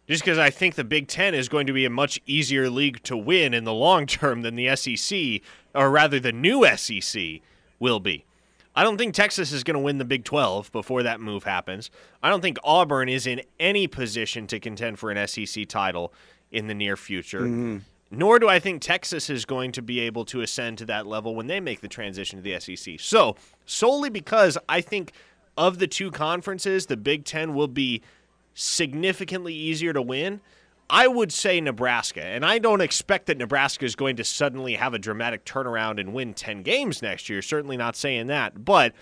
Just 0.09 0.22
because 0.22 0.39
I 0.39 0.51
think 0.51 0.77
the 0.77 0.85
Big 0.85 1.09
Ten 1.09 1.35
is 1.35 1.49
going 1.49 1.66
to 1.66 1.72
be 1.72 1.85
a 1.85 1.91
much 1.91 2.20
easier 2.27 2.70
league 2.70 3.03
to 3.05 3.16
win 3.16 3.53
in 3.55 3.64
the 3.64 3.74
long 3.74 4.07
term 4.07 4.43
than 4.43 4.55
the 4.55 4.74
SEC, 4.77 5.41
or 5.74 5.91
rather 5.91 6.20
the 6.20 6.33
new 6.33 6.64
SEC 6.77 7.41
will 7.79 8.01
be. 8.01 8.26
I 8.77 8.83
don't 8.83 8.99
think 8.99 9.14
Texas 9.14 9.53
is 9.53 9.64
going 9.64 9.74
to 9.74 9.81
win 9.81 9.97
the 9.97 10.05
Big 10.05 10.24
12 10.24 10.70
before 10.70 11.03
that 11.03 11.18
move 11.18 11.45
happens. 11.45 11.91
I 12.22 12.29
don't 12.29 12.43
think 12.43 12.59
Auburn 12.62 13.09
is 13.09 13.27
in 13.27 13.41
any 13.59 13.87
position 13.87 14.47
to 14.49 14.61
contend 14.61 14.99
for 14.99 15.11
an 15.11 15.27
SEC 15.27 15.66
title 15.66 16.12
in 16.53 16.66
the 16.66 16.74
near 16.74 16.97
future. 16.97 17.41
Mm-hmm. 17.41 17.79
Nor 18.11 18.39
do 18.39 18.49
I 18.49 18.61
think 18.61 18.83
Texas 18.83 19.31
is 19.31 19.47
going 19.47 19.72
to 19.72 19.83
be 19.83 19.99
able 20.01 20.24
to 20.27 20.43
ascend 20.43 20.79
to 20.79 20.85
that 20.85 21.07
level 21.07 21.35
when 21.35 21.47
they 21.47 21.59
make 21.59 21.81
the 21.81 21.89
transition 21.89 22.41
to 22.41 22.43
the 22.43 22.61
SEC. 22.61 23.01
So, 23.01 23.35
solely 23.64 24.11
because 24.11 24.57
I 24.68 24.81
think 24.81 25.12
of 25.57 25.79
the 25.79 25.89
two 25.89 26.11
conferences, 26.11 26.87
the 26.87 26.97
Big 26.97 27.24
Ten 27.24 27.55
will 27.55 27.68
be 27.68 28.03
significantly 28.55 29.55
easier 29.55 29.93
to 29.93 30.03
win. 30.03 30.41
I 30.89 31.09
would 31.09 31.32
say 31.32 31.61
Nebraska, 31.61 32.24
and 32.24 32.45
I 32.45 32.59
don't 32.59 32.80
expect 32.80 33.26
that 33.26 33.39
Nebraska 33.39 33.84
is 33.84 33.97
going 33.97 34.16
to 34.16 34.24
suddenly 34.24 34.74
have 34.74 34.95
a 34.95 34.99
dramatic 34.99 35.45
turnaround 35.45 35.99
and 35.99 36.14
win 36.14 36.32
10 36.32 36.62
games 36.62 37.03
next 37.03 37.28
year. 37.28 37.43
Certainly 37.43 37.76
not 37.76 37.97
saying 37.97 38.28
that. 38.28 38.64
But 38.64 38.93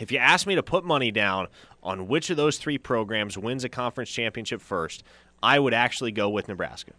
if 0.00 0.10
you 0.10 0.18
ask 0.18 0.46
me 0.46 0.54
to 0.54 0.62
put 0.62 0.84
money 0.84 1.10
down 1.10 1.48
on 1.82 2.08
which 2.08 2.30
of 2.30 2.36
those 2.38 2.56
three 2.56 2.78
programs 2.78 3.36
wins 3.36 3.64
a 3.64 3.68
conference 3.68 4.10
championship 4.10 4.62
first, 4.62 5.04
I 5.42 5.58
would 5.58 5.74
actually 5.74 6.12
go 6.12 6.30
with 6.30 6.48
Nebraska. 6.48 6.92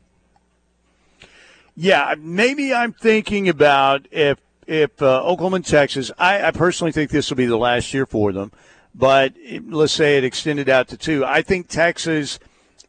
Yeah, 1.75 2.13
maybe 2.19 2.73
I'm 2.73 2.93
thinking 2.93 3.49
about 3.49 4.07
if 4.11 4.37
if 4.67 5.01
uh, 5.01 5.23
Oklahoma 5.23 5.57
and 5.57 5.65
Texas. 5.65 6.11
I, 6.17 6.43
I 6.43 6.51
personally 6.51 6.91
think 6.91 7.09
this 7.09 7.29
will 7.29 7.37
be 7.37 7.47
the 7.47 7.57
last 7.57 7.93
year 7.93 8.05
for 8.05 8.31
them, 8.31 8.51
but 8.93 9.33
let's 9.67 9.93
say 9.93 10.17
it 10.17 10.23
extended 10.23 10.69
out 10.69 10.89
to 10.89 10.97
two. 10.97 11.25
I 11.25 11.41
think 11.41 11.67
Texas 11.67 12.37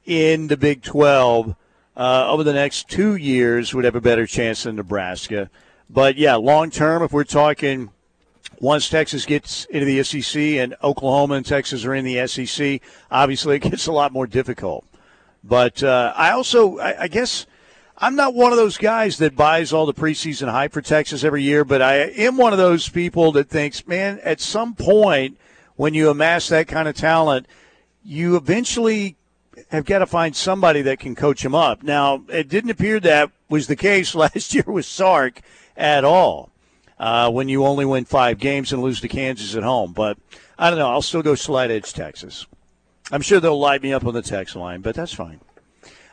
in 0.05 0.49
the 0.49 0.57
Big 0.57 0.83
12 0.83 1.57
uh, 1.97 2.27
over 2.29 2.43
the 2.43 2.53
next 2.53 2.89
two 2.89 3.17
years 3.17 3.75
would 3.75 3.85
have 3.85 3.95
a 3.95 4.01
better 4.01 4.27
chance 4.27 4.65
than 4.65 4.77
Nebraska. 4.77 5.51
But 5.89 6.17
yeah, 6.17 6.35
long 6.37 6.71
term, 6.71 7.03
if 7.03 7.13
we're 7.13 7.25
talking 7.25 7.91
once 8.61 8.89
Texas 8.89 9.27
gets 9.27 9.65
into 9.67 9.85
the 9.85 10.03
SEC 10.03 10.41
and 10.41 10.75
Oklahoma 10.83 11.35
and 11.35 11.47
Texas 11.47 11.85
are 11.85 11.95
in 11.95 12.05
the 12.05 12.27
SEC, 12.27 12.81
obviously 13.11 13.57
it 13.57 13.61
gets 13.61 13.87
a 13.87 13.93
lot 13.93 14.13
more 14.13 14.27
difficult. 14.27 14.85
But 15.43 15.83
uh, 15.83 16.13
I 16.17 16.31
also, 16.31 16.79
I, 16.79 17.03
I 17.03 17.09
guess 17.09 17.47
I'm 17.99 18.17
not 18.17 18.35
one 18.35 18.51
of 18.51 18.59
those 18.59 18.79
guys 18.79 19.19
that 19.19 19.37
buys 19.37 19.73
all 19.73 19.87
the 19.87 19.95
preseason 19.95 20.51
hype 20.51 20.73
for 20.73 20.83
Texas 20.83 21.23
every 21.23 21.43
year, 21.43 21.65
but 21.65 21.83
I 21.83 21.97
am 21.97 22.37
one 22.37 22.53
of 22.53 22.59
those 22.59 22.89
people 22.89 23.33
that 23.33 23.49
thinks, 23.49 23.87
man, 23.87 24.19
at 24.25 24.41
some 24.41 24.75
point 24.75 25.39
when 25.77 25.95
you 25.95 26.09
amass 26.09 26.49
that 26.49 26.67
kind 26.67 26.89
of 26.89 26.97
talent, 26.97 27.47
you 28.03 28.37
eventually 28.37 29.17
have 29.71 29.85
got 29.85 29.99
to 29.99 30.07
find 30.07 30.35
somebody 30.35 30.83
that 30.83 30.99
can 30.99 31.15
coach 31.15 31.45
him 31.45 31.55
up. 31.55 31.83
Now, 31.83 32.25
it 32.29 32.49
didn't 32.49 32.71
appear 32.71 33.01
that 33.01 33.31
was 33.49 33.67
the 33.67 33.77
case 33.77 34.15
last 34.15 34.55
year 34.55 34.65
with 34.67 34.87
Sark 34.87 35.41
at 35.77 36.05
all. 36.05 36.51
Uh, 36.97 37.29
when 37.29 37.49
you 37.49 37.65
only 37.67 37.85
win 37.85 38.05
five 38.05 38.39
games 38.39 38.73
and 38.73 38.81
lose 38.81 39.01
to 39.01 39.09
Kansas 39.09 39.57
at 39.57 39.65
home, 39.65 39.93
but 39.93 40.17
I 40.57 40.71
don't 40.71 40.79
know. 40.79 40.91
I'll 40.91 41.03
still 41.03 41.23
go 41.23 41.35
slight 41.35 41.71
edge 41.71 41.93
Texas. 41.93 42.47
I'm 43.11 43.21
sure 43.21 43.41
they'll 43.41 43.59
light 43.59 43.83
me 43.83 43.93
up 43.93 44.07
on 44.07 44.15
the 44.15 44.23
text 44.23 44.55
line, 44.55 44.81
but 44.81 44.95
that's 44.95 45.13
fine. 45.13 45.41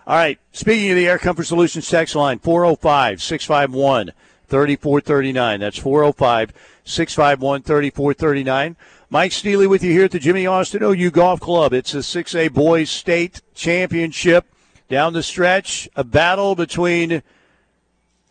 All 0.08 0.16
right. 0.16 0.40
Speaking 0.52 0.90
of 0.90 0.96
the 0.96 1.08
Air 1.08 1.20
Comfort 1.20 1.44
Solutions 1.44 1.88
text 1.88 2.16
line, 2.16 2.40
405 2.40 3.22
651 3.22 4.12
3439. 4.48 5.60
That's 5.60 5.78
405 5.78 6.52
651 6.84 7.62
3439. 7.62 8.76
Mike 9.14 9.34
Steely 9.34 9.68
with 9.68 9.84
you 9.84 9.92
here 9.92 10.06
at 10.06 10.12
the 10.12 10.20
Jimmy 10.20 10.46
Austin 10.46 10.82
OU 10.82 11.12
Golf 11.12 11.42
Club. 11.42 11.74
It's 11.74 11.94
a 11.94 11.98
6A 11.98 12.54
Boys 12.54 12.90
State 12.90 13.42
Championship. 13.54 14.46
Down 14.88 15.12
the 15.12 15.22
stretch, 15.22 15.90
a 15.98 16.06
battle 16.06 16.56
between 16.56 17.22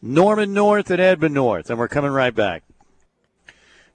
Norman 0.01 0.55
North 0.55 0.91
and 0.91 0.99
Edmond 0.99 1.35
North. 1.35 1.68
And 1.68 1.78
we're 1.78 1.87
coming 1.87 2.12
right 2.12 2.35
back. 2.35 2.62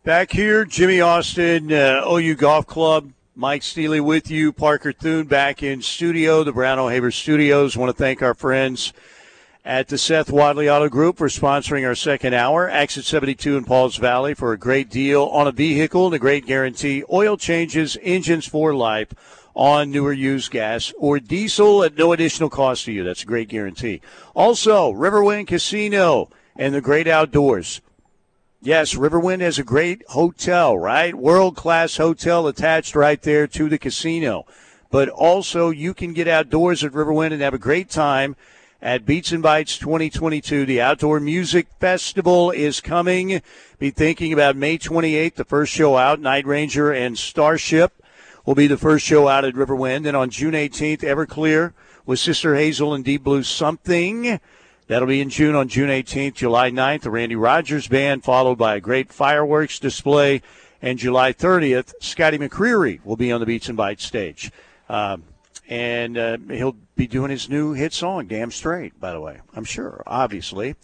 Back 0.04 0.32
here, 0.32 0.64
Jimmy 0.64 1.02
Austin, 1.02 1.74
uh, 1.74 2.04
OU 2.08 2.36
Golf 2.36 2.68
Club. 2.68 3.14
Mike 3.36 3.64
Steely 3.64 4.00
with 4.00 4.30
you. 4.30 4.54
Parker 4.54 4.94
Thune 4.94 5.26
back 5.26 5.64
in 5.64 5.82
studio, 5.82 6.44
the 6.44 6.54
Brown 6.54 6.78
O'Haver 6.78 7.10
Studios. 7.10 7.76
Want 7.76 7.90
to 7.90 7.98
thank 7.98 8.22
our 8.22 8.36
friends 8.36 8.94
at 9.66 9.88
the 9.88 9.97
Seth 9.97 10.30
Wadley 10.30 10.70
Auto 10.70 10.88
Group 10.89 11.18
for 11.18 11.28
sponsoring 11.28 11.88
our 11.88 11.95
second 11.95 12.36
hour. 12.36 12.70
Exit 12.70 13.03
72 13.03 13.57
in 13.57 13.66
Pauls 13.66 13.97
Valley 13.97 14.36
for 14.36 14.53
a 14.53 14.59
great 14.59 14.91
deal 14.91 15.24
on 15.24 15.47
a 15.47 15.51
vehicle 15.51 16.05
and 16.05 16.13
a 16.13 16.20
great 16.20 16.45
guarantee. 16.45 17.03
Oil 17.11 17.36
changes, 17.36 17.97
engines 18.03 18.45
for 18.45 18.76
life 18.76 19.11
on 19.55 19.89
newer 19.89 20.13
used 20.13 20.51
gas 20.51 20.93
or 20.99 21.20
diesel 21.20 21.84
at 21.84 21.97
no 21.97 22.13
additional 22.13 22.49
cost 22.49 22.86
to 22.86 22.91
you. 22.91 23.03
That's 23.03 23.24
a 23.24 23.26
great 23.26 23.49
guarantee. 23.49 24.01
Also, 24.36 24.91
Riverwind 24.93 25.47
Casino 25.47 26.30
and 26.55 26.76
the 26.76 26.82
great 26.82 27.07
outdoors. 27.07 27.82
Yes, 28.61 28.93
Riverwind 28.93 29.41
has 29.41 29.57
a 29.57 29.63
great 29.63 30.03
hotel, 30.09 30.78
right? 30.78 31.16
World 31.16 31.55
class 31.55 31.97
hotel 31.97 32.47
attached 32.47 32.95
right 32.95 33.22
there 33.22 33.47
to 33.47 33.68
the 33.68 33.80
casino. 33.80 34.45
But 34.91 35.09
also, 35.09 35.72
you 35.72 35.95
can 35.95 36.13
get 36.13 36.28
outdoors 36.28 36.84
at 36.84 36.91
Riverwind 36.91 37.34
and 37.34 37.41
have 37.41 37.55
a 37.55 37.59
great 37.59 37.89
time 37.89 38.36
at 38.86 39.04
Beats 39.04 39.32
and 39.32 39.42
Bites 39.42 39.80
2022. 39.80 40.64
The 40.68 40.80
Outdoor 40.80 41.20
Music 41.20 41.66
Festival 41.80 42.52
is 42.52 42.80
coming. 42.80 43.42
Be 43.80 43.90
thinking 43.90 44.32
about 44.32 44.56
May 44.56 44.78
28th, 44.78 45.34
the 45.34 45.44
first 45.44 45.74
show 45.74 45.98
out. 45.98 46.20
Night 46.20 46.46
Ranger 46.46 46.92
and 46.92 47.18
Starship 47.18 48.04
will 48.46 48.54
be 48.54 48.68
the 48.68 48.78
first 48.78 49.04
show 49.04 49.28
out 49.28 49.44
at 49.44 49.56
Riverwind. 49.56 50.08
And 50.08 50.16
on 50.16 50.30
June 50.30 50.54
18th, 50.54 51.00
Everclear 51.00 51.74
with 52.06 52.20
Sister 52.20 52.54
Hazel 52.54 52.94
and 52.94 53.04
Deep 53.04 53.24
Blue 53.24 53.42
Something. 53.42 54.40
That'll 54.86 55.08
be 55.08 55.20
in 55.20 55.32
June 55.32 55.56
on 55.56 55.68
June 55.68 55.90
18th, 55.90 56.36
July 56.36 56.70
9th, 56.70 57.02
the 57.02 57.10
Randy 57.10 57.36
Rogers 57.36 57.88
Band, 57.88 58.24
followed 58.24 58.60
by 58.60 58.76
a 58.76 58.80
great 58.80 59.12
fireworks 59.12 59.80
display. 59.80 60.44
And 60.80 61.00
July 61.00 61.34
30th, 61.34 61.94
Scotty 62.02 62.38
McCreery 62.38 63.04
will 63.04 63.18
be 63.18 63.32
on 63.32 63.40
the 63.40 63.48
Beats 63.48 63.68
and 63.68 63.78
Bites 63.78 64.06
stage. 64.06 64.52
Um, 64.88 65.24
and 65.68 66.16
uh, 66.20 66.38
he'll 66.52 66.76
be 66.96 67.08
doing 67.08 67.30
his 67.30 67.50
new 67.50 67.74
hit 67.74 67.93
song, 67.93 68.28
Damn 68.28 68.52
Straight, 68.52 69.00
by 69.00 69.12
the 69.12 69.20
way, 69.20 69.41
I'm 69.54 69.66
sure, 69.66 70.02
obviously. 70.08 70.76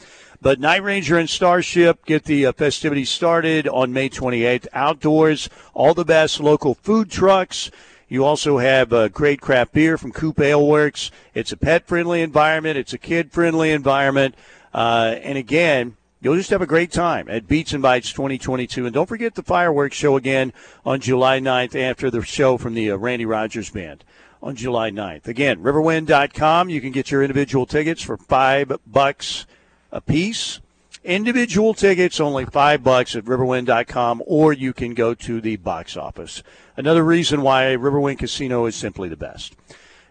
But 0.41 0.59
Night 0.59 0.83
Ranger 0.83 1.17
and 1.17 1.29
Starship 1.29 2.05
get 2.05 2.25
the 2.25 2.47
uh, 2.47 2.51
festivities 2.51 3.09
started 3.09 3.67
on 3.67 3.93
May 3.93 4.09
28th. 4.09 4.67
Outdoors, 4.73 5.49
all 5.73 5.93
the 5.93 6.05
best 6.05 6.39
local 6.39 6.73
food 6.75 7.09
trucks. 7.09 7.71
You 8.09 8.25
also 8.25 8.57
have 8.57 8.91
uh, 8.91 9.07
great 9.07 9.39
craft 9.39 9.71
beer 9.71 9.97
from 9.97 10.11
Coop 10.11 10.39
Ale 10.39 10.67
Works. 10.67 11.11
It's 11.33 11.53
a 11.53 11.57
pet 11.57 11.87
friendly 11.87 12.21
environment, 12.21 12.77
it's 12.77 12.93
a 12.93 12.97
kid 12.97 13.31
friendly 13.31 13.71
environment. 13.71 14.35
Uh, 14.73 15.15
and 15.21 15.37
again, 15.37 15.95
You'll 16.23 16.35
just 16.35 16.51
have 16.51 16.61
a 16.61 16.67
great 16.67 16.91
time 16.91 17.27
at 17.29 17.47
Beats 17.47 17.73
and 17.73 17.81
Bites 17.81 18.11
2022. 18.13 18.85
And 18.85 18.93
don't 18.93 19.09
forget 19.09 19.33
the 19.33 19.41
fireworks 19.41 19.97
show 19.97 20.17
again 20.17 20.53
on 20.85 20.99
July 20.99 21.39
9th 21.39 21.73
after 21.75 22.11
the 22.11 22.21
show 22.21 22.59
from 22.59 22.75
the 22.75 22.91
uh, 22.91 22.95
Randy 22.95 23.25
Rogers 23.25 23.71
Band 23.71 24.03
on 24.41 24.55
July 24.55 24.91
9th. 24.91 25.27
Again, 25.27 25.61
riverwind.com. 25.61 26.69
You 26.69 26.81
can 26.81 26.91
get 26.91 27.11
your 27.11 27.23
individual 27.23 27.65
tickets 27.65 28.01
for 28.01 28.17
five 28.17 28.71
bucks 28.85 29.45
a 29.91 30.01
piece. 30.01 30.59
Individual 31.03 31.73
tickets 31.73 32.19
only 32.19 32.45
five 32.45 32.83
bucks 32.83 33.15
at 33.15 33.25
riverwind.com, 33.25 34.21
or 34.25 34.53
you 34.53 34.71
can 34.71 34.93
go 34.93 35.13
to 35.15 35.41
the 35.41 35.55
box 35.57 35.97
office. 35.97 36.43
Another 36.77 37.03
reason 37.03 37.41
why 37.41 37.75
Riverwind 37.75 38.19
Casino 38.19 38.65
is 38.65 38.75
simply 38.75 39.09
the 39.09 39.15
best. 39.15 39.55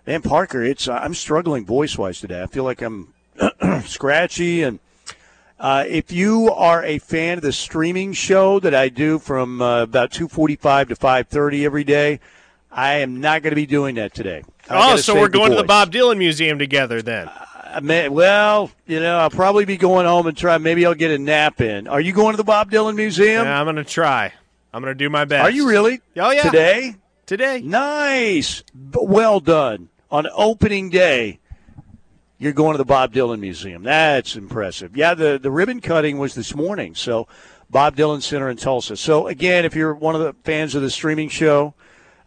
And 0.07 0.25
Parker, 0.25 0.63
it's 0.65 0.89
uh, 0.89 0.95
I'm 0.95 1.15
struggling 1.15 1.65
voice 1.65 1.97
wise 1.97 2.21
today. 2.21 2.43
I 2.43 2.47
feel 2.47 2.65
like 2.65 2.83
I'm 2.83 3.15
scratchy 3.85 4.63
and. 4.63 4.79
Uh, 5.59 5.85
if 5.87 6.11
you 6.11 6.51
are 6.55 6.83
a 6.85 6.99
fan 6.99 7.37
of 7.37 7.43
the 7.43 7.53
streaming 7.53 8.15
show 8.15 8.59
that 8.59 8.75
I 8.75 8.89
do 8.89 9.19
from 9.19 9.61
uh, 9.61 9.83
about 9.83 10.11
2:45 10.11 10.89
to 10.89 10.97
5:30 10.97 11.67
every 11.67 11.85
day, 11.85 12.19
I 12.71 12.97
am 12.97 13.21
not 13.21 13.43
going 13.43 13.51
to 13.51 13.57
be 13.57 13.67
doing 13.67 13.97
that 13.97 14.15
today. 14.15 14.45
I 14.69 14.93
oh, 14.93 14.97
so 14.97 15.15
we're 15.15 15.29
going 15.29 15.51
to 15.51 15.57
the 15.57 15.65
Bob 15.65 15.93
Dylan 15.93 16.19
Museum 16.19 16.59
together 16.59 17.03
then. 17.03 17.29
Uh, 17.29 17.47
I 17.73 17.81
may, 17.81 18.09
well, 18.09 18.71
you 18.87 19.01
know, 19.01 19.19
I'll 19.19 19.31
probably 19.31 19.65
be 19.65 19.77
going 19.77 20.07
home 20.07 20.27
and 20.27 20.37
try. 20.37 20.59
Maybe 20.59 20.85
I'll 20.87 20.95
get 20.95 21.11
a 21.11 21.19
nap 21.19 21.61
in. 21.61 21.87
Are 21.89 22.01
you 22.01 22.13
going 22.13 22.33
to 22.33 22.37
the 22.37 22.45
Bob 22.45 22.71
Dylan 22.71 22.97
Museum? 22.97 23.45
Yeah, 23.45 23.61
I'm 23.61 23.67
going 23.67 23.77
to 23.77 23.85
try. 23.85 24.33
I'm 24.73 24.83
going 24.83 24.93
to 24.93 24.99
do 24.99 25.11
my 25.11 25.25
best. 25.25 25.45
Are 25.45 25.51
you 25.51 25.69
really? 25.69 26.01
Oh 26.17 26.31
yeah. 26.31 26.43
Today? 26.43 26.97
Today. 27.27 27.61
Nice. 27.61 28.63
Well 28.93 29.41
done. 29.41 29.89
On 30.11 30.27
opening 30.35 30.91
day, 30.91 31.39
you're 32.39 32.53
going 32.53 32.75
to 32.75 32.79
the 32.79 32.85
Bob 32.85 33.13
Dylan 33.13 33.39
Museum. 33.39 33.83
That's 33.83 34.35
impressive. 34.35 34.97
Yeah, 34.97 35.15
the, 35.15 35.39
the 35.41 35.51
ribbon 35.51 35.81
cutting 35.81 36.19
was 36.19 36.35
this 36.35 36.55
morning. 36.55 36.95
So, 36.95 37.29
Bob 37.69 37.95
Dylan 37.97 38.23
Center 38.23 38.49
in 38.49 38.57
Tulsa. 38.57 38.97
So, 38.97 39.29
again, 39.29 39.65
if 39.65 39.77
you're 39.77 39.95
one 39.95 40.17
of 40.17 40.23
the 40.23 40.35
fans 40.43 40.75
of 40.75 40.83
the 40.83 40.91
streaming 40.91 41.29
show, 41.29 41.75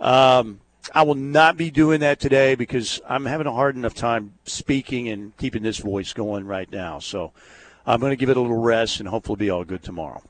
um, 0.04 0.60
I 0.94 1.02
will 1.04 1.16
not 1.16 1.58
be 1.58 1.72
doing 1.72 2.02
that 2.02 2.20
today 2.20 2.56
because 2.56 3.02
I'm 3.08 3.26
having 3.26 3.48
a 3.48 3.54
hard 3.54 3.76
enough 3.76 3.96
time 3.96 4.34
speaking 4.46 5.08
and 5.08 5.36
keeping 5.38 5.64
this 5.64 5.78
voice 5.78 6.14
going 6.14 6.46
right 6.46 6.72
now. 6.72 7.00
So, 7.00 7.32
I'm 7.86 8.00
going 8.00 8.12
to 8.12 8.16
give 8.16 8.30
it 8.30 8.38
a 8.38 8.42
little 8.42 8.62
rest 8.62 9.00
and 9.00 9.10
hopefully 9.10 9.38
be 9.38 9.50
all 9.50 9.64
good 9.64 9.84
tomorrow. 9.84 10.22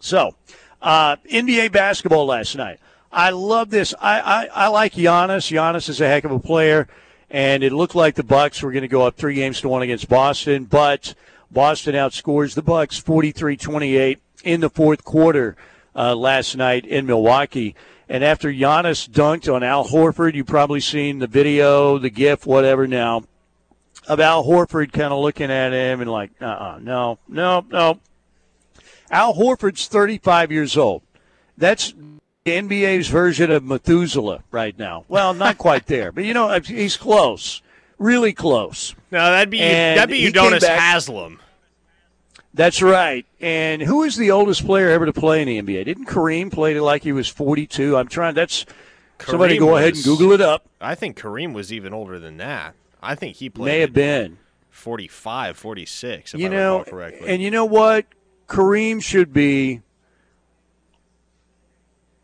So, 0.00 0.34
uh, 0.80 1.16
NBA 1.30 1.72
basketball 1.72 2.26
last 2.26 2.56
night. 2.56 2.78
I 3.12 3.30
love 3.30 3.70
this. 3.70 3.94
I, 4.00 4.20
I, 4.20 4.48
I 4.64 4.68
like 4.68 4.94
Giannis. 4.94 5.50
Giannis 5.50 5.88
is 5.88 6.00
a 6.00 6.08
heck 6.08 6.24
of 6.24 6.30
a 6.30 6.38
player 6.38 6.88
and 7.30 7.62
it 7.62 7.72
looked 7.72 7.94
like 7.94 8.14
the 8.14 8.22
Bucks 8.22 8.62
were 8.62 8.72
going 8.72 8.82
to 8.82 8.88
go 8.88 9.02
up 9.02 9.16
three 9.16 9.34
games 9.34 9.60
to 9.60 9.68
one 9.68 9.82
against 9.82 10.08
Boston, 10.08 10.64
but 10.64 11.14
Boston 11.50 11.94
outscores 11.94 12.54
the 12.54 12.62
Bucks 12.62 13.00
43-28 13.00 14.18
in 14.44 14.60
the 14.60 14.70
fourth 14.70 15.04
quarter 15.04 15.56
uh, 15.96 16.14
last 16.14 16.56
night 16.56 16.84
in 16.84 17.06
Milwaukee. 17.06 17.74
And 18.08 18.22
after 18.22 18.52
Giannis 18.52 19.08
dunked 19.08 19.52
on 19.52 19.62
Al 19.62 19.86
Horford, 19.86 20.34
you've 20.34 20.46
probably 20.46 20.80
seen 20.80 21.18
the 21.18 21.26
video, 21.26 21.98
the 21.98 22.10
GIF, 22.10 22.46
whatever 22.46 22.86
now, 22.86 23.24
of 24.06 24.20
Al 24.20 24.44
Horford 24.44 24.92
kind 24.92 25.12
of 25.12 25.20
looking 25.20 25.50
at 25.50 25.72
him 25.72 26.00
and 26.00 26.10
like, 26.10 26.30
uh-uh, 26.40 26.78
no, 26.82 27.18
no, 27.28 27.64
no. 27.70 28.00
Al 29.10 29.34
Horford's 29.34 29.86
35 29.86 30.52
years 30.52 30.76
old. 30.76 31.02
That's 31.56 31.94
the 32.44 32.50
NBA's 32.52 33.08
version 33.08 33.50
of 33.50 33.64
Methuselah 33.64 34.42
right 34.50 34.78
now. 34.78 35.04
Well, 35.08 35.32
not 35.32 35.56
quite 35.56 35.86
there, 35.86 36.12
but 36.12 36.24
you 36.24 36.34
know 36.34 36.58
he's 36.60 36.96
close, 36.96 37.62
really 37.98 38.32
close. 38.32 38.94
No, 39.10 39.30
that'd 39.30 39.50
be 39.50 39.60
and 39.60 39.98
that'd 39.98 40.10
be 40.10 40.30
Udonis 40.30 40.66
Haslem. 40.66 41.40
That's 42.54 42.80
right. 42.80 43.26
And 43.40 43.82
who 43.82 44.04
is 44.04 44.16
the 44.16 44.30
oldest 44.30 44.64
player 44.64 44.88
ever 44.88 45.06
to 45.06 45.12
play 45.12 45.42
in 45.42 45.48
the 45.48 45.60
NBA? 45.60 45.84
Didn't 45.84 46.06
Kareem 46.06 46.52
play 46.52 46.76
it 46.76 46.82
like 46.82 47.02
he 47.02 47.12
was 47.12 47.28
42? 47.28 47.96
I'm 47.96 48.06
trying. 48.06 48.34
That's 48.34 48.64
Kareem 49.18 49.30
somebody 49.30 49.58
go 49.58 49.72
was, 49.72 49.80
ahead 49.80 49.94
and 49.96 50.04
Google 50.04 50.32
it 50.32 50.40
up. 50.40 50.64
I 50.80 50.94
think 50.94 51.18
Kareem 51.18 51.52
was 51.52 51.72
even 51.72 51.92
older 51.92 52.18
than 52.20 52.36
that. 52.36 52.74
I 53.02 53.16
think 53.16 53.36
he 53.36 53.50
played. 53.50 53.72
May 53.72 53.80
have 53.80 53.92
been 53.92 54.38
45, 54.70 55.56
46. 55.56 56.34
you 56.34 56.46
I 56.46 56.48
know, 56.48 56.84
correctly. 56.86 57.28
And 57.28 57.42
you 57.42 57.50
know 57.50 57.64
what? 57.64 58.06
Kareem 58.46 59.02
should 59.02 59.32
be 59.32 59.82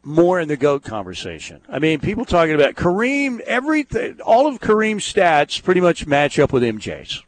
more 0.02 0.38
in 0.38 0.46
the 0.46 0.56
GOAT 0.56 0.84
conversation. 0.84 1.60
I 1.68 1.80
mean, 1.80 1.98
people 1.98 2.24
talking 2.24 2.54
about 2.54 2.74
Kareem, 2.74 3.40
everything, 3.40 4.20
all 4.20 4.46
of 4.46 4.60
Kareem's 4.60 5.12
stats 5.12 5.62
pretty 5.62 5.80
much 5.80 6.06
match 6.06 6.38
up 6.38 6.52
with 6.52 6.62
MJ's 6.62 7.22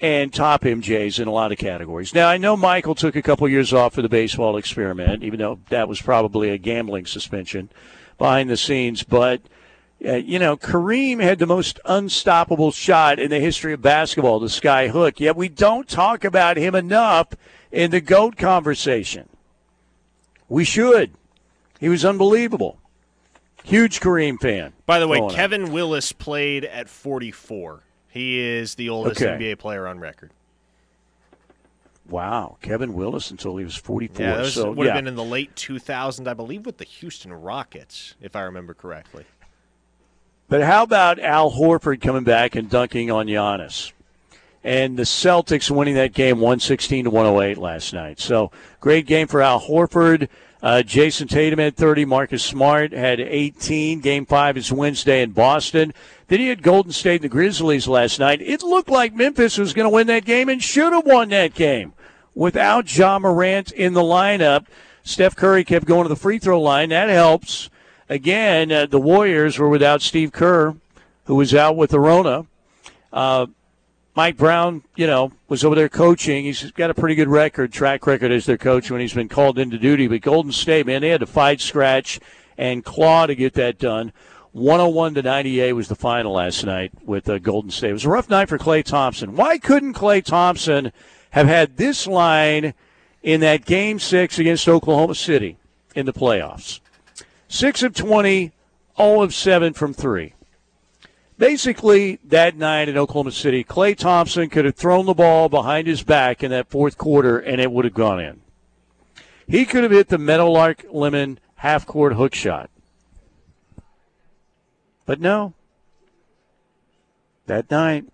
and 0.00 0.32
top 0.32 0.62
MJs 0.62 1.20
in 1.20 1.28
a 1.28 1.32
lot 1.32 1.52
of 1.52 1.58
categories. 1.58 2.14
Now, 2.14 2.28
I 2.28 2.38
know 2.38 2.56
Michael 2.56 2.94
took 2.94 3.16
a 3.16 3.22
couple 3.22 3.48
years 3.48 3.72
off 3.72 3.94
for 3.94 4.02
the 4.02 4.08
baseball 4.08 4.56
experiment, 4.56 5.22
even 5.22 5.38
though 5.38 5.58
that 5.68 5.88
was 5.88 6.00
probably 6.00 6.50
a 6.50 6.58
gambling 6.58 7.06
suspension 7.06 7.70
behind 8.18 8.50
the 8.50 8.56
scenes, 8.56 9.02
but. 9.02 9.42
Uh, 10.02 10.14
you 10.14 10.38
know, 10.38 10.56
Kareem 10.56 11.22
had 11.22 11.38
the 11.38 11.46
most 11.46 11.78
unstoppable 11.84 12.72
shot 12.72 13.18
in 13.18 13.28
the 13.28 13.38
history 13.38 13.74
of 13.74 13.82
basketball, 13.82 14.40
the 14.40 14.48
sky 14.48 14.88
hook. 14.88 15.20
Yet 15.20 15.36
we 15.36 15.50
don't 15.50 15.86
talk 15.86 16.24
about 16.24 16.56
him 16.56 16.74
enough 16.74 17.34
in 17.70 17.90
the 17.90 18.00
GOAT 18.00 18.38
conversation. 18.38 19.28
We 20.48 20.64
should. 20.64 21.12
He 21.78 21.90
was 21.90 22.02
unbelievable. 22.02 22.78
Huge 23.62 24.00
Kareem 24.00 24.40
fan. 24.40 24.72
By 24.86 24.98
the 24.98 25.08
way, 25.08 25.20
Kevin 25.30 25.64
on. 25.64 25.72
Willis 25.72 26.12
played 26.12 26.64
at 26.64 26.88
44. 26.88 27.82
He 28.10 28.40
is 28.40 28.74
the 28.74 28.88
oldest 28.88 29.22
okay. 29.22 29.32
NBA 29.32 29.58
player 29.58 29.86
on 29.86 30.00
record. 30.00 30.30
Wow, 32.08 32.56
Kevin 32.60 32.94
Willis 32.94 33.30
until 33.30 33.56
he 33.56 33.64
was 33.64 33.76
44. 33.76 34.26
Yeah, 34.26 34.38
was, 34.38 34.54
so, 34.54 34.72
would 34.72 34.86
yeah. 34.86 34.94
have 34.94 34.98
been 34.98 35.06
in 35.06 35.14
the 35.14 35.24
late 35.24 35.54
2000s, 35.54 36.26
I 36.26 36.34
believe, 36.34 36.66
with 36.66 36.78
the 36.78 36.84
Houston 36.84 37.32
Rockets, 37.32 38.16
if 38.20 38.34
I 38.34 38.42
remember 38.42 38.74
correctly. 38.74 39.24
But 40.48 40.62
how 40.62 40.82
about 40.82 41.20
Al 41.20 41.52
Horford 41.52 42.00
coming 42.00 42.24
back 42.24 42.56
and 42.56 42.68
dunking 42.68 43.12
on 43.12 43.26
Giannis? 43.26 43.92
and 44.62 44.96
the 44.96 45.04
Celtics 45.04 45.70
winning 45.70 45.94
that 45.94 46.12
game 46.12 46.36
116 46.36 47.04
to 47.04 47.10
108 47.10 47.58
last 47.58 47.92
night. 47.92 48.20
So 48.20 48.50
great 48.80 49.06
game 49.06 49.26
for 49.26 49.40
Al 49.40 49.60
Horford. 49.60 50.28
Uh, 50.62 50.82
Jayson 50.84 51.28
Tatum 51.28 51.58
had 51.58 51.76
30. 51.76 52.04
Marcus 52.04 52.42
Smart 52.42 52.92
had 52.92 53.18
18. 53.20 54.00
Game 54.00 54.26
five 54.26 54.56
is 54.56 54.70
Wednesday 54.70 55.22
in 55.22 55.30
Boston. 55.30 55.94
Then 56.28 56.40
he 56.40 56.48
had 56.48 56.62
Golden 56.62 56.92
State 56.92 57.22
and 57.22 57.24
the 57.24 57.28
Grizzlies 57.28 57.88
last 57.88 58.18
night. 58.18 58.42
It 58.42 58.62
looked 58.62 58.90
like 58.90 59.14
Memphis 59.14 59.58
was 59.58 59.72
going 59.72 59.86
to 59.86 59.94
win 59.94 60.06
that 60.08 60.24
game 60.24 60.48
and 60.48 60.62
should 60.62 60.92
have 60.92 61.06
won 61.06 61.30
that 61.30 61.54
game 61.54 61.94
without 62.34 62.94
Ja 62.94 63.18
Morant 63.18 63.72
in 63.72 63.94
the 63.94 64.02
lineup. 64.02 64.66
Steph 65.02 65.34
Curry 65.34 65.64
kept 65.64 65.86
going 65.86 66.04
to 66.04 66.08
the 66.08 66.16
free 66.16 66.38
throw 66.38 66.60
line. 66.60 66.90
That 66.90 67.08
helps. 67.08 67.70
Again, 68.08 68.70
uh, 68.70 68.86
the 68.86 69.00
Warriors 69.00 69.58
were 69.58 69.68
without 69.68 70.02
Steve 70.02 70.32
Kerr, 70.32 70.74
who 71.24 71.36
was 71.36 71.54
out 71.54 71.76
with 71.76 71.90
the 71.90 72.00
Rona. 72.00 72.46
Uh, 73.12 73.46
Mike 74.20 74.36
Brown, 74.36 74.82
you 74.96 75.06
know, 75.06 75.32
was 75.48 75.64
over 75.64 75.74
there 75.74 75.88
coaching. 75.88 76.44
He's 76.44 76.72
got 76.72 76.90
a 76.90 76.94
pretty 76.94 77.14
good 77.14 77.28
record, 77.28 77.72
track 77.72 78.06
record 78.06 78.30
as 78.30 78.44
their 78.44 78.58
coach 78.58 78.90
when 78.90 79.00
he's 79.00 79.14
been 79.14 79.30
called 79.30 79.58
into 79.58 79.78
duty. 79.78 80.08
But 80.08 80.20
Golden 80.20 80.52
State, 80.52 80.84
man, 80.84 81.00
they 81.00 81.08
had 81.08 81.20
to 81.20 81.26
fight, 81.26 81.62
scratch, 81.62 82.20
and 82.58 82.84
claw 82.84 83.24
to 83.24 83.34
get 83.34 83.54
that 83.54 83.78
done. 83.78 84.12
101 84.52 85.14
to 85.14 85.22
98 85.22 85.72
was 85.72 85.88
the 85.88 85.94
final 85.94 86.34
last 86.34 86.66
night 86.66 86.92
with 87.02 87.30
uh, 87.30 87.38
Golden 87.38 87.70
State. 87.70 87.88
It 87.88 87.94
was 87.94 88.04
a 88.04 88.10
rough 88.10 88.28
night 88.28 88.50
for 88.50 88.58
Klay 88.58 88.84
Thompson. 88.84 89.36
Why 89.36 89.56
couldn't 89.56 89.94
Klay 89.94 90.22
Thompson 90.22 90.92
have 91.30 91.46
had 91.46 91.78
this 91.78 92.06
line 92.06 92.74
in 93.22 93.40
that 93.40 93.64
game 93.64 93.98
six 93.98 94.38
against 94.38 94.68
Oklahoma 94.68 95.14
City 95.14 95.56
in 95.94 96.04
the 96.04 96.12
playoffs? 96.12 96.80
Six 97.48 97.82
of 97.82 97.94
20, 97.94 98.52
0 98.98 99.22
of 99.22 99.34
7 99.34 99.72
from 99.72 99.94
three. 99.94 100.34
Basically, 101.40 102.18
that 102.24 102.54
night 102.54 102.90
in 102.90 102.98
Oklahoma 102.98 103.32
City, 103.32 103.64
Klay 103.64 103.96
Thompson 103.96 104.50
could 104.50 104.66
have 104.66 104.74
thrown 104.74 105.06
the 105.06 105.14
ball 105.14 105.48
behind 105.48 105.86
his 105.86 106.02
back 106.02 106.42
in 106.42 106.50
that 106.50 106.68
fourth 106.68 106.98
quarter 106.98 107.38
and 107.38 107.62
it 107.62 107.72
would 107.72 107.86
have 107.86 107.94
gone 107.94 108.20
in. 108.20 108.42
He 109.48 109.64
could 109.64 109.82
have 109.82 109.90
hit 109.90 110.08
the 110.08 110.18
Meadowlark 110.18 110.84
Lemon 110.90 111.40
half 111.54 111.86
court 111.86 112.12
hook 112.12 112.34
shot. 112.34 112.68
But 115.06 115.18
no. 115.18 115.54
That 117.46 117.70
night, 117.70 118.04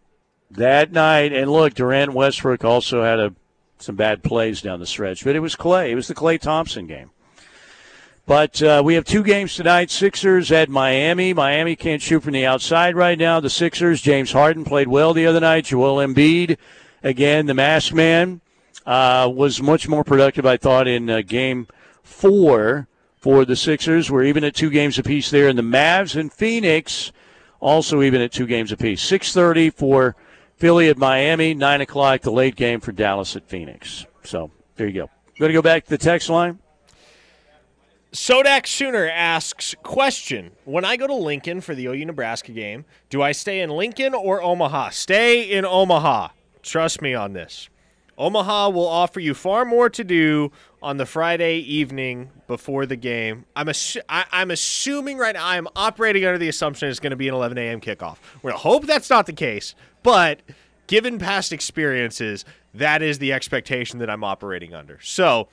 that 0.49 0.93
night, 0.93 1.33
and 1.33 1.51
look, 1.51 1.75
Durant 1.75 2.13
Westbrook 2.13 2.65
also 2.65 3.03
had 3.03 3.19
a, 3.19 3.35
some 3.79 3.97
bad 3.97 4.23
plays 4.23 4.63
down 4.63 4.79
the 4.79 4.87
stretch, 4.87 5.25
but 5.25 5.35
it 5.35 5.41
was 5.41 5.57
Klay. 5.57 5.91
It 5.91 5.97
was 5.97 6.07
the 6.07 6.15
Klay 6.15 6.41
Thompson 6.41 6.87
game. 6.87 7.11
But 8.27 8.61
uh, 8.61 8.83
we 8.85 8.95
have 8.95 9.05
two 9.05 9.23
games 9.23 9.55
tonight. 9.55 9.89
Sixers 9.89 10.51
at 10.51 10.69
Miami. 10.69 11.33
Miami 11.33 11.77
can't 11.77 12.03
shoot 12.03 12.25
from 12.25 12.33
the 12.33 12.45
outside 12.45 12.97
right 12.97 13.17
now. 13.17 13.39
The 13.39 13.49
Sixers, 13.49 14.03
James 14.03 14.33
Harden 14.33 14.65
played 14.65 14.89
well 14.89 15.15
the 15.15 15.27
other 15.27 15.39
night. 15.39 15.67
Joel 15.67 16.05
Embiid, 16.05 16.59
again, 17.05 17.47
the 17.47 17.55
mask 17.55 17.95
man, 17.95 18.41
uh, 18.85 19.31
was 19.33 19.63
much 19.63 19.89
more 19.89 20.03
productive, 20.03 20.45
I 20.45 20.57
thought, 20.57 20.89
in 20.89 21.09
uh, 21.09 21.23
game 21.25 21.69
four 22.03 22.89
for 23.17 23.45
the 23.45 23.55
Sixers. 23.55 24.11
We're 24.11 24.25
even 24.25 24.43
at 24.43 24.57
two 24.57 24.71
games 24.71 24.99
apiece 24.99 25.31
there. 25.31 25.47
And 25.47 25.57
the 25.57 25.63
Mavs 25.63 26.19
and 26.19 26.33
Phoenix 26.33 27.13
also 27.61 28.03
even 28.03 28.21
at 28.21 28.33
two 28.33 28.47
games 28.47 28.73
apiece. 28.73 29.09
6.30 29.09 29.73
for 29.73 30.17
Philly 30.57 30.89
at 30.89 30.99
Miami, 30.99 31.55
9 31.55 31.81
o'clock 31.81 32.23
the 32.23 32.33
late 32.33 32.57
game 32.57 32.81
for 32.81 32.91
Dallas 32.91 33.37
at 33.37 33.49
Phoenix. 33.49 34.05
So 34.25 34.51
there 34.75 34.89
you 34.89 34.95
go. 34.95 35.11
Going 35.39 35.51
to 35.51 35.55
go 35.55 35.63
back 35.63 35.85
to 35.85 35.91
the 35.91 35.99
text 35.99 36.29
line. 36.29 36.59
Sodak 38.17 38.67
Sooner 38.67 39.07
asks 39.07 39.75
question: 39.83 40.53
When 40.65 40.87
I 40.87 40.97
go 40.97 41.07
to 41.07 41.15
Lincoln 41.15 41.61
for 41.61 41.75
the 41.75 41.85
OU 41.85 42.07
Nebraska 42.07 42.51
game, 42.51 42.87
do 43.11 43.21
I 43.21 43.33
stay 43.33 43.61
in 43.61 43.69
Lincoln 43.69 44.15
or 44.15 44.41
Omaha? 44.43 44.89
Stay 44.89 45.43
in 45.43 45.67
Omaha. 45.67 46.29
Trust 46.63 47.03
me 47.03 47.13
on 47.13 47.35
this. 47.35 47.69
Omaha 48.17 48.71
will 48.71 48.89
offer 48.89 49.21
you 49.21 49.35
far 49.35 49.67
more 49.67 49.91
to 49.91 50.03
do 50.03 50.51
on 50.81 50.97
the 50.97 51.05
Friday 51.05 51.59
evening 51.59 52.31
before 52.47 52.87
the 52.87 52.97
game. 52.97 53.45
I'm 53.55 53.67
assu- 53.67 54.01
I, 54.09 54.25
am 54.33 54.51
assuming 54.51 55.19
right 55.19 55.35
now 55.35 55.47
I'm 55.47 55.69
operating 55.77 56.25
under 56.25 56.39
the 56.39 56.49
assumption 56.49 56.89
it's 56.89 56.99
going 56.99 57.11
to 57.11 57.17
be 57.17 57.29
an 57.29 57.35
11 57.35 57.59
a.m. 57.59 57.83
kickoff. 57.83 58.17
We're 58.41 58.53
gonna 58.53 58.63
hope 58.63 58.87
that's 58.87 59.11
not 59.11 59.27
the 59.27 59.35
case, 59.35 59.75
but 60.03 60.41
given 60.87 61.19
past 61.19 61.53
experiences, 61.53 62.47
that 62.73 63.03
is 63.03 63.19
the 63.19 63.35
expectation 63.35 63.99
that 63.99 64.09
I'm 64.09 64.25
operating 64.25 64.73
under. 64.73 64.99
So, 65.03 65.49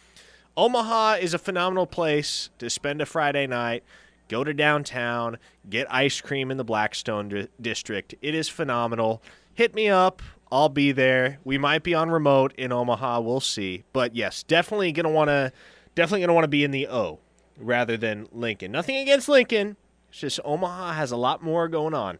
Omaha 0.55 1.13
is 1.13 1.33
a 1.33 1.39
phenomenal 1.39 1.87
place 1.87 2.49
to 2.59 2.69
spend 2.69 3.01
a 3.01 3.05
Friday 3.05 3.47
night. 3.47 3.83
Go 4.27 4.43
to 4.43 4.53
downtown, 4.53 5.37
get 5.69 5.91
ice 5.91 6.21
cream 6.21 6.51
in 6.51 6.57
the 6.57 6.63
Blackstone 6.63 7.47
district. 7.59 8.15
It 8.21 8.35
is 8.35 8.49
phenomenal. 8.49 9.21
Hit 9.53 9.73
me 9.73 9.89
up. 9.89 10.21
I'll 10.51 10.69
be 10.69 10.91
there. 10.91 11.39
We 11.43 11.57
might 11.57 11.81
be 11.81 11.95
on 11.95 12.11
remote 12.11 12.53
in 12.55 12.71
Omaha. 12.71 13.21
We'll 13.21 13.39
see. 13.39 13.83
But 13.93 14.15
yes, 14.15 14.43
definitely 14.43 14.91
gonna 14.91 15.09
want 15.09 15.29
to, 15.29 15.51
definitely 15.95 16.21
gonna 16.21 16.35
want 16.35 16.43
to 16.43 16.49
be 16.49 16.63
in 16.63 16.71
the 16.71 16.87
O 16.87 17.19
rather 17.57 17.97
than 17.97 18.27
Lincoln. 18.31 18.71
Nothing 18.71 18.97
against 18.97 19.27
Lincoln. 19.27 19.75
It's 20.09 20.19
just 20.19 20.39
Omaha 20.45 20.93
has 20.93 21.11
a 21.11 21.17
lot 21.17 21.41
more 21.41 21.67
going 21.67 21.95
on. 21.95 22.19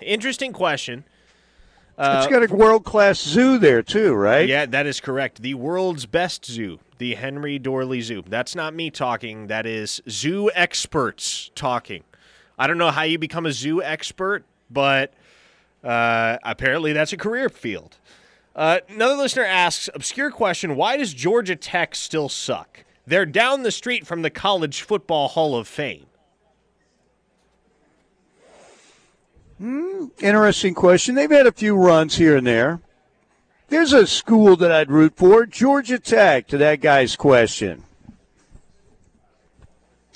Interesting 0.00 0.52
question. 0.52 1.04
Uh, 2.00 2.22
it's 2.24 2.32
got 2.32 2.50
a 2.50 2.54
world 2.54 2.82
class 2.82 3.20
zoo 3.20 3.58
there 3.58 3.82
too, 3.82 4.14
right? 4.14 4.48
Yeah, 4.48 4.64
that 4.64 4.86
is 4.86 5.00
correct. 5.00 5.42
The 5.42 5.52
world's 5.52 6.06
best 6.06 6.46
zoo, 6.46 6.78
the 6.96 7.14
Henry 7.14 7.58
Doorly 7.58 8.00
Zoo. 8.00 8.22
That's 8.26 8.54
not 8.54 8.72
me 8.72 8.90
talking. 8.90 9.48
That 9.48 9.66
is 9.66 10.00
zoo 10.08 10.50
experts 10.54 11.50
talking. 11.54 12.04
I 12.58 12.66
don't 12.66 12.78
know 12.78 12.90
how 12.90 13.02
you 13.02 13.18
become 13.18 13.44
a 13.44 13.52
zoo 13.52 13.82
expert, 13.82 14.44
but 14.70 15.12
uh, 15.84 16.38
apparently, 16.42 16.94
that's 16.94 17.12
a 17.12 17.18
career 17.18 17.50
field. 17.50 17.98
Uh, 18.56 18.80
another 18.88 19.16
listener 19.16 19.44
asks, 19.44 19.90
obscure 19.94 20.30
question: 20.30 20.76
Why 20.76 20.96
does 20.96 21.12
Georgia 21.12 21.54
Tech 21.54 21.94
still 21.94 22.30
suck? 22.30 22.84
They're 23.06 23.26
down 23.26 23.62
the 23.62 23.70
street 23.70 24.06
from 24.06 24.22
the 24.22 24.30
College 24.30 24.80
Football 24.80 25.28
Hall 25.28 25.54
of 25.54 25.68
Fame. 25.68 26.06
Hmm, 29.60 30.06
interesting 30.20 30.72
question. 30.72 31.14
They've 31.14 31.30
had 31.30 31.46
a 31.46 31.52
few 31.52 31.76
runs 31.76 32.16
here 32.16 32.34
and 32.34 32.46
there. 32.46 32.80
There's 33.68 33.92
a 33.92 34.06
school 34.06 34.56
that 34.56 34.72
I'd 34.72 34.90
root 34.90 35.14
for, 35.16 35.44
Georgia 35.44 35.98
Tech, 35.98 36.48
to 36.48 36.56
that 36.58 36.80
guy's 36.80 37.14
question. 37.14 37.84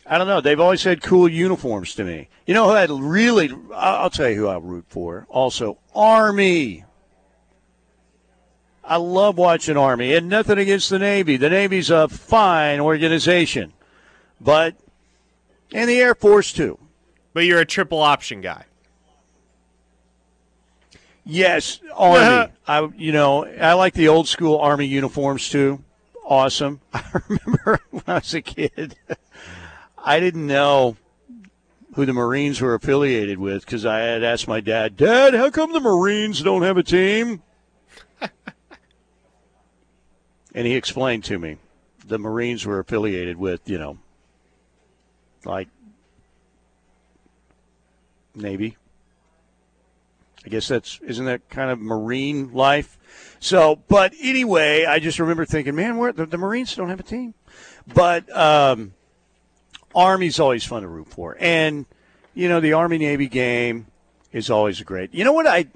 I 0.06 0.16
don't 0.16 0.26
know. 0.26 0.40
They've 0.40 0.58
always 0.58 0.82
had 0.82 1.02
cool 1.02 1.28
uniforms 1.28 1.94
to 1.96 2.04
me. 2.04 2.28
You 2.46 2.54
know 2.54 2.68
who 2.68 2.74
I'd 2.74 2.90
really, 2.90 3.50
I'll 3.74 4.08
tell 4.08 4.30
you 4.30 4.36
who 4.36 4.48
I 4.48 4.56
root 4.56 4.86
for. 4.88 5.26
Also, 5.28 5.78
Army. 5.94 6.84
I 8.82 8.96
love 8.96 9.36
watching 9.36 9.76
Army, 9.76 10.14
and 10.14 10.28
nothing 10.28 10.58
against 10.58 10.88
the 10.88 10.98
Navy. 10.98 11.36
The 11.36 11.50
Navy's 11.50 11.90
a 11.90 12.08
fine 12.08 12.80
organization, 12.80 13.74
but, 14.40 14.74
and 15.72 15.88
the 15.88 16.00
Air 16.00 16.14
Force 16.14 16.52
too. 16.52 16.78
But 17.34 17.44
you're 17.44 17.60
a 17.60 17.66
triple 17.66 18.00
option 18.00 18.40
guy. 18.40 18.64
Yes, 21.24 21.80
Army. 21.94 22.52
I, 22.66 22.88
you 22.96 23.12
know, 23.12 23.44
I 23.46 23.72
like 23.74 23.94
the 23.94 24.08
old 24.08 24.28
school 24.28 24.58
Army 24.58 24.86
uniforms 24.86 25.48
too. 25.48 25.82
Awesome. 26.24 26.80
I 26.92 27.02
remember 27.28 27.80
when 27.90 28.02
I 28.06 28.14
was 28.14 28.34
a 28.34 28.42
kid. 28.42 28.96
I 29.96 30.20
didn't 30.20 30.46
know 30.46 30.96
who 31.94 32.04
the 32.04 32.12
Marines 32.12 32.60
were 32.60 32.74
affiliated 32.74 33.38
with 33.38 33.64
because 33.64 33.86
I 33.86 34.00
had 34.00 34.22
asked 34.22 34.48
my 34.48 34.60
dad, 34.60 34.96
Dad, 34.96 35.32
how 35.34 35.50
come 35.50 35.72
the 35.72 35.80
Marines 35.80 36.42
don't 36.42 36.62
have 36.62 36.76
a 36.76 36.82
team? 36.82 37.42
and 40.54 40.66
he 40.66 40.74
explained 40.74 41.24
to 41.24 41.38
me 41.38 41.56
the 42.06 42.18
Marines 42.18 42.66
were 42.66 42.80
affiliated 42.80 43.38
with, 43.38 43.68
you 43.68 43.78
know, 43.78 43.98
like 45.44 45.68
Navy. 48.34 48.76
I 50.44 50.48
guess 50.48 50.68
that's 50.68 51.00
isn't 51.02 51.24
that 51.24 51.48
kind 51.48 51.70
of 51.70 51.80
Marine 51.80 52.52
life? 52.52 52.98
So, 53.40 53.76
but 53.88 54.12
anyway, 54.20 54.84
I 54.84 54.98
just 54.98 55.18
remember 55.18 55.44
thinking, 55.44 55.74
man, 55.74 55.96
where 55.96 56.12
the, 56.12 56.26
the 56.26 56.38
Marines 56.38 56.74
don't 56.74 56.90
have 56.90 57.00
a 57.00 57.04
team, 57.04 57.34
but 57.92 58.34
um, 58.36 58.94
Army's 59.94 60.40
always 60.40 60.64
fun 60.64 60.82
to 60.82 60.88
root 60.88 61.08
for. 61.08 61.36
And, 61.38 61.86
you 62.34 62.48
know, 62.48 62.60
the 62.60 62.72
Army 62.72 62.98
Navy 62.98 63.28
game 63.28 63.86
is 64.32 64.50
always 64.50 64.80
great. 64.82 65.14
You 65.14 65.24
know 65.24 65.32
what 65.32 65.46
I 65.46 65.66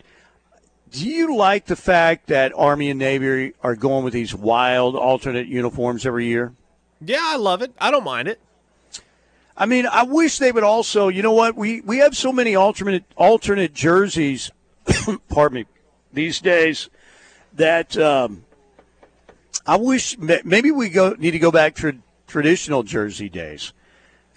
do 0.91 1.09
you 1.09 1.35
like 1.37 1.67
the 1.67 1.77
fact 1.77 2.29
that 2.29 2.53
Army 2.57 2.91
and 2.91 2.99
Navy 2.99 3.53
are 3.63 3.77
going 3.77 4.05
with 4.05 4.13
these 4.13 4.35
wild 4.35 4.97
alternate 4.97 5.47
uniforms 5.47 6.07
every 6.07 6.27
year? 6.27 6.55
Yeah, 7.01 7.23
I 7.23 7.37
love 7.37 7.63
it. 7.63 7.73
I 7.81 7.91
don't 7.91 8.05
mind 8.05 8.29
it. 8.29 8.41
I 9.57 9.67
mean, 9.67 9.87
I 9.87 10.05
wish 10.05 10.39
they 10.39 10.53
would 10.53 10.63
also. 10.63 11.09
You 11.09 11.23
know 11.23 11.33
what? 11.33 11.57
We 11.57 11.81
we 11.81 11.99
have 11.99 12.17
so 12.17 12.33
many 12.33 12.55
alternate 12.55 13.05
alternate 13.17 13.75
jerseys. 13.75 14.51
pardon 15.29 15.57
me. 15.57 15.67
These 16.13 16.41
days, 16.41 16.89
that 17.55 17.97
um, 17.97 18.45
I 19.67 19.77
wish 19.77 20.17
maybe 20.19 20.71
we 20.71 20.89
go 20.89 21.11
need 21.19 21.33
to 21.33 21.39
go 21.39 21.51
back 21.51 21.75
to 21.77 21.99
traditional 22.27 22.83
jersey 22.83 23.29
days. 23.29 23.73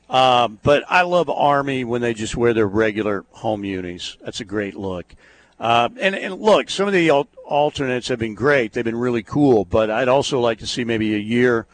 Um, 0.10 0.60
but 0.62 0.84
I 0.90 1.04
love 1.04 1.30
Army 1.30 1.86
when 1.86 2.02
they 2.02 2.14
just 2.14 2.36
wear 2.36 2.54
their 2.54 2.68
regular 2.68 3.26
home 3.32 3.64
unis. 3.64 4.18
That's 4.22 4.42
a 4.42 4.46
great 4.46 4.76
look. 4.76 5.16
Uh, 5.58 5.88
and, 6.00 6.16
and 6.16 6.42
look, 6.42 6.70
some 6.70 6.88
of 6.88 6.94
the 6.94 7.10
al- 7.10 7.30
alternates 7.46 8.10
have 8.10 8.20
been 8.20 8.36
great. 8.36 8.74
They've 8.74 8.84
been 8.84 8.96
really 8.96 9.24
cool. 9.24 9.64
But 9.64 9.90
I'd 9.90 10.10
also 10.10 10.42
like 10.42 10.60
to 10.60 10.68
see 10.68 10.84
maybe 10.84 11.16
a 11.16 11.20
year 11.20 11.66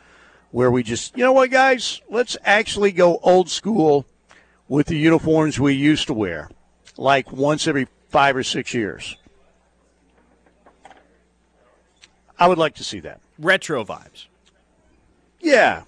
where 0.51 0.69
we 0.69 0.83
just, 0.83 1.17
you 1.17 1.23
know 1.23 1.33
what, 1.33 1.49
guys, 1.49 2.01
let's 2.09 2.37
actually 2.43 2.91
go 2.91 3.17
old 3.23 3.49
school 3.49 4.05
with 4.67 4.87
the 4.87 4.97
uniforms 4.97 5.59
we 5.59 5.73
used 5.73 6.07
to 6.07 6.13
wear, 6.13 6.49
like 6.97 7.31
once 7.31 7.67
every 7.67 7.87
five 8.09 8.35
or 8.35 8.43
six 8.43 8.73
years. 8.73 9.17
I 12.39 12.47
would 12.47 12.57
like 12.57 12.75
to 12.75 12.83
see 12.83 12.99
that. 13.01 13.19
Retro 13.39 13.83
vibes. 13.83 14.27
Yeah, 15.39 15.83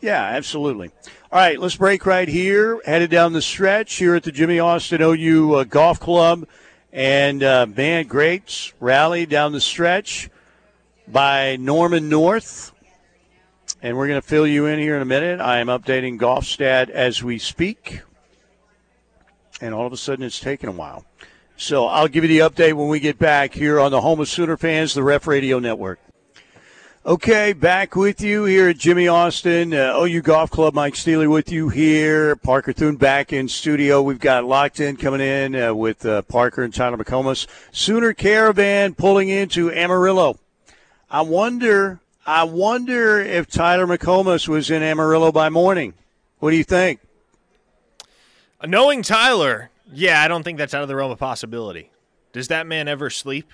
Yeah, 0.00 0.22
absolutely. 0.22 0.90
All 1.32 1.38
right, 1.38 1.58
let's 1.58 1.76
break 1.76 2.06
right 2.06 2.28
here. 2.28 2.80
Headed 2.84 3.10
down 3.10 3.32
the 3.32 3.42
stretch 3.42 3.94
here 3.94 4.14
at 4.14 4.22
the 4.22 4.32
Jimmy 4.32 4.58
Austin 4.60 5.02
OU 5.02 5.54
uh, 5.54 5.64
Golf 5.64 5.98
Club. 5.98 6.46
And, 6.92 7.42
uh, 7.42 7.66
man, 7.66 8.06
great 8.06 8.72
rally 8.80 9.26
down 9.26 9.52
the 9.52 9.60
stretch 9.60 10.30
by 11.06 11.56
Norman 11.56 12.08
North. 12.08 12.72
And 13.82 13.96
we're 13.96 14.08
going 14.08 14.20
to 14.20 14.26
fill 14.26 14.46
you 14.46 14.66
in 14.66 14.78
here 14.78 14.96
in 14.96 15.02
a 15.02 15.06
minute. 15.06 15.40
I 15.40 15.58
am 15.58 15.66
updating 15.66 16.16
Golf 16.16 16.44
Stat 16.44 16.90
as 16.90 17.22
we 17.22 17.38
speak. 17.38 18.00
And 19.60 19.74
all 19.74 19.86
of 19.86 19.92
a 19.92 19.96
sudden, 19.96 20.24
it's 20.24 20.40
taken 20.40 20.68
a 20.68 20.72
while. 20.72 21.04
So 21.60 21.86
I'll 21.88 22.06
give 22.06 22.22
you 22.22 22.28
the 22.28 22.48
update 22.48 22.74
when 22.74 22.86
we 22.86 23.00
get 23.00 23.18
back 23.18 23.52
here 23.52 23.80
on 23.80 23.90
the 23.90 24.00
Home 24.00 24.20
of 24.20 24.28
Sooner 24.28 24.56
Fans, 24.56 24.94
the 24.94 25.02
Ref 25.02 25.26
Radio 25.26 25.58
Network. 25.58 25.98
Okay, 27.04 27.52
back 27.52 27.96
with 27.96 28.20
you 28.20 28.44
here 28.44 28.68
at 28.68 28.78
Jimmy 28.78 29.08
Austin, 29.08 29.74
uh, 29.74 29.98
OU 29.98 30.22
Golf 30.22 30.50
Club. 30.52 30.72
Mike 30.74 30.94
Steely 30.94 31.26
with 31.26 31.50
you 31.50 31.68
here. 31.68 32.36
Parker 32.36 32.72
Thune 32.72 32.94
back 32.94 33.32
in 33.32 33.48
studio. 33.48 34.00
We've 34.00 34.20
got 34.20 34.44
locked 34.44 34.78
in 34.78 34.96
coming 34.96 35.20
in 35.20 35.56
uh, 35.56 35.74
with 35.74 36.06
uh, 36.06 36.22
Parker 36.22 36.62
and 36.62 36.72
Tyler 36.72 36.96
McComas. 36.96 37.48
Sooner 37.72 38.12
Caravan 38.12 38.94
pulling 38.94 39.28
into 39.28 39.72
Amarillo. 39.72 40.38
I 41.10 41.22
wonder, 41.22 41.98
I 42.24 42.44
wonder 42.44 43.18
if 43.18 43.48
Tyler 43.48 43.86
McComas 43.88 44.46
was 44.46 44.70
in 44.70 44.84
Amarillo 44.84 45.32
by 45.32 45.48
morning. 45.48 45.94
What 46.38 46.52
do 46.52 46.56
you 46.56 46.62
think? 46.62 47.00
Knowing 48.64 49.02
Tyler, 49.02 49.70
yeah, 49.92 50.22
I 50.22 50.28
don't 50.28 50.42
think 50.42 50.58
that's 50.58 50.74
out 50.74 50.82
of 50.82 50.88
the 50.88 50.96
realm 50.96 51.10
of 51.10 51.18
possibility. 51.18 51.90
Does 52.32 52.48
that 52.48 52.66
man 52.66 52.88
ever 52.88 53.10
sleep? 53.10 53.50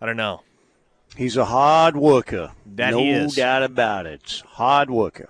I 0.00 0.06
don't 0.06 0.16
know. 0.16 0.42
He's 1.16 1.36
a 1.36 1.44
hard 1.44 1.96
worker. 1.96 2.52
That 2.66 2.92
no 2.92 2.98
he 2.98 3.10
is. 3.10 3.34
doubt 3.34 3.62
about 3.62 4.06
it. 4.06 4.42
Hard 4.46 4.90
worker. 4.90 5.28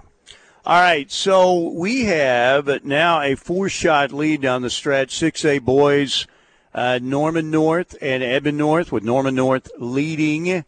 All 0.64 0.80
right, 0.80 1.10
so 1.10 1.70
we 1.70 2.04
have 2.04 2.84
now 2.84 3.20
a 3.20 3.34
four-shot 3.34 4.12
lead 4.12 4.40
down 4.40 4.62
the 4.62 4.70
stretch. 4.70 5.16
Six 5.16 5.44
A 5.44 5.58
boys, 5.58 6.28
uh, 6.72 7.00
Norman 7.02 7.50
North 7.50 7.96
and 8.00 8.22
Edmond 8.22 8.58
North, 8.58 8.92
with 8.92 9.02
Norman 9.02 9.34
North 9.34 9.68
leading 9.76 10.64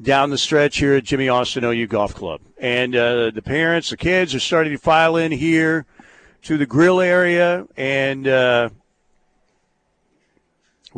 down 0.00 0.28
the 0.28 0.36
stretch 0.36 0.76
here 0.76 0.94
at 0.96 1.04
Jimmy 1.04 1.30
Austin 1.30 1.64
OU 1.64 1.86
Golf 1.86 2.14
Club. 2.14 2.42
And 2.58 2.94
uh, 2.94 3.30
the 3.30 3.40
parents, 3.40 3.88
the 3.88 3.96
kids 3.96 4.34
are 4.34 4.40
starting 4.40 4.72
to 4.72 4.78
file 4.78 5.16
in 5.16 5.32
here 5.32 5.86
to 6.42 6.58
the 6.58 6.66
grill 6.66 7.00
area, 7.00 7.66
and 7.74 8.28
uh, 8.28 8.68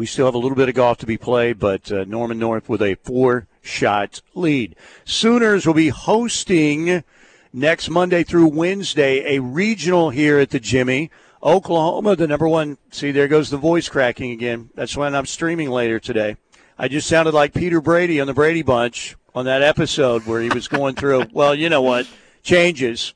we 0.01 0.07
still 0.07 0.25
have 0.25 0.35
a 0.35 0.39
little 0.39 0.57
bit 0.57 0.71
of 0.71 0.75
golf 0.75 0.97
to 0.97 1.05
be 1.05 1.19
played, 1.19 1.59
but 1.59 1.93
uh, 1.93 2.05
Norman 2.05 2.39
North 2.39 2.71
with 2.71 2.81
a 2.81 2.95
four 2.95 3.47
shot 3.61 4.23
lead. 4.35 4.75
Sooners 5.05 5.67
will 5.67 5.75
be 5.75 5.91
hosting 5.91 7.05
next 7.53 7.91
Monday 7.91 8.25
through 8.25 8.47
Wednesday 8.47 9.37
a 9.37 9.43
regional 9.43 10.09
here 10.09 10.39
at 10.39 10.49
the 10.49 10.59
Jimmy. 10.59 11.11
Oklahoma, 11.43 12.17
the 12.17 12.27
number 12.27 12.49
one. 12.49 12.79
See, 12.91 13.11
there 13.11 13.29
goes 13.29 13.51
the 13.51 13.59
voice 13.59 13.91
cracking 13.91 14.31
again. 14.31 14.71
That's 14.75 14.97
when 14.97 15.15
I'm 15.15 15.27
streaming 15.27 15.69
later 15.69 16.01
today. 16.01 16.39
I 16.79 16.89
just 16.89 17.07
sounded 17.07 17.35
like 17.35 17.53
Peter 17.53 17.83
Brady 17.83 18.23
on 18.23 18.27
the 18.27 18.33
Brady 18.33 18.63
Bunch 18.63 19.17
on 19.35 19.45
that 19.45 19.61
episode 19.61 20.25
where 20.25 20.41
he 20.41 20.49
was 20.49 20.67
going 20.67 20.95
through, 20.95 21.27
well, 21.31 21.55
you 21.55 21.69
know 21.69 21.83
what, 21.83 22.09
changes. 22.43 23.13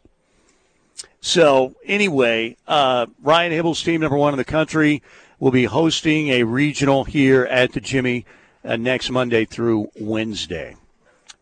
So, 1.23 1.77
anyway, 1.87 2.59
uh, 2.69 3.07
Ryan 3.23 3.53
Hybl's 3.53 3.83
team, 3.83 4.03
number 4.03 4.19
one 4.19 4.35
in 4.35 4.39
the 4.39 4.45
country, 4.45 5.03
will 5.41 5.51
be 5.51 5.65
hosting 5.65 6.29
a 6.31 6.43
regional 6.45 7.05
here 7.05 7.45
at 7.45 7.73
the 7.73 7.81
Jimmy 7.81 8.25
uh, 8.65 8.77
next 8.77 9.11
Monday 9.11 9.45
through 9.45 9.91
Wednesday. 10.01 10.77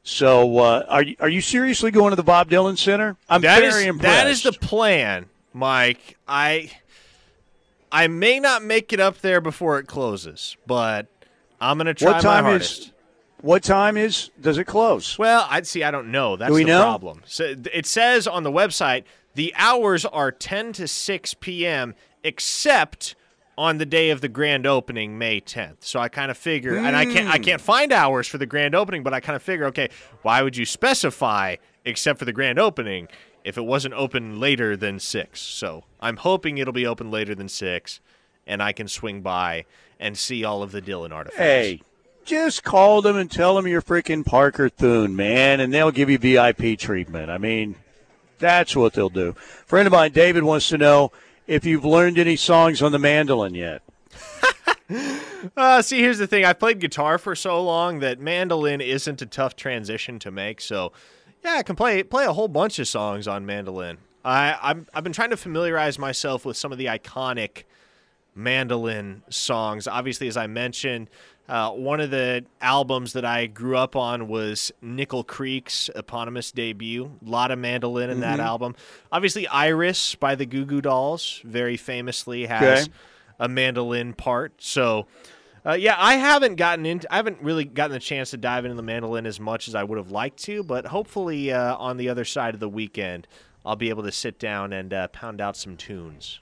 So, 0.05 0.59
uh, 0.59 0.85
are 0.89 1.03
you, 1.05 1.17
are 1.21 1.29
you 1.29 1.41
seriously 1.41 1.91
going 1.93 2.11
to 2.11 2.17
the 2.17 2.25
Bob 2.25 2.51
Dylan 2.51 2.77
Center? 2.77 3.17
I'm 3.29 3.41
That 3.43 3.61
very 3.61 3.83
is- 3.83 3.89
impressed. 3.89 4.25
That 4.25 4.27
is 4.27 4.43
the 4.43 4.53
plan, 4.53 5.27
Mike. 5.53 6.17
I 6.27 6.71
I 7.91 8.09
may 8.09 8.41
not 8.41 8.63
make 8.65 8.93
it 8.93 9.01
up 9.01 9.21
there 9.21 9.41
before 9.41 9.79
it 9.79 9.87
closes, 9.87 10.57
but 10.67 11.07
I'm 11.61 11.77
going 11.79 11.87
to 11.87 11.95
try 11.95 12.13
What 12.13 12.23
time 12.23 12.45
my 12.45 12.51
is- 12.55 12.69
hardest. 12.79 12.93
what 13.43 13.63
time 13.63 13.97
is 13.97 14.31
does 14.41 14.59
it 14.59 14.65
close? 14.65 15.19
Well, 15.19 15.47
I'd 15.49 15.67
see. 15.69 15.85
I 15.85 15.93
don't 15.93 16.11
know. 16.11 16.37
That's 16.37 16.51
we 16.53 16.63
the 16.65 16.69
know? 16.71 16.83
problem. 16.83 17.23
So 17.27 17.55
it 17.73 17.87
says 17.87 18.27
on 18.27 18.43
the 18.43 18.51
website 18.51 19.05
the 19.35 19.55
hours 19.57 20.05
are 20.05 20.33
10 20.33 20.73
to 20.75 20.89
6 20.89 21.35
p.m. 21.35 21.95
except 22.25 23.15
on 23.59 23.79
the 23.79 23.87
day 23.87 24.11
of 24.11 24.21
the 24.21 24.29
grand 24.29 24.67
opening, 24.67 25.19
May 25.19 25.41
10th. 25.41 25.85
So 25.85 26.01
I 26.01 26.09
kind 26.09 26.31
of 26.31 26.39
figure, 26.39 26.77
and 26.77 26.97
I 26.97 27.05
can't, 27.05 27.29
I 27.29 27.37
Hmm. 27.37 27.43
can't 27.43 27.61
find 27.61 27.93
hours 27.93 28.27
for 28.27 28.39
the 28.39 28.47
grand 28.47 28.75
opening, 28.75 29.03
but 29.03 29.13
I 29.13 29.21
kind 29.21 29.37
of 29.37 29.43
figure, 29.43 29.67
okay, 29.67 29.89
why 30.23 30.43
would 30.43 30.57
you 30.57 30.65
specify 30.65 31.57
except 31.85 32.19
for 32.19 32.25
the 32.25 32.33
grand 32.33 32.59
opening 32.59 33.09
if 33.45 33.59
it 33.59 33.63
wasn't 33.65 33.95
open 33.95 34.41
later 34.41 34.77
than 34.77 34.99
six? 34.99 35.41
So 35.41 35.85
I'm 36.01 36.17
hoping 36.17 36.59
it'll 36.59 36.73
be 36.73 36.87
open 36.87 37.11
later 37.11 37.35
than 37.35 37.49
six, 37.49 38.01
and 38.47 38.63
I 38.63 38.73
can 38.73 38.89
swing 38.89 39.21
by 39.21 39.67
and 40.01 40.17
see 40.17 40.45
all 40.45 40.63
of 40.63 40.73
the 40.73 40.81
Dylan 40.83 41.13
artifacts. 41.13 41.39
Hey, 41.41 41.83
just 42.25 42.65
call 42.65 43.03
them 43.03 43.17
and 43.17 43.31
tell 43.31 43.55
them 43.55 43.67
you're 43.67 43.83
freaking 43.83 44.25
Parker 44.25 44.69
Thune, 44.69 45.15
man, 45.15 45.61
and 45.61 45.73
they'll 45.75 45.91
give 45.91 46.09
you 46.09 46.19
VIP 46.19 46.79
treatment. 46.79 47.31
I 47.31 47.37
mean, 47.39 47.75
that's 48.39 48.75
what 48.75 48.95
they'll 48.95 49.09
do. 49.11 49.33
friend 49.67 49.87
of 49.87 49.93
mine, 49.93 50.13
David, 50.13 50.43
wants 50.43 50.69
to 50.71 50.79
know 50.79 51.13
if 51.47 51.65
you've 51.65 51.85
learned 51.85 52.19
any 52.19 52.37
songs 52.37 52.83
on 52.83 52.93
the 52.93 52.99
mandolin 52.99 53.55
yet. 53.55 53.83
Uh, 55.57 55.83
see, 55.83 55.99
here's 55.99 56.19
the 56.19 56.27
thing. 56.27 56.45
I've 56.45 56.61
played 56.61 56.79
guitar 56.79 57.19
for 57.19 57.35
so 57.35 57.61
long 57.63 57.99
that 57.99 58.21
mandolin 58.21 58.81
isn't 58.81 59.21
a 59.23 59.27
tough 59.27 59.57
transition 59.57 60.21
to 60.21 60.31
make. 60.31 60.61
So, 60.61 60.93
yeah, 61.45 61.55
I 61.55 61.63
can 61.63 61.75
play 61.75 62.03
play 62.05 62.25
a 62.25 62.33
whole 62.33 62.47
bunch 62.47 62.79
of 62.79 62.87
songs 62.87 63.27
on 63.27 63.45
mandolin. 63.45 63.99
I 64.25 64.57
I'm, 64.63 64.87
I've 64.95 65.03
been 65.03 65.13
trying 65.13 65.31
to 65.31 65.37
familiarize 65.37 65.99
myself 65.99 66.45
with 66.45 66.57
some 66.57 66.71
of 66.71 66.79
the 66.79 66.87
iconic 66.87 67.65
mandolin 68.35 69.23
songs. 69.29 69.89
Obviously, 69.89 70.29
as 70.29 70.37
I 70.37 70.47
mentioned, 70.47 71.11
uh, 71.49 71.71
one 71.71 72.01
of 72.01 72.11
the 72.11 72.45
albums 72.61 73.13
that 73.15 73.25
I 73.25 73.47
grew 73.47 73.77
up 73.77 73.97
on 73.97 74.29
was 74.29 74.73
Nickel 74.81 75.25
Creek's 75.25 75.91
eponymous 75.95 76.53
debut. 76.53 77.11
A 77.27 77.29
lot 77.29 77.51
of 77.51 77.59
mandolin 77.59 78.11
in 78.11 78.21
that 78.21 78.41
album. 78.41 78.75
Obviously, 79.11 79.47
Iris 79.49 80.15
by 80.15 80.35
the 80.35 80.47
Goo 80.47 80.65
Goo 80.65 80.81
Dolls 80.81 81.41
very 81.45 81.77
famously 81.77 82.47
has 82.47 82.85
Okay. 82.85 82.93
a 83.41 83.49
mandolin 83.49 84.15
part. 84.15 84.53
So, 84.63 85.07
uh, 85.67 85.73
yeah, 85.73 85.97
I 85.99 86.15
haven't 86.15 86.55
gotten 86.57 86.87
into, 86.87 87.13
I 87.13 87.17
haven't 87.17 87.39
really 87.43 87.65
gotten 87.65 87.93
the 87.93 87.99
chance 88.01 88.31
to 88.31 88.37
dive 88.37 88.65
into 88.65 88.77
the 88.77 88.83
mandolin 88.83 89.27
as 89.27 89.39
much 89.41 89.69
as 89.69 89.75
I 89.75 89.85
would 89.85 89.99
have 89.99 90.11
liked 90.11 90.43
to, 90.45 90.63
but 90.63 90.87
hopefully 90.87 91.53
uh, 91.53 91.77
on 91.77 91.97
the 91.99 92.09
other 92.09 92.25
side 92.25 92.55
of 92.55 92.61
the 92.61 92.69
weekend, 92.69 93.27
I'll 93.65 93.77
be 93.77 93.91
able 93.91 94.03
to 94.05 94.13
sit 94.13 94.39
down 94.39 94.73
and 94.73 94.93
uh, 94.95 95.09
pound 95.09 95.41
out 95.41 95.57
some 95.57 95.77
tunes. 95.77 96.41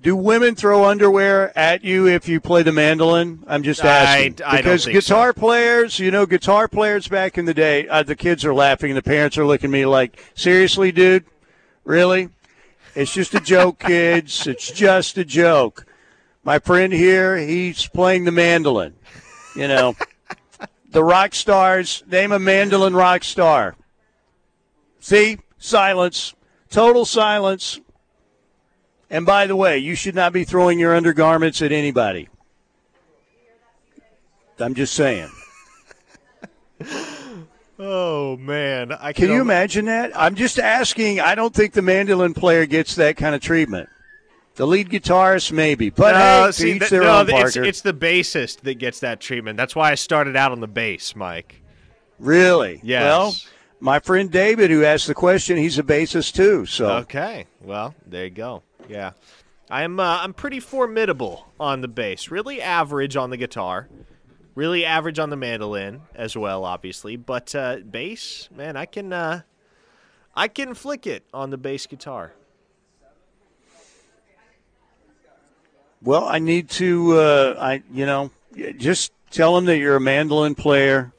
Do 0.00 0.14
women 0.16 0.54
throw 0.54 0.84
underwear 0.84 1.56
at 1.56 1.82
you 1.82 2.06
if 2.06 2.28
you 2.28 2.38
play 2.40 2.62
the 2.62 2.72
mandolin? 2.72 3.42
I'm 3.46 3.62
just 3.62 3.82
I- 3.82 3.88
asking. 3.88 4.44
I 4.44 4.56
don't 4.56 4.64
because 4.64 4.86
guitar 4.86 5.32
so. 5.34 5.40
players, 5.40 5.98
you 5.98 6.10
know, 6.10 6.26
guitar 6.26 6.68
players 6.68 7.08
back 7.08 7.38
in 7.38 7.46
the 7.46 7.54
day, 7.54 7.88
uh, 7.88 8.02
the 8.02 8.14
kids 8.16 8.44
are 8.44 8.52
laughing. 8.54 8.94
The 8.94 9.02
parents 9.02 9.38
are 9.38 9.46
looking 9.46 9.70
at 9.70 9.72
me 9.72 9.86
like, 9.86 10.22
seriously, 10.34 10.92
dude? 10.92 11.24
Really? 11.84 12.28
It's 12.94 13.12
just 13.14 13.34
a 13.34 13.40
joke, 13.40 13.78
kids. 13.86 14.46
It's 14.46 14.70
just 14.70 15.16
a 15.16 15.24
joke. 15.24 15.86
My 16.42 16.58
friend 16.58 16.92
here, 16.92 17.38
he's 17.38 17.86
playing 17.86 18.24
the 18.24 18.32
mandolin. 18.32 18.94
You 19.56 19.68
know, 19.68 19.96
the 20.90 21.02
rock 21.02 21.34
stars, 21.34 22.02
name 22.06 22.32
a 22.32 22.38
mandolin 22.38 22.94
rock 22.94 23.24
star. 23.24 23.74
See? 25.00 25.38
Silence. 25.58 26.34
Total 26.68 27.04
silence. 27.06 27.80
And 29.14 29.24
by 29.24 29.46
the 29.46 29.54
way, 29.54 29.78
you 29.78 29.94
should 29.94 30.16
not 30.16 30.32
be 30.32 30.42
throwing 30.42 30.76
your 30.76 30.92
undergarments 30.92 31.62
at 31.62 31.70
anybody. 31.70 32.28
I'm 34.58 34.74
just 34.74 34.94
saying. 34.94 35.30
Oh 37.76 38.36
man, 38.36 38.92
I 38.92 39.12
Can 39.12 39.30
you 39.30 39.40
imagine 39.40 39.86
that? 39.86 40.12
I'm 40.14 40.36
just 40.36 40.60
asking. 40.60 41.18
I 41.18 41.34
don't 41.34 41.52
think 41.52 41.72
the 41.72 41.82
mandolin 41.82 42.32
player 42.32 42.66
gets 42.66 42.94
that 42.94 43.16
kind 43.16 43.34
of 43.34 43.40
treatment. 43.40 43.88
The 44.54 44.64
lead 44.64 44.90
guitarist, 44.90 45.50
maybe. 45.50 45.90
But 45.90 46.12
No, 46.12 46.44
hey, 46.46 46.52
see, 46.52 46.78
no, 46.96 47.18
own, 47.18 47.30
it's, 47.30 47.56
it's 47.56 47.80
the 47.80 47.92
bassist 47.92 48.60
that 48.60 48.74
gets 48.74 49.00
that 49.00 49.18
treatment. 49.18 49.56
That's 49.56 49.74
why 49.74 49.90
I 49.90 49.96
started 49.96 50.36
out 50.36 50.52
on 50.52 50.60
the 50.60 50.68
bass, 50.68 51.16
Mike. 51.16 51.62
really? 52.20 52.78
Yes. 52.84 53.02
Well, 53.02 53.34
my 53.80 53.98
friend 53.98 54.30
David, 54.30 54.70
who 54.70 54.84
asked 54.84 55.08
the 55.08 55.14
question, 55.14 55.56
he's 55.56 55.76
a 55.76 55.82
bassist 55.82 56.34
too. 56.34 56.66
So 56.66 56.90
Okay, 56.98 57.46
well, 57.60 57.92
there 58.06 58.24
you 58.24 58.30
go. 58.30 58.62
Yeah, 58.88 59.12
I'm 59.70 59.98
uh, 59.98 60.18
I'm 60.20 60.34
pretty 60.34 60.60
formidable 60.60 61.46
on 61.58 61.80
the 61.80 61.88
bass. 61.88 62.30
Really 62.30 62.60
average 62.60 63.16
on 63.16 63.30
the 63.30 63.36
guitar. 63.36 63.88
Really 64.54 64.84
average 64.84 65.18
on 65.18 65.30
the 65.30 65.36
mandolin 65.36 66.02
as 66.14 66.36
well, 66.36 66.64
obviously. 66.64 67.16
But 67.16 67.54
uh, 67.54 67.78
bass, 67.78 68.48
man, 68.54 68.76
I 68.76 68.84
can 68.84 69.12
uh, 69.12 69.42
I 70.34 70.48
can 70.48 70.74
flick 70.74 71.06
it 71.06 71.24
on 71.32 71.50
the 71.50 71.56
bass 71.56 71.86
guitar. 71.86 72.34
Well, 76.02 76.24
I 76.24 76.38
need 76.38 76.68
to, 76.70 77.18
uh, 77.18 77.56
I 77.58 77.82
you 77.90 78.04
know, 78.04 78.30
just 78.76 79.12
tell 79.30 79.54
them 79.54 79.64
that 79.64 79.78
you're 79.78 79.96
a 79.96 80.00
mandolin 80.00 80.54
player, 80.54 81.14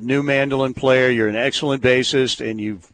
new 0.00 0.24
mandolin 0.24 0.74
player. 0.74 1.08
You're 1.08 1.28
an 1.28 1.36
excellent 1.36 1.84
bassist, 1.84 2.44
and 2.44 2.60
you've 2.60 2.92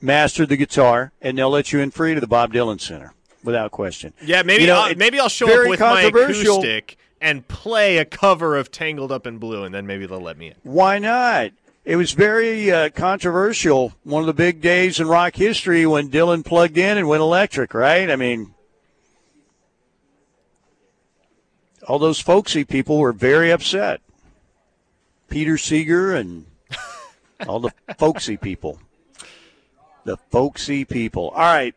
mastered 0.00 0.48
the 0.48 0.56
guitar, 0.56 1.10
and 1.20 1.36
they'll 1.36 1.50
let 1.50 1.72
you 1.72 1.80
in 1.80 1.90
free 1.90 2.14
to 2.14 2.20
the 2.20 2.28
Bob 2.28 2.52
Dylan 2.52 2.80
Center 2.80 3.15
without 3.46 3.70
question. 3.70 4.12
Yeah, 4.22 4.42
maybe 4.42 4.62
You 4.62 4.68
know, 4.68 4.80
I'll, 4.80 4.94
maybe 4.94 5.18
I'll 5.18 5.30
show 5.30 5.46
up 5.62 5.68
with 5.68 5.80
my 5.80 6.02
acoustic 6.02 6.98
and 7.20 7.48
play 7.48 7.96
a 7.96 8.04
cover 8.04 8.56
of 8.56 8.70
"Tangled 8.70 9.10
Up 9.10 9.26
in 9.26 9.38
Blue," 9.38 9.64
and 9.64 9.74
then 9.74 9.86
maybe 9.86 10.04
they'll 10.04 10.20
let 10.20 10.36
me 10.36 10.48
in. 10.48 10.54
Why 10.62 10.98
not? 10.98 11.52
It 11.86 11.96
was 11.96 12.12
very 12.12 12.70
uh, 12.70 12.90
controversial. 12.90 13.94
One 14.02 14.20
of 14.20 14.26
the 14.26 14.34
big 14.34 14.60
days 14.60 14.98
in 14.98 15.06
rock 15.06 15.36
history 15.36 15.86
when 15.86 16.10
Dylan 16.10 16.44
plugged 16.44 16.76
in 16.76 16.98
and 16.98 17.08
went 17.08 17.22
electric, 17.22 17.72
right? 17.72 18.10
I 18.10 18.16
mean, 18.16 18.52
all 21.86 22.00
those 22.00 22.20
folksy 22.20 22.64
people 22.64 22.98
were 22.98 23.12
very 23.12 23.52
upset. 23.52 24.00
Peter 25.28 25.56
Seeger 25.56 26.14
and 26.14 26.46
all 27.48 27.60
the 27.60 27.70
folksy 27.98 28.36
people. 28.36 28.80
The 30.04 30.16
folksy 30.30 30.84
people. 30.84 31.30
All 31.30 31.38
right. 31.40 31.74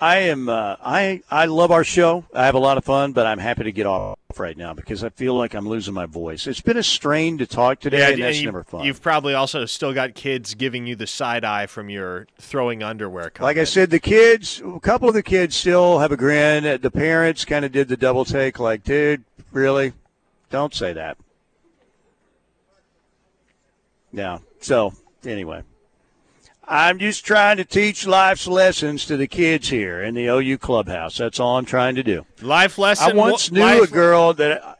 I 0.00 0.18
am. 0.18 0.48
Uh, 0.48 0.76
I 0.80 1.22
I 1.30 1.46
love 1.46 1.72
our 1.72 1.82
show. 1.82 2.24
I 2.32 2.46
have 2.46 2.54
a 2.54 2.60
lot 2.60 2.78
of 2.78 2.84
fun, 2.84 3.12
but 3.12 3.26
I'm 3.26 3.38
happy 3.38 3.64
to 3.64 3.72
get 3.72 3.86
off 3.86 4.16
right 4.36 4.56
now 4.56 4.72
because 4.72 5.02
I 5.02 5.08
feel 5.08 5.34
like 5.34 5.54
I'm 5.54 5.68
losing 5.68 5.92
my 5.92 6.06
voice. 6.06 6.46
It's 6.46 6.60
been 6.60 6.76
a 6.76 6.84
strain 6.84 7.38
to 7.38 7.46
talk 7.46 7.80
today, 7.80 8.12
and 8.12 8.22
that's 8.22 8.38
you, 8.38 8.44
never 8.46 8.62
fun. 8.62 8.84
You've 8.84 9.02
probably 9.02 9.34
also 9.34 9.64
still 9.66 9.92
got 9.92 10.14
kids 10.14 10.54
giving 10.54 10.86
you 10.86 10.94
the 10.94 11.08
side 11.08 11.44
eye 11.44 11.66
from 11.66 11.90
your 11.90 12.28
throwing 12.38 12.82
underwear. 12.82 13.30
Comment. 13.30 13.42
Like 13.42 13.60
I 13.60 13.64
said, 13.64 13.90
the 13.90 13.98
kids, 13.98 14.62
a 14.64 14.78
couple 14.78 15.08
of 15.08 15.14
the 15.14 15.22
kids 15.22 15.56
still 15.56 15.98
have 15.98 16.12
a 16.12 16.16
grin. 16.16 16.80
The 16.80 16.90
parents 16.90 17.44
kind 17.44 17.64
of 17.64 17.72
did 17.72 17.88
the 17.88 17.96
double 17.96 18.24
take, 18.24 18.60
like, 18.60 18.84
dude, 18.84 19.24
really? 19.50 19.94
Don't 20.50 20.72
say 20.72 20.92
that. 20.92 21.18
Yeah. 24.12 24.38
So, 24.60 24.92
anyway, 25.24 25.62
I'm 26.68 26.98
just 26.98 27.24
trying 27.24 27.56
to 27.56 27.64
teach 27.64 28.06
life's 28.06 28.46
lessons 28.46 29.06
to 29.06 29.16
the 29.16 29.26
kids 29.26 29.70
here 29.70 30.02
in 30.02 30.14
the 30.14 30.26
OU 30.26 30.58
clubhouse. 30.58 31.16
That's 31.16 31.40
all 31.40 31.56
I'm 31.56 31.64
trying 31.64 31.94
to 31.94 32.02
do. 32.02 32.26
life 32.42 32.76
lesson. 32.76 33.12
I 33.12 33.14
once 33.14 33.50
knew 33.50 33.60
life- 33.62 33.90
a 33.90 33.92
girl 33.92 34.34
that 34.34 34.78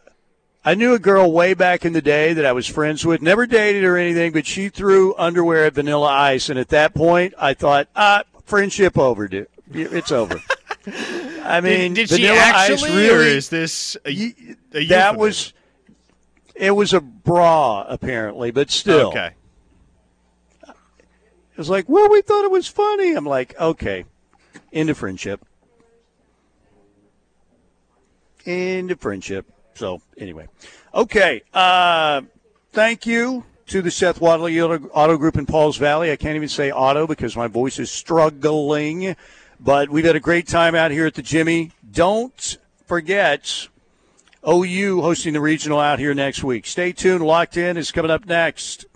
I 0.64 0.74
knew 0.74 0.92
a 0.92 0.98
girl 0.98 1.32
way 1.32 1.54
back 1.54 1.86
in 1.86 1.94
the 1.94 2.02
day 2.02 2.34
that 2.34 2.44
I 2.44 2.52
was 2.52 2.66
friends 2.66 3.06
with. 3.06 3.22
Never 3.22 3.46
dated 3.46 3.84
or 3.84 3.96
anything, 3.96 4.32
but 4.32 4.44
she 4.44 4.68
threw 4.68 5.14
underwear 5.16 5.64
at 5.64 5.72
Vanilla 5.74 6.08
Ice, 6.08 6.50
and 6.50 6.58
at 6.58 6.68
that 6.68 6.94
point, 6.94 7.32
I 7.38 7.54
thought, 7.54 7.88
ah, 7.96 8.24
friendship 8.44 8.98
over, 8.98 9.28
dude. 9.28 9.46
It's 9.72 10.12
over. 10.12 10.42
I 11.42 11.62
mean, 11.62 11.94
Did, 11.94 12.08
did 12.08 12.18
she 12.18 12.28
actually, 12.28 12.90
really, 12.90 13.10
or 13.10 13.20
is 13.20 13.48
this 13.48 13.96
a, 14.04 14.10
a 14.10 14.12
that 14.12 14.82
euphemism? 14.82 15.16
was 15.16 15.52
it 16.54 16.70
was 16.72 16.92
a 16.92 17.00
bra 17.00 17.86
apparently, 17.88 18.50
but 18.50 18.70
still, 18.70 19.08
okay? 19.08 19.30
It 21.58 21.60
was 21.60 21.68
like, 21.68 21.88
well, 21.88 22.08
we 22.08 22.22
thought 22.22 22.44
it 22.44 22.52
was 22.52 22.68
funny. 22.68 23.14
I'm 23.14 23.26
like, 23.26 23.58
okay, 23.60 24.04
into 24.70 24.94
friendship, 24.94 25.44
into 28.44 28.94
friendship. 28.94 29.44
So 29.74 30.00
anyway, 30.16 30.46
okay. 30.94 31.42
Uh, 31.52 32.22
thank 32.70 33.06
you 33.06 33.42
to 33.66 33.82
the 33.82 33.90
Seth 33.90 34.20
Wadley 34.20 34.60
Auto 34.60 35.16
Group 35.16 35.36
in 35.36 35.46
Pauls 35.46 35.78
Valley. 35.78 36.12
I 36.12 36.16
can't 36.16 36.36
even 36.36 36.48
say 36.48 36.70
auto 36.70 37.08
because 37.08 37.36
my 37.36 37.48
voice 37.48 37.80
is 37.80 37.90
struggling. 37.90 39.16
But 39.58 39.90
we've 39.90 40.04
had 40.04 40.14
a 40.14 40.20
great 40.20 40.46
time 40.46 40.76
out 40.76 40.92
here 40.92 41.06
at 41.06 41.14
the 41.14 41.22
Jimmy. 41.22 41.72
Don't 41.90 42.56
forget 42.86 43.66
OU 44.48 45.00
hosting 45.00 45.32
the 45.32 45.40
regional 45.40 45.80
out 45.80 45.98
here 45.98 46.14
next 46.14 46.44
week. 46.44 46.66
Stay 46.66 46.92
tuned. 46.92 47.26
Locked 47.26 47.56
in 47.56 47.76
is 47.76 47.90
coming 47.90 48.12
up 48.12 48.26
next. 48.26 48.86